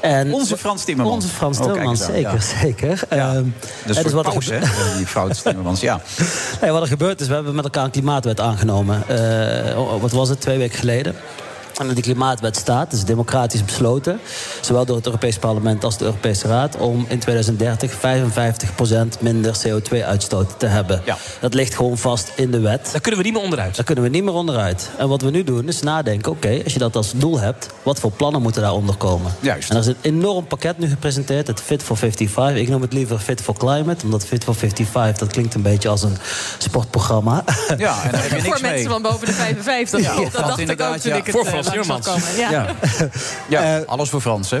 En 0.00 0.32
Onze 0.32 0.56
Frans 0.56 0.84
Timmermans. 0.84 1.16
Onze 1.24 1.34
Frans 1.34 1.58
Oh, 1.58 1.64
Timmermans, 1.64 2.04
zeker, 2.04 2.32
ja. 2.32 2.40
zeker. 2.62 3.00
Ehm, 3.08 3.34
Dat 3.34 3.90
is 3.90 3.96
hè, 3.96 4.02
dus 4.02 4.12
wat 4.12 4.24
er 4.26 4.30
pauze, 4.30 4.52
hè? 4.54 4.60
gebe- 4.66 4.96
Die 4.96 5.06
Frans 5.16 5.42
Timmermans, 5.42 5.80
ja. 5.80 6.00
Nee, 6.60 6.70
wat 6.70 6.82
er 6.82 6.88
gebeurd 6.88 7.20
is, 7.20 7.26
we 7.28 7.34
hebben 7.34 7.54
met 7.54 7.64
elkaar 7.64 7.84
een 7.84 7.90
klimaatwet 7.90 8.40
aangenomen. 8.40 9.04
Wat 10.00 10.12
was 10.12 10.28
het, 10.28 10.40
twee 10.40 10.58
weken 10.58 10.78
geleden? 10.78 11.14
En 11.80 11.94
die 11.94 12.02
klimaatwet 12.02 12.56
staat, 12.56 12.90
dus 12.90 13.04
democratisch 13.04 13.64
besloten... 13.64 14.20
zowel 14.60 14.84
door 14.84 14.96
het 14.96 15.06
Europees 15.06 15.38
Parlement 15.38 15.84
als 15.84 15.98
de 15.98 16.04
Europese 16.04 16.48
Raad... 16.48 16.76
om 16.76 17.06
in 17.08 17.18
2030 17.18 17.92
55% 17.92 19.20
minder 19.20 19.54
CO2-uitstoot 19.66 20.58
te 20.58 20.66
hebben. 20.66 21.02
Dat 21.40 21.54
ligt 21.54 21.74
gewoon 21.74 21.98
vast 21.98 22.32
in 22.36 22.50
de 22.50 22.60
wet. 22.60 22.88
Daar 22.92 23.00
kunnen 23.00 23.20
we 23.20 23.26
niet 23.26 23.34
meer 23.34 23.42
onderuit. 23.42 23.76
Daar 23.76 23.84
kunnen 23.84 24.04
we 24.04 24.10
niet 24.10 24.24
meer 24.24 24.34
onderuit. 24.34 24.90
En 24.98 25.08
wat 25.08 25.22
we 25.22 25.30
nu 25.30 25.44
doen 25.44 25.68
is 25.68 25.82
nadenken... 25.82 26.32
oké, 26.32 26.60
als 26.64 26.72
je 26.72 26.78
dat 26.78 26.96
als 26.96 27.12
doel 27.16 27.40
hebt, 27.40 27.68
wat 27.82 28.00
voor 28.00 28.10
plannen 28.10 28.42
moeten 28.42 28.62
daaronder 28.62 28.96
komen? 28.96 29.32
Juist. 29.40 29.70
En 29.70 29.76
er 29.76 29.82
is 29.82 29.86
een 29.86 29.96
enorm 30.00 30.46
pakket 30.46 30.78
nu 30.78 30.88
gepresenteerd, 30.88 31.46
het 31.46 31.60
Fit 31.60 31.82
for 31.82 31.96
55. 31.96 32.62
Ik 32.62 32.68
noem 32.68 32.82
het 32.82 32.92
liever 32.92 33.18
Fit 33.18 33.40
for 33.40 33.56
Climate, 33.56 34.04
omdat 34.04 34.26
Fit 34.26 34.44
for 34.44 34.54
55... 34.54 35.18
dat 35.18 35.28
klinkt 35.28 35.54
een 35.54 35.62
beetje 35.62 35.88
als 35.88 36.02
een 36.02 36.16
sportprogramma. 36.58 37.44
Ja, 37.76 38.02
en 38.04 38.10
daar 38.10 38.22
heb 38.22 38.30
je 38.30 38.36
niks 38.42 38.48
Voor 38.48 38.58
mee. 38.62 38.72
mensen 38.72 38.90
van 38.90 39.02
boven 39.02 39.26
de 39.26 39.32
55. 39.32 40.00
Ja, 40.00 40.14
dat 40.14 40.32
want 40.32 40.46
dacht 40.46 40.58
ik 40.58 40.80
ook 40.80 40.96
toen 40.96 41.12
ja. 41.12 41.16
ik 41.16 41.26
het 41.26 41.34
Voor 41.34 41.46
eh, 41.46 41.69
langs 41.74 42.06
komen. 42.06 42.22
Ja. 42.36 42.50
Ja. 42.50 42.66
Ja, 43.48 43.78
alles 43.78 44.08
voor 44.08 44.20
Frans, 44.20 44.50
hè? 44.50 44.58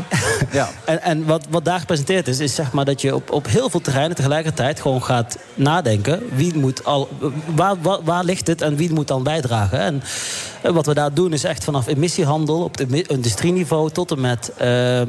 Ja. 0.50 0.68
En, 0.84 1.02
en 1.02 1.24
wat, 1.24 1.46
wat 1.50 1.64
daar 1.64 1.80
gepresenteerd 1.80 2.28
is, 2.28 2.38
is 2.38 2.54
zeg 2.54 2.72
maar 2.72 2.84
dat 2.84 3.00
je 3.00 3.14
op, 3.14 3.30
op 3.30 3.46
heel 3.46 3.70
veel 3.70 3.80
terreinen 3.80 4.16
tegelijkertijd 4.16 4.80
gewoon 4.80 5.02
gaat 5.02 5.38
nadenken. 5.54 6.22
Wie 6.32 6.58
moet 6.58 6.84
al, 6.84 7.08
waar, 7.54 7.74
waar, 7.82 7.98
waar 8.02 8.24
ligt 8.24 8.46
het 8.46 8.62
en 8.62 8.76
wie 8.76 8.92
moet 8.92 9.08
dan 9.08 9.22
bijdragen? 9.22 9.78
En 9.78 10.02
eh, 10.02 10.59
wat 10.62 10.86
we 10.86 10.94
daar 10.94 11.14
doen 11.14 11.32
is 11.32 11.44
echt 11.44 11.64
vanaf 11.64 11.86
emissiehandel 11.86 12.62
op 12.62 12.76
de 12.76 13.02
industrieniveau 13.02 13.90
tot 13.90 14.10
en 14.10 14.20
met 14.20 14.52
eh, 14.56 15.00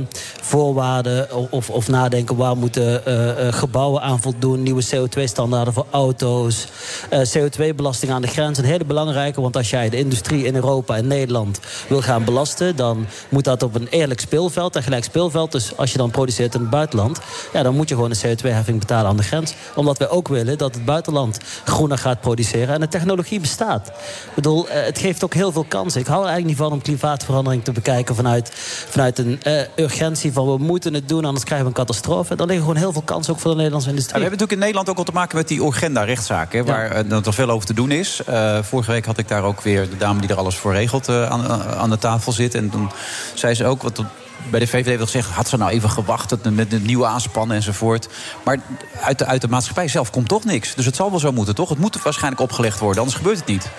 voorwaarden 0.42 1.52
of- 1.52 1.70
of, 1.70 1.88
nadenken 1.88 2.36
waar 2.36 2.58
moeten 2.58 3.06
eh, 3.06 3.48
eh, 3.48 3.54
gebouwen 3.54 4.02
aan 4.02 4.22
voldoen, 4.22 4.64
nieuwe 4.64 4.84
CO2-standaarden 4.86 5.74
voor 5.74 5.86
auto's, 5.90 6.68
eh, 7.10 7.20
CO2-belasting 7.20 8.12
aan 8.12 8.22
de 8.22 8.28
grens. 8.28 8.58
Een 8.58 8.64
hele 8.66 8.86
belangrijke, 8.86 9.42
want 9.42 9.58
als 9.58 9.70
jij 9.70 9.90
de 9.90 9.98
industrie 9.98 10.46
in 10.46 10.56
Europa 10.56 10.96
en 10.96 11.08
Nederland 11.08 11.60
wil 11.88 12.02
gaan 12.02 12.24
belasten, 12.24 12.76
dan 12.76 13.06
moet 13.30 13.44
dat 13.44 13.64
op 13.64 13.76
een 13.76 13.88
eerlijk 13.88 14.20
speelveld, 14.20 14.76
een 14.76 14.84
gelijk 14.84 15.04
speelveld. 15.04 15.52
Dus 15.52 15.78
als 15.78 15.92
je 15.92 15.98
dan 15.98 16.12
produceert 16.12 16.54
in 16.54 16.62
het 16.62 16.70
buitenland, 16.70 17.20
ja, 17.54 17.64
dan 17.64 17.76
moet 17.76 17.90
je 17.90 17.96
gewoon 17.96 18.12
een 18.12 18.38
CO2-heffing 18.38 18.80
betalen 18.80 19.10
aan 19.10 19.18
de 19.18 19.24
grens. 19.24 19.54
Omdat 19.76 19.98
wij 19.98 20.10
ook 20.10 20.28
willen 20.28 20.58
dat 20.58 20.76
het 20.76 20.86
buitenland 20.86 21.38
groener 21.64 21.98
gaat 21.98 22.22
produceren 22.22 22.74
en 22.74 22.80
de 22.80 22.88
technologie 22.88 23.40
bestaat. 23.40 23.88
Ik 23.88 24.36
bedoel, 24.36 24.68
eh, 24.68 24.84
het 24.84 25.00
geeft 25.00 25.24
ook 25.24 25.34
heel 25.34 25.41
veel 25.52 25.66
kansen. 25.68 26.02
Ik 26.02 26.08
hou 26.08 26.20
er 26.24 26.28
eigenlijk 26.30 26.60
niet 26.60 26.68
van 26.68 26.78
om 26.78 26.82
klimaatverandering 26.82 27.64
te 27.64 27.72
bekijken 27.72 28.16
vanuit, 28.16 28.52
vanuit 28.90 29.18
een 29.20 29.40
eh, 29.44 29.62
urgentie 29.76 30.34
van 30.34 30.46
we 30.52 30.58
moeten 30.58 30.94
het 30.94 31.08
doen, 31.10 31.26
anders 31.26 31.44
krijgen 31.46 31.68
we 31.68 31.72
een 31.74 31.86
catastrofe. 31.86 32.36
Dan 32.36 32.48
liggen 32.48 32.66
gewoon 32.66 32.82
heel 32.82 32.92
veel 32.92 33.02
kansen 33.02 33.34
ook 33.34 33.40
voor 33.40 33.50
de 33.52 33.56
Nederlandse 33.58 33.90
Ja, 33.90 33.96
industrie. 33.96 34.22
we 34.24 34.28
hebben 34.30 34.40
natuurlijk 34.48 34.70
in 34.70 34.74
Nederland 34.76 34.90
ook 34.90 35.06
al 35.06 35.14
te 35.14 35.20
maken 35.20 35.38
met 35.38 35.48
die 35.48 35.64
Urgenda-rechtszaak. 35.66 36.54
hè, 36.54 36.64
Waar 36.64 36.92
eh, 36.92 37.04
nog 37.04 37.36
veel 37.36 37.50
over 37.50 37.68
te 37.68 37.74
doen 37.74 37.92
is. 37.92 38.22
Eh, 38.26 38.58
vorige 38.62 38.92
week 38.92 39.06
had 39.06 39.18
ik 39.18 39.28
daar 39.28 39.44
ook 39.44 39.62
weer 39.62 39.90
de 39.90 39.98
dame 39.98 40.20
die 40.22 40.30
er 40.30 40.38
alles 40.38 40.56
voor 40.56 40.74
regelt 40.74 41.10
aan, 41.10 41.64
aan 41.64 41.90
de 41.90 41.98
tafel 41.98 42.32
zitten. 42.32 42.60
En 42.60 42.70
toen 42.70 42.92
zei 43.34 43.54
ze 43.54 43.66
ook, 43.66 43.82
wat 43.82 44.04
bij 44.50 44.60
de 44.60 44.68
VVD 44.68 44.98
wil 44.98 45.08
zeggen... 45.08 45.34
had 45.34 45.48
ze 45.50 45.58
nou 45.58 45.72
even 45.72 45.90
gewacht 45.90 46.36
met 46.50 46.70
de 46.72 46.80
nieuwe 46.80 47.06
aanspannen 47.06 47.56
enzovoort. 47.56 48.08
Maar 48.44 48.58
uit 49.02 49.20
de, 49.20 49.26
uit 49.26 49.42
de 49.42 49.48
maatschappij 49.48 49.88
zelf 49.88 50.10
komt 50.10 50.28
toch 50.28 50.44
niks. 50.44 50.76
Dus 50.76 50.86
het 50.86 50.96
zal 50.96 51.10
wel 51.10 51.20
zo 51.20 51.32
moeten, 51.32 51.56
toch? 51.56 51.70
Het 51.70 51.78
moet 51.80 52.02
waarschijnlijk 52.02 52.42
opgelegd 52.42 52.80
worden, 52.80 53.00
anders 53.00 53.18
gebeurt 53.18 53.38
het 53.38 53.48
niet. 53.48 53.70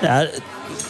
Ja, 0.00 0.26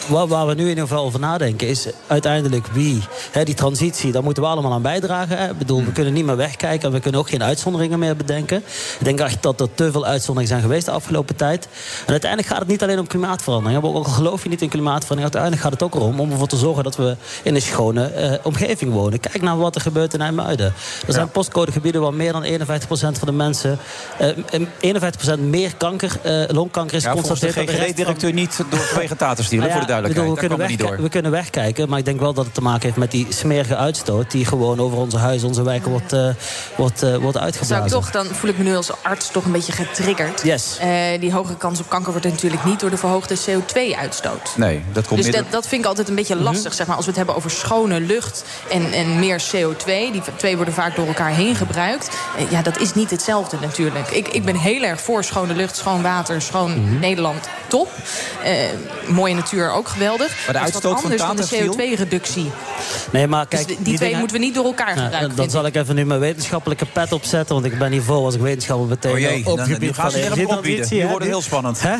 waar, 0.07 0.27
waar 0.27 0.47
we 0.47 0.53
nu 0.53 0.61
in 0.61 0.69
ieder 0.69 0.87
geval 0.87 1.03
over 1.03 1.19
nadenken 1.19 1.67
is 1.67 1.87
uiteindelijk 2.07 2.67
wie. 2.67 3.01
Hè, 3.31 3.43
die 3.43 3.55
transitie, 3.55 4.11
daar 4.11 4.23
moeten 4.23 4.43
we 4.43 4.49
allemaal 4.49 4.71
aan 4.71 4.81
bijdragen. 4.81 5.37
Hè. 5.37 5.49
Ik 5.49 5.57
bedoel, 5.57 5.83
we 5.83 5.91
kunnen 5.91 6.13
niet 6.13 6.25
meer 6.25 6.35
wegkijken 6.35 6.87
en 6.87 6.93
we 6.93 6.99
kunnen 6.99 7.19
ook 7.19 7.29
geen 7.29 7.43
uitzonderingen 7.43 7.99
meer 7.99 8.15
bedenken. 8.15 8.57
Ik 8.99 9.03
denk 9.03 9.19
echt 9.19 9.43
dat 9.43 9.61
er 9.61 9.73
te 9.73 9.91
veel 9.91 10.05
uitzonderingen 10.05 10.47
zijn 10.47 10.61
geweest 10.61 10.85
de 10.85 10.91
afgelopen 10.91 11.35
tijd. 11.35 11.67
En 12.05 12.11
uiteindelijk 12.11 12.51
gaat 12.51 12.59
het 12.59 12.67
niet 12.67 12.83
alleen 12.83 12.99
om 12.99 13.07
klimaatverandering. 13.07 13.83
Ook 13.83 13.95
al 13.95 14.03
geloof 14.03 14.43
je 14.43 14.49
niet 14.49 14.61
in 14.61 14.69
klimaatverandering, 14.69 15.33
uiteindelijk 15.33 15.61
gaat 15.61 15.71
het 15.71 15.83
ook 15.83 16.01
erom 16.01 16.19
om 16.19 16.31
ervoor 16.31 16.47
te 16.47 16.57
zorgen 16.57 16.83
dat 16.83 16.95
we 16.95 17.15
in 17.43 17.55
een 17.55 17.61
schone 17.61 18.05
eh, 18.05 18.39
omgeving 18.43 18.91
wonen. 18.91 19.19
Kijk 19.19 19.41
naar 19.41 19.57
wat 19.57 19.75
er 19.75 19.81
gebeurt 19.81 20.13
in 20.13 20.21
IJmuiden. 20.21 20.73
Er 21.07 21.13
zijn 21.13 21.29
postcodegebieden 21.29 22.01
waar 22.01 22.13
meer 22.13 22.31
dan 22.31 22.43
51% 22.43 23.17
van 23.17 23.27
de 23.27 23.31
mensen, 23.31 23.79
eh, 24.17 24.29
51% 24.79 25.39
meer 25.39 25.75
kanker, 25.77 26.11
eh, 26.21 26.43
longkanker 26.47 26.95
is 26.95 27.03
ja, 27.03 27.09
geconstateerd. 27.09 27.67
de 27.67 27.73
GGD-directeur 27.73 28.33
niet 28.33 28.57
door 28.69 28.79
vegetatoren 29.01 29.43
stielen, 29.43 29.69
voor 29.73 29.81
de 29.81 29.87
duidelijkheid. 29.87 30.33
we, 30.33 30.39
kunnen 30.39 30.57
wegkijken, 30.57 31.03
we 31.03 31.09
kunnen 31.09 31.31
wegkijken, 31.31 31.89
maar 31.89 31.99
ik 31.99 32.05
denk 32.05 32.19
wel 32.19 32.33
dat 32.33 32.45
het 32.45 32.53
te 32.53 32.61
maken 32.61 32.81
heeft 32.81 32.97
met 32.97 33.11
die 33.11 33.27
smerige 33.29 33.75
uitstoot... 33.75 34.31
die 34.31 34.45
gewoon 34.45 34.79
over 34.79 34.97
onze 34.97 35.17
huizen, 35.17 35.47
onze 35.47 35.63
wijken 35.63 35.91
wordt, 35.91 36.13
uh, 36.13 36.27
wordt, 36.75 37.03
uh, 37.03 37.15
wordt 37.15 37.37
uitgeblazen. 37.37 37.89
Zou 37.89 38.03
ik 38.03 38.11
toch, 38.11 38.23
dan 38.23 38.35
voel 38.35 38.49
ik 38.49 38.57
me 38.57 38.63
nu 38.63 38.75
als 38.75 38.91
arts 39.03 39.31
toch 39.31 39.45
een 39.45 39.51
beetje 39.51 39.71
getriggerd. 39.71 40.41
Yes. 40.43 40.77
Uh, 40.83 41.19
die 41.19 41.31
hoge 41.33 41.55
kans 41.55 41.79
op 41.79 41.89
kanker 41.89 42.11
wordt 42.11 42.27
natuurlijk 42.27 42.63
niet 42.65 42.79
door 42.79 42.89
de 42.89 42.97
verhoogde 42.97 43.35
CO2-uitstoot. 43.37 44.53
Nee, 44.57 44.83
dat 44.93 45.05
komt 45.07 45.17
Dus 45.23 45.25
niet. 45.31 45.35
dat, 45.37 45.51
dat 45.51 45.67
vind 45.67 45.81
ik 45.81 45.87
altijd 45.87 46.09
een 46.09 46.15
beetje 46.15 46.35
lastig, 46.35 46.63
Mhm. 46.67 46.73
zeg 46.75 46.87
maar. 46.87 46.95
Als 46.95 47.05
we 47.05 47.11
het 47.11 47.17
hebben 47.19 47.35
over 47.35 47.51
schone 47.51 47.99
lucht 47.99 48.43
en, 48.71 48.91
en 48.91 49.19
meer 49.19 49.41
CO2... 49.51 49.85
die 49.85 50.21
twee 50.35 50.55
worden 50.55 50.73
vaak 50.73 50.95
door 50.95 51.07
elkaar 51.07 51.29
heen 51.31 51.55
gebruikt. 51.55 52.09
ja, 52.49 52.61
dat 52.61 52.79
is 52.79 52.93
niet 52.93 53.09
hetzelfde 53.11 53.57
natuurlijk. 53.61 54.07
Ik, 54.09 54.27
ik 54.27 54.45
ben 54.45 54.55
heel 54.55 54.81
erg 54.83 55.01
voor 55.01 55.23
schone 55.23 55.53
lucht, 55.53 55.75
schoon 55.75 56.01
water, 56.01 56.41
schoon 56.41 56.71
Mhm. 56.73 56.99
Nederland. 56.99 57.47
Top. 57.67 57.89
mooie 59.07 59.33
natuur 59.35 59.52
ook 59.61 59.87
geweldig. 59.87 60.27
Maar 60.27 60.53
de 60.53 60.59
Dat 60.59 60.67
is 60.67 60.73
wat 60.73 60.83
uitstoot 60.85 60.93
van 61.01 61.03
anders 61.03 61.21
dan 61.21 61.35
de 61.35 61.43
Steel? 61.43 61.95
CO2-reductie. 61.95 62.51
Nee, 63.11 63.27
maar 63.27 63.45
Dus 63.49 63.59
kijk, 63.65 63.67
die, 63.67 63.77
twee 63.85 63.97
dingen- 63.97 64.19
moeten 64.19 64.37
we 64.37 64.43
niet 64.43 64.53
door 64.55 64.65
elkaar 64.65 64.95
Nou, 64.95 64.99
gebruiken. 65.03 65.35
dan 65.35 65.49
zal 65.49 65.65
ik 65.65 65.75
even 65.75 65.95
nu 65.95 66.05
mijn 66.05 66.19
wetenschappelijke 66.19 66.85
pet 66.85 67.11
opzetten. 67.11 67.55
Want 67.55 67.65
ik 67.67 67.77
ben 67.79 67.91
hiervoor 67.91 68.25
als 68.25 68.35
ik 68.35 68.41
wetenschapper 68.41 68.87
meteen 68.87 69.11
Oh 69.11 69.19
jee, 69.19 69.45
op 69.45 69.57
dan- 69.57 69.65
gebied 69.65 69.79
nu 69.79 69.93
gaan 69.93 70.11
ze 70.11 70.17
van 70.17 70.25
energietransitie, 70.25 71.01
hè, 71.01 71.07
wordt 71.07 71.23
het 71.23 71.33
heel 71.33 71.41
spannend. 71.41 71.81
Hè? 71.81 71.95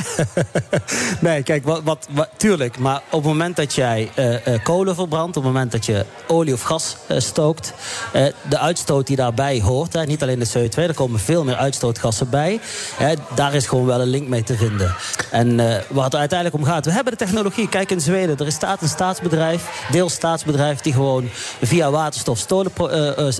nee, 1.29 1.43
kijk, 1.43 1.63
wat, 1.65 1.81
wat, 1.83 2.07
wat- 2.09 2.29
tuurlijk. 2.37 2.77
Maar 2.79 2.95
op 3.09 3.19
het 3.19 3.23
moment 3.31 3.55
dat 3.55 3.73
jij 3.73 4.11
eh, 4.15 4.47
eh, 4.53 4.63
kolen 4.63 4.95
verbrandt... 4.95 5.37
op 5.37 5.43
het 5.43 5.51
moment 5.53 5.71
dat 5.71 5.85
je 5.85 6.05
olie 6.27 6.53
of 6.53 6.61
gas 6.61 6.95
eh, 7.07 7.19
stookt... 7.19 7.73
eh, 8.13 8.25
de 8.49 8.59
uitstoot 8.59 9.07
die 9.07 9.15
daarbij 9.15 9.61
hoort, 9.61 9.93
hè, 9.93 10.03
niet 10.05 10.21
alleen 10.21 10.39
de 10.39 10.47
CO2... 10.57 10.75
er 10.75 10.93
komen 10.93 11.19
veel 11.19 11.43
meer 11.43 11.55
uitstootgassen 11.55 12.29
bij. 12.29 12.59
Hè, 12.95 13.13
daar 13.35 13.53
is 13.53 13.67
gewoon 13.67 13.85
wel 13.85 14.01
een 14.01 14.07
link 14.07 14.27
mee 14.27 14.43
te 14.43 14.57
vinden. 14.57 14.95
En 15.31 15.59
eh, 15.59 15.81
waar 15.89 16.03
het 16.03 16.13
er 16.13 16.19
uiteindelijk 16.19 16.59
om 16.63 16.65
gaat... 16.65 16.85
we 16.85 16.91
hebben 16.91 17.11
de 17.13 17.17
technologie. 17.19 17.42
Kijk 17.51 17.91
in 17.91 18.01
Zweden, 18.01 18.37
er 18.37 18.47
is 18.47 18.53
staat 18.53 18.81
een 18.81 18.87
staatsbedrijf... 18.87 19.87
deels 19.91 20.13
staatsbedrijf 20.13 20.81
die 20.81 20.93
gewoon 20.93 21.29
via 21.61 21.91
waterstof 21.91 22.37
stolen, 22.37 22.71
eh, 22.77 23.17
eh, 23.17 23.31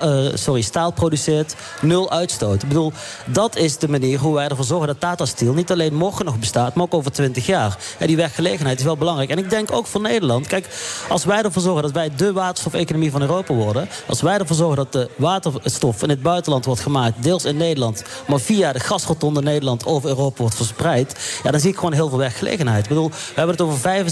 eh, 0.00 0.34
sorry, 0.34 0.60
staal 0.60 0.90
produceert. 0.90 1.54
Nul 1.80 2.10
uitstoot. 2.10 2.62
Ik 2.62 2.68
bedoel, 2.68 2.92
dat 3.26 3.56
is 3.56 3.78
de 3.78 3.88
manier 3.88 4.18
hoe 4.18 4.34
wij 4.34 4.48
ervoor 4.48 4.64
zorgen 4.64 4.86
dat 4.86 5.00
Tata 5.00 5.26
Steel 5.26 5.52
niet 5.52 5.70
alleen 5.70 5.94
morgen 5.94 6.24
nog 6.24 6.38
bestaat, 6.38 6.74
maar 6.74 6.84
ook 6.84 6.94
over 6.94 7.12
20 7.12 7.46
jaar. 7.46 7.76
En 7.98 8.06
die 8.06 8.16
werkgelegenheid 8.16 8.78
is 8.78 8.84
wel 8.84 8.96
belangrijk. 8.96 9.30
En 9.30 9.38
ik 9.38 9.50
denk 9.50 9.72
ook 9.72 9.86
voor 9.86 10.00
Nederland. 10.00 10.46
Kijk, 10.46 10.68
als 11.08 11.24
wij 11.24 11.42
ervoor 11.42 11.62
zorgen 11.62 11.82
dat 11.82 11.92
wij 11.92 12.10
de 12.16 12.32
waterstofeconomie 12.32 13.10
van 13.10 13.20
Europa 13.20 13.54
worden. 13.54 13.88
Als 14.06 14.20
wij 14.20 14.38
ervoor 14.38 14.56
zorgen 14.56 14.76
dat 14.76 14.92
de 14.92 15.10
waterstof 15.16 16.02
in 16.02 16.08
het 16.08 16.22
buitenland 16.22 16.64
wordt 16.64 16.80
gemaakt, 16.80 17.22
deels 17.22 17.44
in 17.44 17.56
Nederland, 17.56 18.02
maar 18.26 18.40
via 18.40 18.72
de 18.72 18.80
gasrotonde 18.80 19.42
Nederland 19.42 19.86
over 19.86 20.08
Europa 20.08 20.36
wordt 20.40 20.56
verspreid. 20.56 21.40
Ja, 21.42 21.50
dan 21.50 21.60
zie 21.60 21.70
ik 21.70 21.76
gewoon 21.76 21.92
heel 21.92 22.08
veel 22.08 22.18
werkgelegenheid. 22.18 22.82
Ik 22.82 22.88
bedoel, 22.88 23.08
we 23.08 23.14
hebben 23.34 23.47
het 23.52 23.60
over 23.60 24.04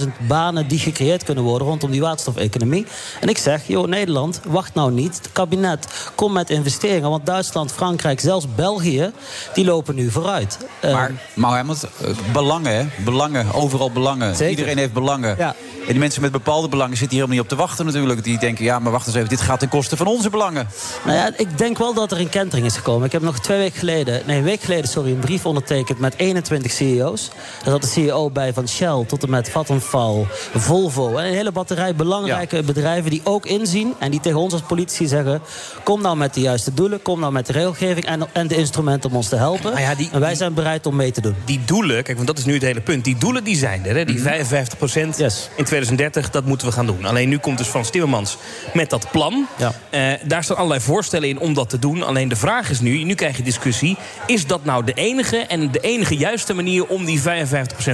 75.000 0.00 0.26
banen 0.28 0.68
die 0.68 0.78
gecreëerd 0.78 1.24
kunnen 1.24 1.44
worden 1.44 1.66
rondom 1.66 1.90
die 1.90 2.00
waterstofeconomie. 2.00 2.86
En 3.20 3.28
ik 3.28 3.38
zeg, 3.38 3.66
joh, 3.66 3.86
Nederland, 3.86 4.40
wacht 4.46 4.74
nou 4.74 4.92
niet. 4.92 5.16
Het 5.16 5.32
kabinet, 5.32 6.10
kom 6.14 6.32
met 6.32 6.50
investeringen. 6.50 7.10
Want 7.10 7.26
Duitsland, 7.26 7.72
Frankrijk, 7.72 8.20
zelfs 8.20 8.46
België, 8.54 9.10
die 9.54 9.64
lopen 9.64 9.94
nu 9.94 10.10
vooruit. 10.10 10.58
Eh, 10.80 10.92
Maar, 10.92 11.12
maar 11.34 11.54
Helmut, 11.54 11.82
eh, 11.82 12.08
belangen? 12.32 12.90
Belangen, 13.04 13.54
overal 13.54 13.90
belangen. 13.90 14.36
Zeker. 14.36 14.50
Iedereen 14.50 14.78
heeft 14.78 14.92
belangen. 14.92 15.34
Ja. 15.38 15.54
En 15.82 15.88
die 15.88 15.98
mensen 15.98 16.22
met 16.22 16.32
bepaalde 16.32 16.68
belangen 16.68 16.96
zitten 16.96 17.16
hier 17.16 17.26
helemaal 17.26 17.44
niet 17.44 17.52
op 17.52 17.58
te 17.58 17.64
wachten 17.66 17.84
natuurlijk. 17.86 18.24
Die 18.24 18.38
denken, 18.38 18.64
ja, 18.64 18.78
maar 18.78 18.92
wacht 18.92 19.06
eens 19.06 19.16
even, 19.16 19.28
dit 19.28 19.40
gaat 19.40 19.58
ten 19.58 19.68
koste 19.68 19.96
van 19.96 20.06
onze 20.06 20.30
belangen. 20.30 20.68
Nou 21.04 21.16
ja, 21.16 21.30
ik 21.36 21.58
denk 21.58 21.78
wel 21.78 21.94
dat 21.94 22.12
er 22.12 22.20
een 22.20 22.28
kentering 22.28 22.66
is 22.66 22.76
gekomen. 22.76 23.06
Ik 23.06 23.12
heb 23.12 23.22
nog 23.22 23.38
twee 23.38 23.58
weken 23.58 23.78
geleden, 23.78 24.22
nee, 24.26 24.38
een 24.38 24.44
week 24.44 24.60
geleden, 24.60 24.88
sorry, 24.88 25.10
een 25.10 25.18
brief 25.18 25.46
ondertekend 25.46 25.98
met 25.98 26.14
21 26.16 26.72
CEO's. 26.72 27.28
Daar 27.62 27.72
zat 27.72 27.82
de 27.82 27.88
CEO 27.88 28.30
bij 28.30 28.52
van 28.52 28.68
Shell 28.72 29.04
tot 29.06 29.22
en 29.22 29.30
met 29.30 29.50
Vattenfall, 29.50 30.26
Volvo. 30.54 31.16
En 31.16 31.26
een 31.26 31.32
hele 31.34 31.52
batterij 31.52 31.94
belangrijke 31.94 32.62
bedrijven 32.62 33.10
die 33.10 33.20
ook 33.24 33.46
inzien 33.46 33.94
en 33.98 34.10
die 34.10 34.20
tegen 34.20 34.38
ons 34.38 34.52
als 34.52 34.62
politici 34.62 35.06
zeggen: 35.06 35.40
kom 35.84 36.02
nou 36.02 36.16
met 36.16 36.34
de 36.34 36.40
juiste 36.40 36.74
doelen, 36.74 37.02
kom 37.02 37.20
nou 37.20 37.32
met 37.32 37.46
de 37.46 37.52
regelgeving 37.52 38.06
en, 38.06 38.26
en 38.32 38.46
de 38.48 38.56
instrumenten 38.56 39.10
om 39.10 39.16
ons 39.16 39.28
te 39.28 39.36
helpen. 39.36 39.70
Nou 39.70 39.82
ja, 39.82 39.94
die- 39.94 40.08
en 40.12 40.20
wij 40.20 40.34
zijn 40.34 40.54
bereid 40.54 40.86
om 40.86 40.96
mee 40.96 41.10
te 41.12 41.20
doen. 41.20 41.34
Die 41.44 41.60
doelen, 41.64 42.02
kijk, 42.02 42.16
want 42.16 42.26
dat 42.28 42.38
is 42.38 42.44
nu 42.44 42.52
het 42.54 42.62
hele 42.62 42.80
punt. 42.80 43.04
Die 43.04 43.16
doelen 43.18 43.44
die 43.44 43.56
zijn 43.56 43.86
er, 43.86 43.96
hè, 43.96 44.04
die 44.04 44.18
55% 44.20 45.48
in 45.56 45.64
2030, 45.64 46.30
dat 46.30 46.44
moeten 46.44 46.66
we 46.66 46.72
gaan 46.72 46.86
doen. 46.86 47.04
Alleen 47.04 47.28
nu 47.28 47.38
komt 47.38 47.58
dus 47.58 47.66
Frans 47.66 47.90
Timmermans 47.90 48.36
met 48.74 48.90
dat 48.90 49.10
plan. 49.10 49.46
Ja. 49.58 49.72
Eh, 49.90 50.02
daar 50.24 50.44
staan 50.44 50.56
allerlei 50.56 50.80
voorstellen 50.80 51.28
in 51.28 51.38
om 51.40 51.54
dat 51.54 51.68
te 51.70 51.78
doen. 51.78 52.02
Alleen 52.02 52.28
de 52.28 52.36
vraag 52.36 52.70
is 52.70 52.80
nu, 52.80 53.02
nu 53.04 53.14
krijg 53.14 53.36
je 53.36 53.42
discussie... 53.42 53.96
is 54.26 54.46
dat 54.46 54.64
nou 54.64 54.84
de 54.84 54.92
enige 54.92 55.36
en 55.36 55.70
de 55.70 55.80
enige 55.80 56.16
juiste 56.16 56.54
manier 56.54 56.86
om 56.86 57.04
die 57.04 57.20
55% 57.20 57.24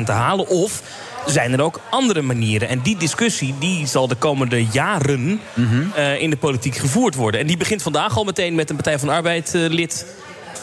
te 0.04 0.12
halen? 0.12 0.48
Of 0.48 0.67
zijn 1.26 1.52
er 1.52 1.62
ook 1.62 1.80
andere 1.90 2.22
manieren? 2.22 2.68
En 2.68 2.80
die 2.80 2.96
discussie 2.96 3.54
die 3.58 3.86
zal 3.86 4.08
de 4.08 4.14
komende 4.14 4.64
jaren 4.64 5.40
eh, 5.94 6.20
in 6.20 6.30
de 6.30 6.36
politiek 6.36 6.76
gevoerd 6.76 7.14
worden. 7.14 7.40
En 7.40 7.46
die 7.46 7.56
begint 7.56 7.82
vandaag 7.82 8.16
al 8.16 8.24
meteen 8.24 8.54
met 8.54 8.70
een 8.70 8.76
Partij 8.76 8.98
van 8.98 9.08
Arbeid-lid... 9.08 10.06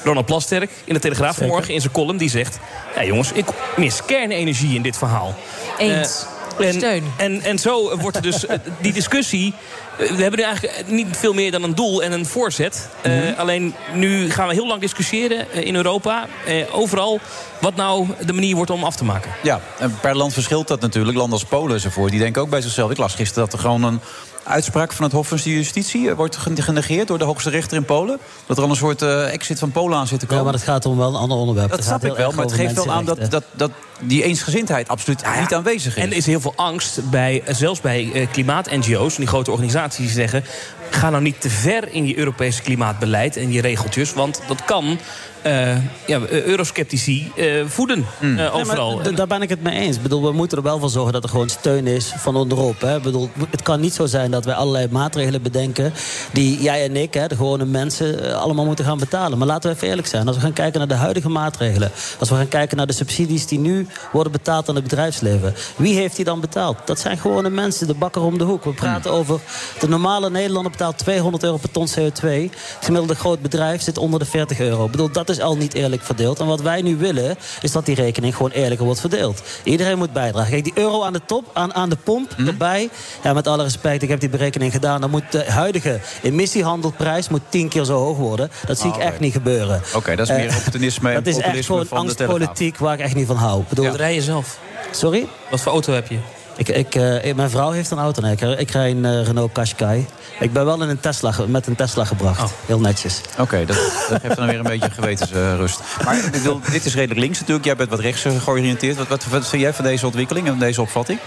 Ronald 0.04 0.26
Plasterk 0.26 0.72
in 0.84 0.94
de 0.94 1.00
Telegraaf 1.00 1.32
Zeker. 1.32 1.46
vanmorgen 1.46 1.74
in 1.74 1.82
zijn 1.82 1.94
column. 1.94 2.18
Die 2.18 2.30
zegt, 2.30 2.60
ja 2.96 3.04
jongens, 3.04 3.32
ik 3.32 3.46
mis 3.76 4.06
kernenergie 4.06 4.76
in 4.76 4.82
dit 4.82 4.98
verhaal. 4.98 5.36
Eens. 5.78 6.26
Eh, 6.60 6.68
en, 6.68 6.74
Steun. 6.74 7.04
En, 7.18 7.42
en 7.42 7.60
zo 7.60 7.98
wordt 7.98 8.16
er 8.16 8.22
dus 8.22 8.46
eh, 8.46 8.58
die 8.82 8.94
discussie... 8.94 9.54
eh, 9.98 10.10
We 10.12 10.22
hebben 10.22 10.40
nu 10.40 10.46
eigenlijk 10.46 10.88
niet 10.88 11.18
veel 11.18 11.34
meer 11.34 11.52
dan 11.52 11.64
een 11.64 11.76
doel 11.76 12.04
en 12.04 12.12
een 12.12 12.26
voorzet. 12.26 12.90
Eh, 13.02 13.12
Alleen 13.38 13.76
nu 13.94 14.30
gaan 14.32 14.48
we 14.48 14.54
heel 14.54 14.68
lang 14.68 14.82
discussiëren 14.82 15.52
eh, 15.52 15.66
in 15.66 15.76
Europa. 15.76 16.28
eh, 16.46 16.76
overal 16.76 17.20
wat 17.62 17.76
nou 17.76 18.08
de 18.26 18.34
manier 18.34 18.56
wordt 18.56 18.72
om 18.72 18.84
af 18.84 18.96
te 18.96 19.04
maken. 19.04 19.32
Ja, 19.44 19.62
en 19.80 19.98
per 20.02 20.16
land 20.16 20.34
verschilt 20.34 20.68
dat 20.68 20.82
natuurlijk. 20.82 21.18
Landen 21.18 21.40
als 21.40 21.48
Polen 21.50 21.74
enzovoort, 21.74 22.12
die 22.12 22.20
denken 22.20 22.42
ook 22.42 22.50
bij 22.50 22.62
zichzelf. 22.62 22.92
Ik 22.92 22.98
las 22.98 23.16
gisteren 23.16 23.44
dat 23.44 23.54
er 23.54 23.60
gewoon 23.60 23.84
een 23.84 24.00
uitspraak 24.46 24.94
van 24.94 25.04
het 25.06 25.14
Hof 25.14 25.28
van 25.28 25.38
Justitie 25.38 26.10
eh, 26.10 26.16
wordt 26.16 26.36
gen- 26.38 26.62
genegeerd 26.62 27.08
door 27.08 27.18
de 27.18 27.24
hoogste 27.24 27.50
rechter 27.50 27.78
in 27.78 27.86
Polen. 27.86 28.20
Dat 28.46 28.58
er 28.58 28.64
al 28.64 28.70
een 28.70 28.76
soort 28.76 29.02
eh, 29.02 29.34
exit 29.34 29.60
van 29.60 29.72
Polen 29.72 29.98
aan 29.98 30.08
zit 30.08 30.20
te 30.20 30.26
Ja, 30.26 30.32
komen. 30.32 30.44
maar 30.44 30.54
dat 30.54 30.64
gaat 30.70 30.86
om 30.86 30.98
wel 30.98 31.08
een 31.10 31.16
ander 31.16 31.38
onderwerp. 31.38 31.70
dat 31.70 31.78
Het 31.78 31.88
snap 31.88 32.02
gaat 32.02 32.12
ik 32.12 32.18
wel, 32.18 32.32
maar 32.32 32.46
het 32.46 32.54
geeft 32.54 32.74
wel 32.74 32.92
aan 32.92 33.06
dat, 33.06 33.32
dat, 33.32 33.44
dat 33.52 33.72
die 34.02 34.24
eensgezindheid 34.24 34.88
absoluut 34.88 35.24
niet 35.40 35.54
aanwezig 35.54 35.98
is. 35.98 36.04
En 36.04 36.10
er 36.12 36.18
is 36.18 36.26
heel 36.26 36.40
veel 36.42 36.54
angst, 36.56 37.10
bij, 37.10 37.44
zelfs 37.48 37.82
bij 37.82 38.12
eh, 38.14 38.28
klimaat-NGO's... 38.32 39.16
die 39.16 39.28
grote 39.28 39.52
organisaties 39.52 39.98
die 40.06 40.10
zeggen... 40.14 40.44
ga 40.90 41.10
nou 41.10 41.24
niet 41.24 41.42
te 41.42 41.50
ver 41.50 41.92
in 41.94 42.08
je 42.08 42.18
Europese 42.18 42.62
klimaatbeleid 42.62 43.38
en 43.38 43.52
je 43.52 43.62
regeltjes... 43.62 44.14
want 44.14 44.42
dat 44.48 44.66
kan 44.66 45.00
eh, 45.46 45.76
ja, 46.06 46.20
eh, 46.20 46.44
eurosceptici 46.44 47.32
eh, 47.36 47.66
voeden 47.66 48.06
maar 48.20 48.54
overal. 48.54 49.02
daar 49.16 49.28
ben 49.28 49.42
ik 49.42 49.50
het 49.50 49.64
mee 49.64 49.80
eens. 49.80 49.96
Ik 49.96 50.02
bedoel, 50.02 50.24
we 50.24 50.32
moeten 50.32 50.58
er 50.58 50.64
wel 50.64 50.80
voor 50.80 50.90
zorgen 50.90 51.14
dat 51.14 51.24
er 51.24 51.30
gewoon 51.30 51.50
steun 51.50 51.88
is 51.88 52.14
van 52.18 52.36
onderop. 52.36 52.82
Hè. 52.82 52.96
Ik 52.96 53.02
bedoel, 53.02 53.30
het 53.50 53.62
kan 53.62 53.80
niet 53.80 53.94
zo 53.94 54.06
zijn 54.06 54.32
dat 54.32 54.46
wij 54.46 54.54
allerlei 54.54 54.88
maatregelen 54.92 55.42
bedenken... 55.42 55.94
die 56.32 56.62
jij 56.62 56.84
en 56.84 56.96
ik, 56.96 57.14
hè, 57.14 57.28
de 57.28 57.36
gewone 57.36 57.66
mensen, 57.66 58.40
allemaal 58.40 58.66
moeten 58.66 58.86
gaan 58.86 59.00
betalen. 59.00 59.38
Maar 59.38 59.48
laten 59.48 59.70
we 59.70 59.76
even 59.76 59.88
eerlijk 59.88 60.08
zijn. 60.08 60.28
Als 60.28 60.36
we 60.36 60.42
gaan 60.42 60.54
kijken 60.54 60.80
naar 60.80 60.88
de 60.88 60.94
huidige 60.94 61.30
maatregelen... 61.30 61.92
als 62.20 62.30
we 62.30 62.36
gaan 62.36 62.48
kijken 62.48 62.78
naar 62.78 62.88
de 62.88 62.94
subsidies 62.94 63.48
die 63.48 63.60
nu 63.60 63.88
worden 64.12 64.32
betaald 64.32 64.70
aan 64.70 64.76
het 64.76 64.84
bedrijfsleven... 64.84 65.56
wie 65.76 65.96
heeft 65.96 66.16
die 66.16 66.26
dan 66.26 66.40
betaald? 66.40 66.78
Dat 66.86 67.00
zijn 67.00 67.18
gewone 67.18 67.50
mensen, 67.50 67.88
de 67.88 67.94
bakker 67.94 68.22
om 68.22 68.38
de 68.38 68.44
hoek. 68.44 68.64
We 68.64 68.74
praten 68.74 69.12
over... 69.12 69.40
de 69.80 69.88
normale 69.88 70.30
Nederlander 70.30 70.72
betaalt 70.72 70.98
200 70.98 71.44
euro 71.44 71.58
per 71.58 71.72
ton 71.72 71.88
CO2. 71.90 72.28
Het 72.28 72.52
gemiddelde 72.82 73.16
groot 73.16 73.42
bedrijf 73.42 73.82
zit 73.82 73.98
onder 73.98 74.20
de 74.20 74.26
40 74.26 74.60
euro. 74.60 74.86
Ik 74.86 74.92
bedoel, 74.92 75.12
dat 75.12 75.30
is 75.30 75.35
al 75.42 75.58
niet 75.58 75.74
eerlijk 75.74 76.02
verdeeld. 76.04 76.40
En 76.40 76.46
wat 76.46 76.62
wij 76.62 76.82
nu 76.82 76.98
willen, 76.98 77.36
is 77.62 77.72
dat 77.72 77.86
die 77.86 77.96
rekening 77.96 78.36
gewoon 78.36 78.52
eerlijker 78.52 78.86
wordt 78.86 79.00
verdeeld. 79.00 79.42
Iedereen 79.64 79.98
moet 79.98 80.14
bijdragen. 80.14 80.52
Kijk, 80.52 80.64
die 80.64 80.74
euro 80.76 81.04
aan 81.04 81.14
de 81.14 81.22
top, 81.26 81.46
aan, 81.54 81.74
aan 81.74 81.90
de 81.90 81.98
pomp, 82.04 82.36
erbij. 82.48 82.90
Ja, 83.24 83.34
met 83.34 83.48
alle 83.48 83.64
respect, 83.64 84.02
ik 84.02 84.10
heb 84.10 84.20
die 84.20 84.30
berekening 84.30 84.72
gedaan. 84.72 85.02
Dan 85.02 85.10
moet 85.10 85.32
de 85.32 85.44
huidige 85.52 86.00
emissiehandelprijs 86.22 87.30
moet 87.30 87.42
tien 87.50 87.70
keer 87.70 87.84
zo 87.84 87.98
hoog 87.98 88.18
worden. 88.18 88.52
Dat 88.68 88.80
zie 88.80 88.90
ik 88.90 88.98
echt 88.98 89.20
niet 89.20 89.34
gebeuren. 89.34 89.82
Oké, 89.96 90.16
dat 90.16 90.30
is 90.30 90.36
meer 90.36 90.50
Eh, 90.50 90.56
opportunisme 90.58 91.10
en 91.10 91.16
Dat 91.24 91.28
is 91.28 91.38
echt 91.38 91.66
gewoon 91.66 91.90
angstpolitiek 91.90 92.78
waar 92.78 92.94
ik 92.94 93.00
echt 93.00 93.16
niet 93.16 93.28
van 93.28 93.36
hou. 93.36 93.62
Ik 93.62 93.68
bedoel, 93.70 93.96
rij 93.96 94.14
je 94.14 94.22
zelf? 94.22 94.60
Sorry? 94.92 95.28
Wat 95.50 95.62
voor 95.62 95.72
auto 95.72 95.94
heb 95.94 96.08
je? 96.08 96.18
Ik, 96.58 96.70
ik, 96.70 96.96
eh, 96.96 97.34
mijn 97.34 97.50
vrouw 97.50 97.72
heeft 97.72 97.92
een 97.92 97.98
auto. 97.98 98.22
Nee, 98.22 98.32
ik, 98.32 98.42
ik 98.42 98.72
rij 98.72 98.92
een 98.92 99.06
eh, 99.06 99.24
Renault 99.24 99.52
Qashqai. 99.52 100.06
Ik 100.40 100.54
ben 100.54 100.66
wel 100.66 100.84
in 100.84 100.90
een 100.90 101.00
Tesla, 101.00 101.34
met 101.48 101.68
een 101.68 101.76
Tesla 101.76 102.06
gebracht. 102.06 102.52
Heel 102.66 102.80
netjes. 102.80 103.22
Oké, 103.40 103.66
dat, 103.66 103.78
dat 104.10 104.22
geeft 104.22 104.36
dan 104.36 104.48
weer 104.48 104.58
een 104.58 104.64
beetje 104.64 104.92
gewetensrust. 104.92 105.80
Maar 106.06 106.18
ik 106.18 106.32
bedoel, 106.32 106.60
dit 106.72 106.86
is 106.86 106.94
redelijk 106.94 107.20
links 107.20 107.40
natuurlijk. 107.40 107.66
Jij 107.66 107.76
bent 107.76 107.90
wat 107.90 108.00
rechts 108.00 108.26
eh, 108.26 108.42
georiënteerd. 108.42 108.98
Wat, 108.98 109.08
wat, 109.08 109.26
wat 109.26 109.48
vind 109.48 109.62
jij 109.62 109.74
van 109.74 109.86
deze 109.86 110.06
ontwikkeling 110.06 110.48
en 110.48 110.60
deze 110.60 110.82
opvatting? 110.82 111.20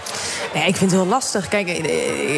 Ja, 0.53 0.59
ik 0.59 0.75
vind 0.75 0.91
het 0.91 0.99
heel 0.99 1.09
lastig. 1.09 1.47
Kijk, 1.47 1.67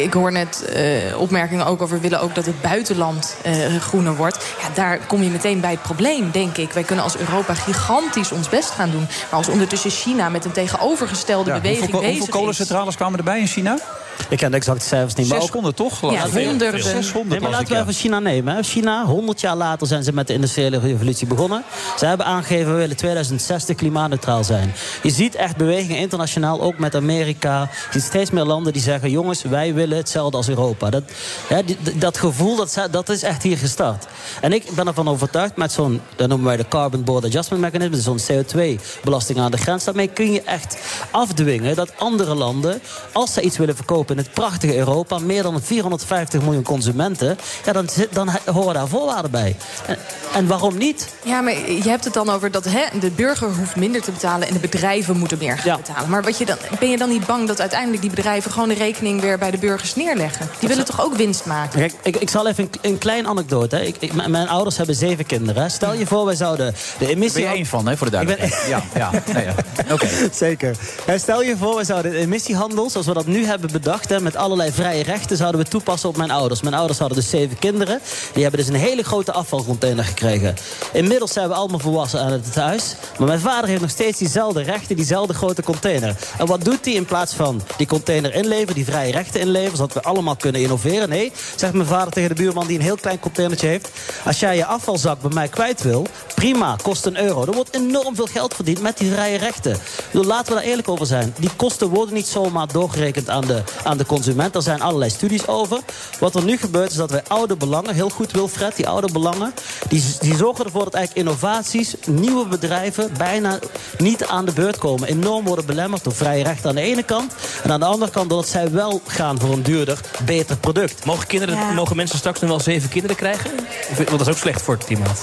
ik 0.02 0.12
hoor 0.12 0.32
net 0.32 0.64
eh, 0.64 1.20
opmerkingen 1.20 1.66
ook 1.66 1.82
over... 1.82 1.96
we 1.96 2.02
willen 2.02 2.20
ook 2.20 2.34
dat 2.34 2.46
het 2.46 2.60
buitenland 2.60 3.36
eh, 3.42 3.76
groener 3.80 4.16
wordt. 4.16 4.38
Ja, 4.60 4.68
daar 4.74 4.98
kom 5.06 5.22
je 5.22 5.30
meteen 5.30 5.60
bij 5.60 5.70
het 5.70 5.82
probleem, 5.82 6.30
denk 6.30 6.56
ik. 6.56 6.72
Wij 6.72 6.82
kunnen 6.82 7.04
als 7.04 7.16
Europa 7.16 7.54
gigantisch 7.54 8.32
ons 8.32 8.48
best 8.48 8.70
gaan 8.70 8.90
doen. 8.90 9.06
Maar 9.30 9.38
als 9.38 9.48
ondertussen 9.48 9.90
China 9.90 10.28
met 10.28 10.44
een 10.44 10.52
tegenovergestelde 10.52 11.50
Ja, 11.50 11.60
beweging 11.60 11.90
hoeveel, 11.90 12.00
bezig 12.10 12.34
hoeveel 12.34 12.81
kolencentrales 12.82 12.96
kwamen 12.96 13.18
erbij 13.18 13.40
in 13.40 13.46
China? 13.46 14.01
Ik 14.28 14.38
ken 14.38 14.50
de 14.50 14.56
exacte 14.56 14.84
cijfers 14.84 15.14
niet. 15.14 15.26
maar 15.28 15.36
ook- 15.36 15.42
600 15.42 15.76
toch? 15.76 15.98
geloof 15.98 16.14
Ja, 16.32 16.38
ik? 16.40 16.46
honderden. 16.46 16.82
600 16.82 17.28
Nee, 17.28 17.40
maar 17.40 17.50
laten 17.50 17.74
we 17.74 17.80
even 17.80 17.92
China 17.92 18.18
nemen. 18.18 18.54
hè. 18.54 18.62
China, 18.62 19.04
100 19.04 19.40
jaar 19.40 19.56
later 19.56 19.86
zijn 19.86 20.02
ze 20.04 20.12
met 20.12 20.26
de 20.26 20.32
industriële 20.32 20.78
revolutie 20.78 21.26
begonnen. 21.26 21.62
Ze 21.98 22.06
hebben 22.06 22.26
aangegeven, 22.26 22.72
we 22.72 22.78
willen 22.78 22.96
2060 22.96 23.76
klimaatneutraal 23.76 24.44
zijn. 24.44 24.72
Je 25.02 25.10
ziet 25.10 25.34
echt 25.34 25.56
bewegingen 25.56 25.96
internationaal, 25.98 26.60
ook 26.60 26.78
met 26.78 26.94
Amerika. 26.94 27.60
Je 27.60 27.68
ziet 27.98 28.02
steeds 28.02 28.30
meer 28.30 28.44
landen 28.44 28.72
die 28.72 28.82
zeggen, 28.82 29.10
jongens, 29.10 29.42
wij 29.42 29.74
willen 29.74 29.96
hetzelfde 29.96 30.36
als 30.36 30.48
Europa. 30.48 30.90
Dat, 30.90 31.02
hè, 31.46 31.64
die- 31.64 31.78
dat 31.98 32.18
gevoel, 32.18 32.56
dat, 32.56 32.88
dat 32.90 33.08
is 33.08 33.22
echt 33.22 33.42
hier 33.42 33.58
gestart. 33.58 34.06
En 34.40 34.52
ik 34.52 34.64
ben 34.74 34.86
ervan 34.86 35.08
overtuigd, 35.08 35.56
met 35.56 35.72
zo'n, 35.72 36.00
dat 36.16 36.28
noemen 36.28 36.46
wij 36.46 36.56
de 36.56 36.68
Carbon 36.68 37.04
Border 37.04 37.28
Adjustment 37.30 37.62
Mechanism, 37.62 38.00
zo'n 38.02 38.18
CO2-belasting 38.18 39.38
aan 39.38 39.50
de 39.50 39.56
grens. 39.58 39.84
Daarmee 39.84 40.08
kun 40.08 40.32
je 40.32 40.42
echt 40.42 40.76
afdwingen 41.10 41.74
dat 41.76 41.92
andere 41.98 42.34
landen, 42.34 42.80
als 43.12 43.32
ze 43.32 43.40
iets 43.40 43.56
willen 43.56 43.76
verkopen 43.76 44.00
in 44.10 44.16
het 44.16 44.32
prachtige 44.32 44.76
Europa, 44.76 45.18
meer 45.18 45.42
dan 45.42 45.62
450 45.62 46.42
miljoen 46.42 46.62
consumenten, 46.62 47.38
ja, 47.64 47.72
dan, 47.72 47.88
dan 48.10 48.30
horen 48.44 48.74
daar 48.74 48.88
voorwaarden 48.88 49.30
bij. 49.30 49.56
En, 49.86 49.98
en 50.34 50.46
waarom 50.46 50.78
niet? 50.78 51.08
Ja, 51.22 51.40
maar 51.40 51.70
je 51.70 51.88
hebt 51.88 52.04
het 52.04 52.14
dan 52.14 52.30
over 52.30 52.50
dat 52.50 52.64
hè, 52.64 52.98
de 53.00 53.10
burger 53.10 53.48
hoeft 53.48 53.76
minder 53.76 54.02
te 54.02 54.10
betalen... 54.10 54.48
en 54.48 54.54
de 54.54 54.60
bedrijven 54.60 55.16
moeten 55.16 55.38
meer 55.38 55.58
gaan 55.58 55.76
betalen. 55.76 56.10
Maar 56.10 56.22
wat 56.22 56.38
je 56.38 56.44
dan, 56.44 56.56
ben 56.78 56.90
je 56.90 56.96
dan 56.96 57.08
niet 57.08 57.26
bang 57.26 57.48
dat 57.48 57.60
uiteindelijk 57.60 58.00
die 58.00 58.10
bedrijven... 58.10 58.50
gewoon 58.50 58.68
de 58.68 58.74
rekening 58.74 59.20
weer 59.20 59.38
bij 59.38 59.50
de 59.50 59.58
burgers 59.58 59.94
neerleggen? 59.94 60.48
Die 60.58 60.68
willen 60.68 60.84
toch 60.84 61.04
ook 61.04 61.16
winst 61.16 61.46
maken? 61.46 61.78
Kijk, 61.78 61.92
ik, 62.02 62.16
ik 62.16 62.30
zal 62.30 62.48
even 62.48 62.64
een, 62.64 62.90
een 62.90 62.98
klein 62.98 63.26
anekdote. 63.26 63.76
Hè. 63.76 63.82
Ik, 63.82 64.12
mijn 64.28 64.48
ouders 64.48 64.76
hebben 64.76 64.94
zeven 64.94 65.26
kinderen. 65.26 65.62
hè. 65.62 65.68
Stel 65.68 65.94
je 65.94 66.06
voor, 66.06 66.24
wij 66.24 66.34
zouden 66.34 66.74
de 66.98 67.08
emissie... 67.08 67.42
Ben 67.42 67.50
je 67.50 67.56
één 67.56 67.66
van, 67.66 67.86
hè, 67.86 67.96
voor 67.96 68.10
de 68.10 68.12
duidelijkheid? 68.12 68.66
Ja, 68.68 68.82
ja. 68.94 69.10
Nee, 69.32 69.44
ja. 69.44 69.54
Oké. 69.92 70.08
Zeker. 70.32 70.76
Stel 71.16 71.42
je 71.42 71.56
voor, 71.56 71.76
we 71.76 71.84
zouden 71.84 72.12
de 72.12 72.18
emissiehandel, 72.18 72.90
zoals 72.90 73.06
we 73.06 73.12
dat 73.14 73.26
nu 73.26 73.44
hebben 73.44 73.72
bedacht... 73.72 73.91
Hè, 74.00 74.20
met 74.20 74.36
allerlei 74.36 74.72
vrije 74.72 75.02
rechten, 75.02 75.36
zouden 75.36 75.60
we 75.60 75.68
toepassen 75.68 76.08
op 76.08 76.16
mijn 76.16 76.30
ouders. 76.30 76.62
Mijn 76.62 76.74
ouders 76.74 76.98
hadden 76.98 77.16
dus 77.16 77.30
zeven 77.30 77.58
kinderen. 77.58 78.00
Die 78.32 78.42
hebben 78.42 78.60
dus 78.60 78.68
een 78.68 78.80
hele 78.80 79.02
grote 79.02 79.32
afvalcontainer 79.32 80.04
gekregen. 80.04 80.54
Inmiddels 80.92 81.32
zijn 81.32 81.48
we 81.48 81.54
allemaal 81.54 81.78
volwassen 81.78 82.20
aan 82.20 82.32
het 82.32 82.54
huis. 82.54 82.94
Maar 83.18 83.26
mijn 83.26 83.40
vader 83.40 83.68
heeft 83.68 83.80
nog 83.80 83.90
steeds 83.90 84.18
diezelfde 84.18 84.62
rechten, 84.62 84.96
diezelfde 84.96 85.34
grote 85.34 85.62
container. 85.62 86.16
En 86.38 86.46
wat 86.46 86.64
doet 86.64 86.84
hij 86.84 86.94
in 86.94 87.04
plaats 87.04 87.34
van 87.34 87.62
die 87.76 87.86
container 87.86 88.34
inleveren, 88.34 88.74
die 88.74 88.84
vrije 88.84 89.12
rechten 89.12 89.40
inleveren... 89.40 89.76
zodat 89.76 89.94
we 89.94 90.02
allemaal 90.02 90.36
kunnen 90.36 90.60
innoveren? 90.60 91.08
Nee, 91.08 91.32
zegt 91.56 91.72
mijn 91.72 91.86
vader 91.86 92.12
tegen 92.12 92.28
de 92.28 92.34
buurman 92.34 92.66
die 92.66 92.78
een 92.78 92.84
heel 92.84 92.96
klein 92.96 93.20
containertje 93.20 93.66
heeft... 93.66 93.88
als 94.24 94.40
jij 94.40 94.56
je 94.56 94.64
afvalzak 94.64 95.20
bij 95.20 95.30
mij 95.34 95.48
kwijt 95.48 95.82
wil, 95.82 96.06
prima, 96.34 96.76
kost 96.82 97.06
een 97.06 97.18
euro. 97.18 97.44
Er 97.44 97.54
wordt 97.54 97.74
enorm 97.74 98.14
veel 98.14 98.26
geld 98.26 98.54
verdiend 98.54 98.80
met 98.80 98.98
die 98.98 99.12
vrije 99.12 99.38
rechten. 99.38 99.78
Laten 100.10 100.52
we 100.52 100.58
daar 100.58 100.68
eerlijk 100.68 100.88
over 100.88 101.06
zijn. 101.06 101.34
Die 101.38 101.50
kosten 101.56 101.88
worden 101.88 102.14
niet 102.14 102.26
zomaar 102.26 102.72
doorgerekend 102.72 103.28
aan 103.28 103.46
de, 103.46 103.62
aan 103.84 103.98
de 103.98 104.06
consument. 104.06 104.54
Er 104.54 104.62
zijn 104.62 104.82
allerlei 104.82 105.10
studies 105.10 105.46
over. 105.46 105.78
Wat 106.18 106.34
er 106.34 106.44
nu 106.44 106.56
gebeurt 106.56 106.90
is 106.90 106.96
dat 106.96 107.10
wij 107.10 107.22
oude 107.28 107.56
belangen, 107.56 107.94
heel 107.94 108.08
goed 108.08 108.32
Wilfred, 108.32 108.76
die 108.76 108.88
oude 108.88 109.12
belangen... 109.12 109.54
die, 109.88 110.04
die 110.20 110.36
zorgen 110.36 110.64
ervoor 110.64 110.84
dat 110.84 110.94
eigenlijk 110.94 111.26
innovaties, 111.26 111.94
nieuwe 112.06 112.46
bedrijven... 112.48 113.10
bijna 113.18 113.58
niet 113.98 114.24
aan 114.26 114.44
de 114.44 114.52
beurt 114.52 114.78
komen. 114.78 115.08
Enorm 115.08 115.44
worden 115.44 115.66
belemmerd 115.66 116.04
door 116.04 116.14
vrije 116.14 116.44
rechten 116.44 116.68
aan 116.68 116.74
de 116.74 116.80
ene 116.80 117.02
kant... 117.02 117.32
en 117.62 117.72
aan 117.72 117.80
de 117.80 117.86
andere 117.86 118.10
kant 118.10 118.28
doordat 118.28 118.50
zij 118.50 118.70
wel 118.70 119.00
gaan 119.06 119.40
voor 119.40 119.52
een 119.52 119.62
duurder, 119.62 120.00
beter 120.24 120.56
product. 120.56 121.04
Mogen, 121.04 121.26
kinderen, 121.26 121.54
Ja. 121.54 121.72
mogen 121.72 121.96
mensen 121.96 122.18
straks 122.18 122.40
nog 122.40 122.50
wel 122.50 122.60
zeven 122.60 122.88
kinderen 122.88 123.16
krijgen? 123.16 123.50
Want 123.96 124.08
dat 124.08 124.20
is 124.20 124.28
ook 124.28 124.36
slecht 124.36 124.62
voor 124.62 124.74
het 124.74 124.84
klimaat. 124.84 125.20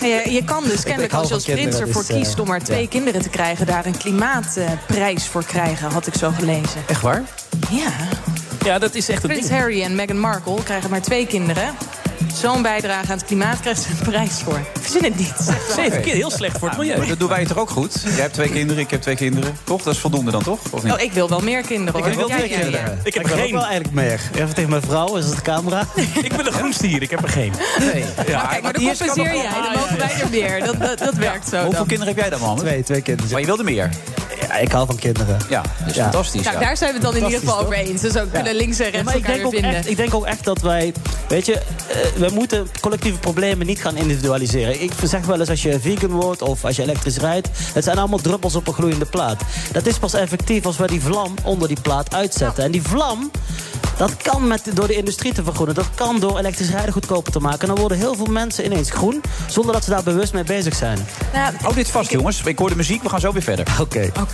Je, 0.00 0.32
je 0.32 0.44
kan 0.44 0.64
dus 0.64 0.82
kennelijk 0.82 1.12
als 1.12 1.28
je 1.28 1.34
als 1.34 1.44
prins 1.44 1.60
kinderen, 1.60 1.86
ervoor 1.86 2.02
dus, 2.02 2.10
eh, 2.10 2.16
kiest 2.16 2.40
om 2.40 2.46
maar 2.46 2.62
twee 2.62 2.82
ja. 2.82 2.88
kinderen 2.88 3.22
te 3.22 3.28
krijgen... 3.28 3.66
daar 3.66 3.86
een 3.86 3.96
klimaatprijs 3.96 5.26
voor 5.26 5.44
krijgen, 5.44 5.90
had 5.90 6.06
ik 6.06 6.14
zo 6.14 6.30
gelezen. 6.38 6.82
Echt 6.86 7.00
waar? 7.00 7.22
Ja. 7.70 7.90
Ja, 8.64 8.78
dat 8.78 8.94
is 8.94 9.08
echt 9.08 9.22
een 9.22 9.28
Prins 9.28 9.46
ding. 9.48 9.58
Harry 9.60 9.82
en 9.82 9.94
Meghan 9.94 10.18
Markle 10.18 10.62
krijgen 10.62 10.90
maar 10.90 11.02
twee 11.02 11.26
kinderen. 11.26 11.74
Zo'n 12.34 12.62
bijdrage 12.62 13.10
aan 13.12 13.16
het 13.18 13.24
klimaat 13.26 13.60
krijgt 13.60 13.82
ze 13.82 13.88
een 13.90 14.10
prijs 14.10 14.32
voor. 14.44 14.58
Ik 14.58 14.80
verzin 14.80 15.04
het 15.04 15.16
niet. 15.16 15.34
Zeven 15.76 16.00
keer 16.02 16.14
heel 16.14 16.30
slecht 16.30 16.58
voor 16.58 16.68
het 16.68 16.78
milieu. 16.78 16.98
Maar 16.98 17.06
dat 17.06 17.18
doen 17.18 17.28
wij 17.28 17.44
toch 17.44 17.58
ook 17.58 17.70
goed? 17.70 18.00
Jij 18.04 18.12
hebt 18.12 18.34
twee 18.34 18.48
kinderen, 18.48 18.82
ik 18.82 18.90
heb 18.90 19.02
twee 19.02 19.16
kinderen. 19.16 19.56
Toch? 19.64 19.82
Dat 19.82 19.94
is 19.94 20.00
voldoende 20.00 20.30
dan, 20.30 20.42
toch? 20.42 20.58
Of 20.70 20.82
niet? 20.82 20.92
Oh, 20.92 21.00
ik 21.00 21.12
wil 21.12 21.28
wel 21.28 21.40
meer 21.40 21.62
kinderen. 21.62 22.06
Ik 22.06 22.14
wil 22.14 22.28
twee 22.28 22.48
kinderen. 22.48 23.00
Ik 23.04 23.14
heb 23.14 23.26
wil 23.26 23.36
er 23.36 23.42
geen. 23.42 23.52
wel 23.52 23.64
eigenlijk 23.64 23.94
meer. 23.94 24.20
Even 24.34 24.54
tegen 24.54 24.70
mijn 24.70 24.82
vrouw, 24.82 25.16
is 25.16 25.24
het 25.26 25.34
de 25.36 25.42
camera? 25.42 25.86
Ik 26.22 26.36
ben 26.36 26.46
een 26.46 26.52
groenstier, 26.52 27.02
ik 27.02 27.10
heb 27.10 27.22
er 27.22 27.28
geen. 27.28 27.52
Nee. 27.78 28.04
Ja, 28.26 28.36
Maar 28.36 28.48
kijk, 28.48 28.62
maar 28.62 28.72
dan 28.72 28.82
compenseer 28.84 29.34
jij. 29.34 29.42
Dan 29.42 29.72
mogen 29.74 29.98
wij 29.98 30.10
er 30.20 30.28
meer. 30.30 30.64
Dat, 30.64 30.80
dat, 30.80 30.98
dat 30.98 31.14
werkt 31.14 31.48
zo 31.48 31.56
Hoeveel 31.56 31.72
dan. 31.78 31.86
kinderen 31.86 32.14
heb 32.14 32.22
jij 32.22 32.30
dan, 32.30 32.40
man? 32.40 32.56
Twee, 32.56 32.82
twee 32.82 33.02
kinderen. 33.02 33.30
Maar 33.30 33.40
je 33.40 33.46
wilde 33.46 33.64
meer? 33.64 33.90
Ja, 34.48 34.56
ik 34.58 34.72
hou 34.72 34.86
van 34.86 34.96
kinderen. 34.96 35.38
Ja, 35.48 35.62
dus 35.86 35.94
Ja. 35.94 36.02
fantastisch. 36.02 36.42
Nou, 36.44 36.58
daar 36.58 36.76
zijn 36.76 36.90
we 36.90 36.96
het 36.96 37.04
dan 37.06 37.16
in 37.16 37.24
ieder 37.24 37.38
geval 37.40 37.58
over 37.60 37.74
eens. 37.74 38.00
Dus 38.00 38.16
ook 38.16 38.32
kunnen 38.32 38.54
links 38.54 38.78
en 38.78 38.84
Ja, 38.84 38.90
rechts 38.90 39.04
maar 39.06 39.16
ik 39.16 39.20
elkaar 39.20 39.34
denk, 39.36 39.46
ook 39.46 39.52
vinden. 39.52 39.74
echt, 39.74 39.90
ik 39.90 39.96
denk 39.96 40.14
ook 40.14 40.24
echt 40.26 40.44
dat 40.44 40.60
wij, 40.60 40.92
weet 41.28 41.46
je, 41.46 41.54
eh, 41.54 41.96
we 42.16 42.30
moeten 42.34 42.68
collectieve 42.80 43.18
problemen 43.18 43.66
niet 43.66 43.80
gaan 43.80 43.96
individualiseren. 43.96 44.82
Ik 44.82 44.92
zeg 45.04 45.26
wel 45.26 45.40
eens 45.40 45.48
als 45.48 45.62
je 45.62 45.80
vegan 45.80 46.10
wordt 46.10 46.42
of 46.42 46.64
als 46.64 46.76
je 46.76 46.82
elektrisch 46.82 47.16
rijdt, 47.16 47.48
het 47.74 47.84
zijn 47.84 47.98
allemaal 47.98 48.18
druppels 48.18 48.54
op 48.54 48.66
een 48.68 48.74
gloeiende 48.74 49.04
plaat. 49.06 49.42
Dat 49.72 49.86
is 49.86 49.98
pas 49.98 50.14
effectief 50.14 50.66
als 50.66 50.76
we 50.76 50.86
die 50.86 51.00
vlam 51.00 51.34
onder 51.42 51.68
die 51.68 51.80
plaat 51.82 52.14
uitzetten. 52.14 52.64
En 52.64 52.70
die 52.70 52.82
vlam, 52.82 53.30
dat 53.96 54.16
kan 54.16 54.46
met, 54.46 54.62
door 54.74 54.86
de 54.86 54.94
industrie 54.96 55.32
te 55.34 55.42
vergroenen. 55.44 55.74
Dat 55.74 55.88
kan 55.94 56.20
door 56.20 56.38
elektrisch 56.38 56.70
rijden 56.70 56.92
goedkoper 56.92 57.32
te 57.32 57.40
maken. 57.40 57.60
En 57.60 57.66
dan 57.66 57.76
worden 57.78 57.98
heel 57.98 58.14
veel 58.14 58.26
mensen 58.26 58.64
ineens 58.64 58.90
groen, 58.90 59.20
zonder 59.46 59.72
dat 59.72 59.84
ze 59.84 59.90
daar 59.90 60.02
bewust 60.02 60.32
mee 60.32 60.44
bezig 60.44 60.74
zijn. 60.74 60.98
Nou, 61.32 61.54
Hou 61.60 61.74
dit 61.74 61.90
vast, 61.90 62.10
jongens. 62.10 62.42
Ik 62.44 62.58
hoor 62.58 62.68
de 62.68 62.76
muziek, 62.76 63.02
we 63.02 63.08
gaan 63.08 63.20
zo 63.20 63.32
weer 63.32 63.42
verder. 63.42 63.66
Oké. 63.80 64.10
Oké. 64.20 64.33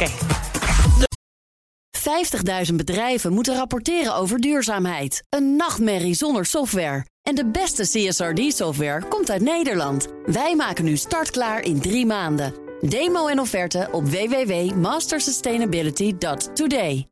50.000 2.69 2.75
bedrijven 2.75 3.33
moeten 3.33 3.55
rapporteren 3.55 4.15
over 4.15 4.39
duurzaamheid. 4.39 5.23
Een 5.29 5.57
nachtmerrie 5.57 6.15
zonder 6.15 6.47
software. 6.47 7.05
En 7.23 7.35
de 7.35 7.51
beste 7.51 7.83
CSRD-software 7.83 9.09
komt 9.09 9.31
uit 9.31 9.43
Nederland. 9.43 10.09
Wij 10.27 10.57
maken 10.57 10.85
nu 10.85 10.97
startklaar 10.97 11.63
in 11.63 11.81
drie 11.81 12.07
maanden. 12.07 12.55
Demo 12.81 13.27
en 13.27 13.41
offerte 13.41 13.89
op 13.93 14.09
www.mastersustainability.today. 14.09 17.09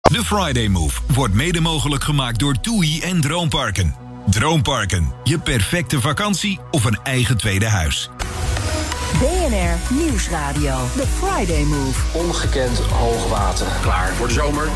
De 0.00 0.24
Friday 0.24 0.68
Move 0.68 1.00
wordt 1.14 1.34
mede 1.34 1.60
mogelijk 1.60 2.04
gemaakt 2.04 2.38
door 2.38 2.60
TUI 2.60 3.00
en 3.00 3.20
Droomparken. 3.20 3.94
Droomparken, 4.30 5.12
je 5.24 5.38
perfecte 5.38 6.00
vakantie 6.00 6.58
of 6.70 6.84
een 6.84 6.98
eigen 7.02 7.36
tweede 7.36 7.66
huis. 7.66 8.10
BNR 9.20 9.94
Nieuwsradio. 9.94 10.74
The 10.96 11.06
Friday 11.06 11.62
Move. 11.62 12.00
Ongekend 12.12 12.78
hoog 12.78 13.28
water. 13.28 13.66
Klaar 13.82 14.12
voor 14.14 14.26
de 14.28 14.32
zomer. 14.34 14.68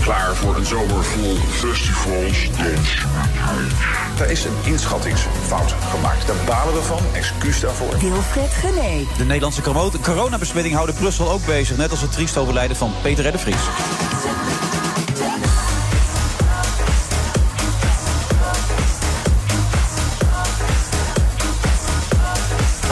Klaar 0.00 0.34
voor 0.34 0.56
een 0.56 0.66
zomer 0.66 1.04
vol 1.04 1.36
festivals, 1.50 2.50
dans. 2.50 3.04
Er 4.20 4.30
is 4.30 4.44
een 4.44 4.56
inschattingsfout 4.62 5.74
gemaakt. 5.90 6.26
Daar 6.26 6.36
balen 6.46 6.74
we 6.74 6.82
van. 6.82 6.98
Excuus 7.12 7.60
daarvoor. 7.60 7.98
Wilfred 7.98 8.52
Genee. 8.52 9.08
De 9.16 9.24
Nederlandse 9.24 9.62
corona- 9.62 9.98
coronabesmetting 10.02 10.74
houden 10.74 10.94
Brussel 10.94 11.30
ook 11.30 11.46
bezig. 11.46 11.76
Net 11.76 11.90
als 11.90 12.00
het 12.00 12.12
triest 12.12 12.36
overlijden 12.36 12.76
van 12.76 12.92
Peter 13.02 13.26
R. 13.26 13.32
de 13.32 13.38
Vries. 13.38 13.62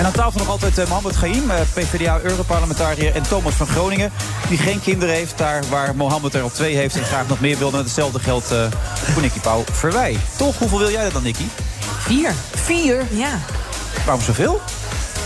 En 0.02 0.08
aan 0.08 0.14
tafel 0.14 0.38
nog 0.38 0.48
altijd 0.48 0.78
eh, 0.78 0.88
Mohammed 0.88 1.16
Gaim, 1.16 1.50
eh, 1.50 1.60
PvdA-Europarlementariër... 1.74 3.14
en 3.14 3.22
Thomas 3.22 3.54
van 3.54 3.66
Groningen, 3.66 4.12
die 4.48 4.58
geen 4.58 4.80
kinderen 4.80 5.14
heeft... 5.14 5.38
daar 5.38 5.62
waar 5.70 5.96
Mohammed 5.96 6.34
er 6.34 6.42
al 6.42 6.50
twee 6.50 6.76
heeft 6.76 6.96
en 6.96 7.04
graag 7.04 7.28
nog 7.28 7.40
meer 7.40 7.58
wil. 7.58 7.72
En 7.72 7.78
hetzelfde 7.78 8.18
geldt 8.18 8.50
eh, 8.50 8.66
voor 8.94 9.22
Nicky 9.22 9.40
Pauw 9.40 9.64
Verwij. 9.72 10.16
Toch, 10.36 10.58
hoeveel 10.58 10.78
wil 10.78 10.90
jij 10.90 11.04
er 11.04 11.12
dan, 11.12 11.22
Nicky? 11.22 11.44
Vier. 11.98 12.32
Vier? 12.54 13.06
Ja. 13.10 13.38
Waarom 14.04 14.22
zoveel? 14.22 14.60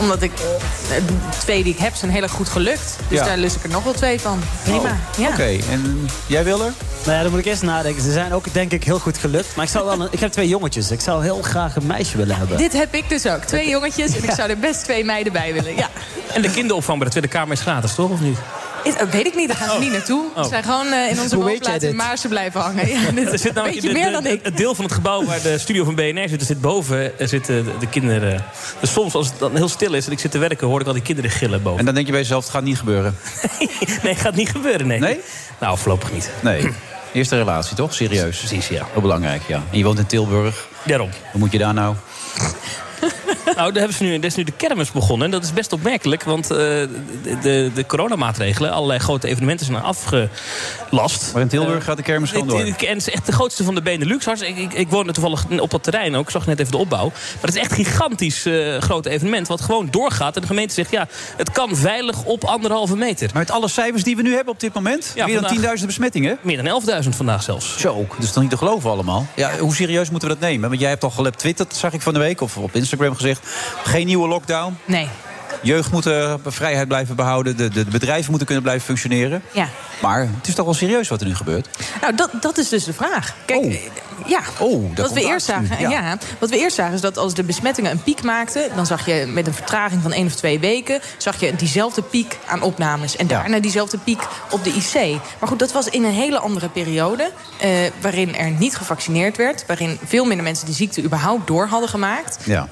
Omdat 0.00 0.22
ik... 0.22 0.32
eh, 0.32 0.96
De 1.06 1.38
twee 1.38 1.62
die 1.62 1.72
ik 1.72 1.78
heb 1.78 1.94
zijn 1.94 2.10
heel 2.10 2.22
erg 2.22 2.32
goed 2.32 2.48
gelukt. 2.48 2.96
Dus 3.08 3.18
Ja. 3.18 3.24
daar 3.24 3.36
lust 3.36 3.56
ik 3.56 3.62
er 3.62 3.68
nog 3.68 3.84
wel 3.84 3.92
twee 3.92 4.20
van. 4.20 4.40
Prima. 4.62 4.78
Oh, 4.78 5.18
ja. 5.18 5.28
Oké, 5.28 5.58
en 5.70 6.08
jij 6.26 6.44
wil 6.44 6.64
er? 6.64 6.72
Nou 7.04 7.16
ja, 7.16 7.22
dan 7.22 7.30
moet 7.30 7.40
ik 7.40 7.46
eerst 7.46 7.62
nadenken. 7.62 8.02
Ze 8.02 8.12
zijn 8.12 8.32
ook 8.32 8.52
denk 8.52 8.72
ik 8.72 8.84
heel 8.84 8.98
goed 8.98 9.18
gelukt. 9.18 9.56
Maar 9.56 9.64
ik, 9.64 9.70
zou 9.70 9.84
wel 9.84 10.00
een, 10.00 10.08
ik 10.10 10.20
heb 10.20 10.32
twee 10.32 10.48
jongetjes. 10.48 10.90
Ik 10.90 11.00
zou 11.00 11.22
heel 11.22 11.42
graag 11.42 11.76
een 11.76 11.86
meisje 11.86 12.16
willen 12.16 12.36
hebben. 12.36 12.56
Dit 12.56 12.72
heb 12.72 12.94
ik 12.94 13.08
dus 13.08 13.26
ook. 13.26 13.42
Twee 13.42 13.68
jongetjes 13.68 14.16
en 14.16 14.24
ik 14.24 14.30
zou 14.30 14.50
er 14.50 14.58
best 14.58 14.84
twee 14.84 15.04
meiden 15.04 15.32
bij 15.32 15.52
willen. 15.52 15.76
Ja. 15.76 15.88
En 16.34 16.42
de 16.42 16.50
kinderopvang 16.50 16.96
bij 16.98 17.06
de 17.06 17.12
Tweede 17.12 17.28
Kamer 17.38 17.52
is 17.52 17.60
gratis, 17.60 17.94
toch? 17.94 18.10
Of 18.10 18.20
niet? 18.20 18.38
Is- 18.86 18.94
eh, 18.94 19.06
weet 19.10 19.26
ik 19.26 19.34
niet, 19.34 19.48
daar 19.48 19.56
gaan 19.56 19.70
ze 19.70 19.78
niet 19.78 19.92
naartoe. 19.92 20.24
Oh. 20.36 20.42
Ze 20.42 20.48
zijn 20.48 20.62
gewoon 20.62 20.86
eh, 20.92 21.10
in 21.10 21.20
onze 21.20 21.36
woonplaats 21.36 21.84
in? 21.84 21.96
Maarsen 21.96 22.28
blijven 22.28 22.60
hangen. 22.60 22.88
Ja, 22.88 23.10
dit 23.14 23.32
Er 23.32 23.38
zit 23.38 23.54
namelijk 23.54 23.72
weet 23.80 23.82
je 23.82 23.88
in 23.88 23.94
de- 23.94 24.00
meer 24.00 24.06
de- 24.06 24.12
dan 24.12 24.22
de- 24.22 24.30
ik. 24.32 24.40
Het 24.42 24.56
deel 24.56 24.74
van 24.74 24.84
het 24.84 24.94
gebouw 24.94 25.24
waar 25.24 25.42
de 25.42 25.58
studio 25.58 25.84
van 25.84 25.94
BNR 25.94 26.28
zit, 26.28 26.40
er 26.40 26.46
zit 26.46 26.60
boven 26.60 27.18
er 27.18 27.28
zitten 27.28 27.64
de, 27.64 27.70
de 27.80 27.88
kinderen. 27.88 28.44
Dus 28.80 28.92
soms 28.92 29.14
als 29.14 29.26
het 29.26 29.38
dan 29.38 29.56
heel 29.56 29.68
stil 29.68 29.94
is 29.94 30.06
en 30.06 30.12
ik 30.12 30.18
zit 30.18 30.30
te 30.30 30.38
werken, 30.38 30.66
hoor 30.66 30.80
ik 30.80 30.86
al 30.86 30.92
die 30.92 31.02
kinderen 31.02 31.30
gillen 31.30 31.62
boven. 31.62 31.78
En 31.78 31.84
dan 31.84 31.94
denk 31.94 32.06
je 32.06 32.12
bij 32.12 32.20
jezelf, 32.22 32.42
het 32.42 32.52
gaat 32.52 32.62
niet 32.62 32.78
gebeuren. 32.78 33.16
Nee, 34.02 34.14
gaat 34.14 34.34
niet 34.34 34.48
gebeuren, 34.50 34.86
nee. 34.86 34.98
Nee? 34.98 35.20
Nou, 35.60 35.78
voorlopig 35.78 36.12
niet. 36.12 36.30
Nee. 36.42 36.68
Eerste 37.12 37.36
relatie, 37.36 37.76
toch? 37.76 37.94
Serieus. 37.94 38.38
Precies, 38.38 38.68
ja. 38.68 38.86
Heel 38.92 39.00
belangrijk, 39.02 39.42
ja. 39.48 39.62
En 39.70 39.78
je 39.78 39.84
woont 39.84 39.98
in 39.98 40.06
Tilburg. 40.06 40.68
Daarom. 40.84 41.10
Hoe 41.30 41.40
moet 41.40 41.52
je 41.52 41.58
daar 41.58 41.74
nou? 41.74 41.94
Nou, 43.56 43.72
daar 43.72 43.78
hebben 43.78 43.96
ze 43.96 44.04
nu, 44.04 44.14
er 44.14 44.24
is 44.24 44.34
nu 44.34 44.44
de 44.44 44.52
kermis 44.52 44.92
begonnen. 44.92 45.26
En 45.26 45.32
dat 45.32 45.44
is 45.44 45.52
best 45.52 45.72
opmerkelijk, 45.72 46.22
want 46.22 46.50
eh, 46.50 46.56
de, 46.56 47.70
de, 47.74 47.86
coronamaatregelen... 47.86 48.72
allerlei 48.72 48.98
grote 48.98 49.28
evenementen 49.28 49.66
zijn 49.66 49.82
afgelast. 49.82 51.32
Maar 51.32 51.42
in 51.42 51.48
Tilburg 51.48 51.84
gaat 51.84 51.96
de 51.96 52.02
kermis 52.02 52.30
gewoon 52.30 52.48
door. 52.48 52.60
En 52.60 52.66
het 52.66 52.96
is 52.96 53.10
echt 53.10 53.26
de 53.26 53.32
grootste 53.32 53.64
van 53.64 53.74
de 53.74 53.82
Benelux. 53.82 54.26
Ik, 54.26 54.56
ik, 54.58 54.72
ik 54.72 54.88
woonde 54.88 55.12
toevallig 55.12 55.44
op 55.60 55.70
dat 55.70 55.82
terrein 55.82 56.16
ook. 56.16 56.24
Ik 56.24 56.30
zag 56.30 56.46
net 56.46 56.58
even 56.58 56.72
de 56.72 56.78
opbouw. 56.78 57.04
Maar 57.08 57.40
het 57.40 57.54
is 57.54 57.60
echt 57.60 57.70
een 57.78 57.84
gigantisch 57.84 58.46
eh 58.46 58.78
groot 58.78 59.06
evenement... 59.06 59.48
wat 59.48 59.60
gewoon 59.60 59.88
doorgaat. 59.90 60.34
En 60.34 60.40
de 60.40 60.46
gemeente 60.46 60.74
zegt, 60.74 60.90
ja, 60.90 61.08
het 61.36 61.50
kan 61.50 61.76
veilig 61.76 62.24
op 62.24 62.44
anderhalve 62.44 62.96
meter. 62.96 63.30
Maar 63.32 63.42
met 63.42 63.50
alle 63.50 63.68
cijfers 63.68 64.02
die 64.02 64.16
we 64.16 64.22
nu 64.22 64.34
hebben 64.34 64.52
op 64.52 64.60
dit 64.60 64.74
moment... 64.74 65.12
Ja, 65.14 65.26
meer 65.26 65.40
dan 65.40 65.48
vandaag- 65.48 65.78
10.000 65.78 65.86
besmettingen? 65.86 66.38
Meer 66.40 66.62
dan 66.62 66.82
11.000 67.02 67.08
vandaag 67.08 67.42
zelfs. 67.42 67.78
Zo, 67.78 68.06
dat 68.14 68.24
is 68.24 68.32
toch 68.32 68.42
niet 68.42 68.50
te 68.50 68.56
geloven 68.56 68.90
allemaal? 68.90 69.26
Ja, 69.36 69.58
hoe 69.58 69.74
serieus 69.74 70.10
moeten 70.10 70.28
we 70.28 70.34
dat 70.34 70.48
nemen? 70.48 70.68
Want 70.68 70.80
jij 70.80 70.90
hebt 70.90 71.04
al 71.04 71.10
gelept 71.10 71.38
twitterd, 71.38 71.74
zag 71.76 71.92
ik 71.92 72.00
van 72.00 72.14
de 72.14 72.20
week... 72.20 72.40
of 72.40 72.56
op 72.56 72.74
Instagram 72.74 73.14
gezegd, 73.14 73.45
geen 73.84 74.06
nieuwe 74.06 74.28
lockdown. 74.28 74.76
Nee. 74.84 75.08
Jeugd 75.62 75.92
moet 75.92 76.06
eh, 76.06 76.34
vrijheid 76.46 76.88
blijven 76.88 77.16
behouden. 77.16 77.56
De, 77.56 77.68
de, 77.68 77.84
de 77.84 77.90
bedrijven 77.90 78.26
moeten 78.28 78.46
kunnen 78.46 78.64
blijven 78.64 78.86
functioneren. 78.86 79.42
Ja. 79.52 79.68
Maar 80.00 80.20
het 80.20 80.48
is 80.48 80.54
toch 80.54 80.64
wel 80.64 80.74
serieus 80.74 81.08
wat 81.08 81.20
er 81.20 81.26
nu 81.26 81.34
gebeurt? 81.34 81.68
Nou, 82.00 82.14
dat, 82.14 82.30
dat 82.40 82.58
is 82.58 82.68
dus 82.68 82.84
de 82.84 82.92
vraag. 82.92 83.34
Kijk, 83.44 83.64
eh, 83.64 83.76
ja. 84.26 84.40
Oh, 84.58 84.96
wat 84.96 85.12
we 85.12 85.20
eerst 85.20 85.46
zagen, 85.46 85.80
Ja. 85.80 85.90
ja. 85.90 86.18
wat 86.38 86.50
we 86.50 86.58
eerst 86.58 86.76
zagen 86.76 86.94
is 86.94 87.00
dat 87.00 87.18
als 87.18 87.34
de 87.34 87.42
besmettingen 87.42 87.90
een 87.90 88.02
piek 88.02 88.22
maakten, 88.22 88.62
dan 88.74 88.86
zag 88.86 89.06
je 89.06 89.26
met 89.28 89.46
een 89.46 89.54
vertraging 89.54 90.02
van 90.02 90.12
één 90.12 90.26
of 90.26 90.34
twee 90.34 90.58
weken, 90.58 91.00
zag 91.16 91.40
je 91.40 91.56
diezelfde 91.56 92.02
piek 92.02 92.38
aan 92.46 92.62
opnames 92.62 93.16
en 93.16 93.26
daarna 93.26 93.58
diezelfde 93.60 93.98
piek 93.98 94.22
op 94.50 94.64
de 94.64 94.70
IC. 94.70 95.20
Maar 95.38 95.48
goed, 95.48 95.58
dat 95.58 95.72
was 95.72 95.88
in 95.88 96.04
een 96.04 96.12
hele 96.12 96.38
andere 96.38 96.68
periode, 96.68 97.30
eh, 97.60 97.70
waarin 98.00 98.36
er 98.36 98.50
niet 98.50 98.76
gevaccineerd 98.76 99.36
werd, 99.36 99.64
waarin 99.66 99.98
veel 100.04 100.24
minder 100.24 100.44
mensen 100.44 100.66
de 100.66 100.72
ziekte 100.72 101.02
überhaupt 101.02 101.46
door 101.46 101.66
hadden 101.66 101.88
gemaakt. 101.88 102.38
Ja. 102.44 102.68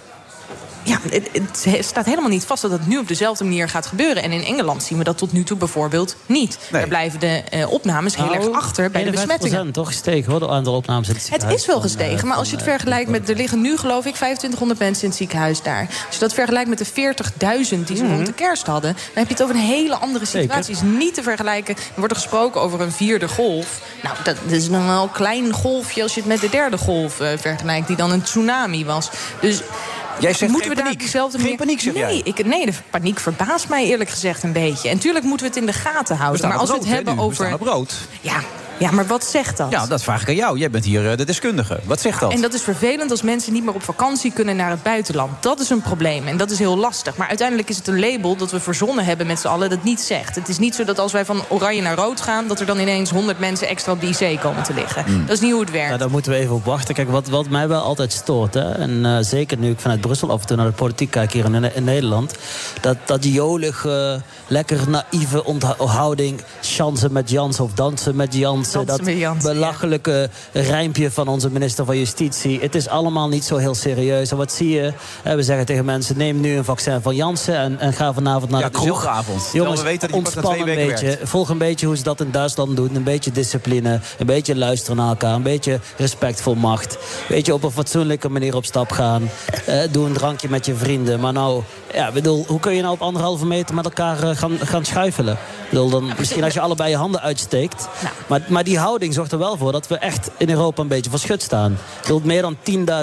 Ja, 0.85 0.99
het, 1.11 1.28
het 1.32 1.64
he- 1.64 1.82
staat 1.82 2.05
helemaal 2.05 2.28
niet 2.30 2.45
vast 2.45 2.62
dat 2.62 2.70
het 2.70 2.87
nu 2.87 2.99
op 2.99 3.09
dezelfde 3.09 3.45
manier 3.45 3.68
gaat 3.68 3.87
gebeuren. 3.87 4.22
En 4.22 4.32
in 4.32 4.45
Engeland 4.45 4.82
zien 4.82 4.99
we 4.99 5.05
dat 5.05 5.18
tot 5.18 5.32
nu 5.32 5.45
toe 5.45 5.57
bijvoorbeeld 5.57 6.16
niet. 6.26 6.59
Daar 6.70 6.89
blijven 6.89 7.20
de 7.20 7.43
eh, 7.51 7.72
opnames 7.72 8.16
heel 8.16 8.35
erg 8.35 8.51
achter 8.51 8.91
bij 8.91 9.05
de 9.05 9.11
besmettingen. 9.11 9.72
toch 9.72 9.87
gestegen 9.87 10.32
hoor, 10.32 10.41
het 10.41 10.51
aantal 10.51 10.74
opnames 10.74 11.09
in 11.09 11.14
het 11.14 11.53
is 11.53 11.66
wel 11.66 11.80
gestegen, 11.80 12.18
eh, 12.18 12.24
maar 12.24 12.37
als 12.37 12.51
je 12.51 12.57
het 12.57 12.64
vergelijkt 12.64 13.11
met... 13.11 13.28
er 13.28 13.37
liggen 13.37 13.61
nu 13.61 13.76
geloof 13.76 14.07
ik 14.07 14.14
2500 14.14 14.78
mensen 14.80 15.03
in 15.03 15.09
het 15.09 15.18
ziekenhuis 15.18 15.62
daar. 15.62 15.87
Als 16.07 16.14
je 16.14 16.20
dat 16.20 16.35
vergelijkt 16.35 16.68
met 16.68 16.78
de 16.78 16.87
40.000 16.87 17.85
die 17.85 17.97
ze 17.97 18.07
rond 18.07 18.26
de 18.26 18.32
kerst 18.32 18.66
hadden... 18.66 18.93
dan 18.93 19.03
heb 19.14 19.26
je 19.26 19.32
het 19.32 19.43
over 19.43 19.55
een 19.55 19.61
hele 19.61 19.97
andere 19.97 20.24
situatie. 20.24 20.74
Het 20.74 20.82
is 20.82 20.91
niet 20.99 21.14
te 21.14 21.22
vergelijken. 21.22 21.76
Er 21.76 21.82
wordt 21.95 22.11
er 22.11 22.20
gesproken 22.20 22.61
over 22.61 22.80
een 22.80 22.93
vierde 22.93 23.28
golf. 23.28 23.80
Nou, 24.03 24.16
dat 24.24 24.37
is 24.47 24.70
dan 24.70 24.87
wel 24.87 25.03
een 25.03 25.11
klein 25.11 25.53
golfje 25.53 26.03
als 26.03 26.14
je 26.14 26.20
het 26.20 26.28
met 26.28 26.41
de 26.41 26.49
derde 26.51 26.78
golf 26.78 27.20
eh, 27.20 27.28
vergelijkt... 27.39 27.87
die 27.87 27.97
dan 27.97 28.11
een 28.11 28.22
tsunami 28.22 28.85
was. 28.85 29.11
Dus... 29.41 29.62
Jij 30.20 30.32
zegt 30.32 30.52
moeten 30.52 30.70
we 30.70 30.74
daar 30.74 30.84
paniek. 30.84 31.00
dezelfde 31.00 31.38
Geen 31.38 31.42
manier... 31.42 31.58
paniek, 31.58 31.80
zeg 31.80 31.94
nee, 31.94 32.02
jij. 32.02 32.20
Ik, 32.24 32.46
nee, 32.46 32.66
de 32.66 32.72
paniek 32.90 33.18
verbaast 33.20 33.68
mij 33.68 33.86
eerlijk 33.86 34.10
gezegd 34.10 34.42
een 34.42 34.52
beetje. 34.52 34.88
En 34.88 34.98
tuurlijk 34.98 35.24
moeten 35.24 35.46
we 35.46 35.52
het 35.52 35.62
in 35.62 35.66
de 35.66 35.78
gaten 35.78 36.16
houden. 36.16 36.48
Maar 36.48 36.58
als 36.58 36.70
we 36.70 36.76
het 36.76 36.86
hebben. 36.86 37.16
We 37.16 37.20
over... 37.20 37.58
Ja, 38.20 38.40
ja, 38.79 38.91
maar 38.91 39.07
wat 39.07 39.25
zegt 39.25 39.57
dat? 39.57 39.70
Ja, 39.70 39.87
dat 39.87 40.03
vraag 40.03 40.22
ik 40.22 40.29
aan 40.29 40.35
jou. 40.35 40.59
Jij 40.59 40.70
bent 40.70 40.85
hier 40.85 41.11
eh, 41.11 41.16
de 41.16 41.25
deskundige. 41.25 41.81
Wat 41.85 42.01
zegt 42.01 42.20
dat? 42.20 42.33
En 42.33 42.41
dat 42.41 42.55
is 42.55 42.62
vervelend 42.62 43.11
als 43.11 43.22
mensen 43.22 43.53
niet 43.53 43.64
meer 43.64 43.75
op 43.75 43.83
vakantie 43.83 44.33
kunnen 44.33 44.57
naar 44.57 44.70
het 44.70 44.83
buitenland. 44.83 45.43
Dat 45.43 45.61
is 45.61 45.70
een 45.70 45.83
probleem 45.83 46.27
en 46.27 46.37
dat 46.37 46.51
is 46.51 46.59
heel 46.59 46.77
lastig. 46.77 47.16
Maar 47.16 47.29
uiteindelijk 47.29 47.68
is 47.68 47.77
het 47.77 47.87
een 47.87 48.01
label 48.01 48.37
dat 48.37 48.51
we 48.51 48.61
verzonnen 48.61 49.05
hebben 49.05 49.27
met 49.27 49.41
z'n 49.41 49.47
allen 49.47 49.70
dat 49.70 49.83
niet 49.83 50.01
zegt. 50.01 50.35
Het 50.35 50.49
is 50.49 50.59
niet 50.59 50.75
zo 50.75 50.85
dat 50.85 50.99
als 50.99 51.12
wij 51.12 51.25
van 51.25 51.43
oranje 51.49 51.83
naar 51.83 51.97
rood 51.97 52.20
gaan... 52.20 52.49
dat 52.49 52.61
er 52.61 52.66
dan 52.66 52.79
ineens 52.79 53.11
100 53.11 53.39
mensen 53.39 53.68
extra 53.68 53.93
op 53.93 54.01
de 54.01 54.07
IC 54.07 54.41
komen 54.41 54.62
te 54.62 54.75
liggen. 54.75 55.05
Hmm. 55.05 55.27
Dat 55.27 55.35
is 55.35 55.41
niet 55.41 55.53
hoe 55.53 55.61
het 55.61 55.70
werkt. 55.70 55.91
Ja, 55.91 55.97
daar 55.97 56.11
moeten 56.11 56.33
we 56.33 56.39
even 56.39 56.55
op 56.55 56.64
wachten. 56.64 56.95
Kijk, 56.95 57.11
wat, 57.11 57.29
wat 57.29 57.49
mij 57.49 57.68
wel 57.68 57.81
altijd 57.81 58.12
stoort, 58.12 58.55
hè, 58.55 58.72
en 58.72 59.07
eh, 59.07 59.16
zeker 59.20 59.59
nu 59.59 59.70
ik 59.70 59.81
vanuit 59.81 60.01
Brussel 60.01 60.31
af 60.31 60.41
en 60.41 60.47
toe 60.47 60.57
naar 60.57 60.66
de 60.66 60.72
politiek 60.72 61.11
kijk 61.11 61.33
hier 61.33 61.45
in, 61.45 61.75
in 61.75 61.85
Nederland, 61.85 62.35
dat, 62.81 62.97
dat 63.05 63.22
die 63.22 63.33
jolige, 63.33 64.22
lekker 64.47 64.81
naïeve 64.89 65.45
onthouding, 65.45 66.41
chansen 66.62 67.12
met 67.12 67.31
Jansen 67.31 67.64
of 67.64 67.72
dansen 67.72 68.16
met 68.16 68.35
Jansen, 68.35 68.63
Dansen 68.72 68.86
dat 69.20 69.42
belachelijke 69.42 70.30
rijmpje 70.52 71.10
van 71.10 71.28
onze 71.28 71.50
minister 71.50 71.84
van 71.84 71.98
Justitie. 71.98 72.60
Het 72.60 72.74
is 72.74 72.88
allemaal 72.88 73.28
niet 73.28 73.44
zo 73.44 73.56
heel 73.56 73.74
serieus. 73.74 74.30
En 74.30 74.36
wat 74.36 74.52
zie 74.52 74.68
je? 74.70 74.92
Eh, 75.22 75.34
We 75.34 75.42
zeggen 75.42 75.66
tegen 75.66 75.84
mensen, 75.84 76.16
neem 76.18 76.40
nu 76.40 76.56
een 76.56 76.64
vaccin 76.64 77.00
van 77.02 77.14
Jansen 77.14 77.56
en, 77.56 77.80
en 77.80 77.92
ga 77.92 78.12
vanavond 78.12 78.50
naar 78.50 78.60
Ja, 78.60 78.66
de 78.68 78.72
kroeg. 78.72 79.08
Jongens, 79.52 79.80
we 79.80 79.86
weten 79.86 80.08
dat 80.08 80.16
je 80.16 80.22
pas 80.22 80.34
na 80.34 80.40
ontspan 80.40 80.44
twee 80.44 80.58
een 80.60 80.64
weken 80.64 80.86
beetje. 80.90 81.06
werkt. 81.06 81.28
Volg 81.28 81.48
een 81.48 81.58
beetje 81.58 81.86
hoe 81.86 81.96
ze 81.96 82.02
dat 82.02 82.20
in 82.20 82.30
Duitsland 82.30 82.76
doen. 82.76 82.94
Een 82.94 83.02
beetje 83.02 83.30
discipline, 83.32 84.00
een 84.18 84.26
beetje 84.26 84.56
luisteren 84.56 84.96
naar 84.96 85.08
elkaar... 85.08 85.34
een 85.34 85.42
beetje 85.42 85.80
respect 85.96 86.40
voor 86.40 86.56
macht. 86.58 86.92
Een 86.94 86.98
beetje 87.28 87.54
op 87.54 87.62
een 87.62 87.70
fatsoenlijke 87.70 88.28
manier 88.28 88.56
op 88.56 88.64
stap 88.64 88.90
gaan. 88.90 89.30
Eh, 89.66 89.78
doe 89.90 90.06
een 90.06 90.12
drankje 90.12 90.48
met 90.48 90.66
je 90.66 90.74
vrienden. 90.74 91.20
Maar 91.20 91.32
nou, 91.32 91.62
ja, 91.95 92.12
bedoel, 92.12 92.45
hoe 92.47 92.61
kun 92.61 92.74
je 92.74 92.82
nou 92.82 92.95
op 92.95 93.03
anderhalve 93.03 93.47
meter 93.47 93.74
met 93.74 93.84
elkaar 93.84 94.22
eh, 94.22 94.36
gaan, 94.36 94.59
gaan 94.59 94.84
schuifelen? 94.84 95.38
Bedoel, 95.68 95.90
dan, 95.90 96.12
misschien 96.18 96.45
als 96.45 96.55
je 96.55 96.61
allebei 96.61 96.90
je 96.90 96.97
handen 96.97 97.20
uitsteekt. 97.20 97.88
Maar, 98.26 98.40
maar 98.49 98.64
die 98.64 98.78
houding 98.78 99.14
zorgt 99.14 99.32
er 99.32 99.38
wel 99.38 99.57
voor 99.57 99.72
dat 99.72 99.86
we 99.86 99.97
echt 99.97 100.30
in 100.36 100.51
Europa 100.51 100.82
een 100.82 100.88
beetje 100.88 101.11
verschut 101.11 101.42
staan. 101.42 101.72
Ik 101.72 101.78
bedoel, 102.01 102.20
meer 102.24 102.42
dan 102.42 102.57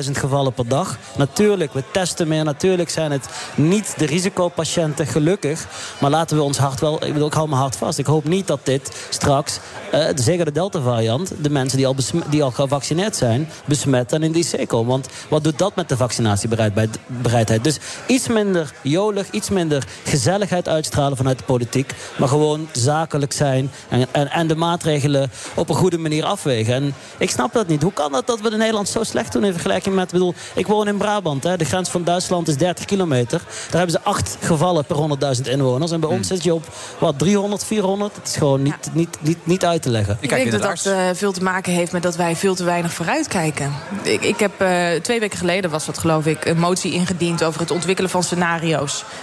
10.000 0.06 0.12
gevallen 0.12 0.54
per 0.54 0.68
dag. 0.68 0.98
Natuurlijk, 1.18 1.74
we 1.74 1.84
testen 1.92 2.28
meer. 2.28 2.44
Natuurlijk 2.44 2.90
zijn 2.90 3.12
het 3.12 3.28
niet 3.56 3.94
de 3.98 4.06
risicopatiënten, 4.06 5.08
gelukkig. 5.08 5.68
Maar 6.00 6.10
laten 6.10 6.38
we 6.38 6.44
ons 6.44 6.58
hart 6.58 6.80
wel... 6.80 7.06
Ik 7.06 7.14
bedoel, 7.14 7.28
ik 7.28 7.34
hou 7.34 7.50
mijn 7.50 7.62
hart 7.62 7.76
vast. 7.76 7.98
Ik 7.98 8.06
hoop 8.06 8.24
niet 8.28 8.48
dat 8.48 8.60
dit 8.64 9.08
straks, 9.10 9.60
eh, 9.92 10.06
zeker 10.16 10.46
de 10.46 10.52
Delta-variant... 10.52 11.32
de 11.42 11.50
mensen 11.50 11.78
die 11.78 11.88
al, 11.88 11.96
die 12.30 12.44
al 12.44 12.52
gevaccineerd 12.52 13.16
zijn, 13.16 13.50
besmet 13.66 14.14
en 14.14 14.24
in 14.24 14.32
de 14.32 14.40
IC 14.40 14.68
komen. 14.68 14.90
Want 14.90 15.08
wat 15.28 15.44
doet 15.44 15.58
dat 15.58 15.76
met 15.76 15.90
de 15.90 15.98
vaccinatiebereidheid? 15.98 17.64
Dus 17.64 17.80
iets 18.08 18.28
minder 18.28 18.74
jolig, 18.82 19.30
iets 19.30 19.50
minder 19.50 19.84
gezelligheid 20.04 20.68
uitstralen 20.68 21.18
vanuit 21.18 21.38
de 21.38 21.44
politiek. 21.44 21.94
Maar 22.18 22.28
gewoon 22.28 22.68
zakelijk 22.72 23.34
zijn 23.34 23.72
en, 23.90 24.08
en, 24.12 24.32
en 24.32 24.48
de 24.48 24.56
maatregelen 24.56 25.32
op 25.56 25.70
een 25.70 25.76
goede 25.76 25.98
manier 25.98 26.24
afwegen. 26.24 26.74
En 26.74 26.94
ik 27.18 27.30
snap 27.30 27.54
dat 27.54 27.68
niet. 27.68 27.82
Hoe 27.82 27.94
kan 27.94 28.12
dat 28.12 28.28
dat 28.28 28.42
we 28.42 28.50
in 28.50 28.58
Nederland 28.58 28.90
zo 28.90 29.04
slecht 29.04 29.32
doen 29.32 29.44
in 29.44 29.52
vergelijking 29.52 29.96
met... 29.96 30.06
Ik 30.06 30.12
bedoel, 30.12 30.34
ik 30.56 30.68
woon 30.68 30.88
in 30.88 30.98
Brabant. 30.98 31.44
Hè. 31.44 31.58
De 31.58 31.66
grens 31.66 31.90
van 31.90 32.04
Duitsland 32.04 32.48
is 32.48 32.58
30 32.58 32.86
kilometer. 32.86 33.42
Daar 33.70 33.82
hebben 33.82 33.92
ze 33.92 34.02
acht 34.02 34.38
gevallen 34.42 34.86
per 34.86 34.96
100.000 35.38 35.52
inwoners. 35.52 35.92
En 35.92 36.00
bij 36.00 36.10
ons 36.10 36.28
zit 36.28 36.44
je 36.44 36.54
op, 36.54 36.64
wat, 37.00 37.20
300, 37.20 37.64
400? 37.64 38.16
Het 38.16 38.28
is 38.28 38.36
gewoon 38.36 38.62
niet, 38.62 38.90
niet, 38.94 39.18
niet, 39.22 39.38
niet 39.44 39.66
uit 39.66 39.82
te 39.82 39.90
leggen. 39.90 40.18
Ik 40.20 40.30
denk 40.30 40.52
dat 40.52 40.62
dat 40.62 40.86
eh, 40.86 41.10
veel 41.14 41.32
te 41.32 41.44
maken 41.44 41.74
heeft 41.74 41.92
met 41.92 42.04
dat 42.04 42.16
wij 42.16 42.36
veel 42.36 42.56
te 42.56 42.64
weinig 42.64 42.94
vooruitkijken. 42.94 43.72
Ik, 44.04 44.24
ik 44.24 44.40
heb 44.40 44.52
eh, 44.58 44.88
twee 45.02 45.20
weken 45.20 45.38
geleden, 45.38 45.72
was 45.72 45.86
dat 45.86 45.98
geloof 45.98 46.26
ik, 46.26 46.46
een 46.46 46.60
motie 46.60 46.94
ingediend 46.94 47.44
over 47.44 47.60
het 47.60 47.72
ontwikkelen 47.72 48.10
van 48.10 48.24
scenario's. 48.24 48.71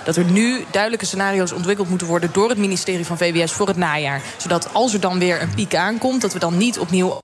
Dat 0.05 0.17
er 0.17 0.25
nu 0.25 0.65
duidelijke 0.71 1.07
scenario's 1.07 1.53
ontwikkeld 1.53 1.89
moeten 1.89 2.07
worden 2.07 2.33
door 2.33 2.49
het 2.49 2.59
ministerie 2.59 3.07
van 3.07 3.19
VWS 3.19 3.53
voor 3.53 3.67
het 3.67 3.77
najaar. 3.77 4.23
Zodat 4.37 4.69
als 4.73 4.95
er 4.95 5.01
dan 5.01 5.19
weer 5.19 5.43
een 5.43 5.55
piek 5.55 5.75
aankomt, 5.75 6.21
dat 6.21 6.33
we 6.33 6.39
dan 6.39 6.57
niet 6.57 6.79
opnieuw 6.79 7.19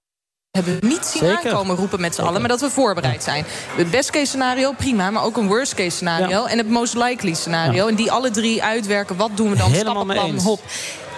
hebben 0.51 0.81
we 0.81 0.87
niet 0.87 1.05
zien 1.05 1.23
Zeker. 1.23 1.51
aankomen 1.51 1.77
roepen 1.77 2.01
met 2.01 2.15
z'n 2.15 2.23
allen, 2.23 2.41
maar 2.41 2.49
dat 2.49 2.61
we 2.61 2.71
voorbereid 2.71 3.23
zijn. 3.23 3.45
Het 3.77 3.91
best 3.91 4.11
case 4.11 4.27
scenario, 4.27 4.73
prima, 4.73 5.11
maar 5.11 5.25
ook 5.25 5.37
een 5.37 5.47
worst 5.47 5.75
case 5.75 5.91
scenario 5.91 6.45
en 6.45 6.59
het 6.59 6.69
most 6.69 6.95
likely 6.95 7.35
scenario. 7.35 7.87
En 7.87 7.95
die 7.95 8.13
alle 8.13 8.31
drie 8.31 8.63
uitwerken, 8.63 9.17
wat 9.17 9.31
doen 9.35 9.51
we 9.51 9.57
dan? 9.57 9.71
Helemaal 9.71 10.05
Stappenplan, 10.05 10.39
hop. 10.39 10.61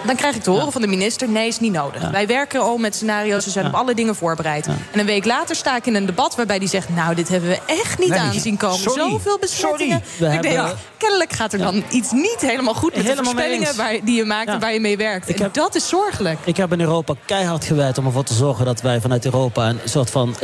Dan 0.07 0.15
krijg 0.15 0.35
ik 0.35 0.43
te 0.43 0.49
horen 0.49 0.71
van 0.71 0.81
de 0.81 0.87
minister, 0.87 1.29
nee, 1.29 1.47
is 1.47 1.59
niet 1.59 1.71
nodig. 1.71 2.09
Wij 2.09 2.27
werken 2.27 2.61
al 2.61 2.77
met 2.77 2.95
scenario's, 2.95 3.45
we 3.45 3.51
zijn 3.51 3.65
op 3.65 3.73
alle 3.73 3.93
dingen 3.93 4.15
voorbereid. 4.15 4.67
En 4.67 4.99
een 4.99 5.05
week 5.05 5.25
later 5.25 5.55
sta 5.55 5.75
ik 5.75 5.85
in 5.85 5.95
een 5.95 6.05
debat 6.05 6.35
waarbij 6.35 6.59
die 6.59 6.67
zegt... 6.67 6.89
nou, 6.89 7.15
dit 7.15 7.29
hebben 7.29 7.49
we 7.49 7.59
echt 7.65 7.99
niet 7.99 8.09
Nee, 8.09 8.19
aanzien 8.19 8.57
komen. 8.57 8.77
sorry. 8.79 9.09
Zoveel 9.09 9.39
besmettingen. 9.39 10.01
Ik 10.19 10.41
denk, 10.41 10.45
ja, 10.45 10.73
kennelijk 10.97 11.33
gaat 11.33 11.53
er 11.53 11.59
dan 11.59 11.83
iets 11.89 12.11
niet 12.11 12.37
helemaal 12.39 12.73
goed... 12.73 12.95
met 12.95 13.01
de 13.03 13.09
Helemaal 13.09 13.31
voorspellingen 13.31 13.75
waar, 13.75 13.97
die 14.03 14.15
je 14.15 14.25
maakt 14.25 14.49
en 14.49 14.59
waar 14.59 14.73
je 14.73 14.79
mee 14.79 14.97
werkt. 14.97 15.33
En 15.33 15.49
dat 15.51 15.75
is 15.75 15.87
zorgelijk. 15.87 16.39
Ik 16.43 16.57
heb 16.57 16.71
in 16.71 16.79
Europa 16.81 17.13
keihard 17.25 17.65
gewerkt 17.65 17.97
om 17.97 18.05
ervoor 18.05 18.23
te 18.23 18.33
zorgen 18.33 18.65
dat 18.65 18.81
wij 18.81 19.01
vanuit 19.01 19.25
Europa 19.25 19.69
een 19.69 19.79
soort 19.85 20.09
van 20.09 20.35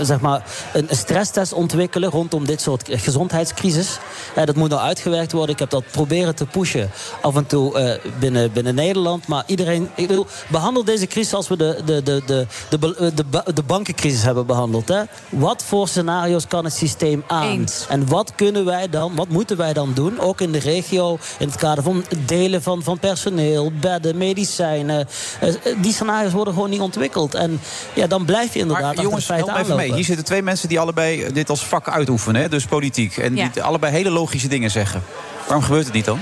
zeg 0.00 0.20
maar, 0.20 0.42
een 0.72 0.88
stresstest 0.90 1.52
ontwikkelen 1.52 2.10
rondom 2.10 2.46
dit 2.46 2.60
soort 2.60 2.88
gezondheidscrisis. 2.90 3.98
Dat 4.34 4.56
moet 4.56 4.70
nou 4.70 4.82
uitgewerkt 4.82 5.32
worden. 5.32 5.50
Ik 5.54 5.58
heb 5.58 5.70
dat 5.70 5.84
proberen 5.90 6.34
te 6.34 6.46
pushen 6.46 6.90
af 7.20 7.36
en 7.36 7.46
toe 7.46 7.78
eh, 7.78 8.10
binnen, 8.18 8.52
binnen 8.52 8.74
Nederland. 8.74 9.06
Nederland. 9.08 9.26
Maar 9.28 9.42
iedereen. 9.46 9.90
Ik 9.94 10.06
bedoel, 10.08 10.26
behandel 10.48 10.84
deze 10.84 11.06
crisis 11.06 11.34
als 11.34 11.48
we 11.48 11.56
de, 11.56 11.80
de, 11.84 12.02
de, 12.02 12.22
de, 12.26 12.46
de, 12.68 12.78
de, 12.78 13.14
de, 13.14 13.24
ba- 13.24 13.44
de 13.54 13.62
bankencrisis 13.62 14.22
hebben 14.22 14.46
behandeld. 14.46 14.88
Hè? 14.88 15.02
Wat 15.28 15.64
voor 15.64 15.88
scenario's 15.88 16.46
kan 16.46 16.64
het 16.64 16.74
systeem 16.74 17.24
aan? 17.26 17.66
En 17.88 18.08
wat 18.08 18.32
kunnen 18.34 18.64
wij 18.64 18.88
dan, 18.88 19.14
wat 19.14 19.28
moeten 19.28 19.56
wij 19.56 19.72
dan 19.72 19.92
doen? 19.94 20.20
Ook 20.20 20.40
in 20.40 20.52
de 20.52 20.58
regio, 20.58 21.18
in 21.38 21.46
het 21.48 21.56
kader 21.56 21.84
van 21.84 22.04
delen 22.26 22.62
van, 22.62 22.82
van 22.82 22.98
personeel, 22.98 23.72
bedden, 23.80 24.16
medicijnen. 24.16 25.08
Eh, 25.40 25.54
Die 25.78 25.92
scenario's 25.92 26.32
worden 26.32 26.54
gewoon 26.54 26.70
niet 26.70 26.80
ontwikkeld. 26.80 27.34
En 27.34 27.60
ja, 27.94 28.06
dan 28.06 28.24
blijf 28.24 28.52
je 28.54 28.58
inderdaad. 28.58 28.94
Maar 28.94 29.04
jongens, 29.04 29.26
de 29.26 29.32
help 29.34 29.56
even 29.56 29.76
mee. 29.76 29.94
Hier 29.94 30.04
zitten 30.04 30.24
twee 30.24 30.42
mensen 30.42 30.68
die 30.68 30.80
allebei 30.80 31.32
dit 31.32 31.50
als 31.50 31.64
vak 31.66 31.88
uitoefenen, 31.88 32.42
hè? 32.42 32.48
dus 32.48 32.64
politiek. 32.64 33.16
En 33.16 33.36
Ja. 33.36 33.48
die 33.52 33.62
allebei 33.62 33.92
hele 33.92 34.10
logische 34.10 34.48
dingen 34.48 34.70
zeggen. 34.70 35.02
Waarom 35.46 35.62
gebeurt 35.64 35.84
het 35.84 35.94
niet 35.94 36.04
dan? 36.04 36.20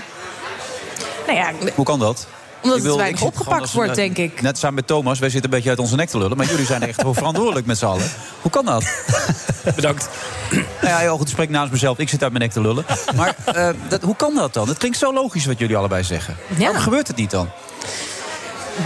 Nou 1.27 1.39
ja, 1.39 1.51
Hoe 1.75 1.85
kan 1.85 1.99
dat? 1.99 2.27
Omdat 2.73 2.87
het 2.87 2.97
weinig 2.97 3.23
opgepakt 3.23 3.73
wordt, 3.73 3.89
een- 3.91 3.97
denk 3.97 4.17
ik. 4.19 4.43
Net 4.43 4.59
samen 4.59 4.75
met 4.75 4.87
Thomas, 4.87 5.19
wij 5.19 5.31
zitten 5.31 5.51
een 5.51 5.57
beetje 5.57 5.71
uit 5.71 5.79
onze 5.79 5.97
nek 5.97 6.09
te 6.09 6.19
lullen. 6.19 6.37
Maar 6.37 6.47
jullie 6.47 6.67
zijn 6.67 6.83
echt 6.83 7.03
wel 7.03 7.15
verantwoordelijk 7.15 7.67
met 7.67 7.79
z'n 7.79 7.85
allen. 7.85 8.11
Hoe 8.41 8.51
kan 8.51 8.65
dat? 8.65 8.85
Bedankt. 9.77 10.09
Nou 10.51 10.65
ja, 10.81 10.97
heel 10.99 11.17
goed, 11.17 11.27
ik 11.27 11.33
spreek 11.33 11.49
namens 11.51 11.73
mezelf. 11.73 11.99
Ik 11.99 12.09
zit 12.09 12.23
uit 12.23 12.33
mijn 12.33 12.45
nek 12.45 12.53
te 12.53 12.61
lullen. 12.61 12.85
Maar 13.17 13.35
eh, 13.45 13.69
dat, 13.89 14.03
hoe 14.03 14.17
kan 14.17 14.35
dat 14.35 14.55
dan? 14.55 14.69
Het 14.69 14.79
klinkt 14.79 14.99
zo 14.99 15.13
logisch 15.13 15.47
wat 15.47 15.59
jullie 15.59 15.77
allebei 15.77 16.03
zeggen. 16.05 16.37
Waarom 16.59 16.77
gebeurt 16.77 17.07
het 17.07 17.17
niet 17.17 17.31
dan? 17.31 17.49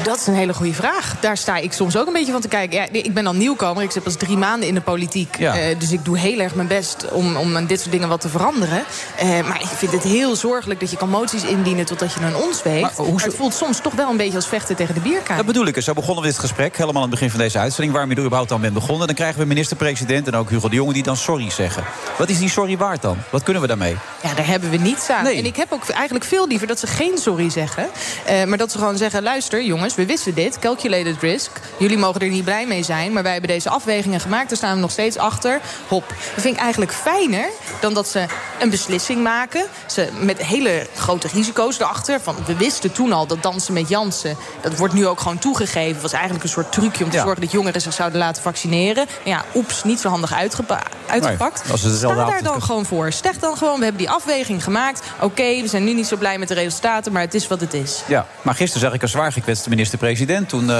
Dat 0.02 0.16
is 0.20 0.26
een 0.26 0.34
hele 0.34 0.54
goede 0.54 0.74
vraag. 0.74 1.16
Daar 1.20 1.36
sta 1.36 1.56
ik 1.56 1.72
soms 1.72 1.96
ook 1.96 2.06
een 2.06 2.12
beetje 2.12 2.32
van 2.32 2.40
te 2.40 2.48
kijken. 2.48 2.78
Ja, 2.78 2.86
ik 2.92 3.14
ben 3.14 3.24
dan 3.24 3.36
nieuwkomer. 3.38 3.82
Ik 3.82 3.90
zit 3.90 4.02
pas 4.02 4.16
drie 4.16 4.36
maanden 4.36 4.68
in 4.68 4.74
de 4.74 4.80
politiek. 4.80 5.38
Ja. 5.38 5.56
Eh, 5.56 5.78
dus 5.78 5.92
ik 5.92 6.04
doe 6.04 6.18
heel 6.18 6.40
erg 6.40 6.54
mijn 6.54 6.68
best 6.68 7.10
om, 7.10 7.36
om 7.36 7.56
aan 7.56 7.66
dit 7.66 7.78
soort 7.80 7.92
dingen 7.92 8.08
wat 8.08 8.20
te 8.20 8.28
veranderen. 8.28 8.82
Eh, 9.16 9.28
maar 9.28 9.60
ik 9.60 9.66
vind 9.66 9.92
het 9.92 10.02
heel 10.02 10.36
zorgelijk 10.36 10.80
dat 10.80 10.90
je 10.90 10.96
kan 10.96 11.08
moties 11.08 11.42
indienen 11.44 11.84
totdat 11.84 12.12
je 12.12 12.20
een 12.20 12.36
ons 12.36 12.62
weegt. 12.62 12.98
Maar 12.98 13.22
het 13.24 13.34
voelt 13.34 13.54
soms 13.54 13.80
toch 13.80 13.94
wel 13.94 14.10
een 14.10 14.16
beetje 14.16 14.36
als 14.36 14.46
vechten 14.46 14.76
tegen 14.76 14.94
de 14.94 15.00
bierkaart. 15.00 15.36
Dat 15.36 15.46
bedoel 15.46 15.66
ik. 15.66 15.80
Zo 15.80 15.92
begonnen 15.92 16.22
we 16.22 16.28
dit 16.30 16.38
gesprek, 16.38 16.76
helemaal 16.76 17.02
aan 17.02 17.08
het 17.08 17.18
begin 17.18 17.30
van 17.30 17.38
deze 17.40 17.58
uitzending. 17.58 17.92
Waarom 17.92 18.10
je 18.10 18.16
er 18.16 18.22
überhaupt 18.24 18.52
aan 18.52 18.60
bent 18.60 18.74
begonnen. 18.74 19.06
Dan 19.06 19.16
krijgen 19.16 19.40
we 19.40 19.46
minister-president 19.46 20.26
en 20.26 20.34
ook 20.34 20.50
Hugo 20.50 20.68
de 20.68 20.74
Jonge 20.74 20.92
die 20.92 21.02
dan 21.02 21.16
sorry 21.16 21.50
zeggen. 21.50 21.84
Wat 22.18 22.28
is 22.28 22.38
die 22.38 22.48
sorry 22.50 22.76
waard 22.76 23.02
dan? 23.02 23.16
Wat 23.30 23.42
kunnen 23.42 23.62
we 23.62 23.68
daarmee? 23.68 23.96
Ja, 24.22 24.34
daar 24.34 24.46
hebben 24.46 24.70
we 24.70 24.76
niets 24.76 25.10
aan. 25.10 25.26
En 25.26 25.44
ik 25.44 25.56
heb 25.56 25.72
ook 25.72 25.88
eigenlijk 25.88 26.24
veel 26.24 26.46
liever 26.46 26.66
dat 26.66 26.78
ze 26.78 26.86
geen 26.86 27.18
sorry 27.18 27.50
zeggen. 27.50 27.88
eh, 28.26 28.44
maar 28.44 28.58
dat 28.58 28.72
ze 28.72 28.78
gewoon 28.78 28.96
zeggen: 28.96 29.22
luister, 29.22 29.62
jongens, 29.80 29.98
we 29.98 30.06
wisten 30.06 30.34
dit. 30.34 30.58
Calculated 30.58 31.16
risk. 31.20 31.50
Jullie 31.78 31.98
mogen 31.98 32.20
er 32.20 32.28
niet 32.28 32.44
blij 32.44 32.66
mee 32.66 32.82
zijn. 32.82 33.12
Maar 33.12 33.22
wij 33.22 33.32
hebben 33.32 33.50
deze 33.50 33.68
afwegingen 33.70 34.20
gemaakt. 34.20 34.48
Daar 34.48 34.56
staan 34.56 34.74
we 34.74 34.80
nog 34.80 34.90
steeds 34.90 35.16
achter. 35.16 35.60
Hop. 35.88 36.08
Dat 36.08 36.42
vind 36.42 36.54
ik 36.54 36.60
eigenlijk 36.60 36.92
fijner 36.92 37.48
dan 37.80 37.94
dat 37.94 38.08
ze 38.08 38.24
een 38.60 38.70
beslissing 38.70 39.22
maken. 39.22 39.64
Ze 39.86 40.08
met 40.20 40.38
hele 40.38 40.86
grote 40.94 41.28
risico's 41.32 41.78
erachter. 41.80 42.20
Van, 42.20 42.36
we 42.46 42.56
wisten 42.56 42.92
toen 42.92 43.12
al 43.12 43.26
dat 43.26 43.42
dansen 43.42 43.72
met 43.74 43.88
Jansen. 43.88 44.36
Dat 44.60 44.76
wordt 44.76 44.94
nu 44.94 45.06
ook 45.06 45.20
gewoon 45.20 45.38
toegegeven. 45.38 46.02
Was 46.02 46.12
eigenlijk 46.12 46.44
een 46.44 46.50
soort 46.50 46.72
trucje 46.72 47.04
om 47.04 47.10
te 47.10 47.18
zorgen 47.18 47.40
dat 47.40 47.50
jongeren 47.52 47.80
zich 47.80 47.92
zouden 47.92 48.18
laten 48.18 48.42
vaccineren. 48.42 49.06
Ja, 49.24 49.44
oeps, 49.54 49.84
niet 49.84 50.00
zo 50.00 50.08
handig 50.08 50.32
uitgepa- 50.32 50.82
uitgepakt. 51.06 51.62
Nee, 51.62 51.72
als 51.72 51.82
het 51.82 51.92
dezelfde 51.92 52.20
Sta 52.20 52.30
daar 52.30 52.42
dan 52.42 52.62
gewoon 52.62 52.86
voor. 52.86 53.12
Zeg 53.12 53.38
dan 53.38 53.56
gewoon, 53.56 53.76
we 53.78 53.82
hebben 53.84 54.02
die 54.02 54.10
afweging 54.10 54.64
gemaakt. 54.64 55.02
Oké, 55.20 55.60
we 55.60 55.68
zijn 55.68 55.84
nu 55.84 55.92
niet 55.94 56.06
zo 56.06 56.16
blij 56.16 56.38
met 56.38 56.48
de 56.48 56.54
resultaten, 56.54 57.12
maar 57.12 57.22
het 57.22 57.34
is 57.34 57.48
wat 57.48 57.60
het 57.60 57.74
is. 57.74 58.02
Ja, 58.06 58.26
maar 58.42 58.54
gisteren 58.54 58.80
zag 58.86 58.94
ik 58.94 59.02
een 59.02 59.08
zwaar 59.08 59.32
gekwetste 59.32 59.68
minister-president. 59.70 60.48
Toen 60.48 60.70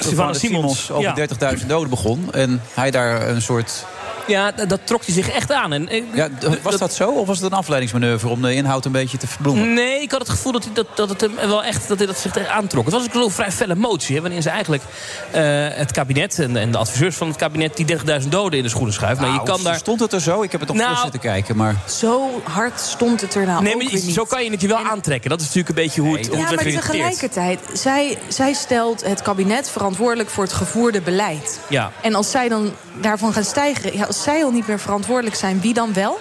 Sylvana 0.00 0.32
Simons, 0.32 0.38
Simons 0.38 0.90
over 0.90 1.28
ja. 1.40 1.56
30.000 1.58 1.66
doden 1.66 1.90
begon. 1.90 2.32
En 2.32 2.60
hij 2.74 2.90
daar 2.90 3.28
een 3.28 3.42
soort... 3.42 3.86
Ja, 4.28 4.50
dat 4.52 4.80
trok 4.84 5.04
hij 5.04 5.14
zich 5.14 5.28
echt 5.30 5.52
aan. 5.52 5.72
En, 5.72 5.88
eh, 5.88 6.02
Ja, 6.14 6.28
was 6.62 6.76
dat 6.76 6.94
zo? 6.94 7.10
Of 7.10 7.26
was 7.26 7.38
het 7.40 7.52
een 7.52 7.58
afleidingsmanoeuvre 7.58 8.28
om 8.28 8.42
de 8.42 8.54
inhoud 8.54 8.84
een 8.84 8.92
beetje 8.92 9.18
te 9.18 9.26
verbloemen? 9.26 9.72
Nee, 9.74 10.02
ik 10.02 10.10
had 10.10 10.20
het 10.20 10.28
gevoel 10.28 10.52
dat, 10.52 10.64
hij, 10.64 10.72
dat, 10.74 10.86
dat 10.94 11.08
het 11.08 11.20
hem 11.20 11.34
wel 11.46 11.64
echt 11.64 11.88
dat 11.88 11.98
hij 11.98 12.06
dat 12.06 12.18
zich 12.18 12.46
aantrok. 12.48 12.84
Het 12.84 12.94
was 12.94 13.04
ook 13.04 13.14
een 13.14 13.30
vrij 13.30 13.52
felle 13.52 13.74
motie. 13.74 14.14
Hè, 14.16 14.20
waarin 14.22 14.42
ze 14.42 14.50
eigenlijk 14.50 14.82
eh, 15.30 15.42
het 15.70 15.92
kabinet 15.92 16.38
en, 16.38 16.56
en 16.56 16.70
de 16.72 16.78
adviseurs 16.78 17.16
van 17.16 17.28
het 17.28 17.36
kabinet... 17.36 17.76
die 17.76 17.86
30.000 18.22 18.28
doden 18.28 18.58
in 18.58 18.64
de 18.64 18.70
schoenen 18.70 18.94
schuiven. 18.94 19.20
Nou, 19.24 19.32
je 19.38 19.44
Nou, 19.44 19.50
kan 19.56 19.62
daar... 19.64 19.76
Stond 19.78 20.00
het 20.00 20.12
er 20.12 20.20
zo? 20.20 20.42
Ik 20.42 20.52
heb 20.52 20.60
het 20.60 20.68
nog 20.68 20.78
Nou, 20.78 20.90
voor 20.92 21.02
zitten 21.02 21.20
kijken, 21.20 21.56
maar... 21.56 21.74
Zo 21.88 22.40
hard 22.44 22.80
stond 22.80 23.20
het 23.20 23.34
er 23.34 23.46
nou 23.46 23.62
nee, 23.62 23.74
ook 23.74 23.82
maar 23.82 23.92
weer 23.92 24.04
niet. 24.04 24.14
zo 24.14 24.24
kan 24.24 24.44
je 24.44 24.50
het 24.50 24.60
je 24.60 24.68
wel 24.68 24.78
aantrekken. 24.78 25.30
Dat 25.30 25.40
is 25.40 25.46
natuurlijk 25.46 25.76
een 25.78 25.84
beetje 25.84 26.00
hoe 26.00 26.16
het, 26.16 26.26
hoe 26.28 26.36
Ja, 26.36 26.42
het 26.46 26.54
maar 26.54 26.64
werd 26.64 26.84
geïnterpreteerd. 26.84 27.30
tegelijkertijd, 27.30 27.78
zij, 27.80 28.18
zij 28.28 28.52
stelt 28.52 29.04
het 29.04 29.22
kabinet 29.22 29.70
verantwoordelijk 29.70 30.30
voor 30.30 30.44
het 30.44 30.52
gevoerde 30.52 31.00
beleid. 31.00 31.60
Ja. 31.68 31.90
En 32.00 32.14
als 32.14 32.30
zij 32.30 32.48
dan 32.48 32.72
daarvan 33.00 33.32
gaan 33.32 33.44
stijgen, 33.44 33.96
ja, 33.96 34.04
als 34.04 34.17
zij 34.22 34.44
al 34.44 34.50
niet 34.50 34.66
meer 34.66 34.80
verantwoordelijk 34.80 35.36
zijn, 35.36 35.60
wie 35.60 35.74
dan 35.74 35.92
wel? 35.92 36.18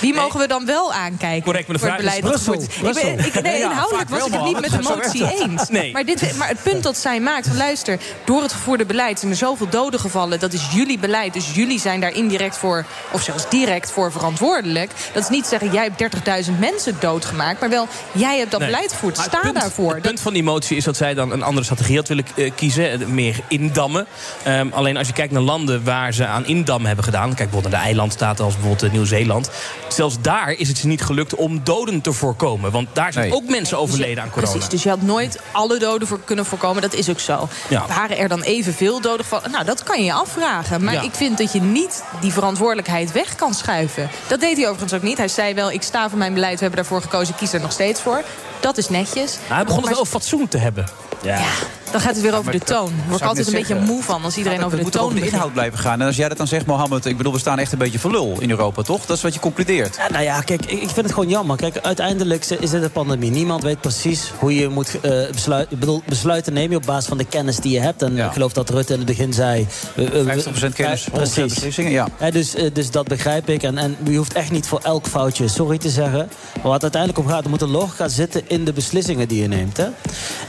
Wie 0.00 0.14
mogen 0.14 0.40
we 0.40 0.46
dan 0.46 0.66
wel 0.66 0.92
aankijken? 0.92 1.42
Correct, 1.42 1.66
maar 1.68 1.76
de 1.76 1.82
vraag 1.82 1.98
is 2.14 2.18
Brussel. 2.20 2.54
Ik 2.54 2.94
ben, 2.94 3.26
ik, 3.26 3.42
nee, 3.42 3.60
inhoudelijk 3.60 4.08
was 4.08 4.26
ik 4.26 4.32
het 4.32 4.42
niet 4.44 4.60
met 4.60 4.70
de 4.70 4.82
motie 4.82 5.40
eens. 5.40 5.68
Nee. 5.68 5.92
Maar, 5.92 6.04
dit, 6.04 6.36
maar 6.36 6.48
het 6.48 6.62
punt 6.62 6.82
dat 6.82 6.96
zij 6.96 7.20
maakt, 7.20 7.46
van 7.46 7.56
luister, 7.56 7.98
door 8.24 8.42
het 8.42 8.52
gevoerde 8.52 8.84
beleid 8.86 9.18
zijn 9.18 9.30
er 9.30 9.36
zoveel 9.38 9.68
doden 9.68 10.00
gevallen. 10.00 10.40
Dat 10.40 10.52
is 10.52 10.66
jullie 10.72 10.98
beleid, 10.98 11.32
dus 11.32 11.54
jullie 11.54 11.80
zijn 11.80 12.00
daar 12.00 12.12
indirect 12.12 12.56
voor, 12.56 12.84
of 13.10 13.22
zelfs 13.22 13.48
direct 13.48 13.90
voor 13.90 14.12
verantwoordelijk. 14.12 14.90
Dat 15.12 15.22
is 15.22 15.28
niet 15.28 15.46
zeggen, 15.46 15.72
jij 15.72 15.90
hebt 15.96 16.46
30.000 16.48 16.58
mensen 16.58 16.96
doodgemaakt, 17.00 17.60
maar 17.60 17.70
wel, 17.70 17.88
jij 18.12 18.38
hebt 18.38 18.50
dat 18.50 18.60
Nee. 18.60 18.68
beleid 18.70 18.92
gevoerd. 18.92 19.18
Sta 19.18 19.38
punt- 19.40 19.54
daarvoor. 19.54 19.92
Het 19.94 20.02
punt 20.02 20.20
van 20.20 20.32
die 20.32 20.42
motie 20.42 20.76
is 20.76 20.84
dat 20.84 20.96
zij 20.96 21.14
dan 21.14 21.32
een 21.32 21.42
andere 21.42 21.64
strategie 21.64 21.96
had 21.96 22.08
willen 22.08 22.24
eh, 22.36 22.50
kiezen. 22.54 22.90
eh, 23.00 23.06
Meer 23.06 23.40
indammen. 23.48 24.06
Ehm, 24.42 24.68
alleen 24.72 24.96
als 24.96 25.06
je 25.06 25.12
kijkt 25.12 25.32
naar 25.32 25.42
landen 25.42 25.84
waar 25.84 26.12
ze 26.12 26.26
aan 26.26 26.46
indammen 26.46 26.86
hebben 26.86 27.04
gedaan. 27.04 27.26
Kijk 27.26 27.36
bijvoorbeeld 27.38 27.72
naar 27.72 27.80
de 27.82 27.86
eilandstaten 27.86 28.44
als 28.44 28.54
bijvoorbeeld 28.54 28.82
eh, 28.82 28.90
Nieuw-Zeeland. 28.90 29.50
Zelfs 29.88 30.16
daar 30.20 30.50
is 30.52 30.68
het 30.68 30.78
ze 30.78 30.86
niet 30.86 31.02
gelukt 31.02 31.34
om 31.34 31.60
doden 31.64 32.00
te 32.00 32.12
voorkomen. 32.12 32.70
Want 32.70 32.88
daar 32.92 33.12
zijn 33.12 33.28
Nee. 33.28 33.36
ook 33.36 33.48
mensen 33.48 33.78
overleden 33.78 34.22
aan 34.22 34.30
corona. 34.30 34.50
Precies, 34.50 34.68
dus 34.68 34.82
je 34.82 34.88
had 34.88 35.02
nooit 35.02 35.40
alle 35.52 35.78
doden 35.78 36.08
voor 36.08 36.20
kunnen 36.24 36.44
voorkomen. 36.46 36.82
Dat 36.82 36.92
is 36.94 37.10
ook 37.10 37.20
zo. 37.20 37.48
Ja. 37.68 37.86
Waren 37.86 38.18
er 38.18 38.28
dan 38.28 38.42
evenveel 38.42 39.00
doden 39.00 39.20
gevallen? 39.24 39.50
Nou, 39.50 39.64
dat 39.64 39.82
kan 39.82 39.98
je 39.98 40.04
je 40.04 40.12
afvragen. 40.12 40.84
Maar 40.84 40.94
Ja. 40.94 41.02
ik 41.02 41.14
vind 41.14 41.38
dat 41.38 41.52
je 41.52 41.60
niet 41.60 42.02
die 42.20 42.32
verantwoordelijkheid 42.32 43.12
weg 43.12 43.34
kan 43.34 43.54
schuiven. 43.54 44.10
Dat 44.26 44.40
deed 44.40 44.56
hij 44.56 44.64
overigens 44.66 44.92
ook 44.92 45.02
niet. 45.02 45.16
Hij 45.18 45.28
zei 45.28 45.54
wel, 45.54 45.70
ik 45.70 45.82
sta 45.82 46.08
voor 46.08 46.18
mijn 46.18 46.34
beleid. 46.34 46.54
We 46.54 46.60
hebben 46.64 46.78
daarvoor 46.80 47.02
gekozen, 47.02 47.32
ik 47.34 47.38
kies 47.40 47.52
er 47.52 47.60
nog 47.60 47.72
steeds 47.72 48.00
voor. 48.00 48.22
Dat 48.60 48.76
is 48.78 48.88
netjes. 48.88 49.32
Nou, 49.42 49.54
hij 49.54 49.64
begon 49.64 49.80
het 49.80 49.88
wel 49.90 49.98
over 50.00 50.12
fatsoen 50.12 50.48
te 50.48 50.58
hebben. 50.58 50.86
Ja. 51.26 51.40
Dan 51.90 52.00
gaat 52.00 52.14
het 52.14 52.22
weer 52.24 52.36
over 52.36 52.52
de 52.52 52.58
toon. 52.58 52.86
Daar 52.86 52.98
ik 53.04 53.08
word 53.08 53.20
ik 53.20 53.26
altijd 53.26 53.46
een 53.46 53.52
beetje 53.52 53.74
moe 53.74 54.02
van 54.02 54.24
als 54.24 54.36
iedereen 54.36 54.64
over 54.64 54.76
de 54.76 54.82
moet 54.82 54.92
toon 54.92 55.04
over 55.04 55.20
de 55.20 55.26
inhoud 55.26 55.52
blijven 55.52 55.78
gaan. 55.78 56.00
En 56.00 56.06
als 56.06 56.16
jij 56.16 56.28
dat 56.28 56.38
dan 56.38 56.46
zegt, 56.46 56.66
Mohammed, 56.66 57.04
ik 57.06 57.16
bedoel, 57.16 57.32
we 57.32 57.38
staan 57.38 57.58
echt 57.58 57.72
een 57.72 57.78
beetje 57.78 57.98
voor 57.98 58.10
lul 58.10 58.36
in 58.40 58.50
Europa, 58.50 58.82
toch? 58.82 59.06
Dat 59.06 59.16
is 59.16 59.22
wat 59.22 59.34
je 59.34 59.40
concludeert. 59.40 59.96
Ja, 59.96 60.10
nou 60.10 60.24
ja, 60.24 60.40
kijk, 60.40 60.64
ik 60.64 60.82
ik 60.82 60.92
vind 60.92 60.96
het 60.96 61.12
gewoon 61.14 61.28
jammer. 61.28 61.56
Kijk, 61.56 61.78
uiteindelijk 61.82 62.44
is 62.44 62.70
dit 62.70 62.82
een 62.82 62.90
pandemie. 62.90 63.30
Niemand 63.30 63.62
weet 63.62 63.80
precies 63.80 64.32
hoe 64.38 64.54
je 64.54 64.68
moet 64.68 65.00
eh, 65.00 65.30
besluiten. 65.32 65.72
Ik 65.72 65.80
bedoel, 65.80 66.02
besluiten 66.06 66.52
neem 66.52 66.70
je 66.70 66.76
op 66.76 66.86
basis 66.86 67.08
van 67.08 67.18
de 67.18 67.24
kennis 67.24 67.56
die 67.56 67.72
je 67.72 67.80
hebt. 67.80 68.02
En 68.02 68.18
ik 68.18 68.32
geloof 68.32 68.52
dat 68.52 68.70
Rutte 68.70 68.92
in 68.92 68.98
het 68.98 69.08
begin 69.08 69.32
zei... 69.32 69.66
eh, 69.96 70.20
eh, 70.20 70.38
50% 70.70 70.72
kennis, 70.74 71.08
100% 71.08 71.12
Precies. 71.12 71.54
beslissingen, 71.54 71.90
ja. 71.92 72.08
Hè, 72.16 72.30
dus, 72.30 72.54
eh, 72.54 72.70
dus 72.72 72.90
dat 72.90 73.08
begrijp 73.08 73.48
ik. 73.48 73.62
En, 73.62 73.78
en 73.78 73.96
je 74.04 74.16
hoeft 74.16 74.32
echt 74.32 74.50
niet 74.50 74.66
voor 74.66 74.80
elk 74.82 75.06
foutje 75.06 75.48
sorry 75.48 75.78
te 75.78 75.90
zeggen. 75.90 76.28
Maar 76.62 76.72
wat 76.72 76.82
uiteindelijk 76.82 77.22
om 77.24 77.28
gaat, 77.28 77.44
er 77.44 77.50
moet 77.50 77.62
een 77.62 77.70
logica 77.70 78.08
zitten 78.08 78.42
in 78.46 78.64
de 78.64 78.72
beslissingen 78.72 79.28
die 79.28 79.42
je 79.42 79.48
neemt. 79.48 79.76
Hè? 79.76 79.86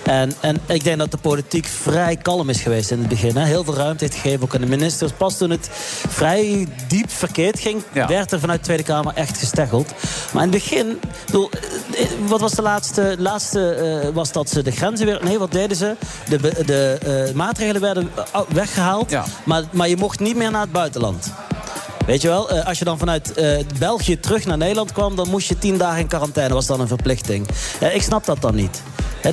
En, 0.04 0.32
en 0.40 0.58
ik 0.68 0.84
denk 0.84 0.98
dat 0.98 1.12
de 1.12 1.18
politiek 1.18 1.66
vrij 1.66 2.16
kalm 2.16 2.50
is 2.50 2.62
geweest 2.62 2.92
in 2.92 3.00
het 3.00 3.08
begin. 3.08 3.36
Hè? 3.36 3.46
Heel 3.46 3.64
veel 3.64 3.76
ruimte 3.76 4.04
heeft 4.04 4.18
gegeven, 4.18 4.44
ook 4.44 4.56
aan 4.56 4.62
de 4.62 4.68
ministers. 4.68 5.12
Pas 5.12 5.38
toen 5.38 5.50
het 5.50 5.70
vrij 6.10 6.68
diep 6.88 7.12
verkeerd 7.12 7.60
ging, 7.60 7.84
werd 7.92 8.32
er 8.32 8.40
vanuit 8.40 8.60
de 8.60 8.66
Tweede 8.66 8.84
Kamer 8.84 9.14
echt 9.16 9.38
gesteggeld. 9.38 9.94
Maar 10.34 10.44
in 10.44 10.50
het 10.52 10.60
begin, 10.60 11.00
bedoel, 11.26 11.50
eh, 11.96 12.06
wat 12.28 12.40
was 12.40 12.52
de 12.52 12.62
laatste? 12.62 13.16
laatste 13.18 13.74
eh, 13.74 14.10
was 14.14 14.32
dat 14.32 14.50
ze 14.50 14.64
de 14.64 14.72
grenzen 14.72 15.06
weer. 15.06 15.20
Nee, 15.24 15.40
wat 15.40 15.52
deden 15.52 15.78
ze? 15.78 15.96
De, 16.30 16.64
de 16.66 16.98
eh, 17.28 17.36
maatregelen 17.36 17.82
werden 17.82 18.10
eh, 18.34 18.42
weggehaald. 18.48 19.16
Maar, 19.44 19.64
maar 19.72 19.90
je 19.90 19.98
mocht 19.98 20.20
niet 20.20 20.36
meer 20.36 20.52
naar 20.52 20.62
het 20.62 20.72
buitenland. 20.72 21.34
Weet 22.06 22.22
je 22.22 22.28
wel, 22.28 22.50
als 22.50 22.80
je 22.80 22.86
dan 22.86 22.98
vanuit 22.98 23.34
België 23.80 24.20
terug 24.20 24.46
naar 24.46 24.58
Nederland 24.58 24.92
kwam... 24.92 25.16
dan 25.16 25.30
moest 25.30 25.48
je 25.48 25.58
tien 25.58 25.78
dagen 25.78 26.00
in 26.00 26.08
quarantaine, 26.08 26.54
was 26.54 26.66
dan 26.66 26.80
een 26.80 26.88
verplichting. 26.88 27.48
Ik 27.94 28.02
snap 28.02 28.26
dat 28.26 28.42
dan 28.42 28.56
niet. 28.56 28.82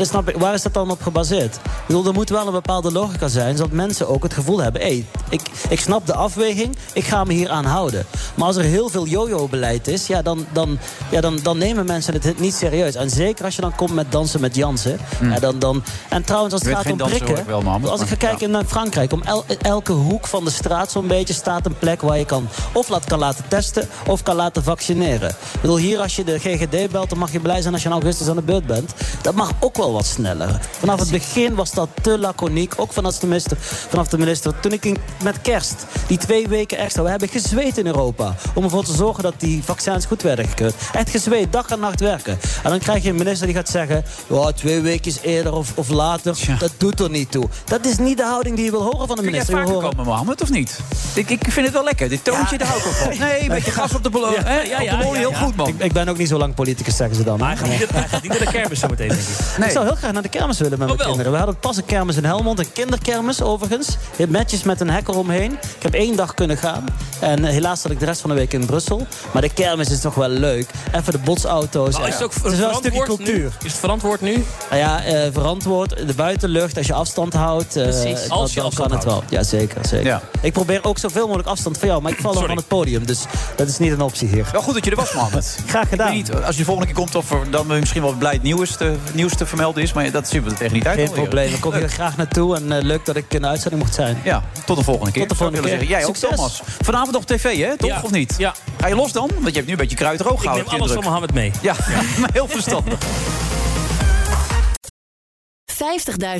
Snap 0.02 0.28
ik, 0.28 0.36
waar 0.36 0.54
is 0.54 0.62
dat 0.62 0.74
dan 0.74 0.90
op 0.90 1.02
gebaseerd? 1.02 1.54
Ik 1.54 1.86
bedoel, 1.86 2.06
er 2.06 2.12
moet 2.12 2.28
wel 2.28 2.46
een 2.46 2.52
bepaalde 2.52 2.92
logica 2.92 3.28
zijn... 3.28 3.56
zodat 3.56 3.72
mensen 3.72 4.08
ook 4.08 4.22
het 4.22 4.34
gevoel 4.34 4.58
hebben... 4.62 4.80
hé, 4.80 5.06
ik, 5.28 5.40
ik 5.68 5.80
snap 5.80 6.06
de 6.06 6.14
afweging, 6.14 6.76
ik 6.92 7.04
ga 7.04 7.24
me 7.24 7.32
hier 7.32 7.50
aan 7.50 7.64
houden. 7.64 8.06
Maar 8.34 8.46
als 8.46 8.56
er 8.56 8.62
heel 8.62 8.88
veel 8.88 9.06
yo-yo-beleid 9.06 9.88
is... 9.88 10.06
Ja, 10.06 10.22
dan, 10.22 10.46
dan, 10.52 10.78
ja, 11.10 11.20
dan, 11.20 11.38
dan 11.42 11.58
nemen 11.58 11.86
mensen 11.86 12.14
het 12.14 12.40
niet 12.40 12.54
serieus. 12.54 12.94
En 12.94 13.10
zeker 13.10 13.44
als 13.44 13.54
je 13.54 13.60
dan 13.60 13.74
komt 13.74 13.94
met 13.94 14.12
dansen 14.12 14.40
met 14.40 14.54
Jansen. 14.54 14.98
Ja, 15.20 15.38
dan, 15.38 15.58
dan, 15.58 15.82
en 16.08 16.24
trouwens, 16.24 16.52
als 16.52 16.62
het 16.62 16.74
gaat 16.74 16.90
om 16.90 16.96
prikken... 16.96 17.46
wel, 17.46 17.90
als 17.90 18.00
ik 18.00 18.08
ga 18.08 18.14
kijken 18.14 18.50
naar 18.50 18.64
Frankrijk... 18.64 19.12
om 19.12 19.22
el- 19.22 19.44
elke 19.60 19.92
hoek 19.92 20.26
van 20.26 20.44
de 20.44 20.50
straat 20.50 20.90
zo'n 20.90 21.06
beetje 21.06 21.34
staat 21.34 21.66
een 21.66 21.78
plek... 21.78 22.00
waar 22.00 22.18
je 22.18 22.24
kan 22.24 22.48
of 22.72 22.88
laat, 22.88 23.04
kan 23.04 23.18
laten 23.18 23.44
testen 23.48 23.88
of 24.06 24.22
kan 24.22 24.36
laten 24.36 24.62
vaccineren. 24.62 25.28
Ik 25.28 25.60
bedoel, 25.60 25.76
hier 25.76 26.00
als 26.00 26.16
je 26.16 26.24
de 26.24 26.38
GGD 26.38 26.90
belt... 26.90 27.08
dan 27.08 27.18
mag 27.18 27.32
je 27.32 27.40
blij 27.40 27.60
zijn 27.60 27.72
als 27.72 27.82
je 27.82 27.88
in 27.88 27.94
augustus 27.94 28.28
aan 28.28 28.36
de 28.36 28.42
beurt 28.42 28.66
bent. 28.66 28.92
Dat 29.22 29.34
mag 29.34 29.52
ook 29.60 29.76
wel 29.76 29.83
wat 29.92 30.06
sneller. 30.06 30.60
Vanaf 30.78 31.00
het 31.00 31.10
begin 31.10 31.54
was 31.54 31.70
dat 31.72 31.88
te 32.02 32.18
laconiek. 32.18 32.72
Ook 32.76 32.92
vanaf 32.92 33.18
de 33.18 33.26
minister. 33.26 33.56
Vanaf 33.60 34.08
de 34.08 34.18
minister. 34.18 34.60
Toen 34.60 34.72
ik 34.72 34.84
in- 34.84 34.96
met 35.22 35.40
kerst 35.42 35.74
die 36.06 36.18
twee 36.18 36.48
weken 36.48 36.78
extra. 36.78 37.02
We 37.02 37.10
hebben 37.10 37.28
gezweet 37.28 37.78
in 37.78 37.86
Europa. 37.86 38.34
Om 38.54 38.64
ervoor 38.64 38.84
te 38.84 38.94
zorgen 38.94 39.22
dat 39.22 39.34
die 39.38 39.62
vaccins 39.64 40.06
goed 40.06 40.22
werden 40.22 40.48
gekeurd. 40.48 40.74
Echt 40.92 41.10
gezweet, 41.10 41.52
dag 41.52 41.68
en 41.68 41.80
nacht 41.80 42.00
werken. 42.00 42.38
En 42.62 42.70
dan 42.70 42.78
krijg 42.78 43.02
je 43.02 43.08
een 43.08 43.16
minister 43.16 43.46
die 43.46 43.56
gaat 43.56 43.68
zeggen... 43.68 44.04
"Ja, 44.26 44.52
twee 44.52 44.80
weken 44.80 45.12
eerder 45.22 45.52
of, 45.52 45.72
of 45.74 45.88
later, 45.88 46.36
dat 46.58 46.72
doet 46.76 47.00
er 47.00 47.10
niet 47.10 47.30
toe. 47.30 47.48
Dat 47.64 47.84
is 47.86 47.98
niet 47.98 48.16
de 48.16 48.24
houding 48.24 48.56
die 48.56 48.64
je 48.64 48.70
wil 48.70 48.82
horen 48.82 49.06
van 49.06 49.16
de 49.16 49.22
Kun 49.22 49.24
minister. 49.24 49.50
Je 49.54 49.60
wil 49.60 49.64
vaker 49.66 49.82
horen- 49.82 49.96
komen, 49.96 50.12
Mohammed, 50.12 50.42
of 50.42 50.50
niet? 50.50 50.78
Ik, 51.14 51.30
ik 51.30 51.40
vind 51.48 51.66
het 51.66 51.74
wel 51.74 51.84
lekker. 51.84 52.08
Dit 52.08 52.24
toontje, 52.24 52.58
daar 52.58 52.68
hou 52.68 52.78
ik 52.80 52.84
van. 52.86 53.12
Nee, 53.24 53.42
een 53.42 53.48
beetje 53.48 53.70
gas 53.70 53.94
op 53.94 54.02
de 54.02 54.10
ballon. 54.10 54.34
op 54.34 54.88
de 54.90 54.98
bol, 55.02 55.12
heel 55.12 55.32
goed, 55.32 55.56
man. 55.56 55.68
Ik, 55.68 55.74
ik 55.78 55.92
ben 55.92 56.08
ook 56.08 56.18
niet 56.18 56.28
zo 56.28 56.38
lang 56.38 56.54
politicus, 56.54 56.96
zeggen 56.96 57.16
ze 57.16 57.24
dan. 57.24 57.38
Maar 57.38 57.48
hij 57.48 57.56
gaat 57.56 57.68
niet, 57.68 57.90
hij 57.92 58.08
gaat 58.08 58.22
niet 58.22 58.30
naar 58.30 58.38
de 58.40 58.50
kermis 58.50 58.80
zo 58.80 58.88
meteen, 58.88 59.08
denk 59.08 59.20
ik. 59.20 59.26
Ik 59.66 59.72
zou 59.72 59.84
heel 59.86 59.94
graag 59.94 60.12
naar 60.12 60.22
de 60.22 60.28
kermis 60.28 60.58
willen 60.58 60.78
met 60.78 60.88
mijn 60.88 61.00
kinderen. 61.00 61.32
We 61.32 61.38
hadden 61.38 61.56
pas 61.58 61.76
een 61.76 61.84
kermis 61.84 62.16
in 62.16 62.24
Helmond, 62.24 62.58
een 62.58 62.72
kinderkermis 62.72 63.42
overigens. 63.42 63.96
Heel 64.16 64.26
netjes 64.28 64.62
met 64.62 64.80
een 64.80 64.90
hek 64.90 65.08
eromheen. 65.08 65.52
Ik 65.52 65.82
heb 65.82 65.94
één 65.94 66.16
dag 66.16 66.34
kunnen 66.34 66.56
gaan. 66.56 66.84
En 67.20 67.44
eh, 67.44 67.50
helaas 67.50 67.80
zat 67.80 67.90
ik 67.90 67.98
de 67.98 68.04
rest 68.04 68.20
van 68.20 68.30
de 68.30 68.36
week 68.36 68.52
in 68.52 68.66
Brussel. 68.66 69.06
Maar 69.32 69.42
de 69.42 69.52
kermis 69.52 69.90
is 69.90 70.00
toch 70.00 70.14
wel 70.14 70.28
leuk. 70.28 70.70
Even 70.92 71.12
de 71.12 71.18
botsauto's. 71.18 71.98
Maar 71.98 72.08
is 72.08 72.14
het 72.14 72.22
ook 72.22 72.34
het 72.34 72.52
is 72.52 72.58
wel 72.58 72.68
een 72.68 72.74
stukje 72.74 72.90
verantwoord 72.90 73.18
cultuur. 73.18 73.38
nu? 73.38 73.44
Is 73.64 73.70
het 73.72 73.80
verantwoord 73.80 74.20
nu? 74.20 74.44
Nou 74.70 74.80
ja, 74.82 75.04
eh, 75.04 75.28
verantwoord. 75.32 76.06
De 76.06 76.14
buitenlucht, 76.14 76.76
als 76.76 76.86
je 76.86 76.92
afstand 76.94 77.32
houdt. 77.32 77.76
eh, 77.76 77.82
Precies, 77.82 78.20
dat- 78.20 78.30
als 78.30 78.50
je 78.50 78.56
dan 78.56 78.64
afstand 78.66 78.88
kan 78.88 78.96
het 78.96 79.04
wel. 79.06 79.14
houdt. 79.14 79.30
Ja, 79.30 79.42
zeker. 79.42 79.86
zeker. 79.86 80.06
Ja. 80.06 80.22
Ik 80.40 80.52
probeer 80.52 80.84
ook 80.84 80.98
zoveel 80.98 81.24
mogelijk 81.26 81.48
afstand 81.48 81.78
van 81.78 81.88
jou. 81.88 82.02
Maar 82.02 82.12
ik 82.12 82.18
val 82.20 82.32
nog 82.34 82.46
van 82.46 82.56
het 82.56 82.68
podium. 82.68 83.06
Dus 83.06 83.20
dat 83.56 83.68
is 83.68 83.78
niet 83.78 83.92
een 83.92 84.00
optie 84.00 84.28
hier. 84.28 84.48
Wel 84.52 84.62
goed 84.62 84.74
dat 84.74 84.84
je 84.84 84.90
er 84.90 84.96
was, 84.96 85.12
Mohammed. 85.12 85.56
Graag 85.66 85.88
gedaan. 85.88 86.12
Ik 86.12 86.26
weet 86.26 86.34
niet, 86.34 86.44
als 86.44 86.52
je 86.54 86.58
de 86.60 86.64
volgende 86.64 86.92
keer 86.92 87.02
komt, 87.02 87.14
of 87.14 87.30
er 87.30 87.50
dan 87.50 87.66
misschien 87.66 88.02
wel 88.02 88.12
blij 88.12 88.32
het 88.32 88.42
nieuws 88.42 88.76
te, 88.76 88.94
nieuws 89.12 89.34
te 89.36 89.46
vermelden 89.54 89.82
is. 89.82 89.92
Maar 89.92 90.10
dat 90.10 90.28
zien 90.28 90.42
we 90.44 90.50
er 90.54 90.62
echt 90.62 90.72
niet 90.72 90.86
uit. 90.86 90.98
Geen 90.98 91.10
probleem. 91.10 91.54
Ik 91.54 91.60
kom 91.60 91.72
hier 91.74 91.88
graag 91.88 92.16
naartoe. 92.16 92.56
En 92.56 92.72
eh, 92.72 92.82
leuk 92.82 93.04
dat 93.04 93.16
ik 93.16 93.34
in 93.34 93.40
de 93.42 93.48
uitzending 93.48 93.82
mocht 93.82 93.94
zijn. 93.94 94.20
Ja, 94.24 94.42
tot 94.66 94.76
de 94.76 94.84
volgende 94.84 95.12
keer. 95.12 95.20
Tot 95.20 95.30
de 95.30 95.36
volgende 95.36 95.60
keer. 95.60 95.70
zeggen. 95.70 95.88
Jij 95.88 96.04
ook. 96.04 96.16
Thomas. 96.16 96.62
Vanavond 96.82 97.12
nog 97.12 97.24
tv, 97.24 97.60
hè? 97.60 97.76
Toch, 97.76 97.88
Ja. 97.88 98.00
of 98.02 98.10
niet? 98.10 98.34
Ja. 98.38 98.54
Ga 98.80 98.86
je 98.86 98.94
los 98.94 99.12
dan? 99.12 99.30
Want 99.34 99.46
je 99.46 99.52
hebt 99.54 99.66
nu 99.66 99.72
een 99.72 99.78
beetje 99.78 99.96
kruid 99.96 100.18
droog 100.18 100.32
Ik 100.34 100.38
gehouden. 100.40 100.70
neem 100.70 100.80
alles 100.80 100.92
van 100.92 101.02
Mohammed 101.04 101.34
mee. 101.34 101.50
Ja, 101.62 101.74
maar 102.20 102.30
heel 102.32 102.48
verstandig. 102.48 102.98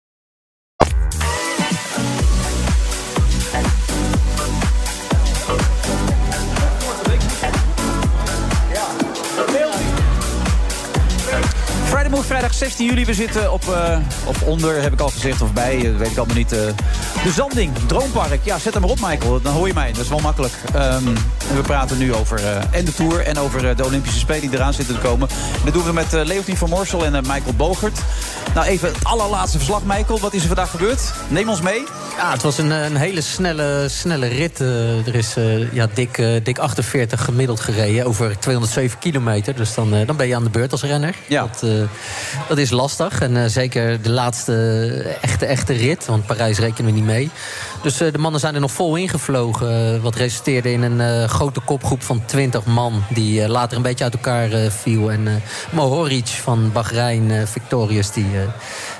Move, 12.18 12.30
vrijdag 12.30 12.54
16 12.54 12.86
juli. 12.88 13.06
We 13.06 13.14
zitten 13.14 13.52
op, 13.54 13.68
eh, 13.70 13.98
op 14.26 14.36
onder, 14.46 14.82
heb 14.82 14.94
ik 14.94 15.00
al 15.00 15.10
gezegd, 15.10 15.42
of 15.42 15.54
bij, 15.54 15.76
eh, 15.76 15.98
weet 15.98 16.12
ik 16.12 16.18
allemaal 16.18 16.36
niet. 16.36 16.52
eh, 16.52 16.60
de 17.24 17.32
Zanding, 17.32 17.72
Droompark. 17.88 18.40
Ja, 18.44 18.60
zet 18.60 18.74
hem 18.74 18.82
maar 18.82 18.92
op, 18.92 19.00
Michael. 19.00 19.42
Dan 19.42 19.54
hoor 19.54 19.68
je 19.68 19.74
mij. 19.74 19.92
Dat 19.92 20.04
is 20.04 20.10
wel 20.10 20.20
makkelijk. 20.20 20.54
Ehm, 20.74 21.04
we 21.56 21.62
praten 21.62 21.98
nu 21.98 22.14
over 22.14 22.40
en 22.72 22.86
de 22.86 22.94
Tour 22.94 23.26
en 23.26 23.40
over 23.40 23.76
de 23.76 23.86
Olympische 23.86 24.20
Spelen 24.20 24.42
die 24.42 24.54
eraan 24.54 24.74
zitten 24.74 24.96
te 24.96 25.02
komen. 25.02 25.30
En 25.30 25.62
dat 25.66 25.74
doen 25.74 25.84
we 25.84 25.94
met 25.94 26.12
Leontien 26.12 26.58
van 26.58 26.70
Morsel 26.70 27.06
en 27.06 27.12
Michael 27.12 27.54
Bogert. 27.56 28.00
Nou, 28.54 28.68
even 28.68 28.88
het 28.88 29.04
allerlaatste 29.04 29.58
verslag, 29.58 29.82
Michael. 29.84 30.20
Wat 30.20 30.34
is 30.34 30.42
er 30.42 30.48
vandaag 30.48 30.70
gebeurd? 30.70 31.02
Neem 31.28 31.50
ons 31.50 31.62
mee. 31.62 31.84
Ja, 32.18 32.32
het 32.32 32.42
was 32.42 32.58
een, 32.58 32.72
een 32.72 32.96
hele 32.96 33.22
snelle, 33.22 33.86
snelle 33.90 34.28
rit. 34.28 34.60
Er 34.60 35.16
is 35.16 35.36
ja, 35.72 35.88
dik, 35.94 36.24
dik 36.44 36.58
48 36.58 37.24
gemiddeld 37.24 37.60
gereden 37.60 38.06
over 38.06 38.40
207 38.40 39.00
kilometer. 39.00 39.56
Dus 39.56 39.74
dan, 39.74 40.06
dan 40.06 40.16
ben 40.16 40.28
je 40.28 40.36
aan 40.36 40.44
de 40.44 40.50
beurt 40.50 40.72
als 40.72 40.84
renner. 40.84 41.16
Ja. 41.28 41.42
Dat, 41.42 41.70
dat 42.48 42.58
is 42.58 42.70
lastig. 42.70 43.22
En 43.22 43.38
eh, 43.38 43.50
zeker 43.50 44.02
de 44.02 44.10
laatste 44.10 44.56
echte, 45.22 45.46
echte 45.46 45.74
rit. 45.74 46.06
Want 46.06 46.26
Parijs 46.26 46.60
rekenen 46.60 46.86
we 46.92 46.98
niet 46.98 47.06
mee. 47.08 47.30
Dus 47.82 48.00
eh, 48.02 48.12
de 48.12 48.18
mannen 48.18 48.40
zijn 48.40 48.54
er 48.56 48.62
nog 48.62 48.72
vol 48.72 48.96
ingevlogen. 48.96 49.96
eh, 49.96 50.02
wat 50.02 50.16
resulteerde 50.16 50.72
in 50.72 50.82
een 50.82 51.02
eh, 51.02 51.30
grote 51.30 51.60
kopgroep 51.60 52.04
van 52.04 52.22
20 52.26 52.66
man. 52.66 53.04
Die 53.10 53.42
eh, 53.44 53.50
later 53.50 53.78
een 53.78 53.84
beetje 53.84 54.04
uit 54.04 54.14
elkaar 54.14 54.52
eh, 54.52 54.70
viel. 54.70 55.12
En 55.12 55.28
eh 55.28 55.34
Mohoric 55.72 56.28
van 56.28 56.72
Bahrein 56.72 57.32
eh, 57.32 57.46
Victorious, 57.46 58.12
die, 58.12 58.26
eh, 58.34 58.42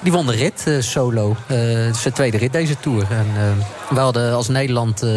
die 0.02 0.12
won 0.12 0.26
de 0.26 0.32
rit 0.34 0.64
eh, 0.68 0.74
solo. 0.80 1.36
Eh, 1.48 1.58
het 1.86 1.96
is 1.96 2.02
de 2.02 2.12
tweede 2.12 2.38
rit 2.38 2.52
deze 2.52 2.80
Tour. 2.80 3.06
En 3.10 3.28
eh, 3.36 3.96
we 3.96 4.00
hadden 4.00 4.34
als 4.34 4.48
Nederland 4.48 5.02
eh, 5.04 5.10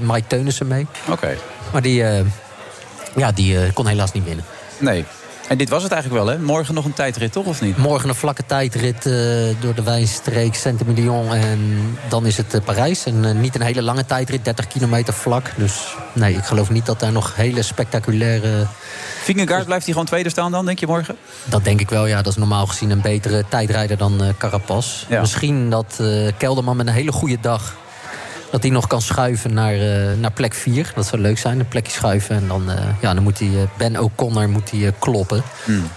Mike 0.00 0.26
Teunissen 0.26 0.66
mee. 0.66 0.86
Oké. 1.10 1.36
Maar 1.72 1.82
die, 1.82 2.04
eh, 2.04 2.24
ja, 3.16 3.32
die 3.32 3.58
eh, 3.58 3.72
kon 3.74 3.86
helaas 3.86 4.12
niet 4.12 4.24
winnen. 4.24 4.44
Nee. 4.78 5.04
En 5.48 5.58
dit 5.58 5.68
was 5.68 5.82
het 5.82 5.92
eigenlijk 5.92 6.24
wel, 6.24 6.34
hè? 6.34 6.42
Morgen 6.42 6.74
nog 6.74 6.84
een 6.84 6.92
tijdrit, 6.92 7.32
toch? 7.32 7.44
Of 7.46 7.60
niet? 7.60 7.76
Morgen 7.76 8.08
een 8.08 8.14
vlakke 8.14 8.46
tijdrit 8.46 9.06
eh, 9.06 9.14
door 9.60 9.74
de 9.74 9.82
wijnstreek 9.82 10.54
Saint-Emilion. 10.54 11.34
En 11.34 11.96
dan 12.08 12.26
is 12.26 12.36
het 12.36 12.54
eh, 12.54 12.60
Parijs. 12.64 13.04
En 13.04 13.24
eh, 13.24 13.34
niet 13.34 13.54
een 13.54 13.62
hele 13.62 13.82
lange 13.82 14.04
tijdrit, 14.06 14.44
30 14.44 14.66
kilometer 14.66 15.14
vlak. 15.14 15.52
Dus 15.56 15.96
nee, 16.12 16.34
ik 16.34 16.44
geloof 16.44 16.70
niet 16.70 16.86
dat 16.86 17.00
daar 17.00 17.12
nog 17.12 17.36
hele 17.36 17.62
spectaculaire... 17.62 18.66
Vingegaard 19.22 19.64
blijft 19.64 19.84
hij 19.84 19.92
gewoon 19.92 20.08
tweede 20.08 20.28
staan 20.28 20.50
dan, 20.50 20.64
denk 20.64 20.78
je 20.78 20.86
morgen? 20.86 21.16
Dat 21.44 21.64
denk 21.64 21.80
ik 21.80 21.90
wel, 21.90 22.06
ja. 22.06 22.22
Dat 22.22 22.32
is 22.32 22.38
normaal 22.38 22.66
gezien 22.66 22.90
een 22.90 23.00
betere 23.00 23.44
tijdrijder 23.48 23.96
dan 23.96 24.34
Carapaz. 24.38 25.04
Ja. 25.08 25.20
Misschien 25.20 25.70
dat 25.70 26.02
Kelderman 26.36 26.76
met 26.76 26.86
een 26.86 26.92
hele 26.92 27.12
goede 27.12 27.38
dag... 27.40 27.74
dat 28.54 28.62
hij 28.62 28.72
nog 28.72 28.86
kan 28.86 29.02
schuiven 29.02 29.54
naar, 29.54 29.74
eh, 29.74 30.16
naar 30.18 30.32
plek 30.32 30.54
4. 30.54 30.92
Dat 30.94 31.06
zou 31.06 31.22
leuk 31.22 31.38
zijn, 31.38 31.58
een 31.58 31.68
plekje 31.68 31.92
schuiven. 31.92 32.36
En 32.36 32.48
dan, 32.48 32.70
eh, 32.70 32.84
ja, 33.00 33.14
dan 33.14 33.22
moet 33.22 33.38
hij, 33.38 33.48
eh, 33.48 33.68
Ben 33.76 34.00
O'Connor 34.00 34.48
moet 34.48 34.70
hij, 34.70 34.86
eh, 34.86 34.92
kloppen. 34.98 35.42
Hmm. 35.64 35.90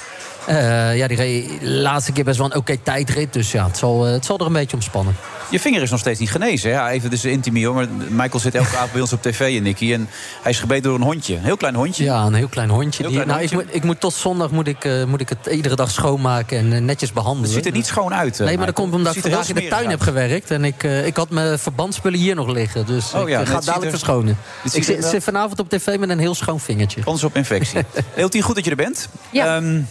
Ja, 0.94 1.08
die 1.08 1.58
laatste 1.62 2.12
keer 2.12 2.24
best 2.24 2.38
wel 2.38 2.46
een 2.46 2.56
oké 2.56 2.78
tijdrit. 2.78 3.34
Dus 3.34 3.52
ja, 3.52 3.66
het 3.66 3.78
zal, 3.78 4.04
het 4.04 4.26
zal 4.26 4.38
er 4.38 4.46
een 4.46 4.54
beetje 4.54 4.76
om 4.76 4.82
spannen. 4.82 5.16
Je 5.50 5.60
vinger 5.60 5.82
is 5.82 5.90
nog 5.90 6.00
steeds 6.00 6.20
niet 6.20 6.32
genezen. 6.32 6.70
Hè? 6.70 6.76
Ja, 6.76 6.90
even 6.92 7.10
dus 7.10 7.26
intimie 7.26 7.66
hoor. 7.66 7.76
Maar 7.76 7.88
Michael 8.10 8.40
zit 8.40 8.56
elke 8.56 8.76
avond 8.76 8.92
bij 8.92 9.02
ons 9.02 9.14
op 9.14 9.22
tv 9.22 9.58
en 9.58 9.64
Nicky. 9.64 9.94
En 9.94 10.10
hij 10.42 10.52
is 10.52 10.60
gebeten 10.60 10.84
door 10.84 10.96
een 10.96 11.02
hondje. 11.02 11.36
Een 11.36 11.44
heel 11.44 11.58
klein 11.58 11.76
hondje. 11.76 12.04
Ja, 12.04 12.24
een 12.26 12.34
heel 12.34 12.48
klein 12.48 12.70
hondje. 12.70 13.04
Heel 13.04 13.12
Die- 13.12 13.22
klein 13.24 13.28
nou, 13.40 13.42
ik, 13.44 13.52
moet, 13.52 13.76
ik 13.76 13.84
moet 13.84 14.00
tot 14.00 14.14
zondag 14.14 14.52
moet 14.52 14.68
ik, 14.68 14.86
eh, 14.86 15.04
moet 15.04 15.22
ik 15.22 15.30
het 15.30 15.46
iedere 15.52 15.76
dag 15.76 15.92
schoonmaken 15.92 16.58
en 16.58 16.74
eh, 16.74 16.82
netjes 16.82 17.12
behandelen. 17.14 17.44
Het 17.44 17.54
ziet 17.54 17.66
er 17.66 17.72
niet 17.72 17.86
schoon 17.86 18.14
uit. 18.14 18.40
eh, 18.40 18.46
Nee, 18.46 18.58
maar 18.58 18.66
dat 18.66 18.76
Michael. 18.76 18.88
komt 18.88 18.94
omdat 18.94 19.16
Het 19.16 19.26
ik 19.26 19.32
vandaag 19.32 19.50
in 19.50 19.56
de 19.56 19.68
tuin 19.68 19.90
heb 19.90 20.02
gewerkt. 20.02 20.52
En 20.52 20.64
ik, 20.64 20.84
eh, 20.84 21.06
ik 21.06 21.16
had 21.16 21.30
mijn 21.30 21.60
verbandspullen 21.60 22.20
hier 22.20 22.36
nog 22.36 22.48
liggen. 22.50 22.86
Dus 22.86 23.14
Oh 23.14 23.22
ik 23.22 23.28
ja, 23.28 23.34
eh, 23.34 23.40
het 23.40 23.48
ga 23.50 23.56
ziet 23.56 23.66
dadelijk 23.66 23.92
er- 23.92 23.98
verschonen. 23.98 24.38
het 24.64 24.76
Ik 24.76 24.84
zit, 24.84 25.24
vanavond 25.24 25.60
op 25.60 25.70
tv 25.70 25.98
met 25.98 26.10
een 26.10 26.20
heel 26.20 26.36
schoon 26.36 26.60
vingertje. 26.60 27.02
Kans 27.04 27.24
op 27.24 27.36
infectie. 27.36 27.80
Heel 28.14 28.30
tien 28.30 28.42
goed 28.42 28.56
dat 28.56 28.64
je 28.64 28.70
er 28.70 28.76
bent. 28.78 29.10
Ehm, 29.34 29.82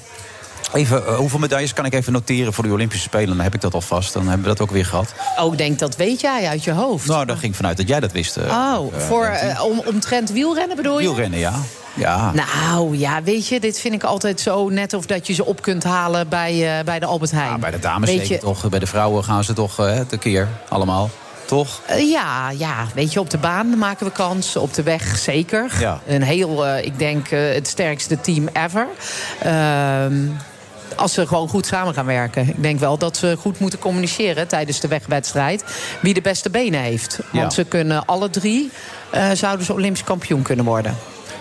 even, 0.72 1.06
eh, 1.06 1.16
hoeveel 1.16 1.38
medailles 1.38 1.72
kan 1.72 1.84
ik 1.84 1.94
even 1.94 2.12
noteren 2.12 2.52
voor 2.52 2.64
de 2.64 2.70
Olympische 2.72 3.04
Spelen? 3.04 3.28
Dan 3.28 3.40
heb 3.40 3.54
ik 3.54 3.60
dat 3.60 3.74
alvast. 3.74 4.12
Dan 4.12 4.22
hebben 4.22 4.42
we 4.42 4.48
dat 4.48 4.60
ook 4.60 4.70
weer 4.70 4.84
gehad. 4.86 5.14
Oh, 5.38 5.52
ik 5.52 5.58
denk 5.58 5.78
dat 5.78 5.96
weet 5.96 6.20
jij 6.20 6.48
uit 6.48 6.64
je 6.64 6.72
hoofd. 6.72 7.06
Nou, 7.06 7.24
daar 7.26 7.36
ging 7.36 7.50
ik 7.50 7.56
vanuit 7.56 7.76
dat 7.76 7.88
jij 7.88 8.00
dat 8.00 8.12
wist. 8.12 8.36
eh, 8.36 8.44
oh, 8.78 8.94
eh, 8.94 9.00
voor, 9.00 9.30
om, 9.62 9.82
omtrent 9.86 10.30
wielrennen 10.30 10.76
bedoel 10.76 11.00
je? 11.00 11.06
Wielrennen, 11.06 11.38
ja. 11.38 11.52
Ja. 11.94 12.32
Nou 12.32 12.96
ja, 12.98 13.22
weet 13.22 13.48
je, 13.48 13.60
dit 13.60 13.80
vind 13.80 13.94
ik 13.94 14.02
altijd 14.04 14.40
zo 14.40 14.68
net 14.68 14.94
of 14.94 15.06
dat 15.06 15.26
je 15.26 15.32
ze 15.32 15.44
op 15.44 15.62
kunt 15.62 15.84
halen 15.84 16.28
bij, 16.28 16.82
bij 16.84 16.98
de 16.98 17.06
Albert 17.06 17.30
Heijn. 17.30 17.60
bij 17.60 17.70
de 17.70 17.78
dames 17.78 18.08
Weet 18.08 18.18
zeker 18.18 18.34
je, 18.34 18.40
toch. 18.40 18.68
Bij 18.68 18.78
de 18.78 18.86
vrouwen 18.86 19.24
gaan 19.24 19.44
ze 19.44 19.52
toch 19.52 19.78
eh, 19.78 20.00
tekeer. 20.00 20.48
Allemaal. 20.68 21.10
Toch? 21.44 21.80
Ja, 21.98 22.50
ja, 22.50 22.86
weet 22.94 23.12
je, 23.12 23.20
op 23.20 23.30
de 23.30 23.38
baan 23.38 23.78
maken 23.78 24.06
we 24.06 24.12
kans. 24.12 24.56
Op 24.56 24.74
de 24.74 24.82
weg 24.82 25.18
zeker. 25.18 25.70
Ja. 25.80 26.00
Een 26.06 26.22
heel, 26.22 26.76
ik 26.76 26.98
denk, 26.98 27.28
het 27.30 27.68
sterkste 27.68 28.20
team 28.20 28.48
ever. 28.52 28.86
Ehm, 29.42 30.14
als 30.96 31.12
ze 31.12 31.26
gewoon 31.26 31.48
goed 31.48 31.66
samen 31.66 31.94
gaan 31.94 32.06
werken. 32.06 32.48
Ik 32.48 32.62
denk 32.62 32.80
wel 32.80 32.98
dat 32.98 33.16
ze 33.16 33.36
goed 33.40 33.58
moeten 33.58 33.78
communiceren 33.78 34.48
tijdens 34.48 34.80
de 34.80 34.88
wegwedstrijd. 34.88 35.64
Wie 36.02 36.14
de 36.14 36.20
beste 36.20 36.50
benen 36.50 36.80
heeft. 36.80 37.18
Want 37.32 37.44
Ja. 37.44 37.50
ze 37.50 37.64
kunnen 37.64 38.04
alle 38.06 38.30
drie, 38.30 38.70
eh, 39.10 39.30
zouden 39.30 39.66
ze 39.66 39.72
Olympisch 39.72 40.04
kampioen 40.04 40.42
kunnen 40.42 40.64
worden. 40.64 40.96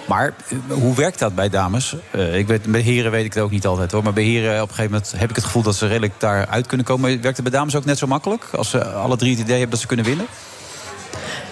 Maar 0.05 0.33
eh, 0.49 0.57
hoe 0.81 0.95
werkt 0.95 1.19
dat 1.19 1.35
bij 1.35 1.49
dames? 1.49 1.95
Eh, 2.11 2.37
ik 2.37 2.47
weet, 2.47 2.71
bij 2.71 2.81
heren 2.81 3.11
weet 3.11 3.25
ik 3.25 3.33
het 3.33 3.43
ook 3.43 3.51
niet 3.51 3.65
altijd 3.67 3.91
hoor. 3.91 4.03
Maar 4.03 4.13
bij 4.13 4.23
heren 4.23 4.53
op 4.61 4.69
een 4.69 4.75
gegeven 4.75 4.91
moment 4.91 5.13
heb 5.17 5.29
ik 5.29 5.35
het 5.35 5.45
gevoel 5.45 5.61
dat 5.61 5.75
ze 5.75 5.87
redelijk 5.87 6.13
daaruit 6.17 6.67
kunnen 6.67 6.85
komen. 6.85 7.21
Werkt 7.21 7.37
het 7.37 7.49
bij 7.49 7.59
dames 7.59 7.75
ook 7.75 7.85
net 7.85 7.97
zo 7.97 8.07
makkelijk? 8.07 8.43
Als 8.51 8.69
ze 8.69 8.85
alle 8.85 9.17
drie 9.17 9.31
het 9.31 9.39
idee 9.39 9.51
hebben 9.51 9.71
dat 9.71 9.79
ze 9.79 9.87
kunnen 9.87 10.05
winnen? 10.05 10.25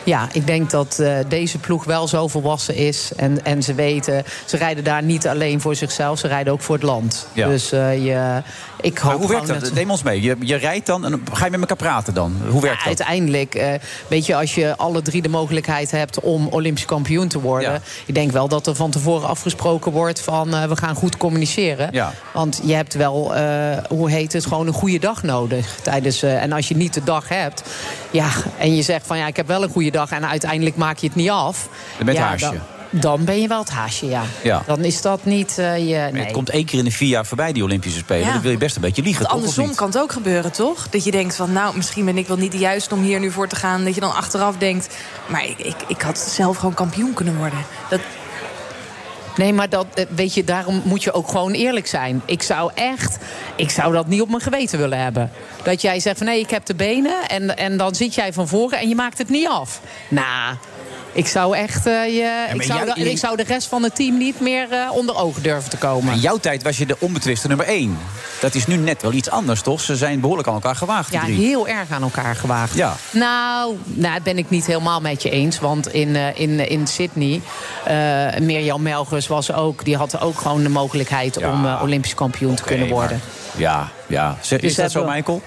Ja, 0.03 0.27
ik 0.31 0.47
denk 0.47 0.69
dat 0.69 0.99
eh, 0.99 1.15
deze 1.27 1.57
ploeg 1.57 1.83
wel 1.83 2.07
zo 2.07 2.27
volwassen 2.27 2.75
is. 2.75 3.11
En, 3.15 3.45
en 3.45 3.63
ze 3.63 3.73
weten, 3.73 4.23
ze 4.45 4.57
rijden 4.57 4.83
daar 4.83 5.03
niet 5.03 5.27
alleen 5.27 5.61
voor 5.61 5.75
zichzelf, 5.75 6.19
ze 6.19 6.27
rijden 6.27 6.53
ook 6.53 6.61
voor 6.61 6.75
het 6.75 6.83
land. 6.83 7.27
Ja. 7.33 7.47
Dus 7.47 7.71
eh, 7.71 8.05
je, 8.05 8.41
ik 8.81 8.97
hoop 8.97 9.11
Maar 9.11 9.21
hoe 9.21 9.29
werkt 9.29 9.47
dat? 9.47 9.73
Neem 9.73 9.91
ons 9.91 10.03
mee. 10.03 10.21
Je, 10.21 10.35
je 10.39 10.55
rijdt 10.55 10.85
dan 10.85 11.05
en 11.05 11.23
ga 11.33 11.45
je 11.45 11.51
met 11.51 11.59
elkaar 11.59 11.77
praten 11.77 12.13
dan? 12.13 12.35
Hoe 12.49 12.61
werkt 12.61 12.83
Ja, 12.83 12.89
dat? 12.89 12.97
uiteindelijk, 12.97 13.55
eh, 13.55 13.73
weet 14.07 14.25
je, 14.25 14.35
als 14.35 14.55
je 14.55 14.77
alle 14.77 15.01
drie 15.01 15.21
de 15.21 15.29
mogelijkheid 15.29 15.91
hebt 15.91 16.19
om 16.19 16.47
Olympisch 16.47 16.85
kampioen 16.85 17.27
te 17.27 17.39
worden. 17.39 17.81
Ik 18.05 18.13
denk 18.15 18.31
wel 18.31 18.47
dat 18.47 18.67
er 18.67 18.75
van 18.75 18.91
tevoren 18.91 19.27
afgesproken 19.27 19.91
wordt 19.91 20.19
van 20.19 20.49
we 20.67 20.75
gaan 20.75 20.95
goed 20.95 21.17
communiceren. 21.17 21.89
Ja. 21.91 22.13
Want 22.33 22.61
je 22.63 22.73
hebt 22.73 22.93
wel, 22.93 23.33
hoe 23.89 24.09
heet 24.09 24.33
het, 24.33 24.45
gewoon 24.45 24.67
een 24.67 24.73
goede 24.73 24.99
dag 24.99 25.23
nodig. 25.23 25.79
Tijdens, 25.81 26.23
en 26.23 26.51
als 26.51 26.67
je 26.67 26.75
niet 26.75 26.93
de 26.93 27.03
dag 27.03 27.29
hebt, 27.29 27.63
ja, 28.11 28.29
en 28.57 28.75
je 28.75 28.81
zegt 28.81 29.07
van 29.07 29.17
ja, 29.17 29.27
ik 29.27 29.35
heb 29.35 29.47
wel 29.47 29.63
een 29.63 29.69
goede 29.69 29.91
dag 29.93 30.11
en 30.11 30.27
uiteindelijk 30.27 30.75
maak 30.75 30.97
je 30.97 31.07
het 31.07 31.15
niet 31.15 31.29
af. 31.29 31.69
Dan 31.97 32.05
ben 32.05 32.15
je 32.15 32.21
het 32.21 32.39
ja, 32.39 32.47
haasje. 32.47 32.59
Dan, 32.91 33.01
dan 33.01 33.25
ben 33.25 33.41
je 33.41 33.47
wel 33.47 33.59
het 33.59 33.69
haasje, 33.69 34.05
ja. 34.05 34.23
Ja. 34.43 34.63
Dan 34.65 34.83
is 34.83 35.01
dat 35.01 35.25
niet 35.25 35.57
eh, 35.57 35.77
je. 35.77 36.09
Nee. 36.11 36.23
Het 36.23 36.31
komt 36.31 36.49
één 36.49 36.65
keer 36.65 36.79
in 36.79 36.85
de 36.85 36.91
vier 36.91 37.09
jaar 37.09 37.25
voorbij, 37.25 37.53
die 37.53 37.63
Olympische 37.63 37.99
Spelen. 37.99 38.25
Ja. 38.25 38.33
Dan 38.33 38.41
wil 38.41 38.51
je 38.51 38.57
best 38.57 38.75
een 38.75 38.81
beetje 38.81 39.01
liegen, 39.01 39.21
toch? 39.21 39.31
Of 39.31 39.37
Andersom 39.37 39.67
niet? 39.67 39.75
kan 39.75 39.87
het 39.87 39.99
ook 39.99 40.11
gebeuren, 40.11 40.51
toch? 40.51 40.89
Dat 40.89 41.03
je 41.03 41.11
denkt 41.11 41.35
van, 41.35 41.51
nou, 41.51 41.75
misschien 41.75 42.05
ben 42.05 42.17
ik 42.17 42.27
wel 42.27 42.37
niet 42.37 42.51
de 42.51 42.57
juiste 42.57 42.95
om 42.95 43.01
hier 43.01 43.19
nu 43.19 43.31
voor 43.31 43.47
te 43.47 43.55
gaan. 43.55 43.83
Dat 43.83 43.95
je 43.95 44.01
dan 44.01 44.15
achteraf 44.15 44.57
denkt, 44.57 44.95
maar 45.27 45.45
ik, 45.45 45.57
ik, 45.57 45.75
ik 45.87 46.01
had 46.01 46.19
zelf 46.19 46.57
gewoon 46.57 46.73
kampioen 46.73 47.13
kunnen 47.13 47.37
worden. 47.37 47.59
Dat, 47.89 47.99
Nee, 49.35 49.53
maar 49.53 49.69
dat, 49.69 49.85
eh, 49.93 50.05
weet 50.15 50.33
je, 50.33 50.43
daarom 50.43 50.81
moet 50.85 51.03
je 51.03 51.11
ook 51.11 51.27
gewoon 51.27 51.51
eerlijk 51.51 51.87
zijn. 51.87 52.21
Ik 52.25 52.41
zou 52.41 52.71
echt, 52.75 53.17
ik 53.55 53.69
zou 53.69 53.93
dat 53.93 54.07
niet 54.07 54.21
op 54.21 54.29
mijn 54.29 54.41
geweten 54.41 54.79
willen 54.79 54.99
hebben. 54.99 55.31
Dat 55.63 55.81
jij 55.81 55.99
zegt 55.99 56.17
van 56.17 56.27
nee, 56.27 56.39
ik 56.39 56.49
heb 56.49 56.65
de 56.65 56.75
benen 56.75 57.27
en, 57.27 57.57
en 57.57 57.77
dan 57.77 57.95
zit 57.95 58.15
jij 58.15 58.33
van 58.33 58.47
voren 58.47 58.79
en 58.79 58.89
je 58.89 58.95
maakt 58.95 59.17
het 59.17 59.29
niet 59.29 59.47
af. 59.47 59.81
Nou, 60.09 60.55
ik 61.13 61.27
zou 61.27 61.57
echt, 61.57 61.85
eh, 61.85 62.05
je, 62.05 62.47
ik, 62.53 62.63
zou 62.63 62.93
de, 62.93 63.11
ik 63.11 63.17
zou 63.17 63.35
de 63.35 63.43
rest 63.43 63.67
van 63.67 63.83
het 63.83 63.95
team 63.95 64.17
niet 64.17 64.39
meer 64.39 64.71
eh, 64.71 64.91
onder 64.91 65.15
ogen 65.15 65.43
durven 65.43 65.69
te 65.69 65.77
komen. 65.77 66.13
In 66.13 66.19
jouw 66.19 66.37
tijd 66.37 66.63
was 66.63 66.77
je 66.77 66.85
de 66.85 66.95
onbetwiste 66.99 67.47
nummer 67.47 67.65
één. 67.65 67.97
Dat 68.39 68.55
is 68.55 68.67
nu 68.67 68.75
net 68.75 69.01
wel 69.01 69.13
iets 69.13 69.29
anders, 69.29 69.61
toch? 69.61 69.81
Ze 69.81 69.95
zijn 69.95 70.19
behoorlijk 70.19 70.47
aan 70.47 70.53
elkaar 70.53 70.75
gewaagd, 70.75 71.11
Ja, 71.11 71.21
drie. 71.21 71.35
heel 71.35 71.67
erg 71.67 71.91
aan 71.91 72.01
elkaar 72.01 72.35
gewaagd. 72.35 72.75
Ja. 72.75 72.95
Nou, 73.11 73.77
nou, 73.85 74.13
dat 74.13 74.23
ben 74.23 74.37
ik 74.37 74.49
niet 74.49 74.65
helemaal 74.65 75.01
met 75.01 75.23
je 75.23 75.29
eens. 75.29 75.59
Want 75.59 75.93
in, 75.93 76.15
eh, 76.15 76.39
in, 76.39 76.69
in 76.69 76.87
Sydney, 76.87 77.41
Mirjam 78.39 78.81
Melgers 78.81 79.27
was 79.27 79.53
ook, 79.53 79.85
die 79.85 79.97
had 79.97 80.21
ook 80.21 80.37
gewoon 80.37 80.63
de 80.63 80.69
mogelijkheid 80.69 81.37
om 81.37 81.65
Olympisch 81.65 82.15
kampioen 82.15 82.55
te 82.55 82.63
kunnen 82.63 82.89
worden. 82.89 83.21
Ja, 83.55 83.91
ja. 84.07 84.37
Dus 84.41 84.51
is 84.51 84.75
dat 84.75 84.91
zo, 84.91 85.05
Michael? 85.05 85.41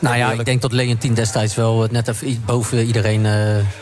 Nou 0.00 0.16
ja, 0.16 0.32
ik 0.32 0.44
denk 0.44 0.62
dat 0.62 0.72
Leontien 0.72 1.14
destijds 1.14 1.54
wel 1.54 1.86
net 1.90 2.08
even 2.08 2.28
iets 2.28 2.38
boven 2.44 2.84
iedereen 2.86 3.26
eh, 3.26 3.32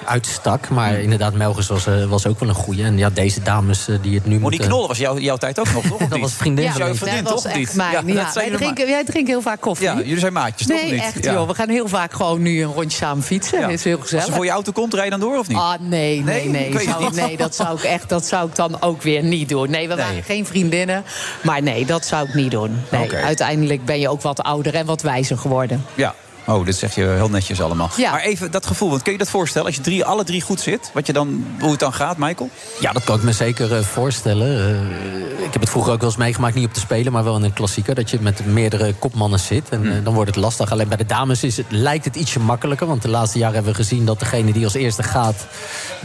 uitstak. 0.04 0.68
Maar 0.68 0.98
inderdaad, 1.00 1.34
Melgers 1.34 1.66
was, 1.66 1.86
eh, 1.86 2.04
was 2.04 2.26
ook 2.26 2.40
wel 2.40 2.48
een 2.48 2.54
goeie. 2.54 2.82
En 2.84 2.98
ja, 2.98 3.10
deze 3.10 3.42
dames 3.42 3.88
eh, 3.88 3.94
die 4.02 4.14
het 4.14 4.24
nu 4.26 4.38
Monique 4.38 4.40
moeten... 4.50 4.68
Knol 4.68 4.88
was 4.88 4.98
jouw, 4.98 5.18
jouw 5.18 5.36
tijd 5.36 5.58
ook 5.58 5.72
nog, 5.72 5.84
toch? 5.86 6.08
Dat 6.08 6.18
was 6.20 6.32
vriendin 6.32 6.64
Ja, 6.64 6.72
van 6.72 6.80
jouw 6.80 6.94
vriendin, 6.94 7.24
dat 7.24 7.32
toch? 7.32 7.42
was 7.42 7.52
echt 7.52 7.74
mijn, 7.74 7.90
Ja, 7.92 8.02
ja, 8.06 8.24
dat 8.24 8.34
wij, 8.34 8.50
drinken, 8.50 8.86
wij 8.86 9.04
drinken 9.04 9.32
heel 9.32 9.42
vaak 9.42 9.60
koffie. 9.60 9.86
Ja, 9.86 9.96
jullie 9.96 10.18
zijn 10.18 10.32
maatjes, 10.32 10.66
toch? 10.68 10.80
Nee, 10.82 11.00
echt 11.00 11.24
Ja. 11.24 11.32
joh. 11.32 11.46
We 11.48 11.54
gaan 11.54 11.68
heel 11.68 11.88
vaak 11.88 12.12
gewoon 12.12 12.42
nu 12.42 12.62
een 12.62 12.72
rondje 12.72 12.98
samen 12.98 13.22
fietsen. 13.24 13.60
Dat 13.60 13.70
is 13.70 13.84
heel 13.84 13.98
gezellig. 13.98 14.24
Als 14.24 14.32
ze 14.32 14.36
voor 14.36 14.46
je 14.46 14.50
auto 14.50 14.72
komt, 14.72 14.94
rij 14.94 15.04
je 15.04 15.10
dan 15.10 15.20
door 15.20 15.38
of 15.38 15.48
niet? 15.48 15.56
Ah, 15.56 15.72
nee, 15.80 16.22
nee, 16.22 16.48
Nee? 16.48 16.70
nee. 16.70 16.84
Zou- 16.84 17.14
nee, 17.14 17.36
dat 17.36 17.54
zou 17.54 17.76
ik 17.78 17.82
echt, 17.84 18.08
dat 18.08 18.26
zou 18.26 18.48
ik 18.48 18.54
dan 18.54 18.82
ook 18.82 19.02
weer 19.02 19.22
niet 19.22 19.48
doen. 19.48 19.70
Nee, 19.70 19.88
we 19.88 19.96
waren 19.96 20.22
geen 20.22 20.46
vriendinnen. 20.46 21.04
Maar 21.42 21.62
nee, 21.62 21.86
dat 21.86 22.04
zou 22.06 22.28
ik 22.28 22.34
niet 22.34 22.50
doen. 22.50 22.80
Nee, 22.90 23.12
uiteindelijk 23.12 23.84
ben 23.84 24.00
je 24.00 24.08
ook 24.08 24.22
wat 24.22 24.42
ouder 24.42 24.74
en 24.74 24.86
wat 24.86 25.02
wijzer 25.02 25.38
geworden. 25.38 25.84
Ja. 25.94 26.07
Oh, 26.48 26.64
dit 26.64 26.76
zeg 26.76 26.94
je 26.94 27.04
heel 27.04 27.28
netjes 27.28 27.60
allemaal. 27.60 27.90
Ja. 27.96 28.10
Maar 28.10 28.20
even 28.20 28.50
dat 28.50 28.66
gevoel, 28.66 28.90
want 28.90 29.02
kun 29.02 29.12
je 29.12 29.18
dat 29.18 29.30
voorstellen? 29.30 29.66
Als 29.66 29.76
je 29.76 29.82
drie, 29.82 30.04
alle 30.04 30.24
drie 30.24 30.40
goed 30.40 30.60
zit, 30.60 30.90
wat 30.94 31.06
je 31.06 31.12
dan, 31.12 31.44
hoe 31.60 31.70
het 31.70 31.80
dan 31.80 31.92
gaat, 31.92 32.16
Michael? 32.16 32.50
Ja, 32.80 32.92
dat 32.92 33.04
kan 33.04 33.16
ik 33.16 33.22
me 33.22 33.32
zeker 33.32 33.76
eh, 33.76 33.82
voorstellen. 33.82 34.58
Eh, 34.58 35.28
ik 35.48 35.52
heb 35.52 35.62
het 35.62 35.70
vroeger 35.70 35.92
ook 35.92 36.00
wel 36.00 36.08
eens 36.08 36.18
meegemaakt, 36.18 36.54
niet 36.54 36.66
op 36.66 36.74
de 36.74 36.80
Spelen, 36.80 37.12
maar 37.12 37.24
wel 37.24 37.36
in 37.36 37.42
een 37.42 37.52
klassieker. 37.52 37.94
Dat 37.94 38.10
je 38.10 38.18
met 38.20 38.46
meerdere 38.46 38.94
kopmannen 38.94 39.40
zit. 39.40 39.68
En 39.68 39.96
eh, 39.96 40.04
dan 40.04 40.14
wordt 40.14 40.30
het 40.34 40.44
lastig. 40.44 40.72
Alleen 40.72 40.88
bij 40.88 40.96
de 40.96 41.06
dames 41.06 41.42
is 41.42 41.56
het, 41.56 41.66
lijkt 41.68 42.04
het 42.04 42.16
ietsje 42.16 42.40
makkelijker. 42.40 42.86
Want 42.86 43.02
de 43.02 43.08
laatste 43.08 43.38
jaren 43.38 43.54
hebben 43.54 43.72
we 43.72 43.78
gezien 43.78 44.04
dat 44.04 44.18
degene 44.18 44.52
die 44.52 44.64
als 44.64 44.74
eerste 44.74 45.02
gaat, 45.02 45.46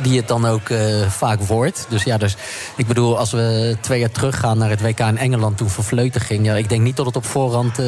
die 0.02 0.18
het 0.18 0.28
dan 0.28 0.46
ook 0.46 0.70
eh, 0.70 1.08
vaak 1.10 1.42
wordt. 1.42 1.86
Dus 1.90 2.04
ja, 2.04 2.18
dus 2.18 2.36
ik 2.76 2.88
bedoel, 2.88 3.18
als 3.18 3.32
we 3.32 3.78
twee 3.80 4.00
jaar 4.00 4.12
teruggaan 4.12 4.58
naar 4.58 4.70
het 4.70 4.82
WK 4.82 5.00
in 5.00 5.18
Engeland 5.18 5.58
toen 5.58 5.70
Van 5.70 5.84
Vleuten 5.84 6.22
ging. 6.22 6.46
Ja, 6.46 6.56
ik 6.56 6.70
denk 6.70 6.82
niet 6.82 6.96
dat 6.96 7.06
het 7.06 7.16
op 7.16 7.26
voorhand 7.26 7.80
eh, 7.80 7.86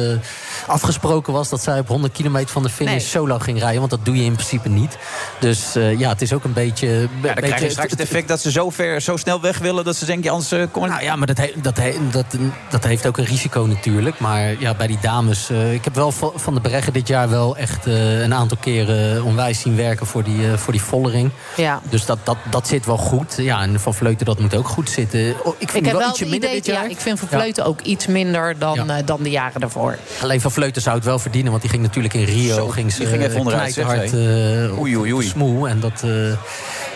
afgesproken 0.66 1.32
was 1.32 1.48
dat 1.48 1.62
zij 1.62 1.78
op 1.78 1.88
100 1.88 2.12
kilometer 2.12 2.45
van 2.50 2.62
de 2.62 2.68
finish 2.68 2.92
Nee. 2.92 3.00
solo 3.00 3.38
ging 3.38 3.58
rijden. 3.58 3.78
Want 3.78 3.90
dat 3.90 4.04
doe 4.04 4.16
je 4.16 4.22
in 4.24 4.32
principe 4.34 4.68
niet. 4.68 4.98
Dus 5.40 5.74
eh, 5.76 5.98
ja, 5.98 6.08
het 6.08 6.22
is 6.22 6.32
ook 6.32 6.44
een 6.44 6.52
beetje. 6.52 6.86
Ja, 6.88 7.06
dan 7.22 7.34
krijg 7.34 7.60
je 7.60 7.70
straks 7.70 7.90
het 7.90 8.00
effect 8.00 8.28
dat 8.28 8.40
ze 8.40 8.50
zo 8.50 8.70
ver, 8.70 9.00
zo 9.00 9.16
snel 9.16 9.40
weg 9.40 9.58
willen... 9.58 9.84
dat 9.84 9.96
ze 9.96 10.04
denken, 10.04 10.24
ja, 10.24 10.30
anders 10.30 10.52
uh, 10.52 10.62
kom 10.70 10.84
ik... 10.84 10.90
Nou 10.90 11.02
ja, 11.02 11.16
maar 11.16 11.26
dat, 11.26 11.36
he- 11.36 11.52
dat, 11.62 11.76
he- 11.76 11.96
dat, 12.10 12.26
dat 12.70 12.84
heeft 12.84 13.06
ook 13.06 13.16
een 13.18 13.24
risico 13.24 13.64
natuurlijk. 13.66 14.18
Maar 14.18 14.60
ja, 14.60 14.74
bij 14.74 14.86
die 14.86 14.98
dames... 15.00 15.50
eh, 15.50 15.72
ik 15.74 15.84
heb 15.84 15.94
wel 15.94 16.12
van 16.34 16.54
de 16.54 16.60
Breggen 16.60 16.92
dit 16.92 17.08
jaar 17.08 17.28
wel 17.28 17.56
echt 17.56 17.86
eh, 17.86 18.20
een 18.22 18.34
aantal 18.34 18.56
keren 18.60 19.24
onwijs 19.24 19.60
zien 19.60 19.76
werken 19.76 20.06
voor 20.06 20.22
die, 20.24 20.46
eh, 20.50 20.56
voor 20.56 20.72
die 20.72 20.82
vollering. 20.82 21.30
Ja. 21.56 21.80
Dus 21.90 22.04
dat, 22.06 22.18
dat, 22.24 22.36
dat 22.50 22.66
zit 22.68 22.86
wel 22.86 22.96
goed. 22.96 23.34
Ja, 23.36 23.62
en 23.62 23.80
Van 23.80 23.94
Vleuten 23.94 24.26
dat 24.26 24.38
moet 24.40 24.54
ook 24.56 24.68
goed 24.68 24.90
zitten. 24.90 25.34
Oh, 25.44 25.54
ik 25.58 25.70
vind 25.70 25.86
Ik 25.86 25.90
wel 25.92 26.00
wel 26.00 26.08
ietsje 26.10 26.24
minder 26.24 26.38
idee, 26.48 26.54
dit 26.62 26.66
jaar. 26.66 26.82
ja, 26.84 26.90
ik 26.90 27.00
vind 27.00 27.18
Van 27.18 27.28
Vleuten 27.28 27.64
ook 27.64 27.80
iets 27.80 28.06
minder 28.06 28.58
dan, 28.58 28.74
Ja. 28.86 28.96
eh, 28.96 29.06
dan 29.06 29.22
de 29.22 29.30
jaren 29.30 29.60
daarvoor. 29.60 29.96
Alleen 30.22 30.40
Van 30.40 30.50
Vleuten 30.50 30.82
zou 30.82 30.96
het 30.96 31.04
wel 31.04 31.18
verdienen, 31.18 31.50
want 31.50 31.62
die 31.62 31.70
ging 31.70 31.82
natuurlijk 31.82 32.14
in 32.14 32.24
Rio. 32.40 32.54
Zo, 32.54 32.68
ging 32.68 32.92
ze, 32.92 32.98
die 32.98 33.06
ging 33.08 33.22
even 33.22 33.38
onderuit, 33.38 33.72
zeg, 33.72 33.84
knijterhard, 33.84 34.24
hé. 34.26 34.64
eh, 34.66 34.78
Oei, 34.80 34.96
oei, 34.96 35.12
oei. 35.14 35.26
Smoe. 35.28 35.68
En 35.68 35.80
dat, 35.80 36.02
eh, 36.04 36.10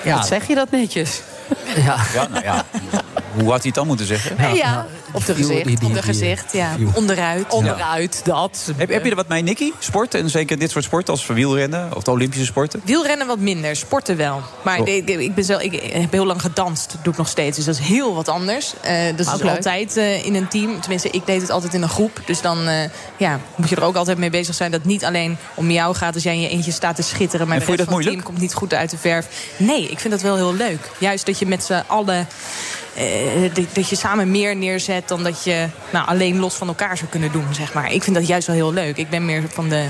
ja, 0.05 0.17
Wat 0.17 0.27
zeg 0.27 0.47
je 0.49 0.55
dat 0.55 0.71
netjes? 0.71 1.21
ja. 1.77 1.97
Ja, 2.15 2.29
nou 2.31 2.45
ja. 2.45 2.65
Hoe 3.35 3.43
had 3.51 3.59
hij 3.59 3.61
het 3.63 3.75
dan 3.75 3.87
moeten 3.87 4.07
zeggen? 4.07 4.37
Nee, 4.39 4.55
ja, 4.55 4.87
op 5.13 5.27
de 5.27 5.35
die- 5.35 5.45
gezicht. 5.45 5.67
die- 5.67 5.79
die- 5.79 5.89
op 5.89 5.95
de 5.95 6.03
gezicht, 6.03 6.53
ja. 6.53 6.77
Onderuit. 6.95 7.45
Onderuit, 7.53 8.21
dat. 8.25 8.73
Heb, 8.77 8.89
heb 8.91 9.05
je 9.05 9.11
er 9.11 9.17
wat 9.17 9.29
mee, 9.29 9.43
Nicky? 9.43 9.71
Sport 9.79 10.15
en 10.15 10.31
zeker 10.31 10.59
dit 10.59 10.71
soort 10.71 10.85
sporten 10.85 11.13
als 11.13 11.27
wielrennen 11.27 11.97
of 11.97 12.03
de 12.03 12.11
Olympische 12.11 12.45
sporten? 12.47 12.81
Wielrennen 12.85 13.27
wat 13.27 13.39
minder, 13.39 13.77
sporten 13.77 14.17
wel. 14.17 14.41
Maar 14.63 14.81
Oh. 14.81 14.89
ik, 14.89 15.09
ik, 15.09 15.35
ben 15.35 15.45
zelf, 15.45 15.63
ik 15.63 15.93
heb 15.93 16.13
heel 16.13 16.25
lang 16.27 16.41
gedanst, 16.41 16.97
doe 17.03 17.13
ik 17.13 17.19
nog 17.19 17.29
steeds. 17.29 17.57
Dus 17.57 17.65
dat 17.65 17.75
is 17.75 17.87
heel 17.87 18.15
wat 18.15 18.29
anders. 18.29 18.73
Eh 18.81 19.05
dat 19.17 19.27
is 19.27 19.33
dus 19.33 19.43
altijd 19.51 19.97
eh, 19.97 20.27
in 20.27 20.35
een 20.35 20.49
team. 20.49 20.81
Tenminste, 20.81 21.09
ik 21.11 21.27
deed 21.27 21.41
het 21.41 21.51
altijd 21.51 21.75
in 21.75 21.83
een 21.83 21.89
groep. 21.89 22.21
Dus 22.27 22.41
dan 22.41 22.67
eh, 22.69 22.75
ja, 23.17 23.41
moet 23.55 23.69
je 23.69 23.77
er 23.77 23.83
ook 23.85 23.97
altijd 23.97 24.19
mee 24.19 24.31
bezig 24.31 24.55
zijn... 24.55 24.71
dat 24.71 24.81
het 24.81 24.89
niet 24.89 25.05
alleen 25.05 25.37
om 25.55 25.71
jou 25.71 25.95
gaat 25.95 26.15
als 26.15 26.23
jij 26.23 26.35
in 26.35 26.41
je 26.41 26.49
eentje 26.49 26.73
staat 26.73 26.97
te 26.97 27.03
schitteren... 27.03 27.47
maar 27.47 27.57
En 27.57 27.61
de 27.63 27.67
rest 27.67 27.79
dat 27.79 27.89
van 27.89 27.99
het 27.99 28.07
team 28.09 28.23
komt 28.23 28.39
niet 28.41 28.55
goed 28.55 28.75
uit 28.75 28.91
de 28.91 28.99
verf. 28.99 29.27
Nee, 29.57 29.89
ik 29.89 29.99
vind 30.01 30.13
dat 30.13 30.23
wel 30.23 30.37
heel 30.37 30.55
leuk. 30.55 30.91
Juist 30.99 31.27
dat 31.27 31.39
je 31.39 31.47
met 31.47 31.65
z'n 31.65 31.83
allen... 31.87 32.29
dat 33.73 33.89
je 33.89 33.97
samen 33.97 34.31
meer 34.31 34.57
neerzet 34.57 35.00
dan 35.09 35.23
dat 35.23 35.45
je 35.45 35.67
nou, 35.93 36.07
alleen 36.07 36.39
los 36.39 36.55
van 36.55 36.69
elkaar 36.69 36.97
zou 36.97 37.11
kunnen 37.11 37.33
doen, 37.33 37.47
zeg 37.51 37.73
maar. 37.73 37.93
Ik 37.93 38.03
vind 38.03 38.17
dat 38.17 38.27
juist 38.27 38.47
wel 38.47 38.57
heel 38.57 38.73
leuk. 38.73 38.97
Ik 38.97 39.11
ben 39.11 39.25
meer 39.25 39.43
van 39.49 39.69
de, 39.69 39.87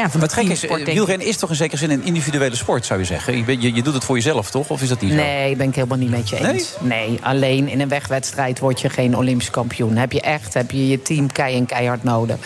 ja, 0.00 0.10
van 0.10 0.20
Wat 0.20 0.32
gek 0.32 0.48
is, 0.48 0.64
ik. 0.64 0.84
wielrennen 0.84 1.26
is 1.26 1.36
toch 1.36 1.50
in 1.50 1.56
zekere 1.56 1.76
zin 1.76 1.90
een 1.90 2.04
individuele 2.04 2.56
sport, 2.56 2.86
zou 2.86 3.00
je 3.00 3.06
zeggen? 3.06 3.36
Je, 3.36 3.60
je, 3.60 3.74
je 3.74 3.82
doet 3.82 3.94
het 3.94 4.04
voor 4.04 4.16
jezelf, 4.16 4.50
toch? 4.50 4.68
Of 4.68 4.82
is 4.82 4.88
dat 4.88 5.00
niet 5.00 5.10
zo? 5.10 5.16
Nee, 5.16 5.56
ben 5.56 5.68
ik 5.68 5.74
helemaal 5.74 5.98
niet 5.98 6.10
met 6.10 6.28
je 6.28 6.48
eens. 6.48 6.74
Nee? 6.80 7.18
alleen 7.22 7.68
in 7.68 7.80
een 7.80 7.88
wegwedstrijd 7.88 8.58
word 8.58 8.80
je 8.80 8.88
geen 8.88 9.16
Olympisch 9.16 9.50
kampioen. 9.50 9.96
Heb 9.96 10.12
je 10.12 10.20
echt, 10.20 10.54
heb 10.54 10.70
je 10.70 10.88
je 10.88 11.02
team 11.02 11.32
kei 11.32 11.56
en 11.56 11.66
keihard 11.66 12.02
nodig. 12.02 12.36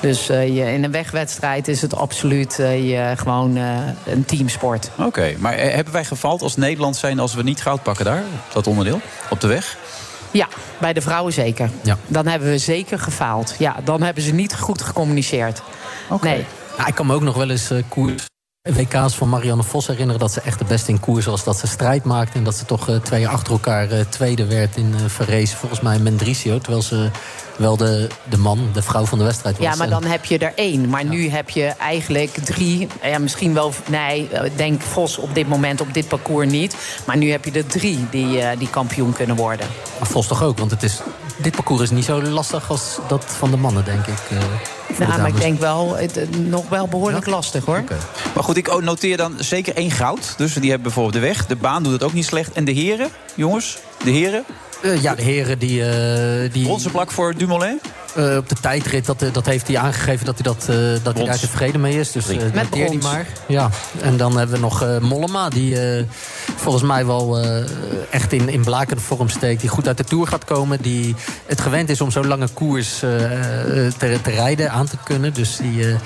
Dus 0.00 0.28
eh, 0.28 0.56
je, 0.56 0.72
in 0.72 0.84
een 0.84 0.90
wegwedstrijd 0.90 1.68
is 1.68 1.82
het 1.82 1.94
absoluut 1.94 2.58
eh, 2.58 2.88
je, 2.88 3.16
gewoon 3.16 3.56
eh, 3.56 3.76
een 4.06 4.24
teamsport. 4.24 4.90
Oké, 4.96 5.34
maar 5.38 5.52
eh, 5.52 5.74
hebben 5.74 5.92
wij 5.92 6.04
gefaald 6.04 6.42
als 6.42 6.56
Nederland 6.56 6.96
zijn 6.96 7.18
als 7.18 7.34
we 7.34 7.42
niet 7.42 7.62
goud 7.62 7.82
pakken 7.82 8.04
daar, 8.04 8.22
op 8.46 8.52
dat 8.52 8.66
onderdeel, 8.66 9.00
op 9.30 9.40
de 9.40 9.46
weg? 9.46 9.76
Ja, 10.30 10.48
bij 10.78 10.92
de 10.92 11.00
vrouwen 11.00 11.32
zeker. 11.32 11.70
Ja. 11.82 11.96
Dan 12.06 12.26
hebben 12.26 12.50
we 12.50 12.58
zeker 12.58 12.98
gefaald. 12.98 13.54
Ja, 13.58 13.76
dan 13.84 14.02
hebben 14.02 14.22
ze 14.22 14.32
niet 14.32 14.56
goed 14.56 14.82
gecommuniceerd. 14.82 15.62
Nee. 16.20 16.46
Ja, 16.78 16.86
ik 16.86 16.94
kan 16.94 17.06
me 17.06 17.14
ook 17.14 17.22
nog 17.22 17.36
wel 17.36 17.50
eens 17.50 17.70
eh, 17.70 17.78
koers. 17.88 18.26
WK's 18.74 19.14
van 19.14 19.28
Marianne 19.28 19.62
Vos 19.62 19.86
herinneren 19.86 20.20
dat 20.20 20.32
ze 20.32 20.40
echt 20.40 20.58
de 20.58 20.64
beste 20.64 20.90
in 20.90 21.00
koers 21.00 21.26
was. 21.26 21.44
Dat 21.44 21.58
ze 21.58 21.66
strijd 21.66 22.04
maakte 22.04 22.38
en 22.38 22.44
dat 22.44 22.54
ze 22.54 22.64
toch 22.64 22.88
eh, 22.88 22.96
twee 22.96 23.20
jaar 23.20 23.32
achter 23.32 23.52
elkaar 23.52 23.90
eh, 23.90 24.00
tweede 24.08 24.46
werd 24.46 24.76
in 24.76 24.94
uh, 24.94 25.00
Verrees. 25.06 25.54
Volgens 25.54 25.80
mij 25.80 25.98
Mendricio. 25.98 26.58
Terwijl 26.58 26.82
ze 26.82 27.10
wel 27.58 27.76
de, 27.76 28.08
de 28.28 28.36
man, 28.36 28.68
de 28.72 28.82
vrouw 28.82 29.04
van 29.04 29.18
de 29.18 29.24
wedstrijd 29.24 29.58
was. 29.58 29.66
Ja, 29.66 29.74
maar 29.76 29.88
dan 29.88 30.04
heb 30.04 30.24
je 30.24 30.38
er 30.38 30.52
één. 30.54 30.88
Maar 30.88 31.04
nu 31.04 31.28
heb 31.28 31.50
je 31.50 31.64
eigenlijk 31.64 32.30
drie. 32.30 32.88
Ja, 33.02 33.18
misschien 33.18 33.54
wel. 33.54 33.72
Nee, 33.88 34.28
ik 34.44 34.56
denk 34.56 34.82
Vos 34.82 35.18
op 35.18 35.34
dit 35.34 35.48
moment 35.48 35.80
op 35.80 35.94
dit 35.94 36.08
parcours 36.08 36.50
niet. 36.50 36.76
Maar 37.06 37.16
nu 37.16 37.30
heb 37.30 37.44
je 37.44 37.50
er 37.50 37.66
drie 37.66 38.06
die, 38.10 38.40
eh, 38.40 38.58
die 38.58 38.70
kampioen 38.70 39.12
kunnen 39.12 39.36
worden. 39.36 39.66
Maar 39.98 40.08
Vos 40.08 40.26
toch 40.26 40.42
ook, 40.42 40.58
want 40.58 40.70
het 40.70 40.82
is, 40.82 41.00
dit 41.38 41.54
parcours 41.54 41.82
is 41.82 41.90
niet 41.90 42.04
zo 42.04 42.22
lastig 42.22 42.70
als 42.70 42.98
dat 43.08 43.24
van 43.24 43.50
de 43.50 43.56
mannen, 43.56 43.84
denk 43.84 44.06
ik. 44.06 44.18
eh, 44.30 44.38
voor 44.38 44.96
de 44.96 45.04
Nou, 45.06 45.08
maar 45.08 45.16
ik 45.18 45.24
dames. 45.26 45.40
denk 45.40 45.60
wel, 45.60 45.96
het, 45.96 46.16
eh, 46.16 46.28
nog 46.28 46.68
wel 46.68 46.88
behoorlijk 46.88 47.26
lastig 47.26 47.64
hoor. 47.64 47.84
Maar 48.34 48.44
goed, 48.44 48.56
ik 48.56 48.80
noteer 48.82 49.16
dan 49.16 49.34
zeker 49.38 49.74
één 49.76 49.90
goud. 49.90 50.34
Dus 50.36 50.52
die 50.52 50.62
hebben 50.70 50.82
bijvoorbeeld 50.82 51.14
de 51.14 51.28
weg. 51.28 51.46
De 51.46 51.56
baan 51.56 51.82
doet 51.82 51.92
het 51.92 52.02
ook 52.02 52.12
niet 52.12 52.24
slecht. 52.26 52.52
En 52.52 52.64
de 52.64 52.72
heren, 52.72 53.08
jongens, 53.34 53.78
de 54.04 54.10
heren. 54.10 54.44
Eh, 54.82 55.02
ja, 55.02 55.14
de 55.14 55.22
heren 55.22 55.58
die... 55.58 55.84
eh 55.84 56.52
die 56.52 56.64
Bronzen 56.64 56.90
plak 56.90 57.10
voor 57.10 57.34
Dumoulin? 57.36 57.80
Eh, 58.16 58.36
op 58.36 58.48
de 58.48 58.54
tijdrit, 58.60 59.06
dat, 59.06 59.22
eh, 59.22 59.32
dat 59.32 59.46
heeft 59.46 59.66
hij 59.68 59.78
aangegeven 59.78 60.26
dat 60.26 60.34
hij, 60.34 60.42
dat, 60.42 60.66
eh, 60.68 60.76
dat 61.04 61.16
hij 61.16 61.24
daar 61.24 61.38
tevreden 61.38 61.80
mee 61.80 61.98
is. 61.98 62.12
Dus 62.12 62.28
eh, 62.28 62.36
Met 62.52 62.72
die 62.72 62.84
brons. 62.84 63.04
maar. 63.04 63.26
Ja. 63.48 63.70
En 64.00 64.16
dan 64.16 64.36
hebben 64.38 64.56
we 64.56 64.62
nog 64.62 64.82
eh, 64.82 64.98
Mollema, 64.98 65.48
die 65.48 65.80
eh, 65.80 66.04
volgens 66.56 66.84
mij 66.84 67.06
wel 67.06 67.38
eh, 67.38 67.62
echt 68.10 68.32
in, 68.32 68.48
in 68.48 68.64
blakende 68.64 69.02
vorm 69.02 69.28
steekt. 69.28 69.60
Die 69.60 69.70
goed 69.70 69.86
uit 69.86 69.96
de 69.96 70.04
Tour 70.04 70.26
gaat 70.26 70.44
komen. 70.44 70.78
Die 70.82 71.14
het 71.46 71.60
gewend 71.60 71.88
is 71.90 72.00
om 72.00 72.10
zo'n 72.10 72.26
lange 72.26 72.48
koers 72.48 73.02
eh, 73.02 73.10
te, 73.98 74.18
te 74.22 74.30
rijden, 74.30 74.70
aan 74.70 74.86
te 74.86 74.96
kunnen. 75.04 75.34
Dus 75.34 75.56
die, 75.56 75.88
eh, 75.88 75.96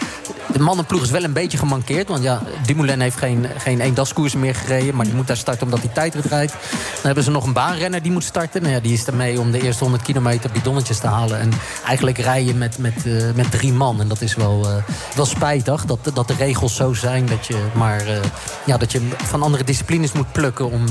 de 0.53 0.59
mannenploeg 0.59 1.03
is 1.03 1.11
wel 1.11 1.25
een 1.25 1.33
beetje 1.33 1.59
gemankeerd. 1.59 2.09
Want 2.09 2.23
ja, 2.23 2.43
Dumoulin 2.67 3.01
heeft 3.01 3.17
geen, 3.19 3.47
geen 3.59 3.81
eendagskoers 3.81 4.35
meer 4.35 4.55
gereden. 4.55 4.95
Maar 4.95 5.05
die 5.05 5.15
moet 5.15 5.27
daar 5.27 5.37
starten 5.37 5.65
omdat 5.65 5.79
hij 5.81 5.89
tijdrit 5.95 6.25
rijdt. 6.25 6.53
Dan 6.53 7.03
hebben 7.03 7.25
ze 7.25 7.31
nog 7.31 7.45
een 7.47 7.53
baanrenner 7.53 8.03
die 8.03 8.13
moet 8.13 8.25
starten. 8.25 8.63
Nou 8.63 8.75
ja, 8.75 8.81
die 8.81 8.93
is 8.93 9.05
ermee 9.07 9.41
om 9.41 9.51
de 9.51 9.63
eerste 9.63 9.83
100 9.83 10.03
kilometer 10.05 10.51
bidonnetjes 10.51 10.99
te 10.99 11.07
halen. 11.07 11.39
En 11.41 11.51
eigenlijk 11.87 12.01
rijden 12.11 12.59
met, 12.59 12.79
met, 12.79 13.07
eh, 13.07 13.13
met 13.35 13.51
drie 13.51 13.73
man. 13.73 14.01
En 14.01 14.09
dat 14.09 14.21
is 14.21 14.35
wel, 14.35 14.69
eh, 14.69 14.75
wel 15.15 15.25
spijtig. 15.25 15.85
Dat, 15.85 15.99
dat 16.15 16.29
de 16.29 16.35
regels 16.35 16.77
zo 16.77 16.95
zijn 16.95 17.27
dat 17.27 17.47
je, 17.47 17.65
maar, 17.75 18.07
eh, 18.07 18.17
ja, 18.65 18.77
dat 18.77 18.93
je 18.93 19.09
van 19.25 19.43
andere 19.43 19.65
disciplines 19.65 20.13
moet 20.13 20.33
plukken... 20.33 20.71
om 20.71 20.85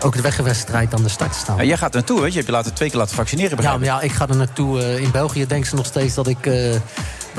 ook 0.00 0.16
de 0.16 0.22
wegwedstrijd 0.22 0.94
aan 0.94 1.02
de 1.02 1.08
start 1.08 1.32
te 1.32 1.38
staan. 1.38 1.56
Ja, 1.56 1.64
jij 1.64 1.76
gaat 1.76 1.94
er 1.94 1.96
naartoe, 1.96 2.20
hè? 2.20 2.26
Je 2.26 2.32
hebt 2.32 2.46
je 2.46 2.52
laten 2.52 2.74
twee 2.74 2.88
keer 2.88 2.98
laten 2.98 3.16
vaccineren. 3.16 3.62
Ja, 3.62 3.70
maar 3.70 3.80
ik. 3.80 3.84
ja, 3.84 4.00
ik 4.00 4.12
ga 4.12 4.28
er 4.28 4.36
naartoe. 4.36 5.00
in 5.00 5.10
België 5.10 5.46
denken 5.46 5.68
ze 5.68 5.74
nog 5.74 5.86
steeds 5.86 6.14
dat 6.14 6.26
ik, 6.26 6.48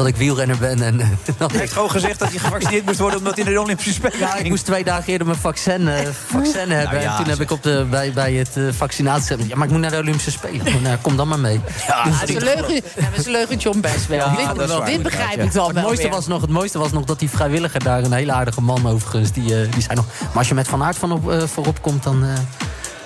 dat 0.04 0.14
ik 0.14 0.20
wielrenner 0.20 0.58
ben. 0.58 0.82
En, 0.82 1.00
eh, 1.00 1.08
Hij 1.52 1.60
heeft 1.60 1.74
gewoon 1.74 1.92
gezegd 1.92 2.20
dat 2.20 2.34
je 2.34 2.40
gevaccineerd 2.40 2.86
moest 2.86 3.00
worden... 3.00 3.20
omdat 3.20 3.36
hij 3.36 3.46
in 3.46 3.54
de 3.54 3.60
Olympische 3.60 3.94
Spelen 3.94 4.20
Ja, 4.20 4.36
ik 4.36 4.50
moest 4.50 4.66
twee 4.66 4.84
dagen 4.84 5.12
eerder 5.12 5.28
mijn 5.28 5.40
vaccin, 5.40 5.90
vaccin 6.28 6.72
hebben. 6.72 7.02
ja, 7.02 7.12
en 7.12 7.18
toen 7.18 7.30
heb 7.30 7.42
ik 7.42 7.52
op 7.52 7.64
de, 7.64 7.86
bij, 7.90 8.14
bij 8.14 8.34
het 8.34 8.58
uh, 8.58 8.74
vaccinatie... 8.74 9.48
Ja, 9.48 9.56
maar 9.56 9.66
ik 9.66 9.72
moet 9.72 9.82
naar 9.82 9.92
de 9.92 9.98
Olympische 9.98 10.32
Spelen. 10.32 10.82
Nou, 10.82 10.98
kom 11.02 11.16
dan 11.18 11.28
maar 11.28 11.40
mee. 11.40 11.62
Ja, 11.88 12.04
dat 12.04 12.30
is 12.30 12.36
een 12.36 12.44
leugen, 12.44 12.82
dat 12.96 13.18
is 13.18 13.26
een 13.26 13.32
leugentje 13.32 13.70
om 13.70 13.82
best 13.82 14.08
wel. 14.08 14.18
Ja, 14.18 14.54
dit, 14.54 14.86
dit 14.86 15.04
begrijp 15.04 15.42
ik 15.44 15.54
dan 15.54 15.76
het 15.76 15.84
mooiste 15.84 16.04
weer. 16.04 16.16
was 16.16 16.28
nog 16.28 16.42
Het 16.42 16.50
mooiste 16.50 16.80
was 16.80 16.92
nog 16.92 17.04
dat 17.04 17.20
die 17.20 17.30
vrijwilliger 17.30 17.84
daar, 17.84 18.04
een 18.04 18.14
hele 18.14 18.32
aardige 18.32 18.62
man 18.62 18.88
overigens... 18.88 19.32
die, 19.32 19.70
die 19.70 19.82
zei 19.82 19.96
nog, 19.96 20.06
maar 20.20 20.38
als 20.38 20.48
je 20.48 20.54
met 20.54 20.68
Van 20.68 20.84
Aert 20.84 20.98
van 20.98 21.12
op, 21.12 21.34
voorop 21.46 21.82
komt, 21.82 22.04
dan... 22.04 22.26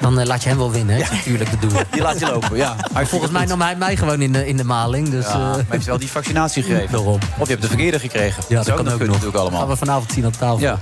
dan 0.06 0.20
eh, 0.20 0.26
laat 0.26 0.44
je 0.44 0.50
hem 0.50 0.58
wel 0.58 0.72
winnen, 0.72 0.96
hè? 0.96 1.02
Dat 1.02 1.12
is 1.12 1.18
natuurlijk 1.18 1.52
de 1.52 1.68
doel. 1.68 1.80
Die 1.92 2.02
laat 2.02 2.20
je 2.20 2.26
lopen, 2.26 2.58
ja. 2.58 2.76
Hij 2.94 3.06
Volgens 3.06 3.32
mij 3.32 3.46
nam 3.46 3.62
hij 3.62 3.76
mij 3.76 3.96
gewoon 3.98 4.22
in 4.22 4.32
de, 4.32 4.48
in 4.48 4.58
de 4.58 4.64
maling. 4.64 5.10
Dus, 5.10 5.26
Ja, 5.26 5.32
eh, 5.32 5.40
maar 5.40 5.66
heeft 5.70 5.86
wel 5.86 5.98
die 5.98 6.10
vaccinatie 6.10 6.64
gegeven. 6.68 6.92
Daarom. 6.92 7.20
Of 7.38 7.46
je 7.46 7.52
hebt 7.52 7.62
de 7.62 7.68
verkeerde 7.68 8.00
gekregen. 8.00 8.44
Ja, 8.48 8.56
dat 8.56 8.66
zou 8.66 8.78
kan 8.78 8.86
ook 8.86 8.98
kunnen 8.98 9.08
nog. 9.08 9.16
natuurlijk 9.16 9.42
allemaal. 9.42 9.60
Gaan 9.60 9.70
we 9.70 9.76
vanavond 9.76 10.12
zien 10.12 10.26
op 10.26 10.34
tafel. 10.34 10.60
Ja, 10.60 10.78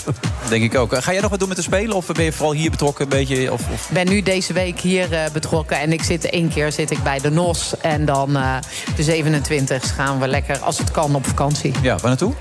denk 0.49 0.63
ik 0.63 0.75
ook. 0.75 0.95
Ga 1.03 1.11
jij 1.11 1.21
nog 1.21 1.29
wat 1.29 1.39
doen 1.39 1.47
met 1.47 1.57
de 1.57 1.63
Spelen? 1.63 1.95
Of 1.95 2.05
ben 2.05 2.23
je 2.23 2.31
vooral 2.31 2.53
hier 2.53 2.71
betrokken 2.71 3.03
een 3.03 3.09
beetje? 3.09 3.51
Of, 3.51 3.61
of... 3.73 3.87
Ik 3.87 3.93
ben 3.93 4.07
nu 4.07 4.21
deze 4.21 4.53
week 4.53 4.79
hier 4.79 5.13
eh, 5.13 5.31
betrokken 5.33 5.79
en 5.79 5.93
ik 5.93 6.03
zit 6.03 6.29
één 6.29 6.49
keer 6.49 6.71
zit 6.71 6.91
ik 6.91 7.03
bij 7.03 7.19
de 7.19 7.31
NOS. 7.31 7.73
En 7.81 8.05
dan 8.05 8.35
eh, 8.35 8.55
de 8.95 9.03
27 9.03 9.95
gaan 9.95 10.19
we 10.19 10.27
lekker, 10.27 10.57
als 10.59 10.77
het 10.77 10.91
kan, 10.91 11.15
op 11.15 11.27
vakantie. 11.27 11.73
Ja, 11.81 11.93
waar 11.95 12.07
naartoe? 12.07 12.33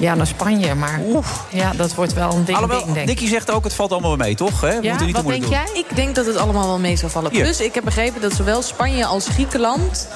Ja, 0.00 0.14
naar 0.14 0.26
Spanje, 0.26 0.74
maar 0.74 1.00
ja, 1.50 1.72
dat 1.76 1.94
wordt 1.94 2.12
wel 2.12 2.32
een 2.32 2.44
ding, 2.44 2.56
Alhoewel, 2.56 2.84
ding 2.84 2.94
denk 2.94 3.08
ik. 3.08 3.14
Nicky 3.14 3.30
zegt 3.30 3.50
ook, 3.50 3.64
het 3.64 3.74
valt 3.74 3.92
allemaal 3.92 4.16
wel 4.16 4.26
mee, 4.26 4.34
toch? 4.34 4.60
Hè? 4.60 4.80
We 4.80 4.88
moeten 4.88 5.06
niet 5.06 5.14
te 5.14 5.22
moeilijk 5.22 5.50
doen. 5.50 5.74
Ik 5.74 5.96
denk 5.96 6.14
dat 6.14 6.26
het 6.26 6.36
allemaal 6.36 6.66
wel 6.66 6.78
mee 6.78 6.96
zal 6.96 7.08
vallen. 7.08 7.30
Hier. 7.30 7.42
Plus, 7.42 7.60
ik 7.60 7.74
heb 7.74 7.84
begrepen 7.84 8.20
dat 8.20 8.32
zowel 8.32 8.62
Spanje 8.62 9.06
als 9.06 9.28
Griekenland... 9.28 10.08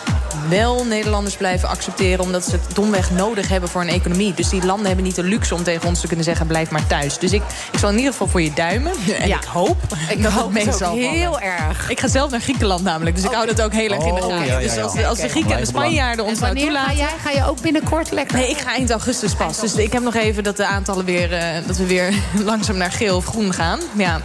wel 0.49 0.85
Nederlanders 0.85 1.37
blijven 1.37 1.69
accepteren... 1.69 2.25
omdat 2.25 2.45
ze 2.45 2.51
het 2.51 2.61
domweg 2.75 3.11
nodig 3.11 3.49
hebben 3.49 3.69
voor 3.69 3.81
een 3.81 3.89
economie. 3.89 4.35
Dus 4.35 4.49
die 4.49 4.65
landen 4.65 4.87
hebben 4.87 5.05
niet 5.05 5.15
de 5.15 5.23
luxe 5.23 5.55
om 5.55 5.63
tegen 5.63 5.89
ons 5.89 6.01
te 6.01 6.07
kunnen 6.07 6.25
zeggen... 6.25 6.47
blijf 6.47 6.71
maar 6.71 6.87
thuis. 6.87 7.19
Dus 7.19 7.33
ik, 7.33 7.43
ik 7.73 7.79
zal 7.79 7.91
in 7.91 7.97
ieder 7.97 8.13
geval 8.13 8.27
voor 8.29 8.43
je 8.43 8.53
duimen. 8.55 8.93
En 9.21 9.29
Ja. 9.29 9.37
ik 9.37 9.45
hoop 9.45 9.77
Ik 10.09 10.23
dat 10.23 10.33
hoop 10.33 10.55
het 10.55 10.65
mee 10.65 10.75
vallen. 10.75 10.99
heel 11.11 11.41
erg. 11.41 11.91
Ik 11.91 12.01
ga 12.01 12.09
zelf 12.09 12.31
naar 12.31 12.41
Griekenland 12.41 12.83
namelijk. 12.83 13.17
Dus 13.17 13.25
ik 13.25 13.31
hou 13.33 13.47
dat 13.47 13.63
ook 13.63 13.73
heel 13.73 13.91
erg 13.91 14.05
in 14.05 14.15
de 14.15 14.21
Oh, 14.25 14.29
gaten. 14.31 14.47
ja, 14.47 14.53
ja, 14.53 14.59
Dus 14.59 14.79
als, 14.79 14.93
de, 14.93 15.07
als 15.07 15.19
de 15.19 15.29
Grieken 15.29 15.53
en 15.55 15.61
de 15.61 15.67
Spanjaarden 15.67 16.25
ons 16.25 16.39
nou 16.41 16.53
wanneer 16.55 16.73
ga 16.73 16.79
toelaten... 16.85 16.97
jij? 16.97 17.09
Ga 17.23 17.31
je 17.45 17.51
ook 17.51 17.61
binnenkort 17.61 18.11
lekker? 18.11 18.37
Nee, 18.39 18.51
ik 18.51 18.59
ga 18.59 18.73
eind 18.75 18.91
augustus 18.91 19.35
pas. 19.35 19.61
Dus 19.61 19.75
ik 19.75 19.93
heb 19.93 20.03
nog 20.03 20.15
even 20.15 20.45
dat 20.45 20.57
de 20.57 20.67
aantallen 20.67 21.05
weer... 21.05 21.33
eh, 21.33 21.47
dat 21.67 21.77
we 21.77 21.87
weer 21.87 22.15
langzaam 22.45 22.77
naar 22.77 22.93
geel 22.93 23.17
of 23.17 23.25
groen 23.27 23.53
gaan. 23.53 23.79
Ja, 23.97 24.21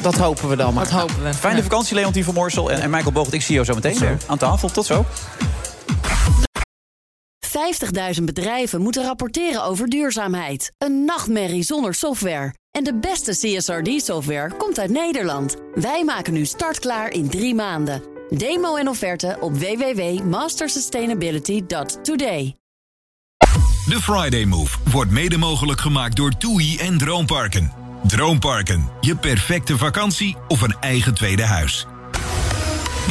Dat 0.00 0.14
hopen 0.14 0.48
we 0.48 0.56
dan 0.56 0.74
maar. 0.74 0.84
dat 0.84 0.92
hopen 0.92 1.22
we. 1.22 1.34
Fijne 1.34 1.62
vakantie, 1.62 1.94
Leontien 1.94 2.24
van 2.24 2.34
Moorsel 2.34 2.70
en, 2.70 2.80
en 2.80 2.90
Michael 2.90 3.12
Bogert. 3.12 3.34
Ik 3.34 3.42
zie 3.42 3.54
jou 3.54 3.66
zo 3.66 3.74
meteen 3.74 3.98
weer 3.98 4.16
aan 4.26 4.38
tafel. 4.38 4.68
Tot 4.68 4.86
zo. 4.86 5.04
50.000 8.18 8.24
bedrijven 8.24 8.80
moeten 8.80 9.04
rapporteren 9.04 9.64
over 9.64 9.88
duurzaamheid. 9.88 10.72
Een 10.78 11.04
nachtmerrie 11.04 11.62
zonder 11.62 11.94
software. 11.94 12.54
En 12.70 12.84
de 12.84 12.98
beste 12.98 13.30
CSRD-software 13.30 14.52
komt 14.56 14.78
uit 14.78 14.90
Nederland. 14.90 15.56
Wij 15.74 16.04
maken 16.04 16.32
nu 16.32 16.44
startklaar 16.44 17.10
in 17.10 17.28
drie 17.28 17.54
maanden. 17.54 18.02
Demo 18.28 18.76
en 18.76 18.88
offerte 18.88 19.36
op 19.40 19.56
www.mastersustainability.today. 19.56 22.56
De 23.88 24.00
Friday 24.00 24.44
Move 24.44 24.78
wordt 24.92 25.10
mede 25.10 25.36
mogelijk 25.36 25.80
gemaakt 25.80 26.16
door 26.16 26.36
TUI 26.38 26.78
en 26.78 26.98
Droomparken. 26.98 27.85
Droomparken, 28.06 28.88
je 29.00 29.16
perfecte 29.16 29.78
vakantie 29.78 30.36
of 30.48 30.60
een 30.60 30.76
eigen 30.80 31.14
tweede 31.14 31.44
huis. 31.44 31.86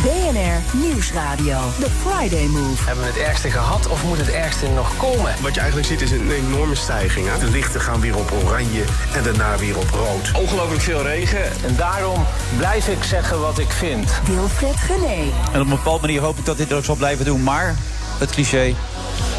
BNR 0.02 0.78
Nieuwsradio. 0.78 1.60
The 1.80 1.90
Friday 1.90 2.46
Move. 2.46 2.84
Hebben 2.84 3.04
we 3.04 3.10
het 3.10 3.20
ergste 3.20 3.52
gehad 3.52 3.88
of 3.88 4.04
moet 4.04 4.18
het 4.18 4.32
ergste 4.32 4.68
nog 4.70 4.98
komen? 4.98 5.34
Wat 5.42 5.54
je 5.54 5.60
eigenlijk 5.60 5.90
ziet 5.90 6.02
is 6.02 6.12
een 6.12 6.32
enorme 6.32 6.76
stijging. 6.76 7.28
Hè? 7.28 7.40
De 7.40 7.52
lichten 7.52 7.82
gaan 7.82 8.00
weer 8.00 8.18
op 8.18 8.32
oranje 8.44 8.84
en 9.14 9.24
daarna 9.24 9.58
weer 9.58 9.78
op 9.78 9.90
rood. 9.90 10.32
Ongelooflijk 10.42 10.82
veel 10.82 11.02
regen. 11.02 11.64
En 11.64 11.76
daarom 11.76 12.26
blijf 12.58 12.88
ik 12.88 13.04
zeggen 13.04 13.40
wat 13.40 13.60
ik 13.60 13.72
vind. 13.72 14.22
Wilfred 14.26 14.76
Gené. 14.76 15.32
En 15.54 15.62
op 15.62 15.68
een 15.68 15.70
bepaalde 15.70 16.02
manier 16.02 16.22
hoop 16.22 16.38
ik 16.38 16.46
dat 16.46 16.58
dit 16.58 16.74
ook 16.74 16.84
zal 16.84 16.96
blijven 16.96 17.26
doen. 17.26 17.44
Maar 17.44 17.76
het 18.20 18.32
cliché, 18.32 18.74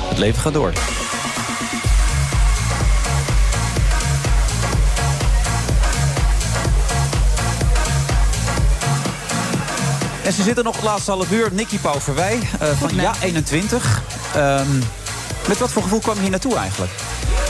het 0.09 0.19
leven 0.19 0.41
gaat 0.41 0.55
door. 0.55 0.73
En 10.27 10.33
ze 10.33 10.43
zitten 10.43 10.65
nog 10.65 10.75
het 10.75 10.85
laatste 10.85 11.11
half 11.11 11.31
uur. 11.31 11.49
Nicky 11.53 11.79
Pauverwij 11.79 12.39
eh 12.61 12.69
van 12.79 12.91
Ja 12.95 13.15
21. 13.21 14.03
Ehm, 14.35 14.79
met 15.49 15.59
wat 15.59 15.73
voor 15.73 15.83
gevoel 15.83 16.01
kwam 16.01 16.15
je 16.15 16.21
hier 16.21 16.31
naartoe 16.31 16.57
eigenlijk? 16.57 16.93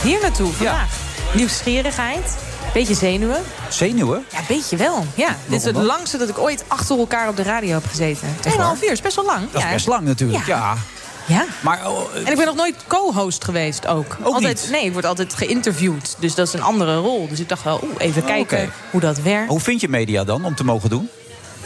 Hier 0.03 0.19
naartoe, 0.21 0.53
vandaag. 0.53 0.95
Nieuwsgierigheid. 1.33 2.37
Beetje 2.73 2.93
zenuwen. 2.93 3.43
Zenuwen? 3.69 4.25
Ja, 4.31 4.39
beetje 4.47 4.77
wel. 4.77 5.05
Ja, 5.15 5.35
dit 5.45 5.59
is 5.59 5.65
het 5.65 5.75
dan? 5.75 5.85
langste 5.85 6.17
dat 6.17 6.29
ik 6.29 6.37
ooit 6.37 6.63
achter 6.67 6.97
elkaar 6.97 7.29
op 7.29 7.35
de 7.35 7.43
radio 7.43 7.73
heb 7.73 7.85
gezeten. 7.87 8.35
Tweeënhalf 8.39 8.83
uur 8.83 8.91
is 8.91 9.01
best 9.01 9.15
wel 9.15 9.25
lang. 9.25 9.39
Dat 9.51 9.61
is 9.61 9.67
ja. 9.67 9.73
best 9.73 9.87
lang 9.87 10.01
natuurlijk, 10.01 10.45
ja. 10.45 10.77
Ja. 11.25 11.45
Maar 11.61 11.89
oh, 11.89 12.15
En 12.15 12.31
ik 12.31 12.35
ben 12.37 12.45
nog 12.45 12.55
nooit 12.55 12.75
co-host 12.87 13.43
geweest 13.43 13.87
ook. 13.87 14.17
Ook 14.23 14.33
altijd, 14.33 14.61
niet? 14.61 14.71
Nee, 14.71 14.85
ik 14.85 14.93
word 14.93 15.05
altijd 15.05 15.33
geïnterviewd. 15.33 16.15
Dus 16.19 16.35
dat 16.35 16.47
is 16.47 16.53
een 16.53 16.61
andere 16.61 16.97
rol. 16.97 17.27
Dus 17.27 17.39
ik 17.39 17.49
dacht 17.49 17.63
wel, 17.63 17.79
oeh, 17.83 17.93
even 17.97 18.21
Oh, 18.21 18.27
kijken 18.27 18.71
hoe 18.91 19.01
dat 19.01 19.17
werkt. 19.21 19.49
hoe 19.49 19.59
vind 19.59 19.81
je 19.81 19.89
media 19.89 20.23
dan 20.23 20.45
om 20.45 20.55
te 20.55 20.63
mogen 20.63 20.89
doen? 20.89 21.09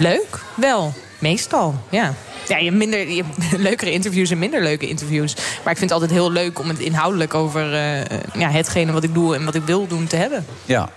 Leuk, 0.02 0.40
wel. 0.56 0.94
Meestal, 1.19 1.76
ja. 1.90 2.14
Ja, 2.48 2.57
je 2.57 2.64
hebt, 2.64 2.76
minder, 2.76 3.10
je 3.10 3.23
hebt 3.23 3.57
leukere 3.69 3.91
interviews 3.91 4.30
en 4.32 4.40
minder 4.40 4.64
leuke 4.64 4.88
interviews. 4.88 5.36
Maar 5.36 5.72
ik 5.73 5.78
vind 5.78 5.91
het 5.91 5.91
altijd 5.91 6.11
heel 6.11 6.32
leuk 6.32 6.60
om 6.60 6.68
het 6.68 6.80
inhoudelijk 6.80 7.34
over 7.34 7.73
eh, 7.73 8.19
ja, 8.34 8.49
hetgene 8.49 8.91
wat 8.91 9.03
ik 9.03 9.14
doe 9.14 9.36
en 9.36 9.45
wat 9.45 9.56
ik 9.56 9.64
wil 9.65 9.88
doen 9.88 10.07
te 10.07 10.15
hebben. 10.15 10.45
Ja. 10.65 10.90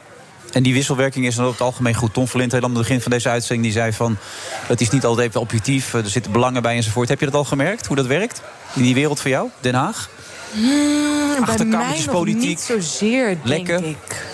En 0.52 0.62
die 0.62 0.72
wisselwerking 0.74 1.26
is 1.26 1.34
dan 1.34 1.44
over 1.44 1.58
het 1.58 1.66
algemeen 1.66 1.94
goed. 1.94 2.12
Tom 2.12 2.28
Verlint, 2.28 2.52
helemaal 2.52 2.70
aan 2.70 2.76
het 2.80 2.86
begin 2.86 3.02
van 3.02 3.12
deze 3.12 3.28
uitzending, 3.28 3.62
die 3.66 3.72
zei 3.72 3.92
van... 3.92 4.16
het 4.66 4.80
is 4.80 4.90
niet 4.90 5.04
altijd 5.04 5.28
even 5.28 5.40
objectief, 5.40 5.94
er 5.94 6.08
zitten 6.08 6.32
belangen 6.32 6.62
bij 6.62 6.76
enzovoort. 6.76 7.08
Heb 7.08 7.18
je 7.20 7.24
dat 7.26 7.34
al 7.34 7.44
gemerkt, 7.44 7.86
hoe 7.86 7.96
dat 7.96 8.06
werkt? 8.06 8.42
In 8.74 8.82
die 8.82 8.94
wereld 8.94 9.20
voor 9.20 9.30
jou, 9.30 9.48
Den 9.60 9.74
Haag? 9.74 10.08
bij 10.52 11.40
Achterkamertjes 11.40 12.04
mij 12.04 12.14
nog 12.14 12.14
politiek. 12.14 12.48
niet 12.48 12.60
zozeer, 12.60 13.26
denk 13.26 13.46
Lekken. 13.68 13.84
ik. 13.84 14.24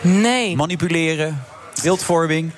Nee. 0.00 0.56
Manipuleren, 0.56 1.44
beeldvorming. 1.82 2.52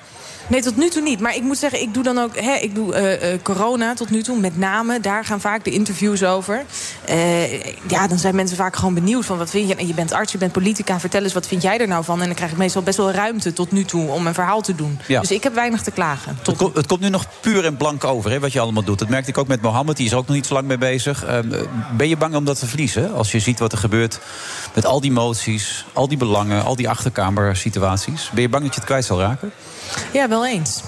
Nee, 0.47 0.61
tot 0.61 0.77
nu 0.77 0.89
toe 0.89 1.01
niet. 1.01 1.19
Maar 1.19 1.35
ik 1.35 1.41
moet 1.41 1.57
zeggen, 1.57 1.81
ik 1.81 1.93
doe 1.93 2.03
dan 2.03 2.17
ook... 2.17 2.39
Hè, 2.39 2.53
ik 2.53 2.75
doe 2.75 2.93
eh, 2.93 3.33
eh, 3.33 3.41
corona 3.41 3.93
tot 3.93 4.09
nu 4.09 4.23
toe, 4.23 4.39
met 4.39 4.57
name. 4.57 4.99
Daar 4.99 5.25
gaan 5.25 5.41
vaak 5.41 5.63
de 5.63 5.71
interviews 5.71 6.23
over. 6.23 6.63
Eh, 7.05 7.63
ja, 7.87 8.07
dan 8.07 8.17
zijn 8.17 8.35
mensen 8.35 8.57
vaak 8.57 8.75
gewoon 8.75 8.93
benieuwd 8.93 9.25
van... 9.25 9.37
wat 9.37 9.49
vind 9.49 9.67
je? 9.67 9.75
En 9.75 9.87
je 9.87 9.93
bent 9.93 10.11
arts, 10.11 10.31
je 10.31 10.37
bent 10.37 10.51
politica, 10.51 10.99
vertel 10.99 11.23
eens, 11.23 11.33
wat 11.33 11.47
vind 11.47 11.61
jij 11.61 11.79
er 11.79 11.87
nou 11.87 12.03
van? 12.03 12.19
En 12.19 12.25
dan 12.25 12.35
krijg 12.35 12.51
ik 12.51 12.57
meestal 12.57 12.81
best 12.81 12.97
wel 12.97 13.11
ruimte 13.11 13.53
tot 13.53 13.71
nu 13.71 13.83
toe 13.83 14.09
om 14.09 14.27
een 14.27 14.33
verhaal 14.33 14.61
te 14.61 14.75
doen. 14.75 14.99
Ja. 15.07 15.19
Dus 15.19 15.31
ik 15.31 15.43
heb 15.43 15.53
weinig 15.53 15.81
te 15.81 15.91
klagen. 15.91 16.37
Het, 16.43 16.59
het 16.73 16.87
komt 16.87 17.01
nu 17.01 17.09
nog 17.09 17.25
puur 17.41 17.65
en 17.65 17.77
blank 17.77 18.03
over, 18.03 18.31
hè, 18.31 18.39
wat 18.39 18.53
je 18.53 18.59
allemaal 18.59 18.83
doet. 18.83 18.99
Dat 18.99 19.09
merkte 19.09 19.29
ik 19.29 19.37
ook 19.37 19.47
met 19.47 19.61
Mohammed, 19.61 19.97
die 19.97 20.05
is 20.05 20.13
ook 20.13 20.27
nog 20.27 20.35
niet 20.35 20.45
zo 20.45 20.53
lang 20.53 20.67
mee 20.67 20.77
bezig. 20.77 21.23
Ehm, 21.23 21.53
eh, 21.53 21.61
ben 21.97 22.07
je 22.07 22.17
bang 22.17 22.35
om 22.35 22.45
dat 22.45 22.59
te 22.59 22.65
verliezen? 22.65 23.13
Als 23.13 23.31
je 23.31 23.39
ziet 23.39 23.59
wat 23.59 23.71
er 23.71 23.77
gebeurt 23.77 24.19
met 24.73 24.85
al 24.85 25.01
die 25.01 25.11
moties, 25.11 25.85
al 25.93 26.07
die 26.07 26.17
belangen... 26.17 26.63
al 26.63 26.75
die 26.75 26.89
achterkamersituaties. 26.89 28.29
Ben 28.33 28.41
je 28.41 28.49
bang 28.49 28.63
dat 28.63 28.73
je 28.73 28.79
het 28.79 28.89
kwijt 28.89 29.05
zal 29.05 29.19
raken? 29.19 29.51
Ja, 30.13 30.27
wel 30.29 30.45
eens. 30.47 30.81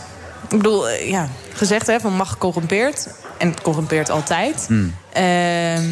Ik 0.50 0.58
bedoel, 0.58 0.90
eh, 0.90 1.10
ja, 1.10 1.28
gezegd 1.54 1.88
hè, 1.88 2.00
van 2.00 2.14
mag 2.14 2.38
corrumpeert. 2.38 3.08
En 3.38 3.50
het 3.50 3.62
corrumpeert 3.62 4.10
altijd. 4.10 4.66
Hmm. 4.68 4.96
Ehm, 5.14 5.84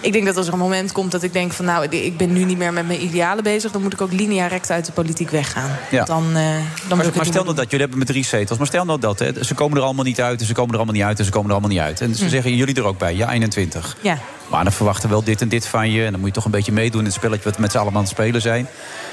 ik 0.00 0.12
denk 0.12 0.26
dat 0.26 0.36
als 0.36 0.46
er 0.46 0.52
een 0.52 0.58
moment 0.58 0.92
komt 0.92 1.10
dat 1.12 1.22
ik 1.22 1.32
denk 1.32 1.52
van... 1.52 1.64
nou, 1.64 1.86
ik 1.88 2.16
ben 2.16 2.32
nu 2.32 2.44
niet 2.44 2.58
meer 2.58 2.72
met 2.72 2.86
mijn 2.86 3.02
idealen 3.04 3.44
bezig... 3.44 3.70
dan 3.72 3.82
moet 3.82 3.92
ik 3.92 4.00
ook 4.00 4.12
linea 4.12 4.46
recta 4.46 4.74
uit 4.74 4.86
de 4.86 4.92
politiek 4.92 5.30
weggaan. 5.30 5.70
Ja. 5.90 6.04
Dan, 6.04 6.24
eh, 6.36 6.42
dan 6.88 6.98
Maar, 6.98 7.06
maar 7.14 7.26
stel 7.26 7.42
nou 7.44 7.56
dat, 7.56 7.64
jullie 7.64 7.80
hebben 7.80 7.98
met 7.98 8.06
drie 8.06 8.24
zetels. 8.24 8.58
Maar 8.58 8.66
stel 8.66 8.84
nou 8.84 9.00
dat, 9.00 9.18
hè, 9.18 9.44
ze 9.44 9.54
komen 9.54 9.76
er 9.78 9.82
allemaal 9.82 10.04
niet 10.04 10.20
uit... 10.20 10.40
en 10.40 10.46
ze 10.46 10.52
komen 10.52 10.70
er 10.70 10.76
allemaal 10.76 10.94
niet 10.94 11.04
uit 11.04 11.18
en 11.18 11.24
ze 11.24 11.30
komen 11.30 11.46
er 11.46 11.52
allemaal 11.52 11.70
niet 11.70 11.80
uit. 11.80 12.00
En 12.00 12.14
ze 12.14 12.24
Hm. 12.24 12.30
zeggen 12.30 12.56
jullie 12.56 12.74
er 12.74 12.84
ook 12.84 12.98
bij, 12.98 13.14
ja 13.14 13.32
21. 13.32 13.96
Ja. 14.00 14.18
Maar 14.50 14.64
dan 14.64 14.72
verwachten 14.72 15.08
we 15.08 15.14
wel 15.14 15.24
dit 15.24 15.40
en 15.40 15.48
dit 15.48 15.66
van 15.66 15.90
je... 15.90 16.04
en 16.04 16.10
dan 16.10 16.20
moet 16.20 16.28
je 16.28 16.34
toch 16.34 16.44
een 16.44 16.50
beetje 16.50 16.72
meedoen 16.72 16.98
in 17.00 17.06
het 17.06 17.14
spelletje... 17.14 17.44
wat 17.44 17.54
we 17.56 17.60
met 17.60 17.70
z'n 17.70 17.76
allemaal 17.78 17.96
aan 17.96 18.06
het 18.06 18.12
spelen 18.12 18.40
zijn. 18.40 18.68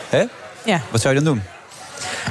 Hè? 0.10 0.24
Ja. 0.66 0.82
Wat 0.92 1.02
zou 1.02 1.16
je 1.16 1.22
dan 1.22 1.34
doen? 1.34 1.44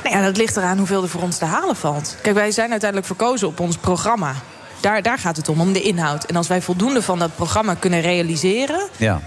Nou 0.05 0.17
ja, 0.17 0.23
dat 0.23 0.37
ligt 0.37 0.57
eraan 0.57 0.79
hoeveel 0.79 1.03
er 1.03 1.09
voor 1.09 1.23
ons 1.23 1.39
te 1.39 1.45
halen 1.45 1.77
valt. 1.77 2.17
Kijk, 2.23 2.35
wij 2.37 2.51
zijn 2.51 2.71
uiteindelijk 2.71 3.09
verkozen 3.09 3.49
op 3.49 3.61
ons 3.61 3.77
programma. 3.77 4.35
Daar, 4.81 5.03
daar 5.03 5.19
gaat 5.19 5.37
het 5.37 5.49
om, 5.49 5.61
om 5.61 5.73
de 5.73 5.81
inhoud. 5.83 6.25
En 6.25 6.37
als 6.37 6.49
wij 6.49 6.63
voldoende 6.63 7.03
van 7.03 7.19
dat 7.19 7.37
programma 7.37 7.75
kunnen 7.75 8.01
realiseren... 8.01 8.89
Ja. 8.97 9.21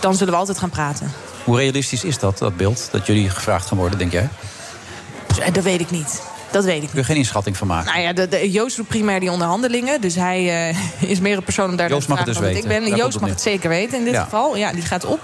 dan 0.00 0.14
zullen 0.14 0.32
we 0.32 0.38
altijd 0.38 0.58
gaan 0.58 0.70
praten. 0.70 1.12
Hoe 1.44 1.56
realistisch 1.56 2.04
is 2.04 2.18
dat, 2.18 2.38
dat 2.38 2.56
beeld? 2.56 2.88
Dat 2.92 3.06
jullie 3.06 3.30
gevraagd 3.30 3.66
gaan 3.66 3.78
worden, 3.78 3.98
denk 3.98 4.12
jij? 4.12 4.28
Eh, 5.40 5.52
Dat 5.52 5.64
weet 5.64 5.80
ik 5.80 5.90
niet. 5.90 6.22
Dat 6.50 6.64
weet 6.64 6.74
ik 6.76 6.80
niet. 6.82 6.90
Kun 6.90 7.00
je 7.00 7.06
geen 7.06 7.16
inschatting 7.16 7.56
van 7.56 7.66
maken? 7.66 7.86
Nou 7.92 8.00
ja, 8.04 8.12
de, 8.12 8.28
de- 8.28 8.50
Joost 8.50 8.76
doet 8.76 8.88
primair 8.88 9.20
die 9.20 9.30
onderhandelingen. 9.30 10.00
Dus 10.00 10.14
hij 10.14 10.68
eh, 10.68 10.76
is 11.10 11.20
meer 11.20 11.36
een 11.36 11.42
persoon 11.44 11.70
om 11.70 11.76
daar 11.76 11.88
Joost 11.88 12.08
mag 12.08 12.18
te 12.18 12.24
het 12.24 12.36
vragen 12.38 12.54
dus 12.54 12.62
weten. 12.64 12.78
ik 12.80 12.88
ben. 12.88 12.96
Joost 12.98 13.12
het 13.12 13.20
mag 13.22 13.30
het 13.30 13.40
zeker 13.40 13.68
weten 13.68 13.98
in 13.98 14.04
dit 14.04 14.12
Ja. 14.14 14.22
geval. 14.22 14.56
Ja, 14.56 14.72
die 14.72 14.82
gaat 14.82 15.04
op. 15.04 15.20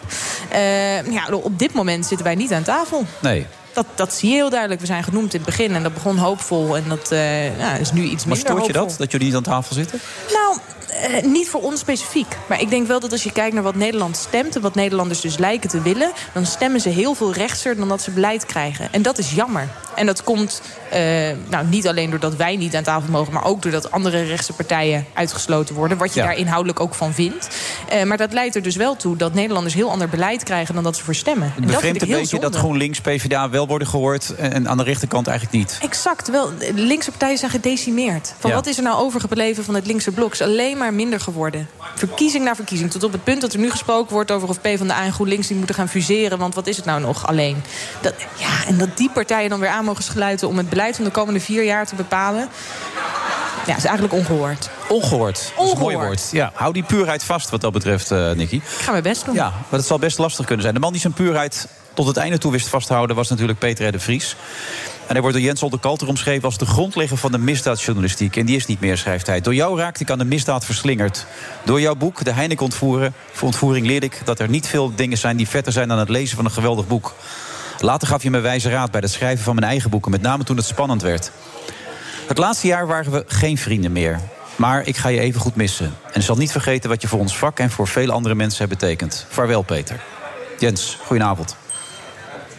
Eh, 0.51 1.13
ja, 1.13 1.27
op 1.31 1.59
dit 1.59 1.73
moment 1.75 2.07
zitten 2.07 2.27
wij 2.27 2.35
niet 2.35 2.53
aan 2.53 2.63
tafel. 2.63 3.05
Nee. 3.19 3.47
Dat, 3.75 3.87
dat 3.95 4.13
zie 4.13 4.29
je 4.29 4.35
heel 4.35 4.51
duidelijk. 4.51 4.81
We 4.81 4.87
zijn 4.87 5.05
genoemd 5.05 5.35
in 5.35 5.41
het 5.41 5.49
begin 5.49 5.75
en 5.75 5.83
dat 5.83 5.95
begon 5.95 6.17
hoopvol. 6.17 6.77
En 6.77 6.85
dat 6.89 7.11
eh, 7.13 7.59
ja, 7.59 7.75
is 7.75 7.93
nu 7.93 8.03
iets 8.03 8.25
Maar 8.25 8.37
minder 8.37 8.37
stoort 8.37 8.67
je 8.67 8.73
hoopvol. 8.73 8.89
dat, 8.89 8.99
dat 8.99 9.11
jullie 9.11 9.27
niet 9.27 9.37
aan 9.37 9.43
tafel 9.43 9.75
zitten? 9.75 10.01
Nou, 10.33 10.59
eh, 10.95 11.23
niet 11.25 11.49
voor 11.49 11.62
ons 11.62 11.81
specifiek. 11.81 12.37
Maar 12.49 12.61
ik 12.61 12.71
denk 12.71 12.87
wel 12.87 13.01
dat 13.01 13.12
als 13.12 13.23
je 13.23 13.33
kijkt 13.33 13.55
naar 13.55 13.62
wat 13.62 13.75
Nederland 13.75 14.16
stemt... 14.16 14.57
en 14.57 14.62
wat 14.62 14.75
Nederlanders 14.75 15.21
dus 15.21 15.39
lijken 15.39 15.69
te 15.71 15.83
willen... 15.83 16.12
dan 16.33 16.47
stemmen 16.47 16.81
ze 16.81 16.89
heel 16.89 17.15
veel 17.15 17.33
rechtser 17.33 17.77
dan 17.77 17.89
dat 17.89 18.03
ze 18.03 18.11
beleid 18.11 18.47
krijgen. 18.47 18.89
En 18.93 19.03
dat 19.03 19.19
is 19.19 19.31
jammer. 19.33 19.69
En 19.95 20.07
dat 20.07 20.25
komt 20.25 20.62
eh, 20.91 21.01
nou, 21.49 21.66
niet 21.66 21.89
alleen 21.89 22.11
doordat 22.11 22.37
wij 22.37 22.57
niet 22.57 22.75
aan 22.77 22.83
tafel 22.83 23.11
mogen... 23.11 23.33
maar 23.33 23.45
ook 23.45 23.62
doordat 23.62 23.91
andere 23.91 24.23
rechtse 24.23 24.53
partijen 24.53 25.07
uitgesloten 25.15 25.75
worden. 25.75 25.99
Wat 25.99 26.15
je 26.15 26.21
Ja. 26.21 26.27
daar 26.27 26.37
inhoudelijk 26.37 26.81
ook 26.81 26.95
van 26.95 27.12
vindt. 27.15 27.49
Eh, 27.89 28.03
maar 28.03 28.16
dat 28.16 28.33
leidt 28.33 28.55
er 28.55 28.62
dus 28.62 28.77
wel 28.77 28.97
toe 28.97 29.16
dat 29.16 29.35
Nederlanders 29.35 29.75
heel 29.75 29.91
ander 29.91 30.09
beleid 30.09 30.43
krijgen... 30.43 30.75
dan 30.75 30.85
dat 30.85 30.97
ze 30.97 31.05
voor 31.05 31.15
stemmen. 31.15 31.53
En 31.57 31.62
Het 31.62 31.71
bevreemdt 31.73 32.03
een 32.03 32.09
heel 32.09 32.19
beetje 32.19 32.39
dat. 32.41 32.57
GroenLinks, 32.57 33.01
PvdA 33.01 33.51
wel 33.51 33.66
worden 33.66 33.89
gehoord... 33.89 34.35
en 34.35 34.69
aan 34.69 34.77
de 34.77 34.83
rechterkant 34.85 35.27
eigenlijk 35.27 35.59
niet. 35.59 35.79
Exact, 35.83 36.31
wel. 36.31 36.51
Linkse 36.75 37.11
partijen 37.11 37.39
zijn 37.39 37.51
gedecimeerd. 37.51 38.35
Van 38.39 38.51
Ja. 38.51 38.57
wat 38.57 38.66
is 38.66 38.77
er 38.77 38.83
nou 38.83 38.97
overgebleven 38.99 39.65
van 39.65 39.75
het 39.75 39.87
linkse 39.87 40.11
blok? 40.11 40.41
Alleen 40.41 40.77
maar 40.79 40.84
minder 40.93 41.20
geworden. 41.20 41.69
Verkiezing 41.94 42.44
na 42.44 42.55
verkiezing. 42.55 42.90
Tot 42.90 43.02
op 43.02 43.12
het 43.12 43.24
punt 43.24 43.40
dat 43.40 43.52
er 43.52 43.59
nu 43.59 43.70
gesproken 43.70 44.12
wordt 44.12 44.31
over 44.31 44.48
of 44.48 44.61
PvdA 44.61 45.02
en 45.02 45.12
GroenLinks 45.12 45.47
die 45.47 45.56
moeten 45.56 45.74
gaan 45.74 45.89
fuseren. 45.89 46.39
Want 46.39 46.55
wat 46.55 46.66
is 46.66 46.77
het 46.77 46.85
nou 46.85 47.01
nog 47.01 47.27
alleen? 47.27 47.62
Dat, 48.01 48.15
ja, 48.36 48.66
en 48.66 48.78
dat 48.78 48.97
die 48.97 49.11
partijen 49.11 49.51
dan 49.51 49.61
weer 49.61 49.69
aan 49.69 49.85
mogen 49.85 50.05
sluiten 50.05 50.48
om 50.48 50.56
het 50.56 50.69
beleid 50.69 50.97
van 50.97 51.05
de 51.05 51.11
komende 51.11 51.40
vier 51.40 51.65
jaar 51.65 51.86
te 51.86 51.94
bepalen. 51.94 52.48
Ja, 53.66 53.77
is 53.77 53.85
eigenlijk 53.85 54.15
ongehoord. 54.15 54.70
Ongehoord. 54.89 55.52
Een 55.59 55.65
mooi 55.65 55.70
Ongehoord. 55.73 56.06
woord. 56.06 56.28
Ja, 56.32 56.51
hou 56.55 56.73
die 56.73 56.82
puurheid 56.82 57.24
vast 57.24 57.51
wat 57.51 57.61
dat 57.61 57.73
betreft, 57.73 58.11
eh 58.11 58.31
Nicky. 58.31 58.55
Ik 58.55 58.62
ga 58.65 58.90
mijn 58.90 59.02
best 59.02 59.24
doen. 59.24 59.35
Ja, 59.35 59.51
maar 59.51 59.78
het 59.78 59.86
zal 59.86 59.98
best 59.98 60.19
lastig 60.19 60.44
kunnen 60.44 60.62
zijn. 60.62 60.74
De 60.74 60.81
man 60.81 60.93
die 60.93 61.01
zijn 61.01 61.12
puurheid 61.12 61.69
tot 61.94 62.06
het 62.06 62.16
einde 62.16 62.39
toe 62.39 62.52
wist 62.52 62.69
vast 62.69 62.86
te 62.86 62.93
houden... 62.93 63.16
was 63.16 63.28
natuurlijk 63.28 63.59
Peter 63.59 63.89
R. 63.89 63.93
de 63.93 64.01
Vries. 64.01 64.36
En 65.06 65.12
hij 65.12 65.20
wordt 65.20 65.36
door 65.36 65.47
Jens 65.47 65.62
Oldekalter 65.62 66.09
omschreven 66.09 66.44
als 66.44 66.59
de 66.59 66.66
grondlegger 66.66 67.16
van 67.16 67.32
de 67.32 67.39
misdaadjournalistiek. 67.39 68.36
En 68.36 68.47
die 68.47 68.56
is 68.56 68.66
niet 68.66 68.81
meer, 68.81 68.98
schrijft 68.98 69.26
hij. 69.26 69.40
Door 69.40 69.55
jou 69.55 69.78
raakte 69.78 70.02
ik 70.02 70.10
aan 70.10 70.18
de 70.18 70.24
misdaad 70.24 70.64
verslingerd. 70.64 71.26
Door 71.64 71.81
jouw 71.81 71.94
boek, 71.94 72.24
De 72.24 72.32
Heineken 72.32 72.64
ontvoeren, 72.64 73.14
voor 73.32 73.47
ontvoering 73.47 73.86
leerde 73.86 74.06
ik... 74.06 74.20
dat 74.24 74.39
er 74.39 74.48
niet 74.48 74.66
veel 74.66 74.94
dingen 74.94 75.18
zijn 75.18 75.36
die 75.36 75.48
vetter 75.48 75.72
zijn 75.72 75.89
dan 75.89 75.98
het 75.98 76.09
lezen 76.09 76.36
van 76.36 76.44
een 76.44 76.51
geweldig 76.51 76.86
boek. 76.86 77.14
Later 77.81 78.09
gaf 78.09 78.22
je 78.22 78.31
me 78.31 78.40
wijze 78.40 78.70
raad 78.70 78.90
bij 78.90 79.01
het 79.01 79.10
schrijven 79.10 79.44
van 79.44 79.55
mijn 79.55 79.66
eigen 79.66 79.90
boeken... 79.90 80.10
met 80.10 80.22
name 80.22 80.44
toen 80.44 80.56
het 80.56 80.66
spannend 80.66 81.02
werd. 81.02 81.31
Het 82.26 82.39
laatste 82.39 82.66
jaar 82.66 82.86
waren 82.86 83.12
we 83.12 83.24
geen 83.26 83.59
vrienden 83.59 83.93
meer. 83.93 84.20
Maar 84.56 84.86
ik 84.86 84.97
ga 84.97 85.09
je 85.09 85.20
even 85.20 85.40
goed 85.40 85.56
missen. 85.56 85.94
En 86.12 86.22
zal 86.22 86.36
niet 86.36 86.52
vergeten 86.52 86.90
wat 86.90 87.02
je 87.02 87.09
voor 87.09 87.18
ons 87.18 87.39
vak 87.39 87.59
en 87.59 87.70
voor 87.70 87.89
vele 87.89 88.12
andere 88.12 88.35
mensen 88.35 88.66
hebt 88.66 88.81
betekend. 88.81 89.26
Vaarwel, 89.28 89.62
Peter. 89.62 90.01
Jens, 90.59 90.98
goedenavond. 91.06 91.56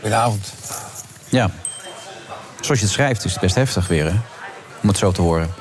Goedenavond. 0.02 0.54
Ja. 1.30 1.52
Zoals 2.66 2.80
je 2.80 2.86
het 2.86 2.96
schrijft 2.96 3.26
is 3.26 3.32
het 3.32 3.42
best 3.42 3.56
heftig 3.56 3.88
weer, 3.88 4.06
hè? 4.06 4.16
Om 4.82 4.88
het 4.88 4.98
zo 4.98 5.12
te 5.12 5.22
horen. 5.22 5.54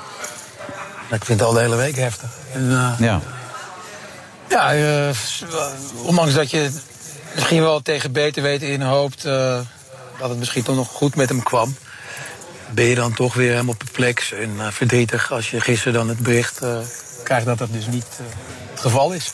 Ik 1.11 1.25
vind 1.25 1.41
het 1.41 1.49
al 1.49 1.55
de 1.55 1.61
hele 1.61 1.77
week 1.77 1.97
heftig. 1.97 2.31
En, 2.53 2.71
eh, 2.71 2.99
Ja. 2.99 3.21
ja, 4.49 4.75
eh, 4.75 5.11
ondanks 6.03 6.35
dat 6.35 6.51
je 6.51 6.71
misschien 7.35 7.61
wel 7.61 7.83
tegen 7.83 8.13
beter 8.13 8.43
weten 8.43 8.69
in 8.69 8.81
hoopt... 8.83 9.25
eh, 9.25 9.59
dat 10.19 10.29
het 10.29 10.39
misschien 10.39 10.63
toch 10.63 10.77
nog 10.77 10.89
goed 10.89 11.17
met 11.17 11.29
hem 11.29 11.43
kwam... 11.43 11.77
ben 12.71 12.85
je 12.85 12.95
dan 12.95 13.15
toch 13.15 13.35
weer 13.35 13.51
helemaal 13.51 13.77
perplex 13.77 14.33
en 14.33 14.73
verdrietig... 14.73 15.33
als 15.33 15.51
je 15.51 15.61
gisteren 15.61 15.93
dan 15.93 16.09
het 16.09 16.19
bericht 16.19 16.61
krijgt 17.23 17.47
dat 17.47 17.59
dat 17.59 17.73
dus 17.73 17.87
niet 17.87 18.07
het 18.71 18.81
geval 18.81 19.13
is. 19.13 19.33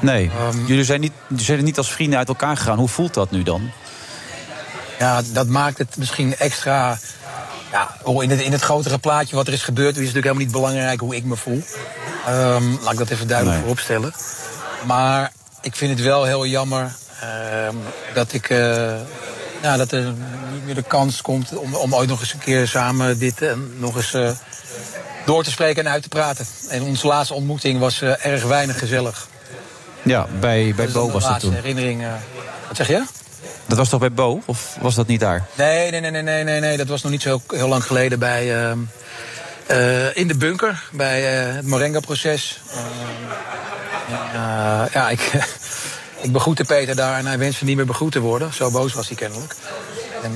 Nee, 0.00 0.30
jullie, 0.66 0.84
zijn 0.84 1.00
niet, 1.00 1.12
jullie 1.28 1.44
zijn 1.44 1.64
niet 1.64 1.78
als 1.78 1.92
vrienden 1.92 2.18
uit 2.18 2.28
elkaar 2.28 2.56
gegaan. 2.56 2.78
Hoe 2.78 2.88
voelt 2.88 3.14
dat 3.14 3.30
nu 3.30 3.42
dan? 3.42 3.70
Ja, 4.98 5.22
dat 5.32 5.46
maakt 5.46 5.78
het 5.78 5.96
misschien 5.96 6.36
extra. 6.36 6.98
Ja, 7.72 7.96
oh, 8.02 8.22
in 8.22 8.30
het, 8.30 8.40
in 8.40 8.52
het 8.52 8.60
grotere 8.60 8.98
plaatje 8.98 9.36
wat 9.36 9.46
er 9.46 9.52
is 9.52 9.62
gebeurd, 9.62 9.96
is 9.96 10.06
het 10.06 10.14
natuurlijk 10.14 10.24
helemaal 10.26 10.44
niet 10.44 10.52
belangrijk 10.74 11.00
hoe 11.00 11.16
ik 11.16 11.24
me 11.24 11.36
voel. 11.36 11.62
Ehm, 12.26 12.64
laat 12.82 12.92
ik 12.92 12.98
dat 12.98 13.10
even 13.10 13.26
duidelijk 13.26 13.56
Nee. 13.56 13.60
vooropstellen. 13.66 14.12
Maar 14.86 15.32
ik 15.60 15.76
vind 15.76 15.90
het 15.90 16.00
wel 16.06 16.24
heel 16.24 16.46
jammer 16.46 16.94
ehm, 17.20 17.74
dat 18.14 18.32
ik. 18.32 18.50
eh, 18.50 18.94
ja, 19.62 19.76
dat 19.76 19.92
er 19.92 20.02
niet 20.52 20.64
meer 20.64 20.74
de 20.74 20.82
kans 20.82 21.22
komt 21.22 21.56
om, 21.56 21.74
om 21.74 21.94
ooit 21.94 22.08
nog 22.08 22.20
eens 22.20 22.32
een 22.32 22.38
keer 22.38 22.68
samen 22.68 23.18
dit 23.18 23.42
eh, 23.42 23.52
nog 23.78 23.96
eens 23.96 24.14
eh, 24.14 24.30
door 25.24 25.44
te 25.44 25.50
spreken 25.50 25.84
en 25.86 25.92
uit 25.92 26.02
te 26.02 26.08
praten. 26.08 26.46
En 26.68 26.82
onze 26.82 27.06
laatste 27.06 27.34
ontmoeting 27.34 27.78
was 27.80 28.02
erg 28.02 28.42
weinig 28.44 28.78
gezellig. 28.78 29.28
Ja, 30.02 30.26
bij, 30.40 30.72
bij 30.76 30.88
Bo 30.88 31.06
de 31.06 31.12
was 31.12 31.22
dat 31.22 31.30
laatste 31.30 31.46
toen. 31.50 31.54
herinnering. 31.56 32.04
wat 32.68 32.76
zeg 32.76 32.88
je? 32.88 33.04
Dat 33.66 33.78
was 33.78 33.88
toch 33.88 34.00
bij 34.00 34.12
Bo? 34.12 34.42
Of 34.44 34.76
was 34.80 34.94
dat 34.94 35.06
niet 35.06 35.20
daar? 35.20 35.46
Nee, 35.54 35.90
nee, 35.90 36.00
nee, 36.00 36.22
nee, 36.22 36.44
nee, 36.44 36.60
nee. 36.60 36.76
Dat 36.76 36.86
was 36.86 37.02
nog 37.02 37.12
niet 37.12 37.22
zo 37.22 37.40
heel, 37.48 37.68
lang 37.68 37.84
geleden 37.84 38.18
bij. 38.18 38.64
ehm, 38.64 38.78
eh, 39.66 40.16
in 40.16 40.28
de 40.28 40.36
bunker, 40.36 40.82
bij 40.92 41.46
eh, 41.48 41.54
het 41.54 41.66
Morenga-proces. 41.66 42.60
Ehm, 42.70 42.80
en, 44.08 44.40
eh, 44.40 44.92
ja, 44.92 45.10
ik, 45.10 45.32
ik 46.26 46.32
begroette 46.32 46.64
Peter 46.64 46.96
daar 46.96 47.18
en 47.18 47.26
hij 47.26 47.38
wenste 47.38 47.64
niet 47.64 47.76
meer 47.76 47.86
begroet 47.86 48.12
te 48.12 48.20
worden. 48.20 48.54
Zo 48.54 48.70
boos 48.70 48.92
was 48.92 49.08
hij 49.08 49.16
kennelijk. 49.16 49.54
En 50.22 50.32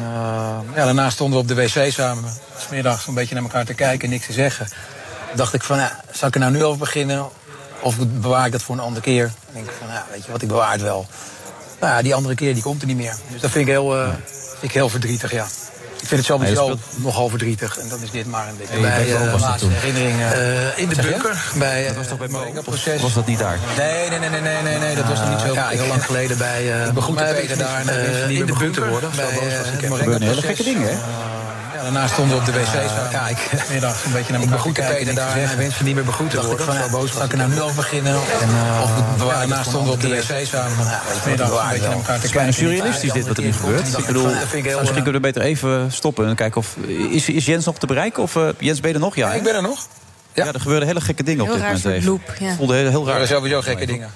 ja, 0.75 0.85
daarna 0.85 1.11
stonden 1.11 1.37
we 1.37 1.43
op 1.43 1.57
de 1.57 1.63
wc 1.63 1.93
samen. 1.93 2.33
Smiddags 2.59 3.07
een 3.07 3.15
beetje 3.15 3.35
naar 3.35 3.43
elkaar 3.43 3.65
te 3.65 3.75
kijken 3.75 4.05
en 4.05 4.11
niks 4.11 4.27
te 4.27 4.33
zeggen. 4.33 4.67
Toen 4.67 5.37
dacht 5.37 5.55
ik 5.55 5.63
van, 5.63 5.81
zal 6.13 6.29
ik 6.29 6.35
er 6.35 6.41
nou 6.41 6.53
nu 6.53 6.65
over 6.65 6.79
beginnen? 6.79 7.29
Of 7.81 7.97
bewaar 7.99 8.47
ik 8.47 8.53
dat 8.53 8.63
voor 8.63 8.75
een 8.75 8.81
andere 8.81 9.05
keer? 9.05 9.25
Dan 9.45 9.55
denk 9.55 9.67
ik 9.67 9.75
van, 9.79 9.89
weet 10.11 10.25
je 10.25 10.33
wat, 10.33 10.43
ik 10.43 10.49
bewaar 10.49 10.73
het 10.73 10.83
wel. 10.83 11.07
Nou 11.81 11.93
ja, 11.93 12.03
die 12.03 12.15
andere 12.15 12.35
keer 12.35 12.55
die 12.55 12.63
komt 12.63 12.81
er 12.81 12.87
niet 12.87 12.97
meer. 12.97 13.15
Dus 13.33 13.41
dat 13.41 13.51
vind 13.51 13.67
ik 13.67 13.73
heel, 13.73 13.97
eh, 13.97 14.09
vind 14.51 14.63
ik 14.63 14.73
heel 14.73 14.89
verdrietig, 14.89 15.33
ja. 15.33 15.45
Ik 16.01 16.07
vind 16.07 16.27
het 16.27 16.39
Nee, 16.39 16.55
sowieso 16.55 16.69
dat 16.69 16.79
nogal 16.97 17.29
verdrietig. 17.29 17.79
En 17.79 17.89
dan 17.89 18.03
is 18.03 18.11
dit 18.11 18.27
maar 18.27 18.49
een 18.49 18.57
beetje 18.57 18.73
Hey, 18.73 18.81
bij 18.81 19.15
eh, 19.15 19.33
was 19.33 19.41
laatste 19.41 19.67
toen. 19.67 19.75
herinneringen. 19.77 20.33
Eh, 20.33 20.79
in 20.79 20.89
de 20.89 20.95
bunker. 21.03 21.43
Bij, 21.55 21.87
dat 21.87 21.97
was 21.97 22.07
toch 22.07 22.19
bij 22.19 22.29
proces. 22.65 23.01
Was 23.03 23.15
dat 23.15 23.27
niet 23.27 23.39
daar? 23.39 23.59
Nee, 23.77 24.09
nee, 24.09 24.19
nee, 24.19 24.29
nee, 24.29 24.41
nee, 24.41 24.63
nee, 24.63 24.79
nee, 24.79 24.95
dat 24.95 25.05
was 25.05 25.19
nog 25.19 25.29
niet 25.29 25.41
zo 25.41 25.53
ja, 25.53 25.69
heel 25.69 25.87
lang 25.87 26.05
geleden 26.05 26.39
bij. 26.39 26.93
maar 27.15 27.35
Peter 27.35 27.59
daar 27.59 27.85
meer 28.29 28.45
begroet 28.45 28.75
te 28.75 28.89
worden. 28.89 29.11
Bij 29.17 29.27
hele 30.21 30.43
gekke 30.43 30.63
dingen, 30.63 30.89
hè? 30.89 30.99
Daarna 31.93 32.09
stonden 32.09 32.35
we 32.35 32.41
op 32.41 32.47
de 32.47 32.53
wc 32.53 32.67
samen. 32.67 33.11
Ja, 33.11 33.29
ik 33.29 33.51
middags 33.71 34.05
een 34.05 34.13
beetje 34.13 34.33
naar 34.33 34.41
elkaar 34.41 34.57
begroette 34.57 34.83
Peter 34.83 35.15
daar 35.15 35.37
en 35.37 35.47
hij 35.47 35.57
wenste 35.57 35.85
niet 35.85 35.95
meer 35.95 36.05
begroet 36.05 36.31
te 36.31 36.47
worden. 36.47 36.67
Zo 36.67 36.91
boos 36.91 37.13
Zal 37.13 37.25
ik 37.25 37.33
er 37.33 37.39
nou 37.39 37.51
nu 37.51 37.61
over 37.61 37.77
beginnen? 37.77 38.13
En, 38.13 38.49
of 38.83 38.91
ja, 39.19 39.39
daarna 39.39 39.63
stonden 39.63 39.85
we 39.85 39.91
op 39.91 40.01
de 40.01 40.09
wc 40.09 40.47
samen. 40.47 40.85
Ja, 40.85 41.01
middags 41.27 41.51
een 41.51 41.69
beetje 41.71 41.89
naar 41.89 41.97
elkaar 41.97 42.15
Het 42.15 42.23
te 42.23 42.31
kijken. 42.31 42.55
surrealistisch 42.55 43.13
dit 43.13 43.27
wat 43.27 43.37
er 43.37 43.43
nu 43.43 43.53
gebeurt. 43.53 43.99
Ik 43.99 44.07
bedoel, 44.07 44.29
ik 44.31 44.65
misschien 44.65 45.03
kunnen 45.03 45.13
we 45.13 45.21
beter 45.21 45.43
even 45.43 45.93
stoppen 45.93 46.29
en 46.29 46.35
kijken 46.35 46.61
of... 46.61 46.77
Is, 47.11 47.27
Jens 47.27 47.65
nog 47.65 47.79
te 47.79 47.87
bereiken? 47.87 48.23
Of, 48.23 48.37
eh, 48.37 48.49
Jens, 48.59 48.81
ben 48.81 48.89
je 48.91 48.95
er 48.97 49.03
nog? 49.03 49.17
Ja? 49.17 49.33
Ik 49.33 49.43
ben 49.43 49.55
er 49.55 49.63
nog. 49.63 49.87
Ja, 50.33 50.47
er 50.47 50.61
gebeuren 50.61 50.87
hele 50.87 51.01
gekke 51.01 51.23
dingen 51.23 51.43
op 51.45 51.53
dit 51.53 51.83
moment 51.85 52.05
loop, 52.05 52.21
ja. 52.39 52.55
voelde 52.55 52.75
heel, 52.75 52.91
heel 52.91 53.01
Er 53.01 53.07
raar. 53.07 53.27
zijn 53.27 53.29
sowieso 53.29 53.61
gekke 53.61 53.87
dingen. 53.87 54.11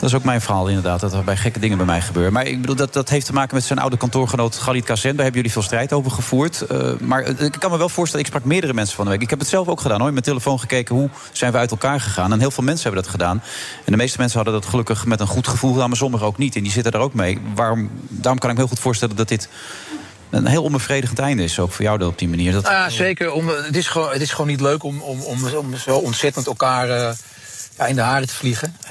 Dat 0.00 0.08
is 0.08 0.14
ook 0.14 0.24
mijn 0.24 0.40
verhaal 0.40 0.68
inderdaad, 0.68 1.00
dat 1.00 1.12
er 1.12 1.24
bij 1.24 1.36
gekke 1.36 1.58
dingen 1.58 1.76
bij 1.76 1.86
mij 1.86 2.00
gebeuren. 2.00 2.32
Maar 2.32 2.46
ik 2.46 2.60
bedoel, 2.60 2.76
dat, 2.76 2.92
dat 2.92 3.08
heeft 3.08 3.26
te 3.26 3.32
maken 3.32 3.54
met 3.54 3.64
zijn 3.64 3.78
oude 3.78 3.96
kantoorgenoot 3.96 4.56
Galit 4.56 4.84
Kassem. 4.84 5.10
Daar 5.10 5.24
hebben 5.24 5.36
jullie 5.36 5.52
veel 5.52 5.62
strijd 5.62 5.92
over 5.92 6.10
gevoerd. 6.10 6.60
Eh, 6.60 6.92
maar 7.00 7.22
eh, 7.22 7.44
ik 7.44 7.56
kan 7.58 7.70
me 7.70 7.78
wel 7.78 7.88
voorstellen, 7.88 8.24
ik 8.24 8.30
sprak 8.30 8.44
meerdere 8.44 8.74
mensen 8.74 8.96
van 8.96 9.04
de 9.04 9.10
week. 9.10 9.22
Ik 9.22 9.30
heb 9.30 9.38
het 9.38 9.48
zelf 9.48 9.68
ook 9.68 9.80
gedaan 9.80 9.96
hoor, 9.96 10.04
met 10.04 10.12
mijn 10.12 10.24
telefoon 10.24 10.60
gekeken 10.60 10.94
hoe 10.94 11.10
zijn 11.32 11.52
we 11.52 11.58
uit 11.58 11.70
elkaar 11.70 12.00
gegaan. 12.00 12.32
En 12.32 12.40
heel 12.40 12.50
veel 12.50 12.64
mensen 12.64 12.84
hebben 12.84 13.02
dat 13.02 13.10
gedaan. 13.10 13.42
En 13.84 13.92
de 13.92 13.96
meeste 13.96 14.18
mensen 14.18 14.36
hadden 14.36 14.60
dat 14.60 14.70
gelukkig 14.70 15.06
met 15.06 15.20
een 15.20 15.26
goed 15.26 15.48
gevoel 15.48 15.72
gedaan, 15.72 15.88
maar 15.88 15.98
sommigen 15.98 16.26
ook 16.26 16.38
niet. 16.38 16.56
En 16.56 16.62
die 16.62 16.72
zitten 16.72 16.92
er 16.92 17.00
ook 17.00 17.14
mee. 17.14 17.40
Waarom, 17.54 17.90
daarom 18.08 18.38
kan 18.38 18.50
ik 18.50 18.56
me 18.56 18.62
heel 18.62 18.70
goed 18.70 18.80
voorstellen 18.80 19.16
dat 19.16 19.28
dit 19.28 19.48
een 20.30 20.46
heel 20.46 20.62
onbevredigend 20.62 21.18
einde 21.18 21.42
is, 21.42 21.58
ook 21.58 21.72
voor 21.72 21.84
jou 21.84 22.04
op 22.04 22.18
die 22.18 22.28
manier. 22.28 22.52
Dat, 22.52 22.62
Nou 22.62 22.74
ja, 22.74 22.90
zeker. 22.90 23.32
Om, 23.32 23.48
het, 23.48 23.76
is 23.76 23.88
gewoon, 23.88 24.10
het 24.10 24.20
is 24.20 24.30
gewoon 24.30 24.46
niet 24.46 24.60
leuk 24.60 24.82
om, 24.82 25.00
om, 25.00 25.20
om, 25.20 25.44
om 25.54 25.76
zo 25.76 25.96
ontzettend 25.96 26.46
elkaar 26.46 26.90
eh, 26.90 27.10
ja, 27.78 27.86
in 27.86 27.94
de 27.94 28.00
haren 28.00 28.28
te 28.28 28.34
vliegen. 28.34 28.76
Eh, 28.82 28.88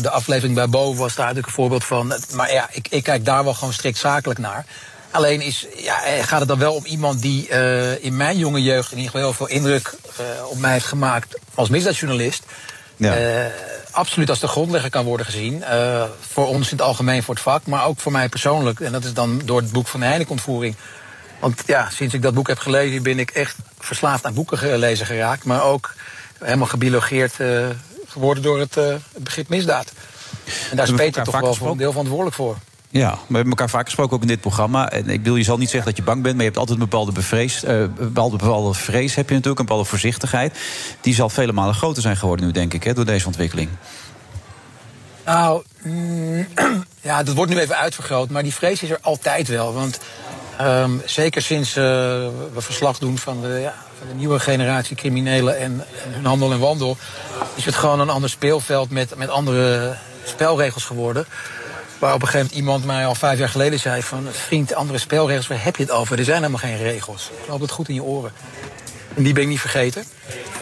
de 0.00 0.10
aflevering 0.10 0.54
bij 0.54 0.68
Bo 0.68 0.94
was 0.94 1.14
daar 1.14 1.26
natuurlijk 1.26 1.46
een 1.46 1.52
voorbeeld 1.52 1.84
van. 1.84 2.14
Maar 2.34 2.52
ja, 2.52 2.68
ik, 2.72 2.88
ik 2.88 3.02
kijk 3.02 3.24
daar 3.24 3.44
wel 3.44 3.54
gewoon 3.54 3.72
strikt 3.72 3.98
zakelijk 3.98 4.38
naar. 4.38 4.64
Alleen 5.10 5.40
is, 5.40 5.66
ja, 5.76 6.04
eh, 6.04 6.24
gaat 6.24 6.38
het 6.38 6.48
dan 6.48 6.58
wel 6.58 6.74
om 6.74 6.84
iemand 6.84 7.22
die 7.22 7.48
eh, 7.48 8.04
in 8.04 8.16
mijn 8.16 8.38
jonge 8.38 8.62
jeugd 8.62 8.92
in 8.92 8.96
ieder 8.96 9.12
geval 9.12 9.26
heel 9.26 9.36
veel 9.36 9.56
indruk 9.56 9.94
op 10.50 10.58
mij 10.58 10.72
heeft 10.72 10.86
gemaakt 10.86 11.38
als 11.54 11.68
misdaadjournalist. 11.68 12.44
Ja. 12.96 13.50
Absoluut 13.90 14.30
als 14.30 14.40
de 14.40 14.48
grondlegger 14.48 14.90
kan 14.90 15.04
worden 15.04 15.26
gezien. 15.26 15.64
Voor 16.20 16.46
ons 16.46 16.70
in 16.70 16.76
het 16.76 16.86
algemeen 16.86 17.22
voor 17.22 17.34
het 17.34 17.42
vak, 17.42 17.66
maar 17.66 17.84
ook 17.84 18.00
voor 18.00 18.12
mij 18.12 18.28
persoonlijk. 18.28 18.80
En 18.80 18.92
dat 18.92 19.04
is 19.04 19.14
dan 19.14 19.42
door 19.44 19.60
het 19.60 19.72
boek 19.72 19.86
van 19.88 20.00
de 20.00 20.06
Heineken-ontvoering. 20.06 20.74
Want 21.40 21.62
ja, 21.66 21.90
sinds 21.90 22.14
ik 22.14 22.22
dat 22.22 22.34
boek 22.34 22.48
heb 22.48 22.58
gelezen, 22.58 23.02
ben 23.02 23.18
ik 23.18 23.30
echt 23.30 23.56
verslaafd 23.78 24.24
aan 24.24 24.34
boeken 24.34 24.58
gelezen 24.58 25.06
geraakt. 25.06 25.44
Maar 25.44 25.62
ook 25.62 25.94
helemaal 26.38 26.66
gebiologeerd 26.66 27.34
geworden 28.08 28.42
door 28.42 28.58
het, 28.58 28.76
eh, 28.76 28.84
het 28.88 29.24
begrip 29.24 29.48
misdaad. 29.48 29.92
En 30.70 30.76
daar 30.76 30.86
is 30.88 30.94
Peter 30.94 31.24
toch 31.24 31.40
wel 31.40 31.54
voor 31.54 31.70
een 31.70 31.76
deel 31.76 31.90
verantwoordelijk 31.90 32.36
voor. 32.36 32.56
Ja, 32.90 33.10
we 33.10 33.34
hebben 33.34 33.48
elkaar 33.50 33.70
vaak 33.70 33.84
gesproken 33.84 34.16
ook 34.16 34.22
in 34.22 34.28
dit 34.28 34.40
programma. 34.40 34.90
En 34.90 35.08
ik 35.08 35.22
bedoel, 35.22 35.36
je 35.36 35.44
zal 35.44 35.58
niet 35.58 35.70
zeggen 35.70 35.88
dat 35.88 35.98
je 35.98 36.04
bang 36.04 36.22
bent, 36.22 36.34
maar 36.34 36.44
je 36.44 36.50
hebt 36.50 36.58
altijd 36.60 36.78
een 36.78 36.84
bepaalde, 36.84 37.12
bevrees, 37.12 37.64
eh, 37.64 37.84
bepaalde, 37.98 38.36
bepaalde 38.36 38.74
vrees, 38.74 39.14
heb 39.14 39.28
je 39.28 39.34
natuurlijk, 39.34 39.58
een 39.60 39.66
bepaalde 39.66 39.88
voorzichtigheid. 39.88 40.58
Die 41.00 41.14
zal 41.14 41.28
vele 41.28 41.52
malen 41.52 41.74
groter 41.74 42.02
zijn 42.02 42.16
geworden 42.16 42.46
nu, 42.46 42.52
denk 42.52 42.74
ik, 42.74 42.84
hè, 42.84 42.94
door 42.94 43.04
deze 43.04 43.26
ontwikkeling. 43.26 43.68
Nou, 45.24 45.62
mm, 45.82 46.46
ja, 47.00 47.22
dat 47.22 47.34
wordt 47.34 47.52
nu 47.52 47.58
even 47.58 47.76
uitvergroot, 47.76 48.30
maar 48.30 48.42
die 48.42 48.54
vrees 48.54 48.82
is 48.82 48.90
er 48.90 48.98
altijd 49.00 49.48
wel. 49.48 49.74
Want 49.74 49.98
ehm, 50.58 50.90
zeker 51.04 51.42
sinds 51.42 51.76
eh, 51.76 51.84
we 52.54 52.60
verslag 52.60 52.98
doen 52.98 53.18
van 53.18 53.40
de, 53.40 53.48
ja, 53.48 53.74
van 53.98 54.08
de 54.08 54.14
nieuwe 54.14 54.38
generatie 54.38 54.96
criminelen 54.96 55.58
en, 55.58 55.84
hun 56.08 56.24
handel 56.24 56.52
en 56.52 56.58
wandel, 56.58 56.96
is 57.54 57.64
het 57.64 57.74
gewoon 57.74 58.00
een 58.00 58.10
ander 58.10 58.30
speelveld 58.30 58.90
met, 58.90 59.16
met 59.16 59.28
andere 59.28 59.96
spelregels 60.24 60.84
geworden. 60.84 61.26
Waar 61.98 62.14
op 62.14 62.22
een 62.22 62.26
gegeven 62.26 62.46
moment 62.46 62.66
iemand 62.66 62.84
mij 62.84 63.06
al 63.06 63.14
vijf 63.14 63.38
jaar 63.38 63.48
geleden 63.48 63.78
zei 63.78 64.02
van... 64.02 64.26
vriend, 64.30 64.74
andere 64.74 64.98
spelregels, 64.98 65.46
waar 65.46 65.64
heb 65.64 65.76
je 65.76 65.82
het 65.82 65.92
over? 65.92 66.18
Er 66.18 66.24
zijn 66.24 66.36
helemaal 66.36 66.60
geen 66.60 66.76
regels. 66.76 67.30
Ik 67.42 67.48
loop 67.48 67.60
het 67.60 67.70
goed 67.70 67.88
in 67.88 67.94
je 67.94 68.02
oren. 68.02 68.32
En 69.14 69.22
die 69.22 69.32
ben 69.32 69.42
ik 69.42 69.48
niet 69.48 69.60
vergeten. 69.60 70.04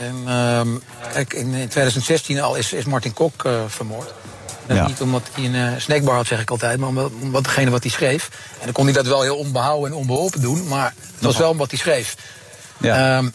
En 0.01 0.23
ehm, 0.27 0.68
kijk, 1.12 1.32
in, 1.32 1.55
in 1.55 1.68
2016 1.68 2.40
al 2.40 2.55
is, 2.55 2.73
is 2.73 2.85
Martin 2.85 3.12
Kok 3.12 3.44
eh, 3.44 3.60
vermoord. 3.66 4.12
En 4.66 4.74
Ja. 4.74 4.86
Niet 4.86 5.01
omdat 5.01 5.22
hij 5.32 5.44
een 5.44 5.55
eh, 5.55 5.80
snackbar 5.80 6.14
had, 6.14 6.26
zeg 6.26 6.40
ik 6.40 6.51
altijd, 6.51 6.78
maar 6.78 6.88
omdat, 6.88 7.44
degene 7.44 7.70
wat 7.70 7.82
hij 7.82 7.93
schreef. 7.93 8.28
En 8.59 8.64
dan 8.64 8.72
kon 8.72 8.84
hij 8.84 8.93
dat 8.93 9.06
wel 9.06 9.22
heel 9.22 9.36
onbehouden 9.36 9.90
en 9.90 9.97
onbeholpen 9.97 10.40
doen, 10.40 10.68
maar 10.68 10.94
het 11.14 11.24
was 11.24 11.36
wel 11.36 11.56
wat 11.56 11.70
hij 11.70 11.78
schreef. 11.78 12.16
Ehm, 12.80 13.28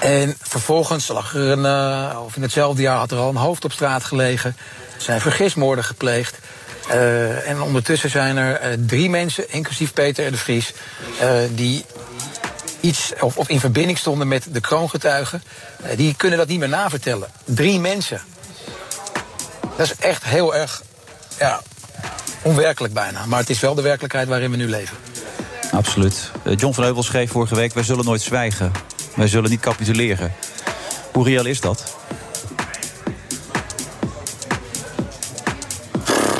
en 0.00 0.36
vervolgens 0.40 1.08
lag 1.08 1.34
er 1.34 1.40
een, 1.40 1.64
eh, 1.64 2.20
of 2.24 2.36
in 2.36 2.42
hetzelfde 2.42 2.82
jaar 2.82 2.96
had 2.96 3.10
er 3.10 3.18
al 3.18 3.28
een 3.28 3.36
hoofd 3.36 3.64
op 3.64 3.72
straat 3.72 4.04
gelegen. 4.04 4.56
Er 4.96 5.02
zijn 5.02 5.20
vergismoorden 5.20 5.84
gepleegd. 5.84 6.38
Eh, 6.88 7.48
en 7.48 7.62
ondertussen 7.62 8.10
zijn 8.10 8.36
er 8.36 8.76
drie 8.86 9.10
mensen, 9.10 9.50
inclusief 9.52 9.92
Peter 9.92 10.26
R. 10.26 10.30
de 10.30 10.36
Vries, 10.36 10.72
die 11.50 11.84
iets 12.80 13.12
of, 13.20 13.36
of 13.36 13.48
in 13.48 13.60
verbinding 13.60 13.98
stonden 13.98 14.28
met 14.28 14.46
de 14.50 14.60
kroongetuigen. 14.60 15.42
Die 15.96 16.14
kunnen 16.14 16.38
dat 16.38 16.48
niet 16.48 16.58
meer 16.58 16.68
navertellen. 16.68 17.28
Drie 17.44 17.80
mensen. 17.80 18.20
Dat 19.80 19.90
is 19.90 20.06
echt 20.06 20.24
heel 20.24 20.54
erg 20.54 20.82
ja, 21.38 21.60
onwerkelijk 22.42 22.94
bijna. 22.94 23.26
Maar 23.26 23.38
het 23.38 23.50
is 23.50 23.60
wel 23.60 23.74
de 23.74 23.82
werkelijkheid 23.82 24.28
waarin 24.28 24.50
we 24.50 24.56
nu 24.56 24.68
leven. 24.68 24.96
Absoluut. 25.72 26.30
Eh, 26.44 26.56
John 26.56 26.74
van 26.74 26.84
Heuvel 26.84 27.02
schreef 27.02 27.30
vorige 27.30 27.54
week: 27.54 27.74
Wij 27.74 27.82
zullen 27.82 28.04
nooit 28.04 28.20
zwijgen. 28.20 28.72
Wij 29.14 29.28
zullen 29.28 29.50
niet 29.50 29.60
capituleren. 29.60 30.32
Hoe 31.12 31.24
reëel 31.24 31.46
is 31.46 31.60
dat? 31.60 31.96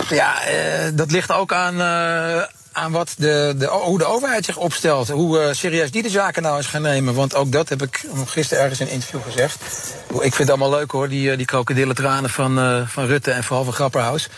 Ja, 0.09 0.43
eh, 0.43 0.91
dat 0.95 1.11
ligt 1.11 1.33
ook 1.33 1.53
aan, 1.53 1.81
eh, 1.81 2.43
aan 2.73 2.93
wat 2.93 3.15
de, 3.19 3.55
de, 3.59 3.67
hoe 3.67 3.99
de 3.99 4.05
overheid 4.05 4.45
zich 4.45 4.57
opstelt. 4.57 5.09
Hoe 5.09 5.41
eh, 5.41 5.53
serieus 5.53 5.91
die 5.91 6.03
de 6.03 6.11
zaken 6.11 6.43
nou 6.43 6.57
eens 6.57 6.67
gaan 6.67 6.83
nemen. 6.83 7.15
Want 7.15 7.35
ook 7.35 7.53
dat 7.53 7.69
heb 7.69 7.83
ik 7.83 8.05
gisteren 8.27 8.63
ergens 8.63 8.81
in 8.81 8.87
een 8.87 8.93
interview 8.93 9.23
gezegd. 9.23 9.63
Ik 10.09 10.21
vind 10.21 10.37
het 10.37 10.51
allemaal 10.51 10.71
leuk 10.71 10.91
hoor, 10.91 11.09
die, 11.09 11.31
eh, 11.31 11.37
die 11.37 11.47
krokodillentranen 11.47 12.31
van, 12.31 12.59
eh, 12.59 12.87
van 12.87 13.07
Rutte 13.07 13.31
en 13.31 13.45
vooral 13.45 13.65
van 13.65 13.73
Grapperhaus. 13.73 14.29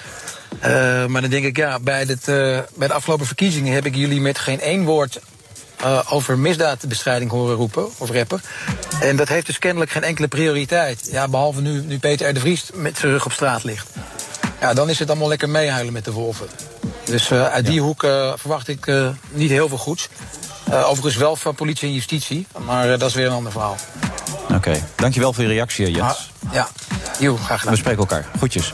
Maar 1.09 1.21
dan 1.21 1.31
denk 1.31 1.45
ik, 1.45 1.57
ja, 1.57 1.79
bij, 1.79 2.05
dit, 2.05 2.25
bij 2.75 2.89
de 2.89 2.93
afgelopen 2.93 3.27
verkiezingen 3.27 3.75
heb 3.75 3.87
ik 3.87 3.95
jullie 3.95 4.21
met 4.21 4.39
geen 4.39 4.61
één 4.61 4.85
woord 4.85 5.21
over 6.09 6.39
misdaadbestrijding 6.39 7.31
horen 7.31 7.57
roepen 7.57 7.89
of 7.99 8.11
rappen. 8.11 8.43
En 9.01 9.17
dat 9.17 9.29
heeft 9.29 9.47
dus 9.47 9.59
kennelijk 9.59 9.91
geen 9.91 10.03
enkele 10.03 10.29
prioriteit. 10.29 11.09
Ja, 11.11 11.29
behalve 11.29 11.61
nu, 11.61 11.81
nu 11.81 11.99
Peter 11.99 12.29
R. 12.29 12.35
de 12.35 12.41
Vries 12.41 12.71
met 12.75 12.99
zijn 12.99 13.13
rug 13.13 13.25
op 13.25 13.33
straat 13.33 13.65
ligt. 13.65 13.89
Ja, 14.63 14.75
dan 14.75 14.89
is 14.89 14.99
het 14.99 15.11
allemaal 15.11 15.29
lekker 15.29 15.49
meehuilen 15.49 15.93
met 15.93 16.05
de 16.05 16.13
wolven. 16.13 16.47
Dus 17.05 17.31
eh, 17.31 17.47
uit 17.47 17.67
die 17.67 17.81
hoek 17.81 18.03
eh, 18.05 18.33
verwacht 18.37 18.69
ik 18.69 18.87
eh, 18.87 19.09
niet 19.31 19.51
heel 19.51 19.69
veel 19.69 19.79
goeds. 19.79 20.09
Eh, 20.71 20.89
overigens 20.89 21.17
wel 21.17 21.37
van 21.37 21.55
politie 21.55 21.89
en 21.89 21.95
justitie, 21.95 22.47
maar 22.65 22.93
eh, 22.93 22.99
dat 22.99 23.09
is 23.09 23.15
weer 23.15 23.27
een 23.27 23.33
ander 23.33 23.53
verhaal. 23.53 23.77
Oké, 24.55 24.85
dankjewel 24.97 25.33
voor 25.33 25.43
je 25.45 25.49
reactie, 25.49 25.91
Jens. 25.91 26.31
Ja, 26.53 26.69
Joe, 27.21 27.37
graag 27.37 27.59
gedaan. 27.59 27.75
We 27.75 27.79
spreken 27.81 28.01
elkaar. 28.01 28.29
Groetjes. 28.37 28.73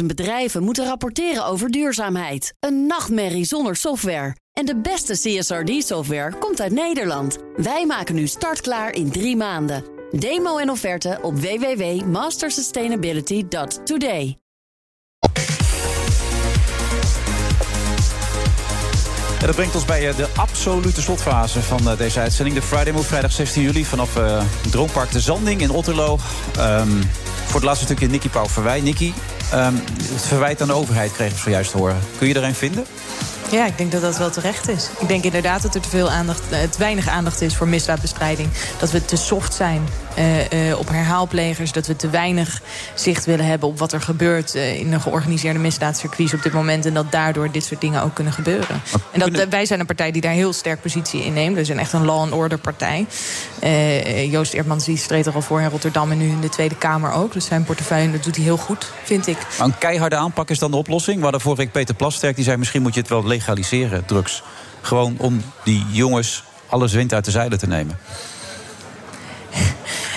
50.000 0.00 0.04
bedrijven 0.06 0.62
moeten 0.62 0.84
rapporteren 0.84 1.44
over 1.44 1.70
duurzaamheid. 1.70 2.54
Een 2.60 2.86
nachtmerrie 2.86 3.44
zonder 3.44 3.76
software. 3.76 4.36
En 4.52 4.66
de 4.66 4.76
beste 4.80 5.12
CSRD-software 5.12 6.34
komt 6.38 6.60
uit 6.60 6.72
Nederland. 6.72 7.38
Wij 7.56 7.86
maken 7.86 8.14
nu 8.14 8.26
startklaar 8.26 8.92
in 8.92 9.10
drie 9.10 9.36
maanden. 9.36 9.97
Demo 10.12 10.58
en 10.58 10.70
offerte 10.70 11.18
op 11.22 11.38
www.mastersustainability.today. 11.38 14.38
Ja, 19.40 19.46
dat 19.46 19.54
brengt 19.54 19.74
ons 19.74 19.84
bij 19.84 20.08
eh, 20.08 20.16
de 20.16 20.28
absolute 20.36 21.02
slotfase 21.02 21.62
van 21.62 21.90
eh, 21.90 21.98
deze 21.98 22.20
uitzending. 22.20 22.56
De 22.56 22.62
Friday 22.62 22.92
Move, 22.92 23.06
vrijdag 23.06 23.32
16 23.32 23.62
juli 23.62 23.84
vanaf 23.84 24.16
eh 24.16 24.42
Droompark 24.70 25.12
de 25.12 25.20
Zanding 25.20 25.60
in 25.60 25.70
Otterlo. 25.70 26.18
Ehm, 26.56 26.90
voor 27.44 27.54
het 27.54 27.64
laatste 27.64 27.84
stukje 27.84 28.08
Nicky 28.08 28.28
Pauw 28.28 28.46
verwijt. 28.46 28.82
Nicky, 28.82 29.12
ehm, 29.52 29.74
het 30.02 30.26
verwijt 30.26 30.60
aan 30.60 30.68
de 30.68 30.74
overheid 30.74 31.12
kregen 31.12 31.34
we 31.34 31.40
zojuist 31.40 31.70
te 31.70 31.76
horen. 31.76 31.98
Kun 32.18 32.28
je 32.28 32.34
er 32.34 32.44
een 32.44 32.54
vinden? 32.54 32.84
Ja, 33.50 33.66
ik 33.66 33.78
denk 33.78 33.92
dat 33.92 34.02
dat 34.02 34.18
wel 34.18 34.30
terecht 34.30 34.68
is. 34.68 34.90
Ik 35.00 35.08
denk 35.08 35.24
inderdaad 35.24 35.62
dat 35.62 35.74
er 35.74 35.80
te 35.80 35.88
veel 35.88 36.10
aandacht, 36.10 36.42
eh, 36.50 36.58
te 36.62 36.78
weinig 36.78 37.08
aandacht 37.08 37.40
is 37.40 37.56
voor 37.56 37.68
misdaadbestrijding. 37.68 38.48
Dat 38.78 38.90
we 38.90 39.04
te 39.04 39.16
soft 39.16 39.54
zijn 39.54 39.88
eh, 40.14 40.70
eh, 40.70 40.78
op 40.78 40.88
herhaalplegers. 40.88 41.72
Dat 41.72 41.86
we 41.86 41.96
te 41.96 42.10
weinig 42.10 42.60
zicht 42.94 43.24
willen 43.24 43.46
hebben 43.46 43.68
op 43.68 43.78
wat 43.78 43.92
er 43.92 44.00
gebeurt 44.00 44.54
in 44.54 44.90
de 44.90 45.00
georganiseerde 45.00 45.58
misdaadcircuits 45.58 46.34
op 46.34 46.42
dit 46.42 46.52
moment. 46.52 46.86
En 46.86 46.94
dat 46.94 47.12
daardoor 47.12 47.50
dit 47.50 47.64
soort 47.64 47.80
dingen 47.80 48.02
ook 48.02 48.14
kunnen 48.14 48.32
gebeuren. 48.32 48.82
En 49.12 49.20
dat, 49.20 49.48
wij 49.48 49.66
zijn 49.66 49.80
een 49.80 49.86
partij 49.86 50.10
die 50.10 50.22
daar 50.22 50.32
heel 50.32 50.52
sterk 50.52 50.80
positie 50.80 51.24
in 51.24 51.32
neemt. 51.32 51.56
We 51.56 51.64
zijn 51.64 51.78
echt 51.78 51.92
een 51.92 52.04
law 52.04 52.18
and 52.18 52.32
order 52.32 52.58
partij. 52.58 53.06
Joost 54.30 54.52
Eertmans 54.52 54.84
die 54.84 54.96
streed 54.96 55.26
er 55.26 55.34
al 55.34 55.42
voor 55.42 55.60
in 55.60 55.68
Rotterdam 55.68 56.10
en 56.10 56.18
nu 56.18 56.28
in 56.28 56.40
de 56.40 56.48
Tweede 56.48 56.76
Kamer 56.76 57.12
ook. 57.12 57.32
Dus 57.32 57.44
zijn 57.44 57.64
portefeuille 57.64 58.10
dat 58.10 58.24
doet 58.24 58.36
hij 58.36 58.44
heel 58.44 58.56
goed, 58.56 58.92
vind 59.02 59.26
ik. 59.26 59.38
Maar 59.58 59.66
een 59.66 59.78
keiharde 59.78 60.16
aanpak 60.16 60.50
is 60.50 60.58
dan 60.58 60.70
de 60.70 60.76
oplossing. 60.76 61.16
We 61.16 61.22
hadden 61.22 61.40
vorige 61.40 61.62
week 61.62 61.72
Peter 61.72 61.94
Plasterk, 61.94 62.34
die 62.34 62.44
zei... 62.44 62.56
misschien 62.56 62.82
moet 62.82 62.94
je 62.94 63.00
het 63.00 63.08
wel 63.08 63.26
legaliseren, 63.38 64.04
drugs. 64.04 64.42
Gewoon 64.80 65.14
om 65.18 65.42
die 65.64 65.86
jongens 65.90 66.44
alles 66.66 66.92
wind 66.92 67.12
uit 67.12 67.24
de 67.24 67.30
zeilen 67.30 67.58
te 67.58 67.66
nemen. 67.66 67.98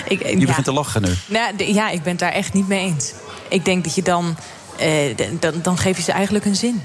Ik, 0.08 0.28
Je 0.38 0.46
begint 0.46 0.64
te 0.64 0.72
lachen 0.72 1.02
nu. 1.02 1.14
Nou, 1.26 1.64
ja, 1.72 1.90
ik 1.90 2.02
ben 2.02 2.10
het 2.10 2.20
daar 2.20 2.32
echt 2.32 2.52
niet 2.52 2.68
mee 2.68 2.80
eens. 2.80 3.12
Ik 3.48 3.64
denk 3.64 3.84
dat 3.84 3.94
je 3.94 4.02
dan, 4.02 4.36
eh, 4.78 5.16
dan, 5.40 5.54
dan 5.62 5.78
geef 5.78 5.96
je 5.96 6.02
ze 6.02 6.12
eigenlijk 6.12 6.44
een 6.44 6.56
zin. 6.56 6.82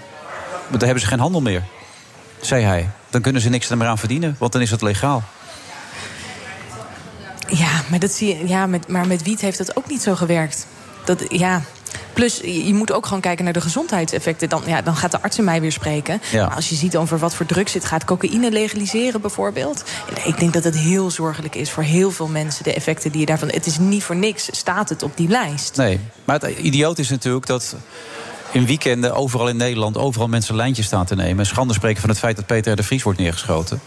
Want 0.68 0.80
dan 0.80 0.84
hebben 0.84 0.99
ze 0.99 1.07
geen 1.07 1.19
handel 1.19 1.41
meer, 1.41 1.64
zei 2.41 2.64
hij. 2.64 2.89
Dan 3.09 3.22
kunnen 3.22 3.41
ze 3.41 3.49
niks 3.49 3.69
er 3.69 3.77
meer 3.77 3.88
aan 3.88 3.97
verdienen, 3.97 4.35
want 4.39 4.51
dan 4.51 4.61
is 4.61 4.72
het 4.72 4.81
legaal. 4.81 5.23
Ja, 7.47 7.81
maar, 7.89 7.99
dat 7.99 8.11
zie 8.11 8.38
je, 8.38 8.47
ja, 8.47 8.65
met, 8.65 8.88
maar 8.88 9.07
met 9.07 9.23
wiet 9.23 9.41
heeft 9.41 9.57
dat 9.57 9.77
ook 9.77 9.88
niet 9.89 10.01
zo 10.01 10.15
gewerkt. 10.15 10.68
Dat, 11.08 11.24
ja. 11.30 11.62
Plus, 12.14 12.40
je 12.44 12.74
moet 12.74 12.92
ook 12.92 13.06
gewoon 13.06 13.22
kijken 13.22 13.44
naar 13.44 13.54
de 13.54 13.62
gezondheidseffecten. 13.62 14.50
Dan, 14.50 14.64
ja, 14.66 14.82
dan 14.82 14.96
gaat 14.96 15.12
de 15.12 15.22
arts 15.22 15.38
in 15.38 15.44
mij 15.44 15.62
weer 15.62 15.72
spreken. 15.72 16.22
Ja. 16.32 16.48
Maar 16.48 16.56
als 16.56 16.70
je 16.70 16.76
ziet 16.76 16.98
over 16.98 17.20
wat 17.20 17.34
voor 17.34 17.46
drugs 17.46 17.74
het 17.74 17.86
gaat, 17.86 18.06
cocaïne 18.06 18.52
legaliseren 18.52 19.22
bijvoorbeeld. 19.22 19.84
Ik 20.24 20.40
denk 20.40 20.54
dat 20.54 20.64
het 20.64 20.78
heel 20.78 21.12
zorgelijk 21.12 21.56
is 21.56 21.72
voor 21.72 21.84
heel 21.84 22.12
veel 22.12 22.28
mensen, 22.28 22.64
de 22.64 22.74
effecten 22.74 23.12
die 23.12 23.20
je 23.20 23.26
daarvan. 23.26 23.50
Het 23.50 23.66
is 23.66 23.78
niet 23.78 24.04
voor 24.04 24.16
niks, 24.16 24.50
staat 24.52 24.90
het 24.90 25.04
op 25.04 25.18
die 25.18 25.28
lijst. 25.28 25.76
Nee, 25.76 26.00
maar 26.26 26.40
het 26.40 26.58
idioot 26.58 27.00
is 27.00 27.10
natuurlijk 27.10 27.46
dat 27.46 27.76
in 28.52 28.66
weekenden 28.66 29.16
overal 29.16 29.48
in 29.48 29.58
Nederland... 29.58 29.98
overal 29.98 30.28
mensen 30.28 30.56
lijntjes 30.56 30.86
staan 30.86 31.06
te 31.06 31.16
nemen. 31.16 31.40
En 31.40 31.46
schande 31.46 31.74
spreken 31.74 32.02
van 32.02 32.10
het 32.10 32.20
feit 32.20 32.36
dat 32.36 32.46
Peter 32.46 32.74
R. 32.74 32.76
de 32.76 32.84
Vries 32.84 33.04
wordt 33.04 33.20
neergeschoten. 33.20 33.82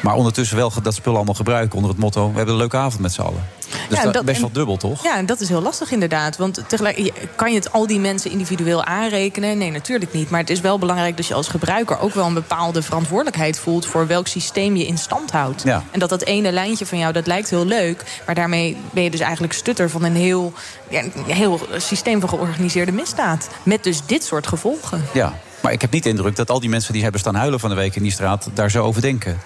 Maar 0.00 0.14
ondertussen 0.14 0.56
wel 0.56 0.72
dat 0.82 0.94
spul 0.94 1.16
allemaal 1.16 1.34
gebruiken 1.34 1.76
onder 1.76 1.90
het 1.90 2.00
motto... 2.00 2.30
we 2.30 2.36
hebben 2.36 2.54
een 2.54 2.60
leuke 2.60 2.76
avond 2.76 3.02
met 3.02 3.12
z'n 3.12 3.20
allen. 3.20 3.44
Dus 3.88 3.98
Ja, 3.98 4.04
dat, 4.04 4.12
dat- 4.12 4.24
best 4.24 4.40
wel 4.40 4.52
dubbel, 4.52 4.76
toch? 4.76 5.02
Ja, 5.02 5.16
en 5.16 5.26
dat 5.26 5.40
is 5.40 5.48
heel 5.48 5.62
lastig 5.62 5.90
inderdaad. 5.90 6.36
Want 6.36 6.64
tegelijk, 6.66 7.12
kan 7.36 7.50
je 7.50 7.58
het 7.58 7.72
al 7.72 7.86
die 7.86 7.98
mensen 8.00 8.30
individueel 8.30 8.84
aanrekenen? 8.84 9.58
Nee, 9.58 9.70
natuurlijk 9.70 10.12
niet. 10.12 10.30
Maar 10.30 10.40
het 10.40 10.50
is 10.50 10.60
wel 10.60 10.78
belangrijk 10.78 11.16
dat 11.16 11.26
je 11.26 11.34
als 11.34 11.48
gebruiker 11.48 11.98
ook 11.98 12.14
wel 12.14 12.26
een 12.26 12.34
bepaalde 12.34 12.82
verantwoordelijkheid 12.82 13.58
voelt 13.58 13.86
voor 13.86 14.06
welk 14.06 14.26
systeem 14.26 14.76
je 14.76 14.86
in 14.86 14.98
stand 14.98 15.30
houdt. 15.30 15.62
Ja. 15.62 15.82
En 15.90 15.98
dat 15.98 16.08
dat 16.08 16.22
ene 16.22 16.52
lijntje 16.52 16.86
van 16.86 16.98
jou, 16.98 17.12
dat 17.12 17.26
lijkt 17.26 17.50
heel 17.50 17.66
leuk. 17.66 18.20
Maar 18.26 18.34
daarmee 18.34 18.76
ben 18.90 19.02
je 19.02 19.10
dus 19.10 19.20
eigenlijk 19.20 19.52
stutter 19.52 19.90
van 19.90 20.04
een 20.04 20.16
heel, 20.16 20.52
ja, 20.88 21.02
een 21.02 21.12
heel 21.26 21.60
systeem 21.76 22.20
van 22.20 22.28
georganiseerde 22.28 22.92
misdaad. 22.92 23.48
Met 23.62 23.84
dus 23.84 24.06
dit 24.06 24.24
soort 24.24 24.46
gevolgen. 24.46 25.04
Ja, 25.12 25.32
maar 25.62 25.72
ik 25.72 25.80
heb 25.80 25.90
niet 25.90 26.02
de 26.02 26.08
indruk 26.08 26.36
dat 26.36 26.50
al 26.50 26.60
die 26.60 26.68
mensen 26.70 26.92
die 26.92 27.02
hebben 27.02 27.20
staan 27.20 27.34
huilen 27.34 27.60
van 27.60 27.70
de 27.70 27.76
week 27.76 27.96
in 27.96 28.02
die 28.02 28.12
straat... 28.12 28.48
daar 28.54 28.70
zo 28.70 28.84
over 28.84 29.00
denken. 29.02 29.40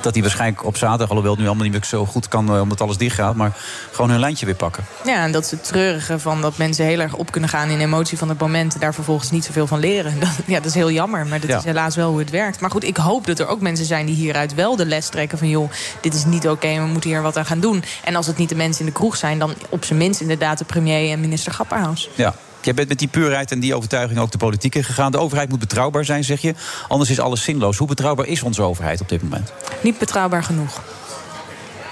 Dat 0.00 0.12
die 0.12 0.22
waarschijnlijk 0.22 0.64
op 0.64 0.76
zaterdag, 0.76 1.08
alhoewel 1.08 1.32
het 1.32 1.40
nu 1.40 1.46
allemaal 1.46 1.64
niet 1.64 1.72
meer 1.74 1.84
zo 1.84 2.06
goed 2.06 2.28
kan 2.28 2.54
eh, 2.54 2.60
omdat 2.60 2.80
alles 2.80 2.96
dicht 2.96 3.14
gaat, 3.14 3.34
maar 3.34 3.52
gewoon 3.92 4.10
hun 4.10 4.20
lijntje 4.20 4.46
weer 4.46 4.54
pakken. 4.54 4.84
Ja, 5.04 5.24
en 5.24 5.32
dat 5.32 5.44
is 5.44 5.50
het 5.50 5.64
treurige 5.64 6.18
van 6.18 6.40
dat 6.40 6.56
mensen 6.56 6.84
heel 6.84 7.00
erg 7.00 7.14
op 7.14 7.30
kunnen 7.30 7.50
gaan 7.50 7.68
in 7.68 7.80
emotie 7.80 8.18
van 8.18 8.28
het 8.28 8.38
moment. 8.38 8.74
En 8.74 8.80
daar 8.80 8.94
vervolgens 8.94 9.30
niet 9.30 9.44
zoveel 9.44 9.66
van 9.66 9.78
leren. 9.78 10.14
Dat, 10.20 10.28
ja, 10.46 10.54
dat 10.56 10.64
is 10.64 10.74
heel 10.74 10.90
jammer, 10.90 11.26
maar 11.26 11.40
dat 11.40 11.50
Ja. 11.50 11.58
is 11.58 11.64
helaas 11.64 11.96
wel 11.96 12.10
hoe 12.10 12.18
het 12.18 12.30
werkt. 12.30 12.60
Maar 12.60 12.70
goed, 12.70 12.84
ik 12.84 12.96
hoop 12.96 13.26
dat 13.26 13.38
er 13.38 13.46
ook 13.48 13.60
mensen 13.60 13.86
zijn 13.86 14.06
die 14.06 14.14
hieruit 14.14 14.54
wel 14.54 14.76
de 14.76 14.86
les 14.86 15.08
trekken 15.08 15.38
van 15.38 15.48
joh, 15.48 15.70
dit 16.00 16.14
is 16.14 16.24
niet 16.24 16.48
oké, 16.48 16.74
we 16.74 16.86
moeten 16.86 17.10
hier 17.10 17.22
wat 17.22 17.36
aan 17.36 17.46
gaan 17.46 17.60
doen. 17.60 17.84
En 18.04 18.16
als 18.16 18.26
het 18.26 18.36
niet 18.36 18.48
de 18.48 18.54
mensen 18.54 18.80
in 18.80 18.86
de 18.86 18.92
kroeg 18.92 19.16
zijn, 19.16 19.38
dan 19.38 19.54
op 19.68 19.84
zijn 19.84 19.98
minst 19.98 20.20
inderdaad 20.20 20.58
de 20.58 20.64
premier 20.64 21.10
en 21.12 21.20
minister 21.20 21.52
Grapperhaus. 21.52 22.08
Ja. 22.14 22.34
Jij 22.60 22.74
bent 22.74 22.88
met 22.88 22.98
die 22.98 23.08
puurheid 23.08 23.50
en 23.50 23.60
die 23.60 23.74
overtuiging 23.74 24.18
ook 24.18 24.30
de 24.30 24.38
politiek 24.38 24.74
ingegaan. 24.74 25.12
De 25.12 25.18
overheid 25.18 25.48
moet 25.48 25.58
betrouwbaar 25.58 26.04
zijn, 26.04 26.24
zeg 26.24 26.40
je. 26.40 26.54
Anders 26.88 27.10
is 27.10 27.20
alles 27.20 27.42
zinloos. 27.42 27.76
Hoe 27.76 27.86
betrouwbaar 27.86 28.26
is 28.26 28.42
onze 28.42 28.62
overheid 28.62 29.00
op 29.00 29.08
dit 29.08 29.22
moment? 29.22 29.52
Niet 29.82 29.98
betrouwbaar 29.98 30.42
genoeg. 30.42 30.82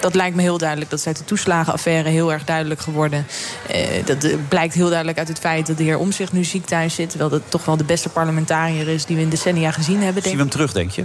Dat 0.00 0.14
lijkt 0.14 0.36
me 0.36 0.42
heel 0.42 0.58
duidelijk. 0.58 0.90
Dat 0.90 0.98
is 0.98 1.06
uit 1.06 1.16
de 1.16 1.24
toeslagenaffaire 1.24 2.08
heel 2.08 2.32
erg 2.32 2.44
duidelijk 2.44 2.80
geworden. 2.80 3.26
Eh, 3.68 3.80
dat 4.04 4.24
eh, 4.24 4.36
blijkt 4.48 4.74
heel 4.74 4.88
duidelijk 4.88 5.18
uit 5.18 5.28
het 5.28 5.38
feit 5.38 5.66
dat 5.66 5.76
de 5.76 5.82
heer 5.82 5.98
Omzicht 5.98 6.32
nu 6.32 6.44
ziek 6.44 6.66
thuis 6.66 6.94
zit. 6.94 7.08
Terwijl 7.08 7.30
dat 7.30 7.42
toch 7.48 7.64
wel 7.64 7.76
de 7.76 7.84
beste 7.84 8.08
parlementariër 8.08 8.88
is 8.88 9.04
die 9.04 9.16
we 9.16 9.22
in 9.22 9.28
decennia 9.28 9.70
gezien 9.70 10.02
hebben. 10.02 10.22
Zien 10.22 10.32
we 10.32 10.38
hem 10.38 10.48
terug, 10.48 10.72
denk 10.72 10.90
je? 10.90 11.04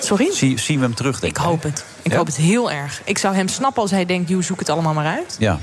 Sorry? 0.00 0.32
Zie, 0.32 0.58
zien 0.58 0.78
we 0.78 0.84
hem 0.84 0.94
terug, 0.94 1.20
denk 1.20 1.36
Ik 1.36 1.42
hoop 1.42 1.62
het. 1.62 1.84
Ik 2.02 2.12
hoop 2.12 2.26
het 2.26 2.36
heel 2.36 2.70
erg. 2.70 3.00
Ik 3.04 3.18
zou 3.18 3.34
hem 3.34 3.48
snappen 3.48 3.82
als 3.82 3.90
hij 3.90 4.06
denkt, 4.06 4.28
joh, 4.28 4.42
zoek 4.42 4.58
het 4.58 4.68
allemaal 4.68 4.94
maar 4.94 5.06
uit. 5.06 5.36
Ja. 5.38 5.58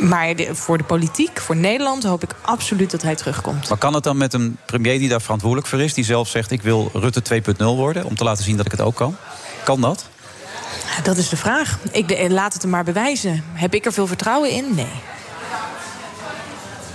Maar 0.00 0.34
voor 0.52 0.78
de 0.78 0.84
politiek, 0.84 1.40
voor 1.40 1.56
Nederland, 1.56 2.02
hoop 2.02 2.22
ik 2.22 2.34
absoluut 2.40 2.90
dat 2.90 3.02
hij 3.02 3.14
terugkomt. 3.14 3.68
Maar 3.68 3.78
kan 3.78 3.94
het 3.94 4.04
dan 4.04 4.16
met 4.16 4.32
een 4.32 4.56
premier 4.66 4.98
die 4.98 5.08
daar 5.08 5.20
verantwoordelijk 5.20 5.68
voor 5.68 5.80
is... 5.80 5.94
die 5.94 6.04
zelf 6.04 6.28
zegt, 6.28 6.50
ik 6.50 6.62
wil 6.62 6.90
Rutte 6.92 7.42
2.0 7.42 7.56
worden... 7.58 8.04
om 8.04 8.16
te 8.16 8.24
laten 8.24 8.44
zien 8.44 8.56
dat 8.56 8.66
ik 8.66 8.72
het 8.72 8.80
ook 8.80 8.94
kan? 8.94 9.16
Kan 9.64 9.80
dat? 9.80 10.04
Dat 11.02 11.16
is 11.16 11.28
de 11.28 11.36
vraag. 11.36 11.78
Ik 11.90 12.08
de- 12.08 12.30
laat 12.30 12.52
het 12.52 12.62
hem 12.62 12.70
maar 12.70 12.84
bewijzen. 12.84 13.44
Heb 13.52 13.74
ik 13.74 13.84
er 13.86 13.92
veel 13.92 14.06
vertrouwen 14.06 14.50
in? 14.50 14.64
Nee. 14.74 14.86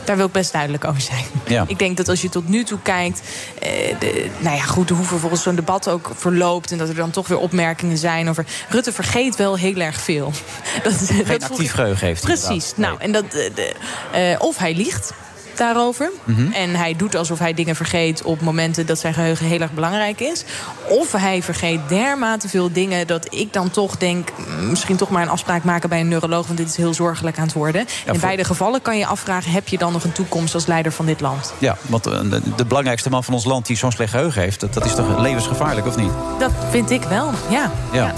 Daar 0.08 0.18
wil 0.18 0.26
ik 0.26 0.32
best 0.32 0.52
duidelijk 0.52 0.86
over 0.86 1.02
zijn. 1.02 1.24
Ja. 1.48 1.64
Ik 1.68 1.80
denk 1.80 1.98
dat 1.98 2.10
als 2.10 2.22
je 2.22 2.30
tot 2.30 2.50
nu 2.50 2.64
toe 2.64 2.80
kijkt... 2.82 3.22
eh, 3.60 3.70
de, 4.00 4.30
nou 4.38 4.56
ja, 4.56 4.64
goed, 4.64 4.90
hoe 4.90 5.06
vervolgens 5.06 5.42
zo'n 5.42 5.56
debat 5.56 5.90
ook 5.90 6.12
verloopt... 6.16 6.72
en 6.72 6.78
dat 6.78 6.90
er 6.90 6.96
dan 6.96 7.12
toch 7.12 7.28
weer 7.28 7.38
opmerkingen 7.38 7.98
zijn 7.98 8.30
over... 8.30 8.46
Rutte 8.70 8.92
vergeet 8.92 9.36
wel 9.36 9.58
heel 9.58 9.76
erg 9.76 10.02
veel. 10.02 10.32
Dat, 10.84 10.94
Geen 10.94 11.26
dat 11.26 11.44
actief 11.44 11.72
geheugen 11.72 12.08
heeft 12.08 12.24
Precies. 12.24 12.74
Nou, 12.76 13.00
en 13.00 13.12
dat, 13.12 13.24
eh, 13.24 13.56
de, 13.56 13.74
eh, 14.12 14.42
of 14.42 14.58
hij 14.58 14.76
liegt 14.76 15.14
daarover. 15.58 16.12
Mhm. 16.24 16.52
En 16.52 16.76
hij 16.76 16.96
doet 16.96 17.16
alsof 17.16 17.40
hij 17.40 17.54
dingen 17.54 17.76
vergeet 17.76 18.24
op 18.24 18.42
momenten 18.42 18.86
dat 18.86 19.00
zijn 19.00 19.14
geheugen 19.14 19.46
heel 19.46 19.60
erg 19.60 19.72
belangrijk 19.72 20.20
is. 20.20 20.44
Of 20.90 21.12
hij 21.12 21.44
vergeet 21.44 21.80
dermate 21.88 22.50
veel 22.50 22.72
dingen 22.72 23.08
dat 23.08 23.28
ik 23.34 23.54
dan 23.54 23.70
toch 23.72 23.98
denk... 23.98 24.30
mm, 24.38 24.70
misschien 24.70 24.96
toch 24.96 25.10
maar 25.10 25.22
een 25.22 25.30
afspraak 25.30 25.64
maken 25.64 25.90
bij 25.90 26.00
een 26.00 26.08
neuroloog... 26.08 26.46
want 26.46 26.58
dit 26.58 26.68
is 26.68 26.76
heel 26.76 26.94
zorgelijk 26.94 27.38
aan 27.38 27.44
het 27.46 27.54
worden. 27.54 27.82
in 27.82 27.88
voor- 28.06 28.20
beide 28.20 28.44
gevallen 28.44 28.82
kan 28.82 28.98
je 28.98 29.06
afvragen... 29.06 29.52
heb 29.52 29.68
je 29.68 29.78
dan 29.78 29.92
nog 29.92 30.04
een 30.04 30.12
toekomst 30.12 30.54
als 30.54 30.66
leider 30.66 30.92
van 30.92 31.06
dit 31.06 31.22
land? 31.22 31.54
Ja, 31.58 31.78
want 31.82 32.08
eh, 32.08 32.20
de, 32.22 32.42
de 32.56 32.66
belangrijkste 32.66 33.10
man 33.10 33.24
van 33.24 33.34
ons 33.34 33.46
land 33.46 33.66
die 33.66 33.78
zo'n 33.78 33.92
slecht 33.92 34.12
geheugen 34.12 34.42
heeft... 34.42 34.60
Dat, 34.60 34.74
dat 34.74 34.86
is 34.86 34.96
toch 34.96 35.20
levensgevaarlijk, 35.20 35.88
of 35.88 35.96
niet? 35.96 36.12
Dat 36.40 36.52
vind 36.70 36.90
ik 36.92 37.04
wel, 37.04 37.32
ja. 37.50 37.72
Ja. 37.92 38.14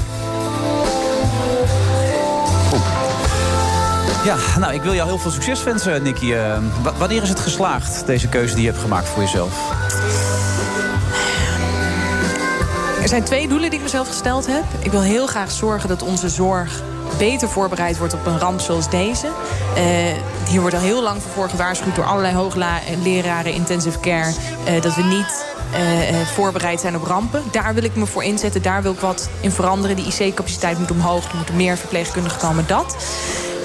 Ja, 4.24 4.36
nou, 4.60 4.74
ik 4.74 4.82
wil 4.82 4.94
jou 4.94 5.08
heel 5.08 5.18
veel 5.18 5.32
succes 5.32 5.64
wensen, 5.64 6.04
Nicky. 6.04 6.34
Eh, 6.34 6.58
wa- 6.82 6.94
wanneer 6.98 7.22
is 7.24 7.30
het 7.30 7.40
geslaagd, 7.40 8.06
deze 8.06 8.28
keuze 8.28 8.54
die 8.56 8.64
je 8.64 8.70
hebt 8.70 8.82
gemaakt 8.82 9.08
voor 9.08 9.22
jezelf? 9.22 9.54
Er 13.02 13.08
zijn 13.08 13.24
twee 13.24 13.48
doelen 13.48 13.70
die 13.70 13.78
ik 13.80 13.84
mezelf 13.86 14.08
gesteld 14.08 14.48
heb. 14.48 14.64
Ik 14.80 14.92
wil 14.92 15.02
heel 15.02 15.28
graag 15.28 15.52
zorgen 15.52 15.90
dat 15.90 16.02
onze 16.02 16.30
zorg 16.30 16.82
beter 17.18 17.50
voorbereid 17.50 17.98
wordt 17.98 18.14
op 18.14 18.26
een 18.26 18.40
ramp 18.40 18.60
zoals 18.60 18.90
deze. 18.90 19.28
Eh, 19.76 19.84
hier 20.50 20.62
wordt 20.62 20.76
al 20.76 20.82
heel 20.82 21.02
lang 21.04 21.22
voor 21.34 21.50
gewaarschuwd 21.50 21.96
door 21.96 22.06
allerlei 22.06 22.36
hoogleraren 22.36 23.54
intensive 23.54 24.00
care... 24.00 24.32
eh, 24.66 24.82
dat 24.82 24.96
we 24.96 25.04
niet 25.04 25.46
voorbereid 26.36 26.80
zijn 26.80 26.96
op 26.96 27.04
rampen. 27.04 27.44
Daar 27.52 27.74
wil 27.74 27.84
ik 27.84 27.96
me 27.96 28.06
voor 28.06 28.24
inzetten, 28.24 28.62
daar 28.62 28.82
wil 28.82 28.92
ik 28.92 29.00
wat 29.00 29.30
in 29.40 29.52
veranderen. 29.52 29.96
Die 29.96 30.06
IC-capaciteit 30.06 30.80
moet 30.80 30.92
omhoog, 30.92 31.30
er 31.30 31.36
moeten 31.36 31.56
meer 31.56 31.78
verpleegkundigen 31.78 32.40
komen, 32.40 32.64
dat. 32.68 32.96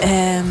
Ehm, 0.04 0.44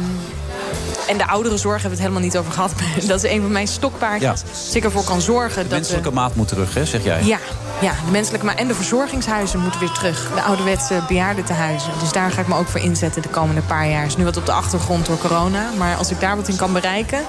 en 1.07 1.17
de 1.17 1.27
ouderenzorg 1.27 1.81
hebben 1.81 1.97
we 1.99 2.03
het 2.03 2.11
helemaal 2.13 2.21
niet 2.29 2.37
over 2.37 2.51
gehad. 2.51 2.71
Dat 3.07 3.23
is 3.23 3.31
een 3.31 3.41
van 3.41 3.51
mijn 3.51 3.67
stokpaardjes. 3.67 4.41
Ja. 4.41 4.47
Als 4.51 4.75
ik 4.75 4.83
ervoor 4.83 5.03
kan 5.03 5.21
zorgen 5.21 5.55
dat... 5.61 5.67
we- 5.69 5.75
Menselijke 5.75 6.11
maat 6.11 6.35
moet 6.35 6.47
terug, 6.47 6.73
hè, 6.73 6.85
zeg 6.85 7.03
jij? 7.03 7.23
ja, 7.23 7.37
ja, 7.81 7.91
de 8.05 8.11
menselijke 8.11 8.45
maar 8.45 8.55
en 8.55 8.67
de 8.67 8.75
verzorgingshuizen 8.75 9.59
moeten 9.59 9.79
weer 9.79 9.91
terug. 9.91 10.31
De 10.35 10.41
ouderwetse 10.41 11.01
bejaardentehuizen. 11.07 11.91
Dus 11.99 12.11
daar 12.11 12.31
ga 12.31 12.41
ik 12.41 12.47
me 12.47 12.55
ook 12.55 12.67
voor 12.67 12.79
inzetten 12.79 13.21
de 13.21 13.27
komende 13.27 13.61
paar 13.61 13.87
jaar. 13.89 14.05
is 14.05 14.17
nu 14.17 14.23
wat 14.23 14.37
op 14.37 14.45
de 14.45 14.51
achtergrond 14.51 15.05
door 15.05 15.17
corona. 15.17 15.69
Maar 15.77 15.95
als 15.95 16.11
ik 16.11 16.19
daar 16.19 16.35
wat 16.35 16.47
in 16.47 16.55
kan 16.55 16.73
bereiken... 16.73 17.21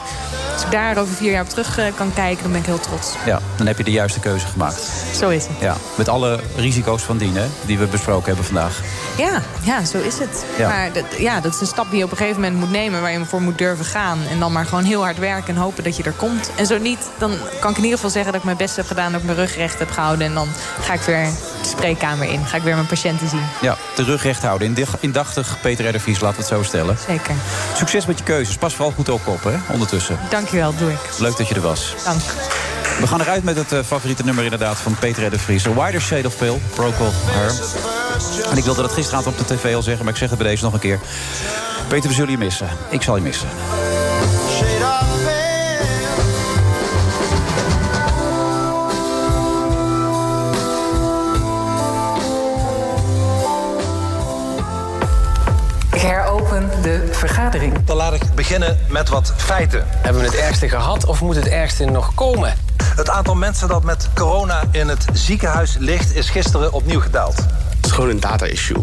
als 0.52 0.64
ik 0.64 0.70
daar 0.70 0.98
over 0.98 1.14
vier 1.14 1.30
jaar 1.30 1.42
op 1.42 1.48
terug 1.48 1.78
eh, 1.78 1.84
kan 1.94 2.12
kijken... 2.14 2.42
dan 2.42 2.52
ben 2.52 2.60
ik 2.60 2.66
heel 2.66 2.80
trots. 2.80 3.12
Ja, 3.26 3.40
dan 3.56 3.66
heb 3.66 3.78
je 3.78 3.84
de 3.84 3.90
juiste 3.90 4.20
keuze 4.20 4.46
gemaakt. 4.46 4.82
Zo 5.16 5.28
is 5.28 5.46
het. 5.46 5.56
Ja, 5.60 5.76
met 5.94 6.08
alle 6.08 6.40
risico's 6.56 7.02
van 7.02 7.16
dien, 7.16 7.36
hè, 7.36 7.46
die 7.66 7.78
we 7.78 7.86
besproken 7.86 8.26
hebben 8.26 8.44
vandaag. 8.44 8.80
Ja, 9.16 9.42
ja, 9.62 9.84
zo 9.84 9.98
is 9.98 10.18
het. 10.18 10.44
Ja. 10.58 10.68
Maar 10.68 10.92
dat, 10.92 11.04
ja, 11.18 11.40
dat 11.40 11.54
is 11.54 11.60
een 11.60 11.66
stap 11.66 11.90
die 11.90 11.98
je 11.98 12.04
op 12.04 12.10
een 12.10 12.16
gegeven 12.16 12.40
moment 12.40 12.60
moet 12.60 12.70
nemen... 12.70 13.00
waar 13.00 13.12
je 13.12 13.24
voor 13.24 13.42
moet 13.42 13.58
durven 13.58 13.84
gaan. 13.84 14.18
En 14.30 14.38
dan 14.38 14.52
maar 14.52 14.66
gewoon 14.66 14.84
heel 14.84 15.02
hard 15.02 15.18
werken 15.18 15.54
en 15.54 15.60
hopen 15.60 15.84
dat 15.84 15.96
je 15.96 16.02
er 16.02 16.12
komt. 16.12 16.50
En 16.56 16.66
zo 16.66 16.78
niet, 16.78 17.10
dan 17.18 17.30
kan 17.60 17.70
ik 17.70 17.76
in 17.76 17.82
ieder 17.82 17.96
geval 17.98 18.10
zeggen... 18.10 18.32
dat 18.32 18.40
ik 18.40 18.46
mijn 18.46 18.56
best 18.56 18.76
heb 18.76 18.86
gedaan, 18.86 19.12
dat 19.12 19.20
ik 19.20 19.26
mijn 19.26 19.38
rug 19.38 19.56
recht 19.56 19.78
heb 19.78 19.90
gehouden. 19.90 20.26
En 20.26 20.33
dan 20.34 20.48
ga 20.80 20.92
ik 20.92 21.00
weer 21.00 21.28
de 21.62 21.68
spreekkamer 21.68 22.28
in. 22.28 22.46
Ga 22.46 22.56
ik 22.56 22.62
weer 22.62 22.74
mijn 22.74 22.86
patiënten 22.86 23.28
zien. 23.28 23.42
Ja, 23.60 23.76
de 23.96 24.02
rug 24.04 24.22
recht 24.22 24.42
houden. 24.42 24.76
Indachtig 25.00 25.60
Peter 25.60 25.86
Erdevies, 25.86 26.20
laten 26.20 26.36
we 26.36 26.44
het 26.44 26.54
zo 26.54 26.62
stellen. 26.62 26.96
Zeker. 27.06 27.34
Succes 27.76 28.06
met 28.06 28.18
je 28.18 28.24
keuzes. 28.24 28.56
Pas 28.56 28.74
vooral 28.74 28.92
goed 28.94 29.08
ook 29.08 29.26
op, 29.26 29.44
hè, 29.44 29.56
ondertussen. 29.72 30.18
Dankjewel, 30.30 30.74
doe 30.76 30.90
ik. 30.90 30.98
Leuk 31.18 31.36
dat 31.36 31.48
je 31.48 31.54
er 31.54 31.60
was. 31.60 31.94
Dank. 32.04 32.20
We 33.00 33.06
gaan 33.06 33.20
eruit 33.20 33.44
met 33.44 33.56
het 33.56 33.72
eh, 33.72 33.78
favoriete 33.86 34.24
nummer 34.24 34.44
inderdaad 34.44 34.76
van 34.76 34.96
Peter 34.98 35.30
de 35.30 35.38
Vries. 35.38 35.66
A 35.66 35.72
Wider 35.84 36.00
Shade 36.00 36.26
of 36.26 36.36
Pale, 36.36 36.58
Procol 36.74 37.10
Her. 37.26 37.52
En 38.50 38.56
ik 38.56 38.64
wilde 38.64 38.82
dat 38.82 38.92
gisteravond 38.92 39.40
op 39.40 39.48
de 39.48 39.54
tv 39.54 39.74
al 39.74 39.82
zeggen, 39.82 40.04
maar 40.04 40.12
ik 40.12 40.18
zeg 40.18 40.28
het 40.28 40.38
bij 40.38 40.48
deze 40.48 40.64
nog 40.64 40.72
een 40.72 40.78
keer. 40.78 41.00
Peter, 41.88 42.08
we 42.08 42.14
zullen 42.14 42.30
je 42.30 42.38
missen. 42.38 42.68
Ik 42.90 43.02
zal 43.02 43.16
je 43.16 43.22
missen. 43.22 43.48
Vergadering. 57.26 57.84
Dan 57.84 57.96
laat 57.96 58.14
ik 58.14 58.22
beginnen 58.34 58.78
met 58.88 59.08
wat 59.08 59.32
feiten. 59.36 59.84
Hebben 59.86 60.22
we 60.22 60.28
het 60.28 60.36
ergste 60.36 60.68
gehad 60.68 61.04
of 61.04 61.20
moet 61.20 61.34
het 61.34 61.48
ergste 61.48 61.84
nog 61.84 62.14
komen? 62.14 62.54
Het 62.96 63.10
aantal 63.10 63.34
mensen 63.34 63.68
dat 63.68 63.82
met 63.82 64.08
corona 64.14 64.62
in 64.70 64.88
het 64.88 65.04
ziekenhuis 65.12 65.76
ligt... 65.78 66.14
is 66.16 66.30
gisteren 66.30 66.72
opnieuw 66.72 67.00
gedaald. 67.00 67.36
Het 67.76 67.86
is 67.86 67.90
gewoon 67.90 68.10
een 68.10 68.20
data-issue. 68.20 68.76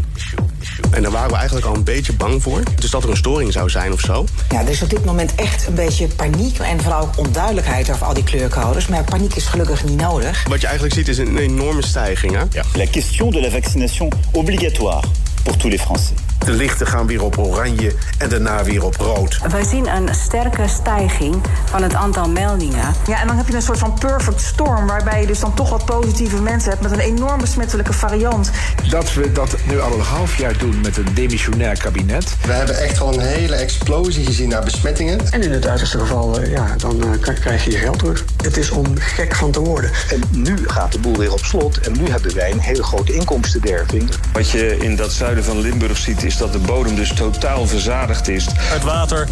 En 0.91 1.01
daar 1.01 1.11
waren 1.11 1.30
we 1.30 1.35
eigenlijk 1.35 1.65
al 1.65 1.76
een 1.76 1.84
beetje 1.84 2.13
bang 2.13 2.41
voor. 2.41 2.63
Dus 2.76 2.89
dat 2.89 3.03
er 3.03 3.09
een 3.09 3.18
storing 3.18 3.51
zou 3.53 3.69
zijn 3.69 3.93
of 3.93 3.99
zo. 3.99 4.26
Ja, 4.49 4.59
er 4.59 4.69
is 4.69 4.81
op 4.81 4.89
dit 4.89 5.05
moment 5.05 5.35
echt 5.35 5.68
een 5.68 5.73
beetje 5.73 6.07
paniek 6.07 6.59
en 6.59 6.81
vooral 6.81 7.01
ook 7.01 7.18
onduidelijkheid 7.18 7.91
over 7.91 8.05
al 8.05 8.13
die 8.13 8.23
kleurcodes. 8.23 8.88
Maar 8.88 9.03
paniek 9.03 9.35
is 9.35 9.45
gelukkig 9.45 9.84
niet 9.84 9.97
nodig. 9.97 10.47
Wat 10.47 10.61
je 10.61 10.68
eigenlijk 10.68 10.95
ziet 10.95 11.07
is 11.07 11.18
een 11.18 11.38
enorme 11.38 11.85
stijging. 11.85 12.35
Hè? 12.35 12.43
La 12.73 12.85
question 12.91 13.31
de 13.31 13.41
la 13.41 13.49
vaccination 13.49 14.09
obligatoire 14.31 15.07
pour 15.43 15.57
tous 15.57 15.72
les 15.72 15.81
Français. 15.81 16.30
De 16.45 16.51
lichten 16.51 16.88
gaan 16.88 17.07
weer 17.07 17.23
op 17.23 17.38
oranje 17.38 17.95
en 18.18 18.30
daarna 18.30 18.63
weer 18.63 18.84
op 18.84 18.95
rood. 18.95 19.39
Wij 19.49 19.63
zien 19.63 19.88
een 19.88 20.15
sterke 20.15 20.68
stijging 20.68 21.35
van 21.65 21.84
het 21.84 21.93
aantal 21.93 22.30
meldingen. 22.30 22.93
Ja, 23.07 23.22
en 23.22 23.27
dan 23.27 23.38
heb 23.38 23.47
je 23.47 23.55
een 23.55 23.61
soort 23.61 23.80
van 23.80 23.93
perfect 23.99 24.41
storm... 24.41 24.88
waarbij 24.88 25.22
je 25.22 25.27
dus 25.27 25.39
dan 25.39 25.53
toch 25.53 25.69
wat 25.69 25.85
positieve 25.85 26.41
mensen 26.41 26.69
hebt... 26.69 26.81
met 26.81 26.91
een 26.91 26.99
enorm 26.99 27.39
besmettelijke 27.39 27.93
variant. 27.93 28.51
Dat 28.89 29.13
we 29.13 29.31
dat 29.31 29.55
nu 29.68 29.80
al 29.80 29.93
een 29.93 29.99
half 29.99 30.38
jaar 30.38 30.57
doen 30.57 30.81
met 30.81 30.97
een 30.97 31.13
demissionair 31.13 31.77
kabinet. 31.77 32.35
We 32.45 32.51
hebben 32.51 32.80
echt 32.80 32.99
wel 32.99 33.13
een 33.13 33.19
hele 33.19 33.55
explosie 33.55 34.26
gezien 34.26 34.49
naar 34.49 34.63
besmettingen. 34.63 35.31
En 35.31 35.41
in 35.41 35.51
het 35.51 35.68
uiterste 35.68 35.99
geval, 35.99 36.39
eh, 36.39 36.51
ja, 36.51 36.76
dan 36.77 37.03
eh, 37.03 37.35
krijg 37.35 37.65
je 37.65 37.72
je 37.72 37.77
geld 37.77 37.99
terug. 37.99 38.26
Het 38.43 38.57
is 38.57 38.69
om 38.69 38.97
gek 38.97 39.35
van 39.35 39.51
te 39.51 39.59
worden. 39.59 39.91
En 40.09 40.22
nu 40.31 40.57
gaat 40.68 40.91
de 40.91 40.99
boel 40.99 41.18
weer 41.18 41.31
op 41.31 41.45
slot 41.45 41.80
en 41.80 41.91
nu 41.91 42.09
hebben 42.09 42.35
wij 42.35 42.51
een 42.51 42.59
hele 42.59 42.84
grote 42.84 43.13
inkomstenderving. 43.13 44.09
Wat 44.34 44.49
je 44.49 44.77
in 44.77 44.95
dat 44.95 45.11
zuiden 45.11 45.43
van 45.43 45.59
Limburg 45.59 45.97
ziet 45.97 46.23
is 46.31 46.37
dat 46.37 46.53
de 46.53 46.59
bodem 46.59 46.95
dus 46.95 47.13
totaal 47.13 47.67
verzadigd 47.67 48.27
is. 48.27 48.47
Het 48.53 48.83
water 48.83 49.27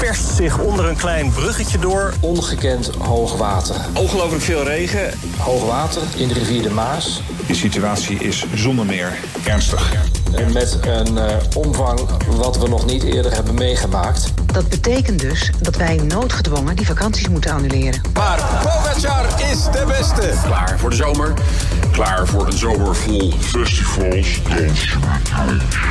perst 0.00 0.36
zich 0.36 0.58
onder 0.58 0.88
een 0.88 0.96
klein 0.96 1.32
bruggetje 1.32 1.78
door. 1.78 2.12
Ongekend 2.20 2.90
hoog 2.98 3.36
water. 3.36 3.76
Ongelooflijk 3.94 4.42
veel 4.42 4.62
regen. 4.62 5.12
Hoog 5.38 5.64
water 5.64 6.02
in 6.16 6.28
de 6.28 6.34
rivier 6.34 6.62
de 6.62 6.70
Maas. 6.70 7.22
De 7.46 7.54
situatie 7.54 8.18
is 8.18 8.44
zonder 8.54 8.86
meer 8.86 9.12
ernstig. 9.44 9.92
En 10.34 10.52
met 10.52 10.78
een 10.80 11.18
eh, 11.18 11.36
omvang 11.54 12.00
wat 12.26 12.58
we 12.58 12.68
nog 12.68 12.86
niet 12.86 13.02
eerder 13.02 13.34
hebben 13.34 13.54
meegemaakt. 13.54 14.32
Dat 14.46 14.68
betekent 14.68 15.20
dus 15.20 15.50
dat 15.60 15.76
wij 15.76 15.96
noodgedwongen 15.96 16.76
die 16.76 16.86
vakanties 16.86 17.28
moeten 17.28 17.52
annuleren. 17.52 18.00
Maar 18.14 18.40
Pogacar 18.62 19.26
is 19.50 19.64
de 19.64 19.84
beste. 19.86 20.32
Klaar 20.44 20.78
voor 20.78 20.90
de 20.90 20.96
zomer. 20.96 21.32
Klaar 21.92 22.26
voor 22.26 22.46
een 22.46 22.58
zomer 22.58 22.96
vol 22.96 23.32
festivals. 23.40 24.40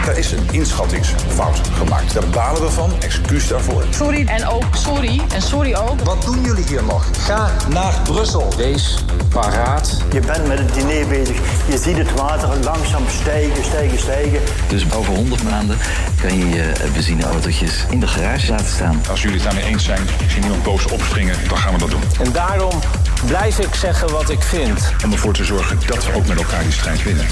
Er 0.07 0.17
is 0.17 0.28
een 0.31 0.47
inschattingsfout 0.51 1.61
gemaakt. 1.73 2.13
Daar 2.13 2.27
balen 2.27 2.61
we 2.61 2.69
van. 2.69 2.91
Excuus 2.99 3.47
daarvoor. 3.47 3.83
Sorry 3.89 4.27
en 4.27 4.47
ook 4.47 4.75
sorry. 4.75 5.21
En 5.33 5.41
sorry 5.41 5.75
ook. 5.75 6.01
Wat 6.01 6.21
doen 6.21 6.41
jullie 6.41 6.65
hier 6.67 6.83
nog? 6.83 7.05
Ga 7.19 7.51
naar 7.69 7.93
Brussel. 8.03 8.53
Wees 8.57 9.03
paraat. 9.29 9.97
Je 10.11 10.19
bent 10.19 10.47
met 10.47 10.59
het 10.59 10.73
diner 10.73 11.07
bezig. 11.07 11.37
Je 11.69 11.77
ziet 11.77 11.97
het 11.97 12.13
water 12.13 12.49
langzaam 12.63 13.03
stijgen, 13.21 13.63
stijgen, 13.63 13.99
stijgen. 13.99 14.39
Dus 14.67 14.93
over 14.93 15.13
100 15.13 15.43
maanden 15.43 15.77
kan 16.21 16.37
je 16.37 16.49
je 16.49 16.71
benzineautootjes 16.93 17.85
in 17.89 17.99
de 17.99 18.07
garage 18.07 18.51
laten 18.51 18.67
staan. 18.67 19.01
Als 19.09 19.21
jullie 19.21 19.35
het 19.35 19.45
daarmee 19.45 19.65
eens 19.65 19.83
zijn, 19.83 20.01
ik 20.01 20.29
zie 20.29 20.39
niemand 20.39 20.63
boos 20.63 20.87
opspringen, 20.87 21.35
dan 21.47 21.57
gaan 21.57 21.73
we 21.73 21.79
dat 21.79 21.89
doen. 21.89 22.03
En 22.23 22.31
daarom 22.31 22.79
blijf 23.25 23.59
ik 23.59 23.75
zeggen 23.75 24.11
wat 24.11 24.29
ik 24.29 24.41
vind. 24.41 24.91
Om 25.03 25.11
ervoor 25.11 25.33
te 25.33 25.43
zorgen 25.43 25.79
dat 25.85 26.05
we 26.05 26.13
ook 26.13 26.27
met 26.27 26.37
elkaar 26.37 26.63
die 26.63 26.71
strijd 26.71 27.03
winnen. 27.03 27.25